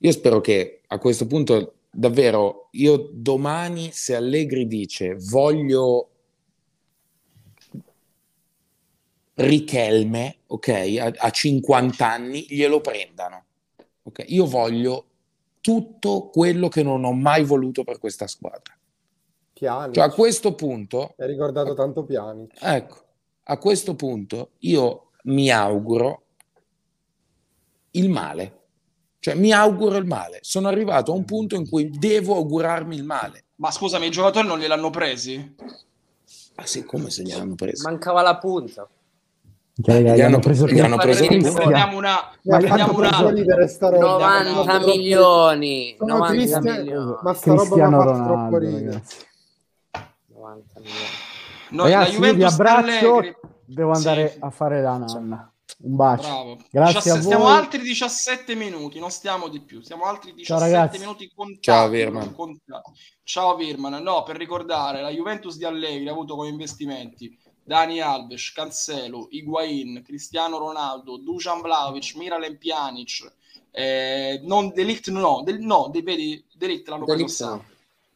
Io 0.00 0.12
spero 0.12 0.40
che 0.42 0.82
a 0.86 0.98
questo 0.98 1.26
punto, 1.26 1.76
davvero, 1.90 2.68
io 2.72 3.08
domani, 3.10 3.90
se 3.92 4.14
Allegri 4.14 4.66
dice 4.66 5.16
voglio 5.18 6.10
Richelme, 9.34 10.38
ok, 10.48 10.68
a, 11.00 11.12
a 11.16 11.30
50 11.30 12.10
anni, 12.10 12.44
glielo 12.48 12.80
prendano. 12.82 13.44
Ok? 14.08 14.24
Io 14.28 14.46
voglio 14.46 15.04
tutto 15.60 16.28
quello 16.28 16.68
che 16.68 16.82
non 16.82 17.04
ho 17.04 17.12
mai 17.12 17.44
voluto 17.44 17.84
per 17.84 17.98
questa 17.98 18.26
squadra. 18.26 18.76
Piani. 19.52 19.92
Cioè, 19.94 20.04
a 20.04 20.10
questo 20.10 20.54
punto, 20.54 21.14
Hai 21.18 21.26
ricordato 21.26 21.74
tanto 21.74 22.04
Piani. 22.04 22.48
ecco, 22.60 22.96
a 23.44 23.58
questo 23.58 23.94
punto 23.94 24.50
io 24.58 25.10
mi 25.24 25.50
auguro 25.50 26.22
il 27.92 28.08
male. 28.08 28.54
Cioè, 29.20 29.34
mi 29.34 29.50
auguro 29.52 29.96
il 29.96 30.06
male. 30.06 30.38
Sono 30.42 30.68
arrivato 30.68 31.12
a 31.12 31.14
un 31.16 31.24
punto 31.24 31.56
in 31.56 31.68
cui 31.68 31.90
devo 31.90 32.36
augurarmi 32.36 32.94
il 32.94 33.02
male. 33.04 33.46
Ma 33.56 33.70
scusami, 33.72 34.06
i 34.06 34.10
giocatori 34.10 34.46
non 34.46 34.58
gliel'hanno 34.60 34.90
presi? 34.90 35.56
Ah 36.54 36.66
sì, 36.66 36.84
come 36.84 37.10
se 37.10 37.22
gliel'hanno 37.24 37.56
preso? 37.56 37.88
Mancava 37.88 38.22
la 38.22 38.38
punta. 38.38 38.88
Raga, 39.80 40.12
Gli 40.14 40.16
gli 40.16 40.20
hanno 40.22 40.38
preso 40.40 40.66
gli 40.66 40.80
hanno 40.80 40.96
preso 40.96 41.22
una, 41.24 41.38
Ma 42.42 42.56
prendiamo 42.58 42.96
una, 42.96 43.30
ridere 43.30 43.68
sta 43.68 43.88
roba. 43.90 44.42
90 44.42 44.72
Sono 44.80 44.86
milioni. 44.86 45.94
Sono 45.98 46.16
90 46.16 46.34
triste, 46.58 46.60
milioni. 46.82 47.16
ma 47.22 47.34
sta 47.34 47.50
roba 47.50 47.62
Cristiano 47.62 47.96
mi 47.98 48.02
fa 48.04 48.12
troppo 48.12 48.26
Ronaldo, 48.28 48.58
ridere. 48.58 48.84
ragazzi. 48.86 49.16
90 50.34 50.80
milioni. 50.80 50.98
noi, 51.70 51.92
Ragazzi, 51.92 52.18
la 52.20 52.26
io 52.26 52.34
vi 52.34 52.42
abbraccio, 52.44 53.16
Allegri. 53.18 53.36
devo 53.66 53.90
andare 53.92 54.28
Sì. 54.30 54.36
a 54.40 54.50
fare 54.50 54.82
la 54.82 54.96
nanna. 54.96 55.52
Un 55.80 55.94
bacio. 55.94 56.26
Bravo. 56.28 56.56
Grazie 56.72 56.94
17 56.94 57.18
a 57.18 57.22
Stiamo 57.22 57.44
voi. 57.44 57.52
altri 57.52 57.78
17 57.80 58.54
minuti, 58.56 58.98
non 58.98 59.10
stiamo 59.10 59.48
di 59.48 59.60
più. 59.60 59.80
Stiamo 59.80 60.04
altri 60.06 60.32
17 60.34 60.58
ragazzi. 60.72 60.98
minuti 60.98 61.30
contati. 61.32 61.60
Ciao, 61.60 61.88
Virman. 61.88 62.34
contati. 62.34 62.90
Ciao 63.22 63.54
Virman. 63.54 64.02
No, 64.02 64.24
per 64.24 64.36
ricordare, 64.36 65.02
la 65.02 65.10
Juventus 65.10 65.56
di 65.56 65.64
Allegri 65.64 66.08
ha 66.08 66.12
avuto 66.12 66.34
come 66.34 66.48
investimenti 66.48 67.38
Dani 67.68 68.00
Alves, 68.00 68.50
Cancelo, 68.52 69.28
Higuain, 69.30 70.02
Cristiano 70.02 70.56
Ronaldo, 70.56 71.18
Dusan 71.18 71.60
Vlaovic, 71.60 72.14
Miralem 72.16 72.56
Pjanic, 72.56 73.30
eh, 73.70 74.40
non 74.44 74.72
Delict 74.72 75.10
no, 75.10 75.42
del, 75.44 75.58
no, 75.60 75.90
de, 75.92 76.00
vedi, 76.02 76.42
Delict 76.56 76.88
l'hanno 76.88 77.04
De 77.04 77.14
preso 77.14 77.64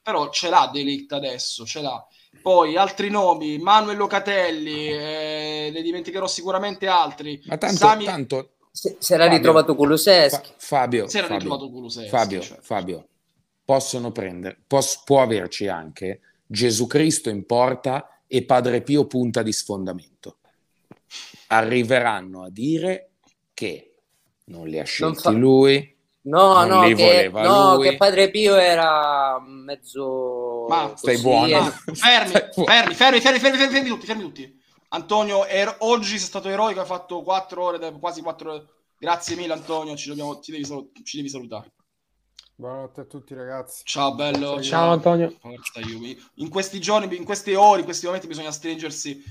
però 0.03 0.31
ce 0.31 0.49
l'ha 0.49 0.71
Delict 0.73 1.13
adesso, 1.13 1.65
ce 1.67 1.81
l'ha. 1.83 2.05
Poi 2.41 2.77
altri 2.77 3.11
nomi, 3.11 3.59
Manuel 3.59 3.99
Locatelli, 3.99 4.89
eh, 4.89 5.71
ne 5.73 5.83
dimenticherò 5.83 6.27
sicuramente 6.27 6.87
altri. 6.89 7.41
Ma 7.45 7.59
tanto, 7.59 7.77
Sami- 7.77 8.05
tanto 8.05 8.55
Se, 8.73 8.97
se 8.99 9.17
l'ha 9.17 9.25
Fabio. 9.25 9.37
ritrovato 9.37 9.75
Kuluseschi. 9.77 10.49
Fa- 10.49 10.55
Fabio, 10.57 11.07
Si 11.09 11.19
era 11.19 11.27
Fabio, 11.27 11.43
ritrovato 11.43 11.71
Kulusevski, 11.71 12.09
Fabio, 12.11 12.41
cioè. 12.41 12.59
Fabio, 12.63 13.09
possono 13.65 14.11
prendere, 14.13 14.59
pos- 14.67 15.03
può 15.05 15.21
averci 15.21 15.69
anche 15.69 16.21
Gesù 16.47 16.87
Cristo 16.87 17.29
in 17.31 17.45
porta 17.47 18.12
e 18.35 18.45
Padre 18.45 18.81
Pio 18.81 19.07
punta 19.07 19.43
di 19.43 19.53
sfondamento. 19.53 20.39
Arriveranno 21.49 22.45
a 22.45 22.51
dire 22.51 23.11
che 23.53 23.97
non 24.47 24.67
li 24.69 24.79
ha 24.79 24.85
scelti 24.85 25.21
fa- 25.21 25.31
lui, 25.31 25.91
No, 26.25 26.65
Non 26.65 26.69
no, 26.69 26.85
li 26.87 26.95
che, 26.95 27.03
voleva 27.05 27.43
no, 27.43 27.75
lui. 27.75 27.91
che 27.91 27.97
Padre 27.97 28.31
Pio 28.31 28.55
era 28.55 29.39
mezzo... 29.41 30.67
Ma 30.69 30.93
stai 30.97 31.19
buono. 31.19 31.47
eh. 31.49 31.61
Ma 31.61 31.71
fermi, 31.95 32.29
Stai 32.29 32.49
buono. 32.55 32.71
fermi, 32.71 32.95
fermi, 32.95 33.21
fermi, 33.21 33.39
fermi, 33.41 33.57
fermi, 33.59 33.73
fermi 33.75 33.89
tutti, 33.89 34.07
fermi 34.07 34.23
tutti. 34.23 34.61
Antonio, 34.91 35.45
er- 35.47 35.75
oggi 35.81 36.11
sei 36.11 36.19
stato 36.21 36.49
eroico, 36.49 36.81
hai 36.81 36.87
fatto 36.87 37.23
4 37.23 37.63
ore, 37.63 37.93
quasi 37.99 38.23
4 38.23 38.51
ore. 38.53 38.67
Grazie 38.99 39.35
mille 39.37 39.53
Antonio, 39.53 39.97
ci, 39.97 40.09
dobbiamo- 40.09 40.41
ci 40.41 40.53
devi, 40.53 40.65
salu- 40.65 40.91
ci 41.03 41.17
devi 41.19 41.29
salutare. 41.29 41.73
Buonanotte 42.55 43.01
a 43.01 43.05
tutti 43.05 43.35
ragazzi. 43.35 43.83
Ciao 43.85 44.15
bello, 44.15 44.53
Ciao, 44.55 44.63
Ciao 44.63 44.91
Antonio. 44.93 45.35
Forza 45.41 45.81
Juve. 45.81 46.17
In 46.35 46.49
questi 46.49 46.81
giorni, 46.81 47.15
in 47.17 47.25
queste 47.25 47.57
ore, 47.57 47.81
in 47.81 47.85
questi 47.85 48.07
momenti 48.07 48.27
bisogna 48.27 48.53
stringersi 48.53 49.23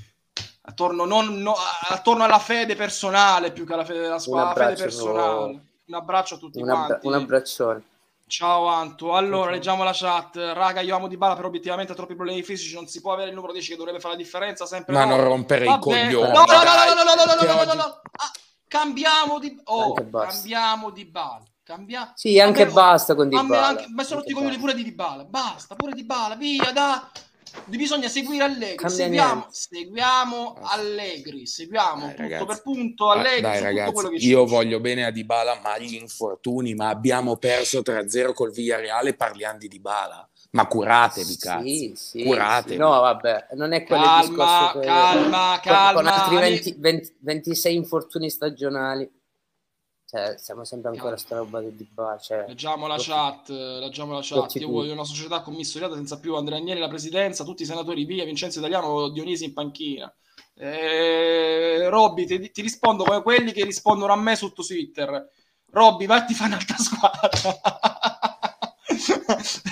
attorno, 0.63 1.05
non- 1.05 1.41
no- 1.41 1.55
attorno 1.89 2.23
alla 2.23 2.39
fede 2.39 2.75
personale 2.75 3.51
più 3.51 3.65
che 3.65 3.73
alla 3.73 3.85
fede 3.85 4.01
della 4.01 4.19
squadra. 4.19 4.65
la 4.65 4.69
fede 4.75 4.81
personale. 4.83 5.63
Un 5.85 5.93
abbraccio 5.95 6.35
a 6.35 6.37
tutti 6.37 6.61
Un, 6.61 6.69
abbra- 6.69 6.85
quanti. 6.85 7.07
un 7.07 7.13
abbraccione. 7.13 7.83
Ciao 8.27 8.67
Anto, 8.67 9.13
allora 9.15 9.51
leggiamo 9.51 9.83
la 9.83 9.91
chat. 9.93 10.35
Raga, 10.53 10.79
io 10.79 10.95
amo 10.95 11.07
Di 11.09 11.17
Bala, 11.17 11.35
però 11.35 11.47
obiettivamente 11.49 11.91
ha 11.91 11.95
troppi 11.95 12.15
problemi 12.15 12.43
fisici, 12.43 12.73
non 12.73 12.87
si 12.87 13.01
può 13.01 13.11
avere 13.13 13.29
il 13.29 13.35
numero 13.35 13.51
10 13.53 13.71
che 13.71 13.75
dovrebbe 13.77 13.99
fare 13.99 14.13
la 14.15 14.21
differenza 14.21 14.65
sempre. 14.65 14.93
Ma 14.93 15.03
no. 15.03 15.15
non 15.17 15.25
rompere 15.25 15.65
i 15.65 15.67
Vabbè. 15.67 15.79
coglioni, 15.81 16.31
No, 16.31 16.43
no, 16.43 16.45
no, 16.45 16.63
no, 16.63 16.93
no, 16.93 17.03
no, 17.03 17.03
no, 17.03 17.25
no, 17.25 17.35
no, 17.35 17.43
no, 17.43 17.53
no, 17.55 17.63
no, 17.65 17.73
no. 17.73 17.83
Ah, 17.83 18.31
cambiamo 18.67 19.37
di 19.39 19.59
oh, 19.65 19.93
cambiamo 19.93 20.89
di 20.91 21.05
Bala. 21.05 21.43
Cambia... 21.75 22.11
Sì, 22.15 22.37
anche 22.39 22.65
me- 22.65 22.71
basta 22.71 23.15
con 23.15 23.29
Di 23.29 23.35
a 23.35 23.41
me 23.43 23.47
Bala. 23.47 23.67
anche- 23.67 23.85
Ma 23.93 24.03
sono 24.03 24.19
tutti 24.21 24.33
coglioni 24.33 24.57
pure 24.57 24.73
di 24.73 24.83
Di 24.83 24.91
Bala. 24.91 25.23
Basta, 25.23 25.75
pure 25.75 25.93
di 25.93 26.03
Bala, 26.03 26.35
via, 26.35 26.71
da. 26.73 27.09
Bisogna 27.65 28.07
seguire 28.07 28.45
Allegri, 28.45 28.75
Cambia 28.77 28.95
seguiamo, 28.97 29.33
niente. 29.33 29.49
seguiamo 29.51 30.57
Allegri, 30.61 31.45
seguiamo 31.45 32.05
Dai, 32.05 32.15
punto 32.15 32.21
ragazzi. 32.21 32.45
per 32.45 32.61
punto 32.61 33.09
Ah, 33.09 33.13
Allegri 33.19 33.41
dai 33.41 33.61
ragazzi, 33.61 34.25
io 34.27 34.43
c'è. 34.45 34.49
voglio 34.49 34.79
bene 34.79 35.05
a 35.05 35.11
Dybala, 35.11 35.59
ma 35.61 35.77
gli 35.77 35.95
infortuni, 35.95 36.75
ma 36.75 36.87
abbiamo 36.87 37.35
perso 37.35 37.81
3-0 37.81 38.31
col 38.33 38.51
Villarreal, 38.51 39.13
parliamo 39.17 39.57
di 39.57 39.67
Dybala. 39.67 40.29
Ma 40.51 40.65
curatevi, 40.65 41.35
cazzo. 41.37 41.63
Sì, 41.65 41.91
sì, 41.95 42.23
Curatevi. 42.23 42.73
sì. 42.75 42.79
No, 42.79 42.89
vabbè, 43.01 43.47
non 43.55 43.73
è 43.73 43.83
quello 43.83 44.01
il 44.03 44.07
Calma, 44.09 44.27
discorso 44.27 44.79
che- 44.79 44.85
calma, 44.85 45.59
con- 45.61 45.73
calma. 45.73 45.93
Con 45.93 46.07
altri 46.07 46.35
20 46.37 46.75
20 46.77 47.15
26 47.19 47.75
infortuni 47.75 48.29
stagionali. 48.29 49.09
Cioè, 50.11 50.37
siamo 50.37 50.65
sempre 50.65 50.89
ancora 50.89 51.15
a 51.15 51.17
sta 51.17 51.37
roba 51.37 51.61
di 51.61 51.73
Dybala, 51.73 52.17
cioè, 52.17 52.43
Leggiamo 52.45 52.85
la 52.85 52.97
chat, 52.97 53.47
leggiamo 53.47 54.11
la 54.11 54.19
chat. 54.21 54.55
Io 54.55 54.67
voglio 54.67 54.91
una 54.91 55.05
società 55.05 55.39
commissariata 55.39 55.95
senza 55.95 56.19
più 56.19 56.35
Andrea 56.35 56.57
Agnelli 56.57 56.79
alla 56.79 56.89
presidenza, 56.89 57.45
tutti 57.45 57.61
i 57.63 57.65
senatori 57.65 58.03
via, 58.03 58.25
Vincenzo 58.25 58.59
Italiano, 58.59 59.07
Dionisi 59.07 59.45
in 59.45 59.53
panchina. 59.53 60.13
Eh, 60.53 61.87
Robby, 61.87 62.25
ti, 62.25 62.51
ti 62.51 62.61
rispondo 62.61 63.05
come 63.05 63.21
quelli 63.21 63.53
che 63.53 63.63
rispondono 63.63 64.11
a 64.11 64.17
me 64.17 64.35
su 64.35 64.51
Twitter. 64.51 65.29
Robby, 65.67 66.05
vatti 66.07 66.33
fa 66.33 66.43
un'altra 66.43 66.75
squadra. 66.83 67.61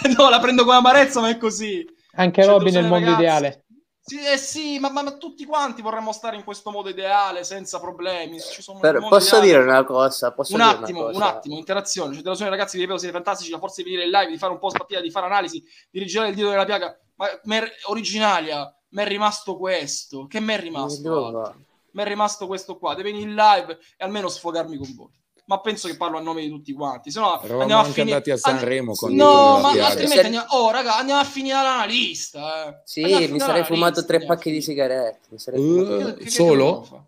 no, 0.18 0.30
la 0.30 0.40
prendo 0.40 0.64
come 0.64 0.78
amarezza, 0.78 1.20
ma 1.20 1.28
è 1.28 1.38
così. 1.38 1.86
Anche 2.14 2.46
Robby 2.46 2.72
nel 2.72 2.86
mondo 2.86 3.08
ragazzi. 3.12 3.22
ideale. 3.22 3.66
Sì, 4.10 4.26
eh 4.26 4.38
sì, 4.38 4.80
ma, 4.80 4.90
ma- 4.90 5.04
ma 5.04 5.12
tutti 5.18 5.46
quanti 5.46 5.84
vorremmo 5.84 6.12
stare 6.12 6.36
in 6.36 6.44
questo 6.44 6.72
modo 6.72 6.90
ideale, 6.90 7.44
senza 7.44 7.80
problemi. 7.80 8.40
Ci 8.40 8.64
sono 8.64 8.80
però 8.80 9.08
posso 9.08 9.38
ideale. 9.38 9.46
dire 9.46 9.62
una 9.62 9.84
cosa? 9.84 10.32
Posso 10.32 10.56
un 10.56 10.62
attimo, 10.62 11.02
una 11.02 11.08
un 11.10 11.14
cosa? 11.14 11.26
attimo, 11.28 11.56
interazione. 11.58 12.10
Cioè, 12.10 12.18
interazione, 12.18 12.50
ragazzi, 12.50 12.76
vi 12.76 12.82
ripeto, 12.82 13.00
siete 13.00 13.14
fantastici. 13.14 13.52
La 13.52 13.60
forza 13.60 13.84
di 13.84 13.90
venire 13.90 14.06
in 14.06 14.10
live, 14.10 14.32
di 14.32 14.38
fare 14.40 14.52
un 14.52 14.58
po' 14.58 14.70
partita, 14.70 15.00
di 15.00 15.12
fare 15.12 15.28
analisi, 15.28 15.64
di 15.92 16.00
rigirare 16.00 16.30
il 16.30 16.36
dito 16.36 16.50
della 16.50 16.66
piaga. 16.66 16.98
Ma 17.18 17.28
mer- 17.44 17.72
originalia, 17.86 18.76
mi 18.90 19.04
è 19.04 19.08
rimasto 19.08 19.58
questo. 19.58 20.26
Che 20.26 20.40
mi 20.40 20.54
è 20.54 20.60
rimasto? 20.60 21.56
Mi 21.92 22.02
è 22.02 22.06
rimasto 22.08 22.48
questo 22.48 22.78
qua. 22.78 22.96
Devi 22.96 23.12
venire 23.12 23.30
in 23.30 23.36
live 23.36 23.78
e 23.96 24.04
almeno 24.04 24.28
sfogarmi 24.28 24.78
con 24.78 24.96
voi. 24.96 25.19
Ma 25.50 25.60
penso 25.62 25.88
che 25.88 25.98
parlo 25.98 26.20
a 26.20 26.22
nome 26.22 26.42
di 26.42 26.50
tutti 26.50 26.74
quanti. 26.74 27.10
Se 27.10 27.20
no, 27.20 27.40
Eravamo 27.42 27.62
andiamo 27.62 27.82
a 27.82 27.86
finire. 27.86 28.02
andati 28.14 28.30
a 28.30 28.38
Sanremo 28.38 28.94
con 28.94 29.16
No, 29.16 29.58
ma 29.60 29.70
altrimenti 29.70 30.20
andiamo... 30.26 30.46
Oh, 30.50 30.70
raga, 30.70 30.96
andiamo 30.98 31.22
a 31.22 31.24
finire 31.24 31.56
l'analista. 31.56 32.68
Eh. 32.70 32.82
Sì, 32.84 33.02
mi 33.02 33.40
sarei 33.40 33.64
fumato 33.64 33.74
l'analista, 33.74 34.04
tre 34.04 34.26
pacchi 34.26 34.52
di 34.52 34.62
sigarette. 34.62 35.28
Mi 35.30 35.40
sarei 35.40 35.60
Uh, 35.60 35.86
fumato- 35.86 36.14
Che- 36.14 36.24
che- 36.24 36.30
Solo? 36.30 37.08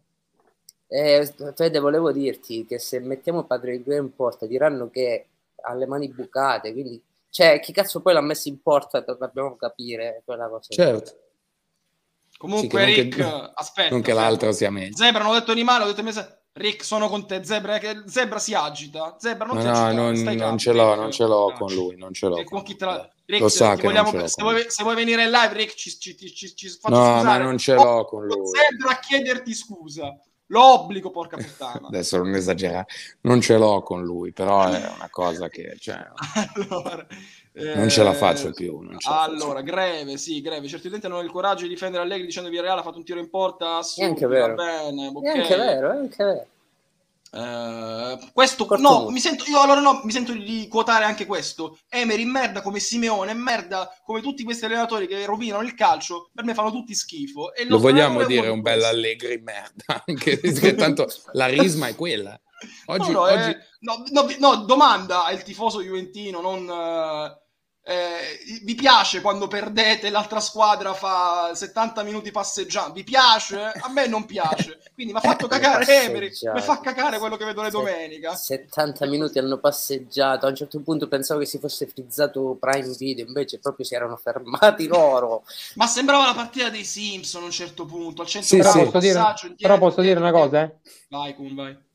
Eh, 0.87 1.33
Fede, 1.55 1.77
volevo 1.79 2.11
dirti 2.11 2.65
che 2.65 2.79
se 2.79 2.99
mettiamo 2.99 3.43
Padre 3.43 3.77
Guerra 3.77 4.01
in 4.01 4.15
porta 4.15 4.47
diranno 4.47 4.89
che 4.89 5.27
ha 5.61 5.73
le 5.75 5.85
mani 5.85 6.07
bucate, 6.09 6.73
quindi... 6.73 6.99
Cioè, 7.29 7.59
chi 7.59 7.71
cazzo 7.71 7.99
poi 8.01 8.13
l'ha 8.13 8.21
messo 8.21 8.49
in 8.49 8.59
porta 8.59 9.01
dobbiamo 9.01 9.55
capire 9.55 10.23
quella 10.25 10.49
cosa. 10.49 10.67
Certo. 10.73 11.15
Comunque, 12.39 12.79
Sì, 12.85 12.85
non 12.87 13.03
Rick, 13.03 13.15
che- 13.17 13.51
aspetta. 13.53 13.89
Non 13.91 14.01
che 14.01 14.13
l'altro 14.13 14.51
sia 14.51 14.71
meglio. 14.71 14.97
Zebra, 14.97 15.21
non 15.21 15.31
ho 15.33 15.37
detto 15.39 15.51
animale, 15.51 15.83
ho 15.83 15.87
detto 15.87 16.01
mese. 16.01 16.39
Rick, 16.53 16.83
sono 16.83 17.07
con 17.07 17.25
te. 17.27 17.43
Zebra, 17.45 17.77
che 17.77 18.03
Zebra 18.07 18.37
si 18.39 18.53
agita. 18.53 19.15
Zebra, 19.19 19.45
non 19.45 19.55
Ma 19.55 19.61
ti 19.61 19.67
no, 19.67 19.71
agitare, 19.73 19.93
non, 19.93 20.13
non 20.13 20.35
calmo, 20.37 20.57
ce 20.57 20.73
l'ho, 20.73 20.95
non 20.95 21.11
ce 21.11 21.23
l'ho 21.25 21.53
con 21.57 21.73
lui, 21.73 21.95
non 21.97 22.13
ce 22.13 22.27
l'ho. 22.27 22.37
E 22.37 22.43
con 22.43 22.61
chi 22.63 22.75
te 22.75 22.85
la-. 22.85 23.09
Rick, 23.25 23.41
Lo 23.41 23.47
sa 23.49 23.75
che 23.75 23.83
non 23.83 23.93
vogliamo- 23.93 24.11
l'ho 24.19 24.27
se, 24.27 24.41
vuoi, 24.41 24.65
se 24.67 24.83
vuoi 24.83 24.95
venire 24.95 25.23
in 25.23 25.31
live, 25.31 25.53
Rick, 25.53 25.75
ci, 25.75 25.97
ci, 25.97 26.17
ci, 26.17 26.33
ci, 26.33 26.53
ci 26.55 26.67
faccio 26.69 26.93
No, 26.95 27.01
scusare. 27.19 27.23
ma 27.23 27.37
non 27.37 27.57
ce 27.57 27.73
l'ho 27.73 28.03
con 28.05 28.25
lui. 28.25 28.47
Zebra 28.47 28.91
a 28.91 28.99
chiederti 28.99 29.53
scusa. 29.53 30.13
L'obbligo, 30.47 31.11
porca 31.11 31.37
puttana. 31.37 31.87
Adesso 31.87 32.17
non 32.17 32.35
esagerare, 32.35 32.85
non 33.21 33.39
ce 33.39 33.57
l'ho 33.57 33.81
con 33.83 34.03
lui, 34.03 34.33
però 34.33 34.65
è 34.67 34.91
una 34.93 35.07
cosa 35.09 35.47
che 35.47 35.77
cioè, 35.79 36.05
allora, 36.67 37.07
non 37.53 37.89
ce 37.89 38.03
la 38.03 38.11
eh, 38.11 38.15
faccio 38.15 38.51
più. 38.51 38.79
non 38.79 38.97
ce 38.97 39.09
la 39.09 39.15
faccio 39.15 39.31
Allora, 39.31 39.61
Greve, 39.61 40.17
sì, 40.17 40.41
Greve. 40.41 40.67
Certi 40.67 40.87
utenti 40.87 41.05
hanno 41.05 41.19
il 41.19 41.31
coraggio 41.31 41.63
di 41.63 41.69
difendere 41.69 42.03
Allegri 42.03 42.25
dicendo 42.25 42.49
che 42.49 42.55
Villarreal 42.55 42.79
ha 42.79 42.83
fatto 42.83 42.97
un 42.97 43.03
tiro 43.03 43.19
in 43.19 43.29
porta. 43.29 43.75
È 43.75 43.79
Assurdo, 43.79 44.09
anche 44.09 44.27
vero. 44.27 44.55
Va 44.55 44.63
bene, 44.63 45.07
ok. 45.07 45.23
È 45.23 45.29
anche 45.29 45.55
vero, 45.55 45.89
anche 45.89 46.23
vero. 46.23 46.45
Eh, 47.33 48.19
questo 48.33 48.65
Corto 48.65 48.81
no, 48.81 49.09
mi 49.09 49.21
sento 49.21 49.45
io 49.49 49.61
allora 49.61 49.79
no, 49.79 50.01
mi 50.03 50.11
sento 50.11 50.33
di 50.33 50.67
quotare 50.67 51.05
anche 51.05 51.25
questo. 51.25 51.79
Emery 51.89 52.25
merda 52.25 52.61
come 52.61 52.79
Simeone, 52.79 53.33
merda 53.33 53.89
come 54.03 54.21
tutti 54.21 54.43
questi 54.43 54.65
allenatori 54.65 55.07
che 55.07 55.25
rovinano 55.25 55.63
il 55.63 55.73
calcio, 55.73 56.29
per 56.33 56.43
me 56.43 56.53
fanno 56.53 56.71
tutti 56.71 56.93
schifo. 56.93 57.53
E 57.53 57.63
Lo 57.63 57.71
nostro 57.71 57.89
vogliamo 57.89 58.25
dire 58.25 58.49
un 58.49 58.61
bel. 58.61 58.83
Allegri 58.83 59.37
merda, 59.41 60.03
anche 60.05 60.39
che 60.39 60.75
tanto 60.75 61.07
la 61.31 61.45
risma 61.47 61.87
è 61.87 61.95
quella. 61.95 62.37
Oggi, 62.87 63.11
no, 63.11 63.19
no, 63.19 63.25
oggi- 63.25 63.49
eh, 63.49 63.57
no, 63.79 64.03
no, 64.39 64.55
domanda 64.65 65.23
al 65.23 65.41
tifoso 65.41 65.81
juventino, 65.81 66.41
non... 66.41 66.69
eh, 66.69 67.40
eh, 67.83 68.61
vi 68.63 68.75
piace 68.75 69.21
quando 69.21 69.47
perdete 69.47 70.07
e 70.07 70.09
l'altra 70.11 70.39
squadra 70.39 70.93
fa 70.93 71.51
70 71.53 72.03
minuti 72.03 72.29
passeggiando? 72.29 72.93
Vi 72.93 73.03
piace? 73.03 73.59
A 73.59 73.89
me 73.89 74.07
non 74.07 74.25
piace. 74.25 74.79
Quindi 74.93 75.13
mi 75.13 75.19
ha 75.19 75.21
fatto 75.21 75.47
cagare 75.47 75.85
Emery, 76.03 76.31
mi 76.53 76.61
fa 76.61 76.79
cagare 76.79 77.17
quello 77.17 77.37
che 77.37 77.45
vedo 77.45 77.63
le 77.63 77.71
domenica. 77.71 78.35
70 78.35 79.07
minuti 79.07 79.39
hanno 79.39 79.57
passeggiato. 79.57 80.45
A 80.45 80.49
un 80.49 80.55
certo 80.55 80.79
punto 80.81 81.07
pensavo 81.07 81.39
che 81.39 81.47
si 81.47 81.57
fosse 81.57 81.87
frizzato 81.87 82.55
Prime 82.59 82.93
Video, 82.97 83.25
invece 83.25 83.59
proprio 83.59 83.85
si 83.85 83.95
erano 83.95 84.15
fermati 84.15 84.85
loro. 84.85 85.43
Ma 85.75 85.87
sembrava 85.87 86.27
la 86.27 86.35
partita 86.35 86.69
dei 86.69 86.85
Simpson 86.85 87.41
a 87.41 87.45
un 87.45 87.51
certo 87.51 87.85
punto. 87.85 88.21
Al 88.21 88.27
centro 88.27 88.49
Sì, 88.49 88.57
Però, 88.57 88.71
sì. 88.71 88.83
posso 88.83 88.99
dire, 88.99 89.55
però 89.57 89.77
posso 89.79 90.01
dire 90.01 90.19
una 90.19 90.31
cosa, 90.31 90.63
eh? 90.63 90.75
Vai, 91.09 91.33
Kun, 91.33 91.55
vai. 91.55 91.89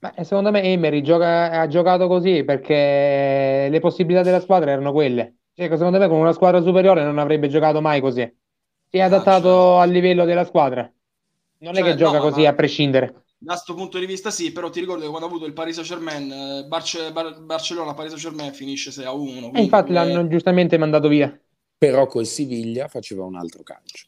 Ma 0.00 0.14
eh, 0.14 0.24
secondo 0.24 0.50
me 0.50 0.62
Emery 0.62 1.02
gioca- 1.02 1.50
ha 1.60 1.66
giocato 1.66 2.06
così 2.06 2.44
perché 2.44 3.68
le 3.70 3.80
possibilità 3.80 4.22
della 4.22 4.40
squadra 4.40 4.70
erano 4.70 4.92
quelle. 4.92 5.38
Cioè, 5.54 5.68
secondo 5.76 5.98
me 5.98 6.08
con 6.08 6.18
una 6.20 6.32
squadra 6.32 6.62
superiore 6.62 7.02
non 7.02 7.18
avrebbe 7.18 7.48
giocato 7.48 7.80
mai 7.80 8.00
così. 8.00 8.22
Si 8.90 8.96
è 8.96 9.00
adattato 9.00 9.78
al 9.78 9.90
livello 9.90 10.24
della 10.24 10.44
squadra. 10.44 10.90
Non 11.60 11.74
è 11.74 11.80
Cioè, 11.80 11.90
che 11.90 11.96
gioca 11.96 12.18
no, 12.18 12.22
così 12.22 12.42
ma- 12.42 12.48
a 12.48 12.54
prescindere. 12.54 13.22
Da 13.40 13.52
questo 13.52 13.74
punto 13.74 13.98
di 13.98 14.06
vista 14.06 14.30
sì, 14.30 14.52
però 14.52 14.70
ti 14.70 14.80
ricordo 14.80 15.02
che 15.02 15.08
quando 15.08 15.26
ha 15.26 15.30
avuto 15.30 15.46
il 15.46 15.52
Paris 15.52 15.74
Saint-Germain, 15.74 16.30
eh, 16.30 16.64
Barce- 16.66 17.12
Bar- 17.12 17.40
Barcellona-Paris 17.40 18.10
Saint-Germain 18.16 18.52
finisce 18.52 18.90
6 18.90 19.04
a 19.04 19.12
1. 19.12 19.52
E 19.52 19.62
infatti 19.62 19.92
l'hanno 19.92 20.26
giustamente 20.28 20.78
mandato 20.78 21.08
via. 21.08 21.36
Però 21.76 22.06
col 22.06 22.26
Siviglia 22.26 22.88
faceva 22.88 23.24
un 23.24 23.36
altro 23.36 23.62
calcio. 23.62 24.06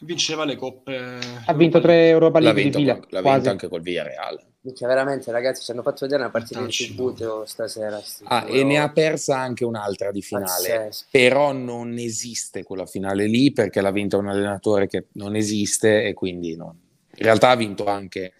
Vinceva 0.00 0.44
le 0.44 0.56
coppe. 0.56 1.18
Ha 1.46 1.52
vinto 1.52 1.80
tre 1.80 2.08
Europa 2.08 2.38
League 2.40 2.62
di 2.64 2.70
fila. 2.72 2.94
l'ha 2.94 3.20
quasi. 3.20 3.34
vinto 3.34 3.50
anche 3.50 3.68
col 3.68 3.82
Villarreal. 3.82 4.51
Cioè, 4.64 4.86
veramente, 4.86 5.32
ragazzi, 5.32 5.64
ci 5.64 5.72
hanno 5.72 5.82
fatto 5.82 5.98
vedere 6.02 6.22
una 6.22 6.30
partita 6.30 6.60
Fantastico. 6.60 6.92
tributo 6.94 7.44
stasera. 7.46 8.00
sti 8.00 8.24
Ah, 8.28 8.44
e 8.46 8.50
due 8.52 8.62
ne 8.62 8.78
ha 8.78 8.90
persa 8.90 9.36
anche 9.36 9.64
un'altra 9.64 10.12
di 10.12 10.22
finale. 10.22 10.46
Pazzesco. 10.46 11.06
Però 11.10 11.50
non 11.50 11.98
esiste 11.98 12.62
quella 12.62 12.86
finale 12.86 13.26
lì 13.26 13.52
perché 13.52 13.80
l'ha 13.80 13.90
vinta 13.90 14.18
un 14.18 14.28
allenatore 14.28 14.86
che 14.86 15.06
non 15.14 15.34
esiste 15.34 16.04
e 16.04 16.14
quindi 16.14 16.54
non. 16.54 16.78
In 17.14 17.24
realtà 17.24 17.50
ha 17.50 17.56
vinto 17.56 17.86
anche 17.86 18.34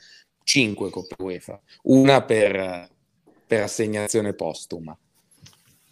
5 0.45 0.91
Coppe 0.91 1.17
UEFA, 1.19 1.61
una 1.85 2.23
per, 2.23 2.89
per 3.45 3.63
assegnazione 3.63 4.33
postuma. 4.33 4.97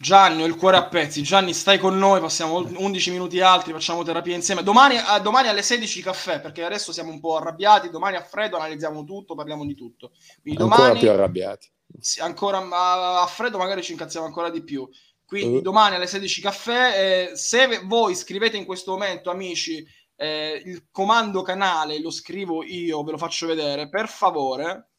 Gianni, 0.01 0.41
ho 0.41 0.45
il 0.47 0.55
cuore 0.55 0.77
a 0.77 0.87
pezzi. 0.87 1.21
Gianni, 1.21 1.53
stai 1.53 1.77
con 1.77 1.95
noi, 1.97 2.19
passiamo 2.19 2.55
11 2.57 3.11
minuti 3.11 3.39
altri, 3.39 3.71
facciamo 3.71 4.01
terapia 4.03 4.33
insieme. 4.35 4.63
Domani, 4.63 4.95
eh, 4.97 5.21
domani 5.21 5.47
alle 5.47 5.61
16 5.61 6.01
caffè, 6.01 6.41
perché 6.41 6.63
adesso 6.63 6.91
siamo 6.91 7.11
un 7.11 7.19
po' 7.19 7.37
arrabbiati. 7.37 7.89
Domani 7.91 8.15
a 8.15 8.23
freddo 8.23 8.57
analizziamo 8.57 9.03
tutto, 9.03 9.35
parliamo 9.35 9.63
di 9.65 9.75
tutto. 9.75 10.11
Quindi 10.41 10.61
Ancora 10.63 10.81
domani, 10.85 10.99
più 10.99 11.09
arrabbiati. 11.11 11.71
sì, 11.99 12.19
ancora 12.19 12.61
ma 12.61 13.21
a 13.21 13.27
freddo 13.27 13.59
magari 13.59 13.83
ci 13.83 13.91
incazziamo 13.91 14.25
ancora 14.25 14.49
di 14.49 14.63
più. 14.63 14.89
Quindi 15.23 15.57
Eh. 15.59 15.61
domani 15.61 15.95
alle 15.95 16.07
16 16.07 16.41
caffè. 16.41 17.29
eh, 17.31 17.35
se 17.35 17.81
voi 17.85 18.15
scrivete 18.15 18.57
in 18.57 18.65
questo 18.65 18.91
momento, 18.91 19.29
amici, 19.29 19.85
eh, 20.15 20.61
il 20.65 20.87
comando 20.91 21.43
canale 21.43 21.99
lo 22.01 22.09
scrivo 22.09 22.63
io, 22.63 23.03
ve 23.03 23.11
lo 23.11 23.17
faccio 23.19 23.45
vedere, 23.45 23.87
per 23.87 24.07
favore. 24.09 24.90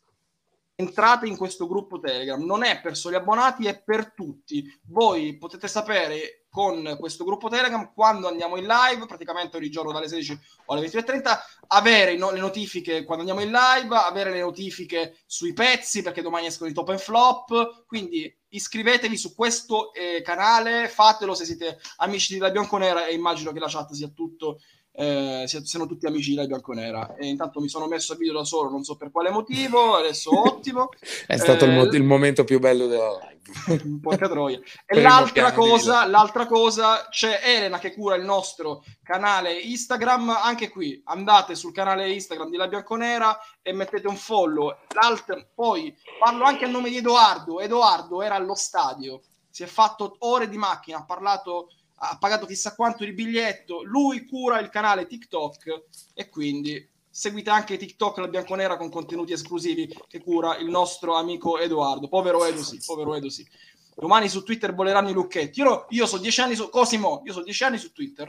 Entrate 0.82 1.26
in 1.26 1.36
questo 1.36 1.68
gruppo 1.68 2.00
Telegram, 2.00 2.42
non 2.44 2.64
è 2.64 2.80
per 2.80 2.96
soli 2.96 3.14
abbonati, 3.14 3.66
è 3.66 3.80
per 3.82 4.12
tutti. 4.14 4.64
Voi 4.88 5.38
potete 5.38 5.68
sapere 5.68 6.42
con 6.50 6.96
questo 6.98 7.24
gruppo 7.24 7.48
Telegram 7.48 7.92
quando 7.94 8.28
andiamo 8.28 8.56
in 8.56 8.66
live, 8.66 9.06
praticamente 9.06 9.56
ogni 9.56 9.70
giorno 9.70 9.92
dalle 9.92 10.08
16 10.08 10.38
o 10.66 10.74
alle 10.74 10.86
22.30, 10.86 11.38
avere 11.68 12.16
no- 12.16 12.30
le 12.30 12.40
notifiche 12.40 13.04
quando 13.04 13.24
andiamo 13.24 13.40
in 13.40 13.52
live, 13.52 13.96
avere 13.96 14.30
le 14.30 14.40
notifiche 14.40 15.16
sui 15.24 15.52
pezzi 15.52 16.02
perché 16.02 16.20
domani 16.20 16.46
escono 16.46 16.68
i 16.68 16.74
top 16.74 16.90
and 16.90 16.98
flop. 16.98 17.84
Quindi 17.86 18.36
iscrivetevi 18.48 19.16
su 19.16 19.34
questo 19.34 19.94
eh, 19.94 20.20
canale, 20.20 20.88
fatelo 20.88 21.34
se 21.34 21.44
siete 21.44 21.78
amici 21.98 22.34
di 22.34 22.40
La 22.40 22.50
Bianconera 22.50 23.06
e 23.06 23.14
immagino 23.14 23.52
che 23.52 23.58
la 23.58 23.68
chat 23.68 23.92
sia 23.92 24.08
tutto. 24.08 24.58
Eh, 24.94 25.44
sia- 25.46 25.64
siano 25.64 25.86
tutti 25.86 26.04
amici 26.04 26.30
di 26.30 26.36
La 26.36 26.44
Bianconera 26.44 27.14
e 27.16 27.26
intanto 27.26 27.60
mi 27.60 27.68
sono 27.70 27.86
messo 27.86 28.12
a 28.12 28.16
video 28.16 28.34
da 28.34 28.44
solo 28.44 28.68
non 28.68 28.84
so 28.84 28.94
per 28.96 29.10
quale 29.10 29.30
motivo 29.30 29.94
adesso 29.96 30.30
ottimo. 30.38 30.90
È 31.26 31.36
stato 31.38 31.64
il, 31.64 31.70
mo- 31.72 31.90
Eh, 31.90 31.96
il 31.96 32.02
momento 32.04 32.44
più 32.44 32.58
bello 32.60 32.86
della 32.86 33.18
live. 33.66 33.98
porca 34.02 34.28
troia. 34.28 34.60
E 34.84 35.00
l'altra 35.00 35.52
cosa, 35.52 36.06
l'altra 36.06 36.46
cosa 36.46 37.08
c'è 37.08 37.40
Elena 37.42 37.78
che 37.78 37.94
cura 37.94 38.16
il 38.16 38.24
nostro 38.24 38.84
canale 39.02 39.58
Instagram. 39.58 40.28
Anche 40.42 40.68
qui 40.68 41.00
andate 41.06 41.54
sul 41.54 41.72
canale 41.72 42.12
Instagram 42.12 42.50
di 42.50 42.56
La 42.58 42.68
Bianconera 42.68 43.38
e 43.62 43.72
mettete 43.72 44.06
un 44.08 44.16
follow. 44.16 44.76
L'altra- 44.94 45.42
poi 45.54 45.94
parlo 46.18 46.44
anche 46.44 46.66
a 46.66 46.68
nome 46.68 46.90
di 46.90 46.98
Edoardo. 46.98 47.60
Edoardo 47.60 48.20
era 48.20 48.34
allo 48.34 48.54
stadio. 48.54 49.22
Si 49.48 49.62
è 49.62 49.66
fatto 49.66 50.16
ore 50.20 50.48
di 50.48 50.56
macchina 50.58 50.98
ha 50.98 51.04
parlato 51.04 51.68
ha 52.04 52.18
pagato 52.18 52.46
chissà 52.46 52.74
quanto 52.74 53.04
di 53.04 53.12
biglietto 53.12 53.82
lui 53.84 54.26
cura 54.26 54.58
il 54.58 54.68
canale 54.70 55.06
TikTok 55.06 55.84
e 56.14 56.28
quindi 56.28 56.88
seguite 57.08 57.50
anche 57.50 57.76
TikTok 57.76 58.18
La 58.18 58.28
Bianconera 58.28 58.76
con 58.76 58.90
contenuti 58.90 59.32
esclusivi 59.32 59.88
che 60.08 60.20
cura 60.20 60.56
il 60.56 60.68
nostro 60.68 61.14
amico 61.14 61.58
Edoardo 61.58 62.08
povero 62.08 62.44
Edo 62.44 62.62
sì, 62.62 62.80
povero 62.84 63.14
Edo 63.14 63.28
sì 63.28 63.46
Domani 63.94 64.28
su 64.28 64.42
Twitter 64.42 64.74
voleranno 64.74 65.10
i 65.10 65.12
lucchetti. 65.12 65.60
Io, 65.60 65.86
io 65.90 66.06
so 66.06 66.16
dieci 66.16 66.40
anni 66.40 66.54
su 66.54 66.70
Cosimo, 66.70 67.20
io 67.24 67.32
so 67.32 67.42
dieci 67.42 67.62
anni 67.62 67.76
su 67.78 67.92
Twitter. 67.92 68.26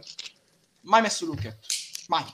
Mai 0.81 1.01
messo 1.01 1.25
lucchetto. 1.25 1.67
Mai. 2.13 2.25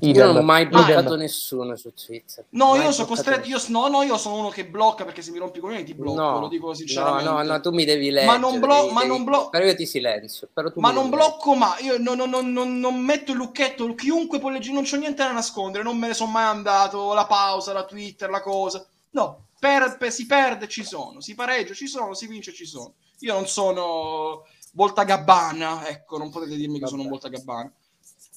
Io 0.00 0.26
non 0.26 0.36
ho 0.36 0.42
mai 0.42 0.62
Idem. 0.62 0.72
bloccato 0.84 1.16
nessuno 1.16 1.74
su 1.74 1.92
Twitter. 1.94 2.44
No, 2.50 2.72
Mai 2.76 2.82
io 2.84 2.92
sono 2.92 3.06
costretto. 3.08 3.48
Io, 3.48 3.60
no, 3.68 3.88
no, 3.88 4.02
io 4.02 4.16
sono 4.18 4.36
uno 4.36 4.48
che 4.50 4.66
blocca 4.66 5.04
perché 5.04 5.22
se 5.22 5.30
mi 5.30 5.38
rompi 5.38 5.58
i 5.58 5.60
coglioni 5.62 5.84
ti 5.84 5.94
blocco. 5.94 6.20
No, 6.20 6.40
lo 6.40 6.48
dico 6.48 6.66
No, 6.68 6.74
sinceramente. 6.74 7.24
no, 7.30 7.42
no, 7.42 7.60
tu 7.60 7.70
mi 7.70 7.84
devi 7.86 8.10
leggere. 8.10 8.26
Ma 8.26 8.36
non 8.36 8.60
blo- 8.60 8.74
devi- 8.82 8.92
ma 8.92 9.00
devi- 9.00 9.12
non 9.12 9.24
blo- 9.24 9.48
Però 9.48 9.64
io 9.64 9.74
ti 9.74 9.86
silenzio. 9.86 10.48
Però 10.52 10.70
tu 10.70 10.80
Ma 10.80 10.90
non 10.92 11.08
blocco 11.08 11.54
mai, 11.54 11.84
io 11.86 11.96
non, 11.98 12.16
non- 12.18 12.28
non- 12.30 12.52
non- 12.52 12.78
non 12.78 12.96
metto 13.00 13.32
il 13.32 13.38
lucchetto, 13.38 13.92
chiunque 13.94 14.38
può 14.38 14.50
leggere, 14.50 14.74
non 14.74 14.84
c'ho 14.84 14.96
niente 14.98 15.22
da 15.24 15.32
nascondere, 15.32 15.82
non 15.82 15.96
me 15.96 16.08
ne 16.08 16.14
sono 16.14 16.30
mai 16.30 16.44
andato, 16.44 17.14
la 17.14 17.26
pausa, 17.26 17.72
la 17.72 17.84
Twitter, 17.84 18.28
la 18.30 18.42
cosa. 18.42 18.86
No, 19.12 19.46
per- 19.58 19.96
per- 19.98 20.12
si 20.12 20.26
perde, 20.26 20.68
ci 20.68 20.84
sono, 20.84 21.20
si 21.22 21.34
pareggia, 21.34 21.72
ci 21.74 21.86
sono, 21.88 22.12
si 22.14 22.26
vince, 22.28 22.52
ci 22.52 22.66
sono. 22.66 22.92
Io 23.20 23.32
non 23.32 23.46
sono 23.48 24.44
Volta 24.74 25.04
Gabbana, 25.04 25.88
ecco, 25.88 26.18
non 26.18 26.30
potete 26.30 26.54
dirmi 26.54 26.78
che 26.78 26.86
sono 26.86 27.02
un 27.02 27.08
Volta 27.08 27.28
Gabbana. 27.28 27.72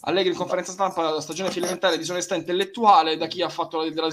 Allegri 0.01 0.31
in 0.31 0.37
conferenza 0.37 0.71
stampa 0.71 1.01
la 1.11 1.21
stagione 1.21 1.51
fallimentare 1.51 1.93
di 1.93 1.99
disonestà 1.99 2.35
intellettuale, 2.35 3.17
da 3.17 3.27
chi 3.27 3.41
ha 3.41 3.49
fatto 3.49 3.81
la, 3.81 4.09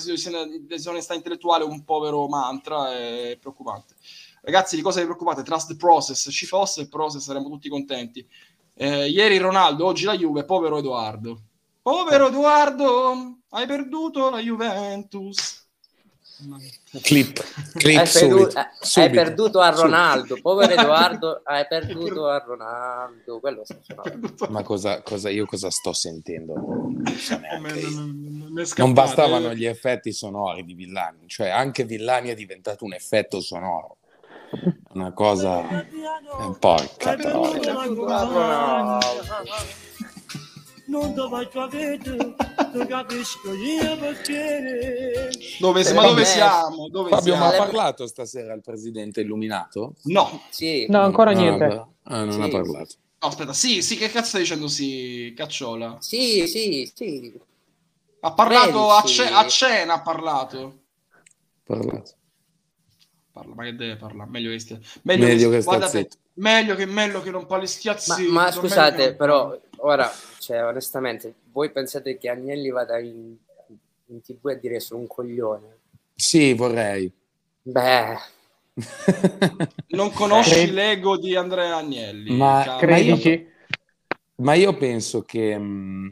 disonestà 0.61 1.15
intellettuale 1.15 1.65
un 1.65 1.85
povero 1.85 2.27
mantra, 2.27 2.93
è 2.93 3.37
preoccupante. 3.41 3.95
Ragazzi, 4.43 4.77
di 4.77 4.83
cosa 4.83 4.99
vi 4.99 5.07
preoccupate? 5.07 5.43
Trust 5.43 5.69
the 5.69 5.77
process. 5.77 6.29
Ci 6.31 6.47
fosse 6.47 6.81
il 6.81 6.89
process, 6.89 7.23
saremmo 7.23 7.49
tutti 7.49 7.69
contenti. 7.69 8.27
Eh, 8.75 9.09
ieri 9.09 9.39
Ronaldo, 9.39 9.87
oggi 9.87 10.05
la 10.05 10.17
Juve, 10.17 10.45
povero 10.45 10.79
Edoardo. 10.79 11.41
Povero 11.83 12.29
Edoardo, 12.29 13.39
hai 13.51 13.67
perduto 13.67 14.29
la 14.29 14.41
Juventus. 14.41 15.66
Clip, 17.03 17.43
clip 17.79 17.97
Hai, 17.99 18.07
perdu- 18.07 18.09
subito, 18.09 18.59
eh, 18.59 18.61
hai 18.61 18.67
subito. 18.81 19.13
perduto 19.13 19.61
a. 19.61 19.71
Ronaldo, 19.71 20.39
povero 20.43 20.73
Edoardo, 20.79 21.41
hai 21.45 21.67
perduto 21.67 22.29
a 22.29 22.39
Ronaldo. 22.39 23.41
Quello. 23.41 23.63
Ma 24.51 24.63
cosa, 24.63 25.01
cosa- 25.03 25.31
io 25.31 25.47
cosa 25.47 25.71
sto 25.71 25.95
sentendo? 25.95 26.53
Non 26.55 27.05
so 27.17 27.35
è 27.41 27.59
Non 27.59 28.65
scappato, 28.67 28.93
bastavano 28.93 29.51
eh. 29.51 29.57
gli 29.57 29.65
effetti 29.65 30.13
sonori 30.13 30.65
di 30.65 30.75
Villani, 30.75 31.27
cioè 31.27 31.49
anche 31.49 31.85
Villani 31.85 32.29
è 32.29 32.35
diventato 32.35 32.85
un 32.85 32.93
effetto 32.93 33.41
sonoro. 33.41 33.97
Una 34.93 35.13
cosa... 35.13 35.81
eh, 35.81 36.57
porca 36.59 37.17
troia. 37.17 38.99
Non 40.87 41.15
faccio 41.15 41.69
vedere, 41.69 41.99
tu 42.73 42.87
capisco 42.87 43.53
io 43.55 43.99
perché. 43.99 45.31
Dove, 45.59 45.81
Eh, 45.85 45.93
ma 45.93 46.03
dove 46.07 46.25
siamo? 46.25 46.89
Dove 46.89 47.11
Fabio, 47.11 47.37
ma 47.37 47.47
ha 47.47 47.51
siamo? 47.51 47.65
parlato 47.65 48.07
stasera 48.07 48.55
il 48.55 48.61
presidente 48.61 49.21
illuminato? 49.21 49.95
No. 50.05 50.43
Sì. 50.51 50.87
No, 50.89 51.01
ancora 51.03 51.33
No, 51.33 51.41
niente. 51.41 51.67
vabbè. 51.67 51.87
Ah, 52.05 52.25
non 52.25 52.35
Sì. 52.35 52.41
ha 52.41 52.49
parlato. 52.49 52.95
No, 53.21 53.29
aspetta, 53.29 53.53
sì, 53.53 53.83
sì, 53.83 53.97
che 53.97 54.09
cazzo 54.11 54.29
stai 54.29 54.43
dicendo 54.43 54.69
sì, 54.69 55.33
Cacciola? 55.37 55.97
Sì, 56.01 56.47
sì, 56.47 56.91
sì. 56.95 57.41
Ha 58.21 58.33
parlato 58.33 58.91
a, 58.91 59.03
ce- 59.03 59.25
a 59.29 59.47
cena, 59.49 59.95
ha 59.95 60.03
parlato. 60.03 60.83
parlato. 61.65 62.15
Parla, 63.33 63.55
ma 63.55 63.65
che 63.65 63.75
deve 63.75 63.97
parlare? 63.97 64.31
Meglio 64.31 64.51
che 64.51 64.59
stia... 64.61 64.79
Meglio, 65.03 65.27
Meglio 65.27 65.51
che 65.51 65.61
sta 65.61 65.71
guardate, 65.77 65.99
zitto. 65.99 66.17
Meglio 66.39 66.75
che, 66.75 66.87
meglio 66.87 67.23
che 67.23 67.31
non 67.31 67.47
parli 67.47 67.67
stia 67.67 67.97
Ma, 68.09 68.17
ma 68.31 68.53
scusate, 68.53 69.15
però, 69.15 69.59
ora, 69.79 70.11
cioè, 70.39 70.65
onestamente, 70.65 71.35
voi 71.53 71.71
pensate 71.71 72.19
che 72.19 72.29
Agnelli 72.29 72.71
vada 72.71 72.99
in, 72.99 73.35
in 74.07 74.21
tv 74.21 74.47
a 74.49 74.55
dire 74.55 74.81
sono 74.81 75.01
un 75.01 75.07
coglione? 75.07 75.79
Sì, 76.15 76.53
vorrei. 76.55 77.11
Beh, 77.63 78.19
Non 79.89 80.13
conosci 80.13 80.61
Eh. 80.61 80.71
l'ego 80.71 81.17
di 81.17 81.35
Andrea 81.35 81.77
Agnelli. 81.77 82.37
Ma- 82.37 82.63
caro. 82.65 82.87
ma 82.87 82.97
io- 82.99 83.17
Credici? 83.17 83.49
Ma 84.37 84.55
io 84.55 84.77
penso 84.77 85.23
che... 85.23 85.59
mm, 85.59 86.09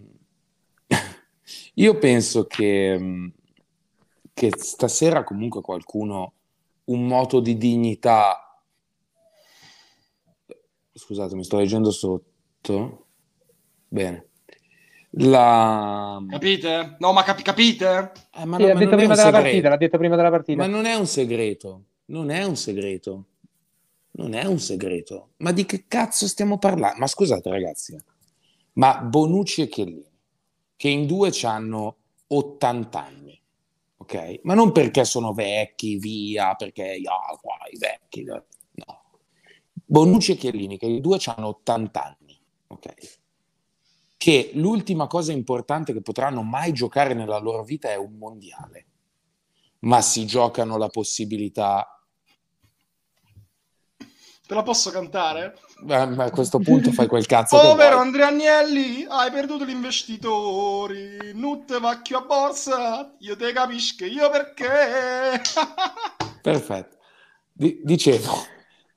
Io 1.74 1.98
penso 1.98 2.46
che, 2.46 2.96
mm, 2.98 3.26
che 4.32 4.51
stasera 4.56 5.22
comunque 5.24 5.60
qualcuno 5.60 6.32
un 6.84 7.06
moto 7.06 7.40
di 7.40 7.59
dignità... 7.59 8.53
Scusate, 10.94 11.34
mi 11.34 11.44
sto 11.44 11.58
leggendo 11.58 11.90
sotto. 11.90 13.06
Bene. 13.88 14.28
La... 15.16 16.20
Capite? 16.28 16.96
No, 16.98 17.12
ma 17.12 17.22
capi- 17.22 17.42
capite? 17.42 18.12
Eh, 18.32 18.44
ma 18.44 18.56
Sì, 18.56 18.62
no, 18.62 18.68
l'ha 18.68 18.72
ma 18.72 18.78
detto 18.80 18.96
prima 18.96 19.14
della 19.14 19.22
segreto. 19.30 19.42
partita, 19.42 19.68
l'ha 19.68 19.76
detto 19.76 19.98
prima 19.98 20.16
della 20.16 20.30
partita. 20.30 20.62
Ma 20.62 20.66
non 20.68 20.84
è 20.86 20.94
un 20.94 21.06
segreto, 21.06 21.84
non 22.06 22.30
è 22.30 22.44
un 22.44 22.56
segreto, 22.56 23.24
non 24.12 24.34
è 24.34 24.44
un 24.44 24.58
segreto. 24.58 25.30
Ma 25.38 25.52
di 25.52 25.64
che 25.66 25.84
cazzo 25.88 26.26
stiamo 26.26 26.58
parlando? 26.58 26.98
Ma 26.98 27.06
scusate 27.06 27.50
ragazzi, 27.50 27.96
ma 28.74 28.98
Bonucci 28.98 29.62
e 29.62 29.68
Chiellini, 29.68 30.06
che 30.76 30.88
in 30.88 31.06
due 31.06 31.30
hanno 31.42 31.96
80 32.28 33.04
anni, 33.04 33.40
ok? 33.98 34.40
Ma 34.42 34.54
non 34.54 34.72
perché 34.72 35.04
sono 35.04 35.32
vecchi, 35.32 35.96
via, 35.96 36.54
perché 36.54 37.00
ah, 37.04 37.36
qua, 37.40 37.54
i 37.70 37.78
vecchi, 37.78 38.22
no. 38.24 38.44
Bonucci 39.85 40.32
e 40.32 40.36
Chiellini, 40.36 40.78
che 40.78 40.86
in 40.86 41.01
due 41.01 41.19
hanno 41.27 41.48
80 41.48 42.02
anni, 42.02 42.39
ok? 42.69 43.23
che 44.24 44.52
l'ultima 44.55 45.06
cosa 45.06 45.32
importante 45.32 45.93
che 45.93 46.01
potranno 46.01 46.40
mai 46.40 46.73
giocare 46.73 47.12
nella 47.12 47.36
loro 47.36 47.62
vita 47.62 47.90
è 47.90 47.97
un 47.97 48.15
mondiale, 48.15 48.86
ma 49.81 50.01
si 50.01 50.24
giocano 50.24 50.78
la 50.78 50.89
possibilità 50.89 51.86
Te 54.47 54.55
la 54.55 54.62
posso 54.62 54.90
cantare? 54.90 55.59
Ma 55.81 56.06
ma 56.06 56.24
a 56.24 56.31
questo 56.31 56.59
punto 56.59 56.90
fai 56.90 57.06
quel 57.06 57.27
cazzo 57.27 57.59
Povero 57.59 57.97
vuoi. 57.97 58.06
Andrea 58.06 58.28
Agnelli, 58.28 59.06
hai 59.06 59.31
perduto 59.31 59.66
gli 59.66 59.70
investitori. 59.70 61.32
Non 61.35 61.66
te 61.66 61.78
vacchio 61.78 62.19
a 62.19 62.23
borsa, 62.23 63.15
io 63.19 63.36
te 63.36 63.52
capisco 63.52 64.06
io 64.06 64.31
perché. 64.31 65.40
Perfetto. 66.40 66.97
Di- 67.52 67.81
dicevo, 67.82 68.32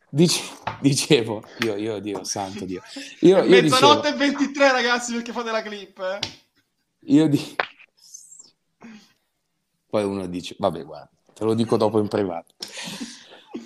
dice- 0.10 0.44
dicevo, 0.82 1.44
io, 1.60 1.76
io, 1.76 2.00
Dio 2.00 2.24
santo 2.24 2.66
Dio. 2.66 2.82
Io, 3.22 3.44
io 3.44 3.62
Mezzanotte 3.62 4.12
dicevo, 4.14 4.24
e 4.24 4.36
23 4.36 4.72
ragazzi 4.72 5.14
perché 5.14 5.32
fate 5.32 5.52
la 5.52 5.62
clip. 5.62 6.00
Eh. 6.00 6.20
io 7.12 7.28
di... 7.28 7.56
Poi 9.90 10.04
uno 10.04 10.28
dice, 10.28 10.56
vabbè 10.60 10.84
guarda, 10.84 11.10
te 11.34 11.44
lo 11.46 11.54
dico 11.54 11.78
dopo 11.78 12.00
in 12.00 12.08
privato. 12.08 12.54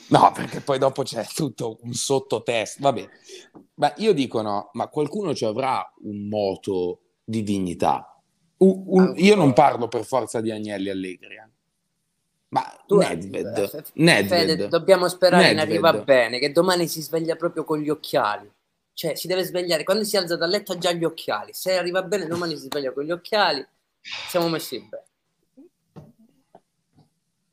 No, 0.10 0.32
perché 0.34 0.62
poi 0.62 0.78
dopo 0.78 1.04
c'è 1.04 1.26
tutto 1.26 1.80
un 1.82 1.94
sottotesto. 1.94 2.82
Vabbè, 2.82 3.10
ma 3.76 3.94
io 3.98 4.14
dico 4.14 4.42
no, 4.42 4.70
ma 4.74 4.88
qualcuno 4.88 5.34
ci 5.34 5.46
avrà 5.46 5.84
un 6.04 6.28
moto 6.28 7.00
di 7.24 7.44
dignità. 7.44 8.06
Un- 8.58 8.84
un- 8.86 9.14
io 9.18 9.36
non 9.36 9.54
parlo 9.54 9.88
per 9.88 10.06
forza 10.06 10.40
di 10.42 10.52
Agnelli 10.52 10.90
Allegri, 10.90 11.36
eh. 11.36 11.50
Ma 12.54 12.62
Tu- 12.86 12.98
Nedved, 12.98 13.70
Fede, 13.70 13.84
Nedved. 13.94 14.68
dobbiamo 14.68 15.08
sperare 15.08 15.54
Nedved. 15.54 15.60
arriva 15.62 15.94
bene, 15.94 16.38
che 16.40 16.52
domani 16.52 16.88
si 16.88 17.02
sveglia 17.02 17.36
proprio 17.36 17.64
con 17.64 17.80
gli 17.80 17.90
occhiali. 17.90 18.50
Cioè, 18.94 19.16
si 19.16 19.28
deve 19.28 19.44
svegliare. 19.44 19.84
Quando 19.86 20.04
si 20.04 20.18
alza 20.18 20.36
dal 20.36 20.50
letto 20.50 20.74
ha 20.74 20.78
già 20.78 20.92
gli 20.92 21.06
occhiali. 21.06 21.54
Se 21.54 21.78
arriva 21.78 22.04
bene, 22.04 22.28
domani 22.28 22.58
si 22.58 22.68
sveglia 22.68 22.92
con 22.92 23.04
gli 23.06 23.12
occhiali. 23.12 23.66
Siamo 24.02 24.50
messi 24.50 24.80
bene. 24.90 25.06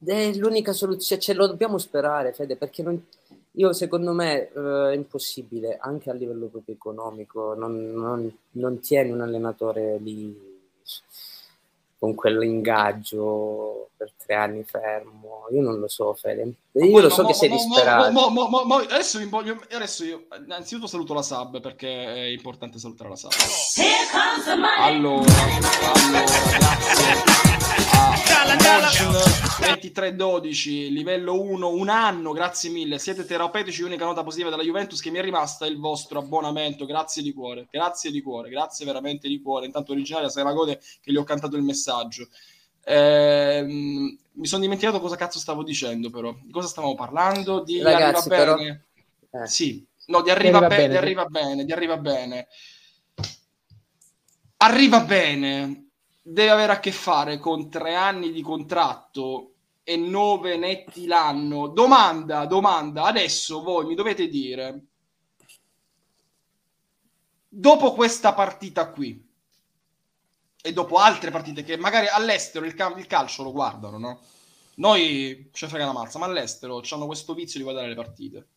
È 0.04 0.32
l'unica 0.34 0.72
soluzione, 0.72 1.20
ce 1.22 1.34
lo 1.34 1.46
dobbiamo 1.46 1.78
sperare, 1.78 2.32
Fede, 2.32 2.56
perché 2.56 2.82
non- 2.82 3.04
io 3.52 3.72
secondo 3.72 4.12
me 4.12 4.48
eh, 4.52 4.90
è 4.90 4.94
impossibile, 4.94 5.76
anche 5.80 6.10
a 6.10 6.14
livello 6.14 6.46
proprio 6.46 6.74
economico, 6.74 7.54
non, 7.54 7.90
non- 7.92 8.36
non 8.52 8.80
tieni 8.80 9.10
un 9.10 9.20
allenatore 9.20 9.98
lì 9.98 10.47
con 11.98 12.14
quell'ingaggio 12.14 13.90
per 13.96 14.12
tre 14.24 14.34
anni 14.36 14.62
fermo. 14.64 15.46
Io 15.50 15.62
non 15.62 15.78
lo 15.80 15.88
so, 15.88 16.14
Fede. 16.14 16.52
Io 16.72 17.00
lo 17.00 17.10
so 17.10 17.22
mo- 17.22 17.28
che 17.28 17.34
sei 17.34 17.48
mo- 17.48 17.56
disperato. 17.56 18.10
adesso, 18.90 19.18
voglio- 19.28 19.60
adesso 19.72 20.04
io 20.04 20.26
innanzitutto 20.44 20.86
saluto 20.86 21.14
la 21.14 21.22
sub 21.22 21.60
perché 21.60 21.88
è 22.14 22.26
importante 22.28 22.78
salutare 22.78 23.10
la 23.10 23.16
sub. 23.16 23.30
Allora, 24.78 25.24
allora 25.24 26.24
grazie 26.58 27.47
23-12, 28.48 30.90
livello 30.90 31.38
1, 31.40 31.68
un 31.68 31.88
anno, 31.90 32.32
grazie 32.32 32.70
mille. 32.70 32.98
Siete 32.98 33.26
terapeutici, 33.26 33.82
l'unica 33.82 34.06
nota 34.06 34.22
positiva 34.22 34.48
della 34.48 34.62
Juventus 34.62 35.00
che 35.00 35.10
mi 35.10 35.18
è 35.18 35.22
rimasta 35.22 35.66
è 35.66 35.68
il 35.68 35.78
vostro 35.78 36.20
abbonamento. 36.20 36.86
Grazie 36.86 37.22
di 37.22 37.34
cuore, 37.34 37.68
grazie 37.70 38.10
di 38.10 38.22
cuore, 38.22 38.48
grazie 38.48 38.86
veramente 38.86 39.28
di 39.28 39.42
cuore. 39.42 39.66
Intanto 39.66 39.92
originaria 39.92 40.30
la 40.42 40.52
gode 40.52 40.80
che 41.00 41.12
gli 41.12 41.16
ho 41.16 41.24
cantato 41.24 41.56
il 41.56 41.62
messaggio. 41.62 42.28
Ehm, 42.84 44.16
mi 44.32 44.46
sono 44.46 44.62
dimenticato 44.62 44.98
cosa 44.98 45.16
cazzo 45.16 45.38
stavo 45.38 45.62
dicendo, 45.62 46.08
però. 46.08 46.34
Di 46.42 46.50
cosa 46.50 46.68
stavamo 46.68 46.94
parlando? 46.94 47.62
Di 47.62 47.82
Ragazzi, 47.82 48.28
arriva 48.28 48.44
però- 48.44 48.56
bene. 48.56 48.84
Eh. 49.30 49.46
Sì, 49.46 49.86
no, 50.06 50.22
di 50.22 50.30
arriva, 50.30 50.56
Arriva 50.56 50.68
bene, 50.68 50.82
bene, 50.82 50.88
di 50.88 50.96
arriva 50.96 51.24
bene, 51.26 51.64
di 51.66 51.72
arriva 51.72 51.96
bene. 51.98 52.48
Arriva 54.60 55.00
bene, 55.00 55.88
deve 56.30 56.50
avere 56.50 56.72
a 56.72 56.80
che 56.80 56.92
fare 56.92 57.38
con 57.38 57.70
tre 57.70 57.94
anni 57.94 58.30
di 58.32 58.42
contratto 58.42 59.55
e 59.82 59.96
nove 59.96 60.56
netti 60.56 61.06
l'anno. 61.06 61.68
Domanda, 61.68 62.44
domanda, 62.44 63.05
adesso 63.05 63.62
voi 63.62 63.86
mi 63.86 63.94
dovete 63.94 64.28
dire, 64.28 64.84
dopo 67.48 67.92
questa 67.94 68.34
partita 68.34 68.90
qui 68.90 69.26
e 70.60 70.72
dopo 70.72 70.96
altre 70.96 71.30
partite 71.30 71.62
che 71.62 71.78
magari 71.78 72.09
all'estero 72.09 72.66
il, 72.66 72.74
ca- 72.74 72.94
il 72.96 73.06
calcio 73.06 73.42
lo 73.42 73.52
guardano, 73.52 73.98
no? 73.98 74.20
Noi 74.74 75.48
ci 75.52 75.66
frega 75.66 75.86
la 75.86 75.92
mazza, 75.92 76.18
ma 76.18 76.26
all'estero 76.26 76.82
hanno 76.90 77.06
questo 77.06 77.34
vizio 77.34 77.59
di 77.59 77.64
guardare 77.64 77.88
le 77.88 77.94
partite. 77.94 78.48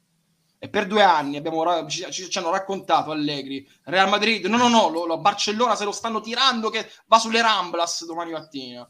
E 0.63 0.69
per 0.69 0.85
due 0.85 1.01
anni 1.01 1.37
abbiamo 1.37 1.87
ci, 1.87 2.05
ci- 2.11 2.29
ci 2.29 2.37
hanno 2.37 2.51
raccontato 2.51 3.09
Allegri, 3.09 3.67
Real 3.85 4.07
Madrid, 4.09 4.45
no, 4.45 4.57
no, 4.57 4.67
no, 4.67 4.89
lo, 4.89 5.05
lo- 5.07 5.17
Barcellona 5.17 5.75
se 5.75 5.85
lo 5.85 5.91
stanno 5.91 6.21
tirando 6.21 6.69
che 6.69 6.87
va 7.07 7.17
sulle 7.17 7.41
Ramblas 7.41 8.05
domani 8.05 8.31
mattina. 8.31 8.87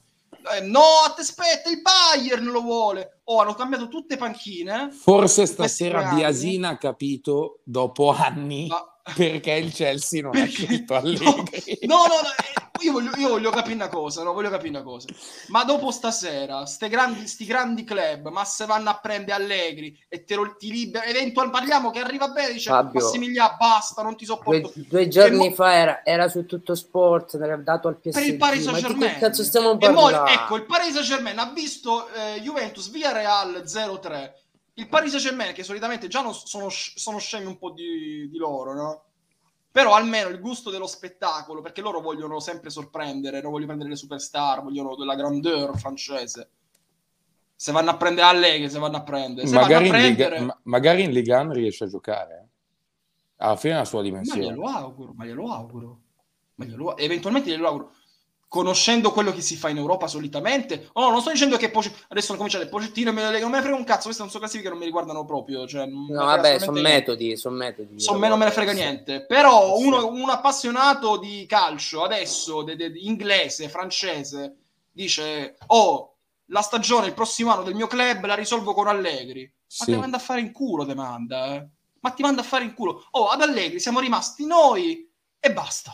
Eh, 0.54 0.62
no, 0.62 0.82
aspetta, 1.18 1.70
il 1.70 1.82
Bayern 1.82 2.44
lo 2.46 2.60
vuole. 2.62 3.22
Oh, 3.26 3.40
hanno 3.40 3.54
cambiato 3.54 3.88
tutte 3.88 4.18
panchine. 4.18 4.92
Forse 4.92 5.46
stasera. 5.46 6.12
Biasina 6.14 6.70
ha 6.70 6.78
capito 6.78 7.62
dopo 7.64 8.10
anni 8.12 8.68
Ma- 8.68 8.86
perché 9.16 9.52
il 9.54 9.72
Chelsea 9.72 10.22
non 10.24 10.32
ha 10.36 10.40
Perché- 10.42 10.66
scelto 10.66 10.94
no, 10.94 11.00
Allegri. 11.00 11.80
no, 11.84 11.96
no, 11.96 12.08
no, 12.08 12.28
eh, 12.38 12.61
io, 12.82 12.92
voglio, 12.92 13.12
io 13.16 13.30
voglio 13.30 13.50
capire 13.52 13.76
una 13.76 13.88
cosa, 13.88 14.24
no, 14.24 14.34
voglio 14.34 14.50
capire 14.50 14.70
una 14.70 14.84
cosa. 14.84 15.08
Ma 15.48 15.64
dopo 15.64 15.92
stasera, 15.92 16.66
ste 16.66 16.90
grandi, 16.90 17.28
sti 17.28 17.46
grandi 17.46 17.84
club, 17.84 18.30
ma 18.30 18.44
se 18.46 18.66
vanno 18.66 18.90
a 18.90 19.00
prendere 19.00 19.44
Allegri 19.44 19.98
e 20.08 20.24
te 20.24 20.36
lo 20.36 20.56
ti 20.58 20.72
libera, 20.72 21.06
eventualmente 21.06 21.60
parliamo 21.60 21.92
che 21.92 22.00
arriva 22.00 22.28
bene, 22.30 22.54
dice 22.54 22.70
Fabio, 22.70 23.02
Massimiliano, 23.02 23.56
basta, 23.60 24.02
non 24.02 24.16
ti 24.16 24.26
sopporto 24.26 24.60
Due, 24.60 24.72
più. 24.72 24.86
due 24.88 25.08
giorni 25.08 25.50
mo- 25.50 25.54
fa 25.54 25.74
era, 25.74 26.04
era 26.04 26.28
su 26.30 26.46
tutto 26.46 26.76
sport, 26.76 27.38
dato 27.38 27.88
al 27.88 27.98
PSG. 27.98 28.14
per 28.14 28.26
il 28.26 28.38
Paris 28.38 28.66
Ma 28.66 28.72
Saint 28.72 28.88
di 28.88 28.94
Germain 28.94 29.14
che 29.14 29.20
cazzo 29.20 29.44
stiamo 29.44 29.72
mo, 29.74 29.78
parlando? 29.78 30.32
ecco 30.32 30.56
il 30.56 30.66
Paris 30.66 30.94
Saint 30.94 31.08
Germain 31.08 31.40
ha 31.40 31.52
visto 31.54 32.08
eh, 32.10 32.40
Juventus 32.42 32.90
via 32.90 33.12
Real 33.12 33.64
0-3 33.66 34.32
il 34.76 34.88
Paris 34.88 35.12
Saint 35.12 35.26
Germain 35.26 35.54
che 35.54 35.64
solitamente 35.64 36.08
già 36.08 36.22
non 36.22 36.34
sono, 36.34 36.70
sono 36.70 37.18
scemi 37.20 37.46
un 37.46 37.58
po' 37.58 37.72
di, 37.72 38.30
di 38.30 38.38
loro 38.38 38.74
no? 38.74 39.04
Però 39.72 39.94
almeno 39.96 40.28
il 40.30 40.40
gusto 40.40 40.70
dello 40.70 40.88
spettacolo 40.88 41.62
perché 41.62 41.82
loro 41.82 42.02
vogliono 42.02 42.40
sempre 42.40 42.70
sorprendere 42.70 43.42
non 43.42 43.52
vogliono 43.52 43.68
prendere 43.68 43.90
le 43.92 43.96
superstar 43.96 44.62
vogliono 44.62 44.96
della 44.96 45.16
grandeur 45.16 45.78
francese 45.78 46.50
se 47.56 47.72
vanno 47.72 47.92
a 47.92 47.98
prendere 47.98 48.28
Allegri 48.28 48.70
se 48.70 48.80
vanno 48.80 48.98
a 48.98 49.04
prendere 49.04 49.48
se 49.48 49.54
Magari 49.56 49.90
vanno 49.90 49.96
a 49.96 50.00
in, 50.00 50.06
Liga, 50.10 50.26
prendere 50.26 50.46
ma- 50.46 50.60
magari 50.64 51.04
in 51.04 51.12
Liga 51.12 51.40
1 51.40 51.54
riesce 51.54 51.84
a 51.86 51.88
giocare. 51.88 52.36
eh. 52.36 52.50
Alla 53.44 53.56
fine 53.56 53.76
la 53.76 53.86
sua 53.86 54.00
Ma 54.00 54.06
dimensione. 54.06 54.42
glielo 54.42 54.66
auguro, 54.66 55.14
ma 55.16 55.26
glielo 55.26 55.52
auguro. 55.52 56.00
Ma 56.56 56.66
glielo- 56.66 56.98
eventualmente 56.98 57.50
glielo 57.50 57.68
auguro. 57.68 57.92
Conoscendo 58.52 59.12
quello 59.14 59.32
che 59.32 59.40
si 59.40 59.56
fa 59.56 59.70
in 59.70 59.78
Europa 59.78 60.08
solitamente, 60.08 60.90
oh, 60.96 61.10
non 61.10 61.22
sto 61.22 61.32
dicendo 61.32 61.56
che 61.56 61.70
Poce- 61.72 61.94
adesso 62.10 62.28
non 62.34 62.36
cominciate 62.36 62.68
Pocettino 62.68 63.12
e 63.12 63.14
me- 63.14 63.40
non 63.40 63.50
me 63.50 63.56
ne 63.56 63.62
frega 63.62 63.78
un 63.78 63.86
cazzo, 63.86 64.04
queste 64.08 64.22
non 64.24 64.30
sono 64.30 64.44
classifiche 64.44 64.64
che 64.64 64.70
non 64.72 64.80
mi 64.80 64.84
riguardano 64.84 65.24
proprio. 65.24 65.66
Cioè, 65.66 65.86
No, 65.86 66.26
vabbè, 66.26 66.60
sono 66.60 66.82
metodi, 66.82 67.38
sono 67.38 67.56
metodi. 67.56 67.98
So, 67.98 68.16
me 68.18 68.28
non 68.28 68.38
me 68.38 68.44
ne 68.44 68.52
frega 68.52 68.74
niente. 68.74 69.26
Però 69.26 69.78
uno, 69.78 70.06
un 70.08 70.30
appassionato 70.30 71.16
di 71.16 71.46
calcio 71.48 72.04
adesso, 72.04 72.62
de- 72.64 72.76
de- 72.76 72.92
inglese, 72.94 73.70
francese, 73.70 74.58
dice: 74.92 75.56
Oh, 75.68 76.16
la 76.48 76.62
stagione 76.62 77.08
il 77.08 77.14
prossimo 77.14 77.54
anno 77.54 77.64
del 77.64 77.76
mio 77.76 77.88
club 77.88 78.26
la 78.26 78.36
risolvo 78.36 78.74
con 78.74 78.88
Allegri. 78.88 79.44
Ma 79.46 79.86
Sì. 79.86 79.94
ti 79.94 79.98
manda 79.98 80.18
a 80.18 80.20
fare 80.20 80.42
in 80.42 80.52
culo, 80.52 80.86
te 80.86 80.94
manda, 80.94 81.56
eh. 81.56 81.66
Ma 82.02 82.10
ti 82.10 82.22
manda 82.22 82.42
a 82.42 82.44
fare 82.44 82.66
in 82.66 82.74
culo. 82.74 83.06
Oh, 83.12 83.28
ad 83.28 83.40
Allegri 83.44 83.80
siamo 83.80 84.02
rimasti 84.02 84.46
noi 84.46 85.10
e 85.40 85.54
basta. 85.54 85.94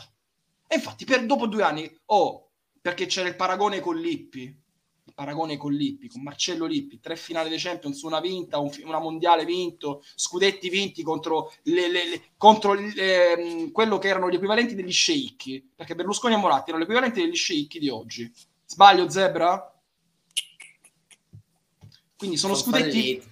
E 0.66 0.74
infatti, 0.74 1.04
per, 1.04 1.24
dopo 1.24 1.46
due 1.46 1.62
anni, 1.62 1.88
oh, 2.06 2.47
perché 2.80 3.06
c'era 3.06 3.28
il 3.28 3.36
paragone 3.36 3.80
con 3.80 3.96
Lippi, 3.96 4.42
il 4.42 5.14
paragone 5.14 5.56
con 5.56 5.72
Lippi, 5.72 6.08
con 6.08 6.22
Marcello 6.22 6.66
Lippi, 6.66 7.00
tre 7.00 7.16
finali 7.16 7.48
dei 7.48 7.58
Champions, 7.58 8.02
una 8.02 8.20
vinta, 8.20 8.58
un 8.58 8.70
una 8.84 9.00
mondiale 9.00 9.44
vinto, 9.44 10.02
scudetti 10.14 10.68
vinti 10.68 11.02
contro, 11.02 11.52
le- 11.62 11.88
le- 11.90 12.08
le- 12.08 12.22
contro 12.36 12.74
ehm, 12.74 13.70
quello 13.72 13.98
che 13.98 14.08
erano 14.08 14.30
gli 14.30 14.34
equivalenti 14.34 14.74
degli 14.74 14.92
sceicchi, 14.92 15.72
perché 15.74 15.94
Berlusconi 15.94 16.34
e 16.34 16.36
Moratti 16.36 16.70
erano 16.70 16.84
gli 16.84 16.86
equivalenti 16.86 17.20
degli 17.22 17.34
sceicchi 17.34 17.78
di 17.78 17.88
oggi. 17.88 18.30
Sbaglio, 18.66 19.08
Zebra? 19.08 19.72
Quindi 22.16 22.36
sono, 22.36 22.54
Sono 22.54 22.76
scudetti. 22.76 23.22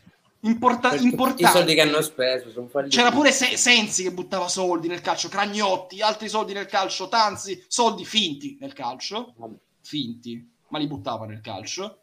Importa- 0.47 0.95
importanti. 0.97 1.43
I 1.43 1.47
soldi 1.47 1.75
che 1.75 1.81
hanno 1.81 2.01
speso 2.03 2.51
sono 2.51 2.69
falliti. 2.69 2.97
C'era 2.97 3.11
pure 3.11 3.33
Se- 3.33 3.57
Sensi 3.57 4.03
che 4.03 4.13
buttava 4.13 4.49
soldi 4.49 4.89
nel 4.89 5.01
calcio, 5.01 5.29
Cragnotti, 5.29 6.01
altri 6.01 6.29
soldi 6.29 6.53
nel 6.53 6.67
calcio, 6.67 7.09
Tanzi, 7.09 7.65
soldi 7.69 8.05
finti 8.05 8.57
nel 8.61 8.73
calcio, 8.73 9.35
finti, 9.83 10.49
ma 10.69 10.79
li 10.79 10.87
buttava 10.87 11.27
nel 11.27 11.41
calcio. 11.41 12.03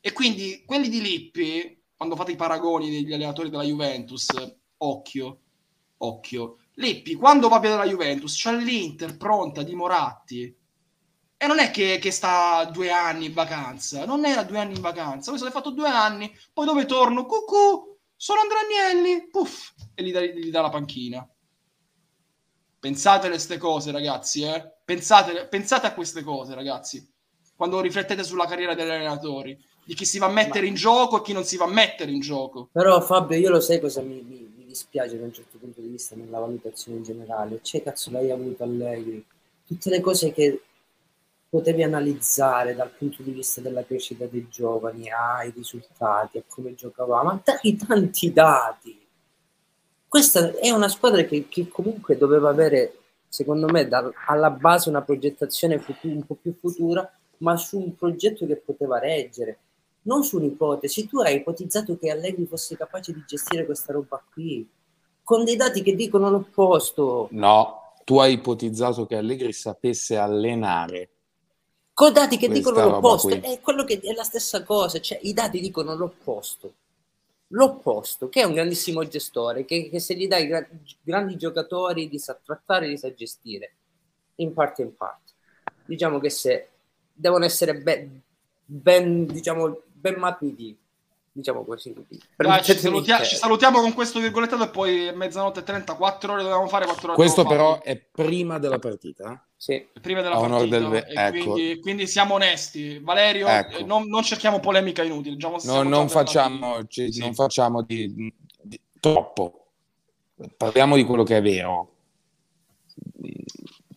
E 0.00 0.12
quindi 0.12 0.62
quelli 0.64 0.88
di 0.88 1.00
Lippi, 1.00 1.82
quando 1.96 2.14
fate 2.16 2.32
i 2.32 2.36
paragoni 2.36 2.90
degli 2.90 3.12
allenatori 3.12 3.50
della 3.50 3.64
Juventus, 3.64 4.28
occhio, 4.78 5.40
occhio. 5.98 6.58
Lippi, 6.74 7.14
quando 7.14 7.48
va 7.48 7.58
via 7.58 7.70
dalla 7.70 7.86
Juventus, 7.86 8.40
c'ha 8.40 8.52
l'Inter 8.52 9.16
pronta 9.16 9.62
di 9.62 9.74
Moratti. 9.74 10.54
E 11.38 11.46
non 11.46 11.58
è 11.58 11.70
che, 11.70 11.98
che 12.00 12.10
sta 12.10 12.64
due 12.72 12.90
anni 12.90 13.26
in 13.26 13.34
vacanza, 13.34 14.06
non 14.06 14.24
era 14.24 14.42
due 14.42 14.58
anni 14.58 14.74
in 14.74 14.80
vacanza, 14.80 15.28
questo 15.28 15.46
l'hai 15.46 15.54
fatto 15.54 15.70
due 15.70 15.88
anni, 15.88 16.34
poi 16.52 16.64
dove 16.64 16.86
torno? 16.86 17.26
Cucù, 17.26 17.98
sono 18.16 18.40
Andrea 18.40 18.60
Agnelli, 18.60 19.28
puff, 19.28 19.72
e 19.94 20.02
gli 20.02 20.12
dà, 20.12 20.22
gli 20.22 20.50
dà 20.50 20.62
la 20.62 20.70
panchina. 20.70 21.28
Pensatele 22.80 23.34
queste 23.34 23.58
cose, 23.58 23.90
ragazzi, 23.90 24.42
eh? 24.44 24.76
Pensate, 24.82 25.46
pensate 25.48 25.86
a 25.86 25.92
queste 25.92 26.22
cose, 26.22 26.54
ragazzi, 26.54 27.06
quando 27.54 27.80
riflettete 27.80 28.24
sulla 28.24 28.46
carriera 28.46 28.74
degli 28.74 28.88
allenatori, 28.88 29.58
di 29.84 29.94
chi 29.94 30.06
si 30.06 30.18
va 30.18 30.26
a 30.26 30.30
mettere 30.30 30.66
in 30.66 30.74
gioco 30.74 31.18
e 31.18 31.22
chi 31.22 31.34
non 31.34 31.44
si 31.44 31.58
va 31.58 31.66
a 31.66 31.70
mettere 31.70 32.12
in 32.12 32.20
gioco. 32.20 32.70
Però 32.72 32.98
Fabio, 33.02 33.36
io 33.36 33.50
lo 33.50 33.60
sai 33.60 33.78
cosa 33.78 34.00
mi, 34.00 34.22
mi- 34.22 34.52
mi 34.56 34.64
dispiace 34.64 35.18
da 35.18 35.24
un 35.24 35.32
certo 35.32 35.58
punto 35.58 35.80
di 35.80 35.88
vista 35.88 36.16
nella 36.16 36.38
valutazione 36.38 36.98
in 36.98 37.04
generale. 37.04 37.60
C'è 37.60 37.82
cazzo 37.82 38.10
l'hai 38.10 38.30
avuto 38.30 38.62
Allegri. 38.62 39.24
Tutte 39.66 39.90
le 39.90 40.00
cose 40.00 40.32
che 40.32 40.62
potevi 41.56 41.82
analizzare 41.82 42.74
dal 42.74 42.90
punto 42.90 43.22
di 43.22 43.30
vista 43.30 43.62
della 43.62 43.82
crescita 43.82 44.26
dei 44.26 44.46
giovani, 44.50 45.08
ai 45.10 45.50
risultati, 45.56 46.36
a 46.36 46.42
come 46.46 46.74
giocava, 46.74 47.22
ma 47.22 47.40
dai 47.42 47.74
tanti 47.76 48.30
dati. 48.30 49.06
Questa 50.06 50.52
è 50.56 50.68
una 50.68 50.88
squadra 50.88 51.22
che, 51.22 51.48
che 51.48 51.66
comunque 51.68 52.18
doveva 52.18 52.50
avere, 52.50 52.98
secondo 53.26 53.68
me, 53.68 53.88
dal- 53.88 54.12
alla 54.26 54.50
base 54.50 54.90
una 54.90 55.00
progettazione 55.00 55.78
futu- 55.78 56.12
un 56.12 56.26
po' 56.26 56.34
più 56.34 56.54
futura, 56.60 57.10
ma 57.38 57.56
su 57.56 57.78
un 57.78 57.96
progetto 57.96 58.46
che 58.46 58.56
poteva 58.56 58.98
reggere 58.98 59.58
non 60.02 60.24
su 60.24 60.36
un'ipotesi. 60.36 61.08
Tu 61.08 61.20
hai 61.20 61.36
ipotizzato 61.36 61.96
che 61.96 62.10
Allegri 62.10 62.44
fosse 62.44 62.76
capace 62.76 63.14
di 63.14 63.24
gestire 63.26 63.64
questa 63.64 63.94
roba 63.94 64.22
qui, 64.30 64.68
con 65.22 65.42
dei 65.42 65.56
dati 65.56 65.80
che 65.80 65.94
dicono 65.94 66.28
l'opposto, 66.28 67.28
No, 67.30 67.94
tu 68.04 68.18
hai 68.18 68.34
ipotizzato 68.34 69.06
che 69.06 69.16
Allegri 69.16 69.54
sapesse 69.54 70.18
allenare. 70.18 71.12
Con 71.96 72.12
dati 72.12 72.36
che 72.36 72.48
Questa 72.48 72.70
dicono 72.70 72.90
l'opposto. 72.90 73.40
È 73.40 73.58
quello 73.62 73.84
che 73.84 73.98
è 74.02 74.12
la 74.12 74.22
stessa 74.22 74.62
cosa, 74.62 75.00
cioè 75.00 75.18
i 75.22 75.32
dati 75.32 75.60
dicono 75.60 75.94
l'opposto. 75.94 76.74
L'opposto, 77.48 78.28
che 78.28 78.42
è 78.42 78.44
un 78.44 78.52
grandissimo 78.52 79.02
gestore, 79.08 79.64
che, 79.64 79.88
che 79.88 79.98
se 79.98 80.14
gli 80.14 80.28
dai 80.28 80.46
gra- 80.46 80.68
grandi 81.00 81.36
giocatori 81.36 82.10
li 82.10 82.18
sa 82.18 82.38
trattare, 82.44 82.86
li 82.86 82.98
sa 82.98 83.14
gestire, 83.14 83.72
in 84.34 84.52
parte 84.52 84.82
in 84.82 84.94
parte. 84.94 85.32
Diciamo 85.86 86.18
che 86.18 86.28
se 86.28 86.68
devono 87.14 87.46
essere 87.46 87.78
ben, 87.78 88.20
ben, 88.62 89.24
diciamo, 89.24 89.80
ben 89.90 90.16
matuti, 90.16 90.76
diciamo 91.32 91.64
così. 91.64 91.94
Dai, 92.36 92.62
ci, 92.62 92.76
salutia- 92.76 93.22
ci 93.22 93.36
salutiamo 93.36 93.80
con 93.80 93.94
questo 93.94 94.20
virgolettato 94.20 94.64
e 94.64 94.68
poi 94.68 95.12
mezzanotte 95.14 95.60
e 95.60 95.62
30, 95.62 95.94
4 95.94 96.30
ore 96.30 96.42
dovevamo 96.42 96.68
fare, 96.68 96.84
4 96.84 97.06
ore 97.06 97.16
Questo 97.16 97.46
però 97.46 97.80
è 97.80 97.96
prima 97.96 98.58
della 98.58 98.78
partita. 98.78 99.45
Sì. 99.58 99.86
prima 100.02 100.20
della 100.20 100.36
a 100.36 100.48
partita 100.48 100.78
del 100.78 100.94
e 100.94 101.12
ecco. 101.14 101.52
quindi, 101.52 101.80
quindi 101.80 102.06
siamo 102.06 102.34
onesti 102.34 102.98
Valerio 102.98 103.46
Ecco. 103.48 103.86
non, 103.86 104.06
non 104.06 104.22
cerchiamo 104.22 104.60
polemica 104.60 105.02
inutile 105.02 105.34
diciamo, 105.34 105.56
No, 105.64 105.82
non 105.82 106.08
facciamo, 106.10 106.84
ci- 106.86 107.18
non 107.18 107.34
facciamo 107.34 107.82
di, 107.82 108.32
di- 108.62 108.80
troppo. 109.00 109.68
Parliamo 110.56 110.96
di 110.96 111.04
quello 111.04 111.22
che 111.22 111.38
è 111.38 111.42
vero. 111.42 111.94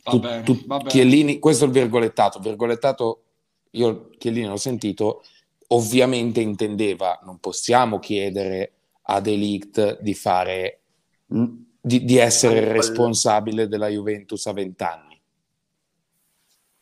Va 0.04 0.12
Tu- 0.12 0.20
bene, 0.20 0.44
tu- 0.44 0.66
va 0.66 0.78
bene. 0.78 0.90
Chiellini, 0.90 1.40
questo 1.40 1.66
è 1.66 1.68
il 1.68 1.74
virgolettato. 1.74 2.40
Virgolettato, 2.40 3.24
io 3.72 4.10
Chiellini 4.18 4.48
l'ho 4.48 4.56
sentito, 4.58 5.24
ovviamente 5.68 6.40
intendeva, 6.40 7.20
non 7.24 7.40
possiamo 7.40 8.00
chiedere 8.00 8.74
a 9.04 9.20
Delict 9.20 10.00
di 10.02 10.14
fare 10.14 10.80
di, 11.26 12.04
di 12.06 12.18
essere 12.18 12.72
responsabile 12.72 13.68
della 13.68 13.88
Juventus 13.88 14.46
a 14.48 14.54
20 14.54 14.84
anni. 14.84 15.09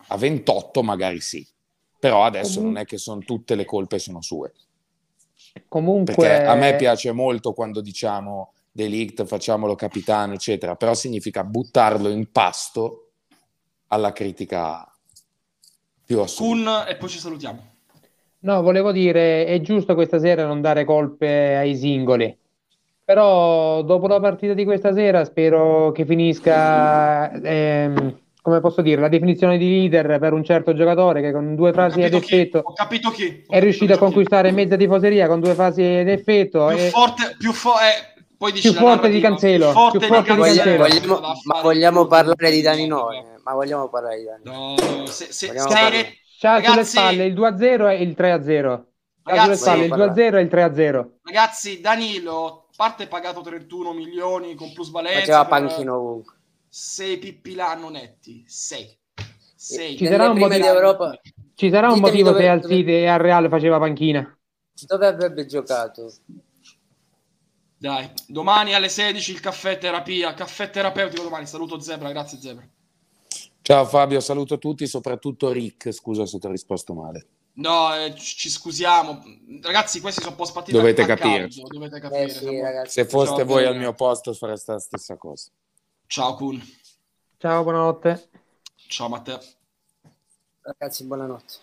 A 0.07 0.17
28 0.17 0.84
magari 0.84 1.19
sì, 1.19 1.45
però 1.99 2.23
adesso 2.23 2.61
non 2.61 2.77
è 2.77 2.85
che 2.85 2.97
sono 2.97 3.19
tutte 3.19 3.55
le 3.55 3.65
colpe 3.65 3.99
sono 3.99 4.21
sue. 4.21 4.53
Comunque, 5.67 6.15
Perché 6.15 6.43
a 6.45 6.55
me 6.55 6.75
piace 6.75 7.11
molto 7.11 7.53
quando 7.53 7.81
diciamo 7.81 8.53
Delict, 8.71 9.25
facciamolo 9.25 9.75
capitano, 9.75 10.34
eccetera, 10.34 10.75
però 10.75 10.93
significa 10.93 11.43
buttarlo 11.43 12.09
in 12.09 12.31
pasto 12.31 13.09
alla 13.88 14.11
critica 14.13 14.88
più 16.05 16.19
assoluta. 16.19 16.84
Kun 16.84 16.89
e 16.89 16.95
poi 16.95 17.09
ci 17.09 17.19
salutiamo 17.19 17.75
No, 18.39 18.61
volevo 18.61 18.91
dire, 18.91 19.45
è 19.45 19.59
giusto 19.61 19.95
questa 19.95 20.19
sera 20.19 20.45
non 20.45 20.61
dare 20.61 20.85
colpe 20.85 21.55
ai 21.55 21.75
singoli, 21.75 22.38
però 23.03 23.81
dopo 23.81 24.07
la 24.07 24.19
partita 24.19 24.53
di 24.53 24.63
questa 24.63 24.93
sera 24.93 25.25
spero 25.25 25.91
che 25.91 26.05
finisca, 26.05 27.31
ehm, 27.31 28.19
come 28.48 28.61
posso 28.61 28.82
dire, 28.82 29.02
la 29.02 29.10
definizione 29.10 29.57
di 29.57 29.68
leader 29.69 30.19
per 30.19 30.32
un 30.32 30.41
certo 30.41 30.74
giocatore 30.74 31.19
che 31.19 31.34
con 31.34 31.53
due 31.53 31.74
frasi 31.74 32.02
ad 32.02 32.11
chi? 32.11 32.15
effetto 32.15 32.60
ho 32.64 32.72
capito 32.72 33.10
chi 33.10 33.44
è 33.45 33.60
riuscito 33.60 33.91
a 33.91 33.98
conquistare 33.98 34.52
mezza 34.52 34.78
tifoseria 34.78 35.28
con 35.28 35.41
due 35.41 35.53
frasi 35.53 35.84
ad 35.84 36.07
effetto 36.07 36.68
più 36.68 36.78
e 36.78 36.90
forte 36.90 37.36
più 37.38 37.52
fo- 37.52 37.74
eh, 37.74 38.24
poi 38.38 38.53
dici 38.53 38.72
più 38.72 38.80
la 38.80 38.86
forte 38.86 39.10
di 39.10 39.19
Cancelo, 39.19 39.65
più 39.65 39.74
forte 39.74 39.98
più 39.98 40.07
forte 40.07 40.32
di 40.32 40.38
Voglia- 40.38 40.64
Cancelo. 40.64 40.88
vogliamo- 40.88 41.32
ma 41.44 41.61
vogliamo 41.61 42.06
parlare 42.06 42.52
di 42.52 42.61
Dani 42.61 42.88
Noi, 42.88 43.22
ma 43.44 43.53
vogliamo 43.53 43.90
parlare 43.90 44.18
di 44.18 44.24
Dani 44.24 44.41
no, 44.45 45.06
se, 45.07 45.26
se, 45.26 45.48
se- 45.48 45.53
C'ha 46.40 46.61
sulle 46.64 46.84
spalle 46.86 47.26
il 47.26 47.34
2-0 47.34 47.90
e 47.90 48.02
il 48.02 48.14
3-0. 48.15 48.69
C'ha 49.24 49.34
sulle 49.34 49.41
Ragazzi- 49.41 49.61
spalle 49.61 49.84
il 49.86 49.91
2-0 49.91 50.38
e 50.38 50.41
il 50.41 50.48
3-0. 50.48 51.11
ragazzi 51.24 51.82
Danilo 51.82 52.68
a 52.69 52.74
parte 52.78 53.07
pagato 53.07 53.41
31 53.41 53.91
milioni 53.91 54.56
con 54.56 54.72
plusvalenza 54.72 55.19
faceva 55.19 55.45
per- 55.45 55.49
panchino 55.49 55.95
ovunque. 55.98 56.36
Sei 56.69 57.18
pippi 57.18 57.56
l'anno 57.56 57.89
netti 57.89 58.44
sei 58.48 58.95
sei 59.56 59.98
Ci 59.98 60.06
sarà 60.06 60.30
un 60.30 60.38
motivo- 60.38 61.19
Ci 61.56 61.69
sarà 61.69 61.91
un 61.91 61.99
motivo 61.99 62.30
dove- 62.30 62.44
se 62.44 62.48
al 62.49 62.60
dove- 62.60 62.76
City 62.76 62.91
e 62.91 63.07
al 63.07 63.19
Real 63.19 63.49
faceva 63.49 63.80
panchina. 63.80 64.38
dove 64.85 65.07
avrebbe 65.07 65.45
giocato? 65.48 66.14
Dai, 67.80 68.10
domani 68.27 68.73
alle 68.73 68.89
16 68.89 69.31
il 69.31 69.39
caffè 69.39 69.77
terapia, 69.77 70.34
caffè 70.34 70.69
terapeutico 70.69 71.23
domani. 71.23 71.45
Saluto 71.45 71.80
Zebra, 71.80 72.10
grazie 72.11 72.39
Zebra. 72.39 72.68
Ciao 73.61 73.85
Fabio, 73.85 74.19
saluto 74.19 74.57
tutti, 74.57 74.88
soprattutto 74.88 75.52
Rick, 75.52 75.91
scusa 75.91 76.26
se 76.26 76.39
ti 76.39 76.45
ho 76.48 76.52
risposto 76.52 76.94
male. 76.94 77.27
No, 77.53 77.94
eh, 77.95 78.14
ci 78.15 78.49
scusiamo. 78.49 79.23
Ragazzi, 79.61 79.99
questi 79.99 80.19
sono 80.22 80.31
un 80.34 80.38
po' 80.38 80.45
spartiti 80.45 80.77
Dovete 80.77 81.06
capire. 81.06 81.49
Dovete 81.68 81.99
capire. 81.99 82.23
Eh 82.23 82.30
sì. 82.30 82.91
Se 82.91 83.06
foste 83.06 83.38
Ciao, 83.38 83.45
voi 83.45 83.65
al 83.65 83.77
mio 83.77 83.94
posto 83.94 84.31
fareste 84.34 84.73
la 84.73 84.80
stessa 84.80 85.18
cosa. 85.18 85.49
Ciao 86.07 86.35
Kun. 86.35 86.61
Ciao, 87.38 87.63
buonanotte. 87.63 88.29
Ciao 88.88 89.09
Matteo. 89.09 89.39
Ragazzi, 90.61 91.05
buonanotte. 91.05 91.53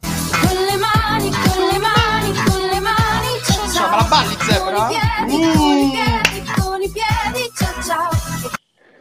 Con 0.00 0.64
le 0.64 0.76
mani, 0.76 1.30
con 1.30 1.66
le 1.68 1.78
mani, 1.78 2.32
con 2.44 2.60
le 2.68 2.80
mani, 2.80 3.28
ciao 3.44 3.68
Ciao, 3.72 3.90
ma 3.90 3.96
la 3.96 4.08
balli 4.08 4.34
Zebra? 4.34 4.86
Con 4.86 5.30
i 5.30 5.30
piedi, 5.30 5.52
con 5.56 5.78
i 5.78 5.86
Uh. 5.86 5.90
piedi, 5.90 6.52
con 6.60 6.82
i 6.82 6.90
piedi, 6.90 7.52
ciao 7.54 7.82
ciao. 7.82 8.10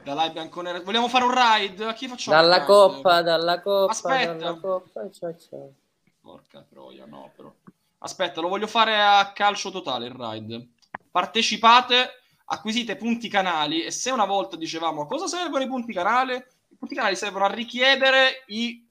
Da 0.03 0.13
live 0.13 0.31
bianconera. 0.31 0.79
Vogliamo 0.81 1.07
fare 1.07 1.25
un 1.25 1.33
ride? 1.33 1.85
A 1.85 1.93
chi 1.93 2.07
facciamo? 2.07 2.37
Dalla 2.39 2.63
coppa, 2.65 3.21
dalla 3.21 3.61
coppa, 3.61 3.91
Aspetta. 3.91 4.33
dalla 4.33 4.59
coppa, 4.59 5.09
ciao 5.11 5.35
ciao. 5.37 5.73
Porca 6.21 6.65
troia, 6.69 7.05
no, 7.05 7.31
però. 7.35 7.51
Aspetta, 7.99 8.41
lo 8.41 8.47
voglio 8.47 8.67
fare 8.67 8.99
a 8.99 9.31
calcio 9.33 9.69
totale 9.71 10.07
il 10.07 10.13
ride. 10.17 10.69
Partecipate, 11.11 12.20
acquisite 12.51 12.97
punti 12.97 13.29
canali 13.29 13.83
e 13.83 13.91
se 13.91 14.11
una 14.11 14.25
volta 14.25 14.55
dicevamo 14.55 15.01
a 15.01 15.07
cosa 15.07 15.27
servono 15.27 15.63
i 15.63 15.67
punti 15.67 15.93
canale, 15.93 16.51
i 16.69 16.75
punti 16.75 16.95
canali 16.95 17.15
servono 17.15 17.45
a 17.45 17.53
richiedere 17.53 18.43
i, 18.47 18.85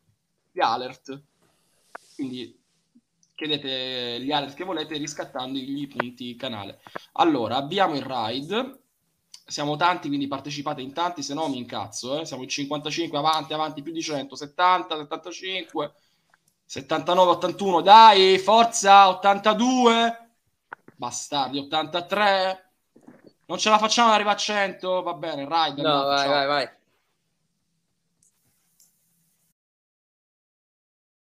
gli 0.51 0.61
alert. 0.61 1.23
Quindi 2.15 2.59
chiedete 3.35 4.21
gli 4.21 4.33
alert 4.33 4.55
che 4.55 4.65
volete 4.65 4.97
riscattando 4.97 5.59
i 5.59 5.87
punti 5.87 6.37
canale. 6.37 6.81
Allora, 7.13 7.57
abbiamo 7.57 7.95
il 7.95 8.03
ride. 8.03 8.79
Siamo 9.51 9.77
tanti, 9.77 10.07
quindi 10.07 10.29
partecipate 10.29 10.81
in 10.81 10.93
tanti, 10.93 11.23
se 11.23 11.35
no 11.35 11.49
mi 11.49 11.59
incazzo. 11.59 12.21
Eh? 12.21 12.25
Siamo 12.25 12.45
in 12.45 12.49
55, 12.49 13.19
avanti, 13.19 13.53
avanti, 13.53 13.83
più 13.83 13.93
di 13.93 14.01
100, 14.01 14.37
70, 14.37 14.97
75. 14.97 15.93
79, 16.65 17.31
81, 17.33 17.81
dai, 17.81 18.39
forza, 18.39 19.09
82, 19.09 20.31
bastardi, 20.95 21.59
83, 21.59 22.70
non 23.51 23.59
ce 23.59 23.69
la 23.69 23.79
facciamo 23.79 24.09
ad 24.09 24.15
arrivare 24.15 24.37
a 24.37 24.39
100, 24.39 25.03
va 25.03 25.15
bene, 25.15 25.45
ride, 25.45 25.83
No, 25.83 26.05
vai, 26.05 26.29
vai, 26.29 26.47
vai. 26.47 26.71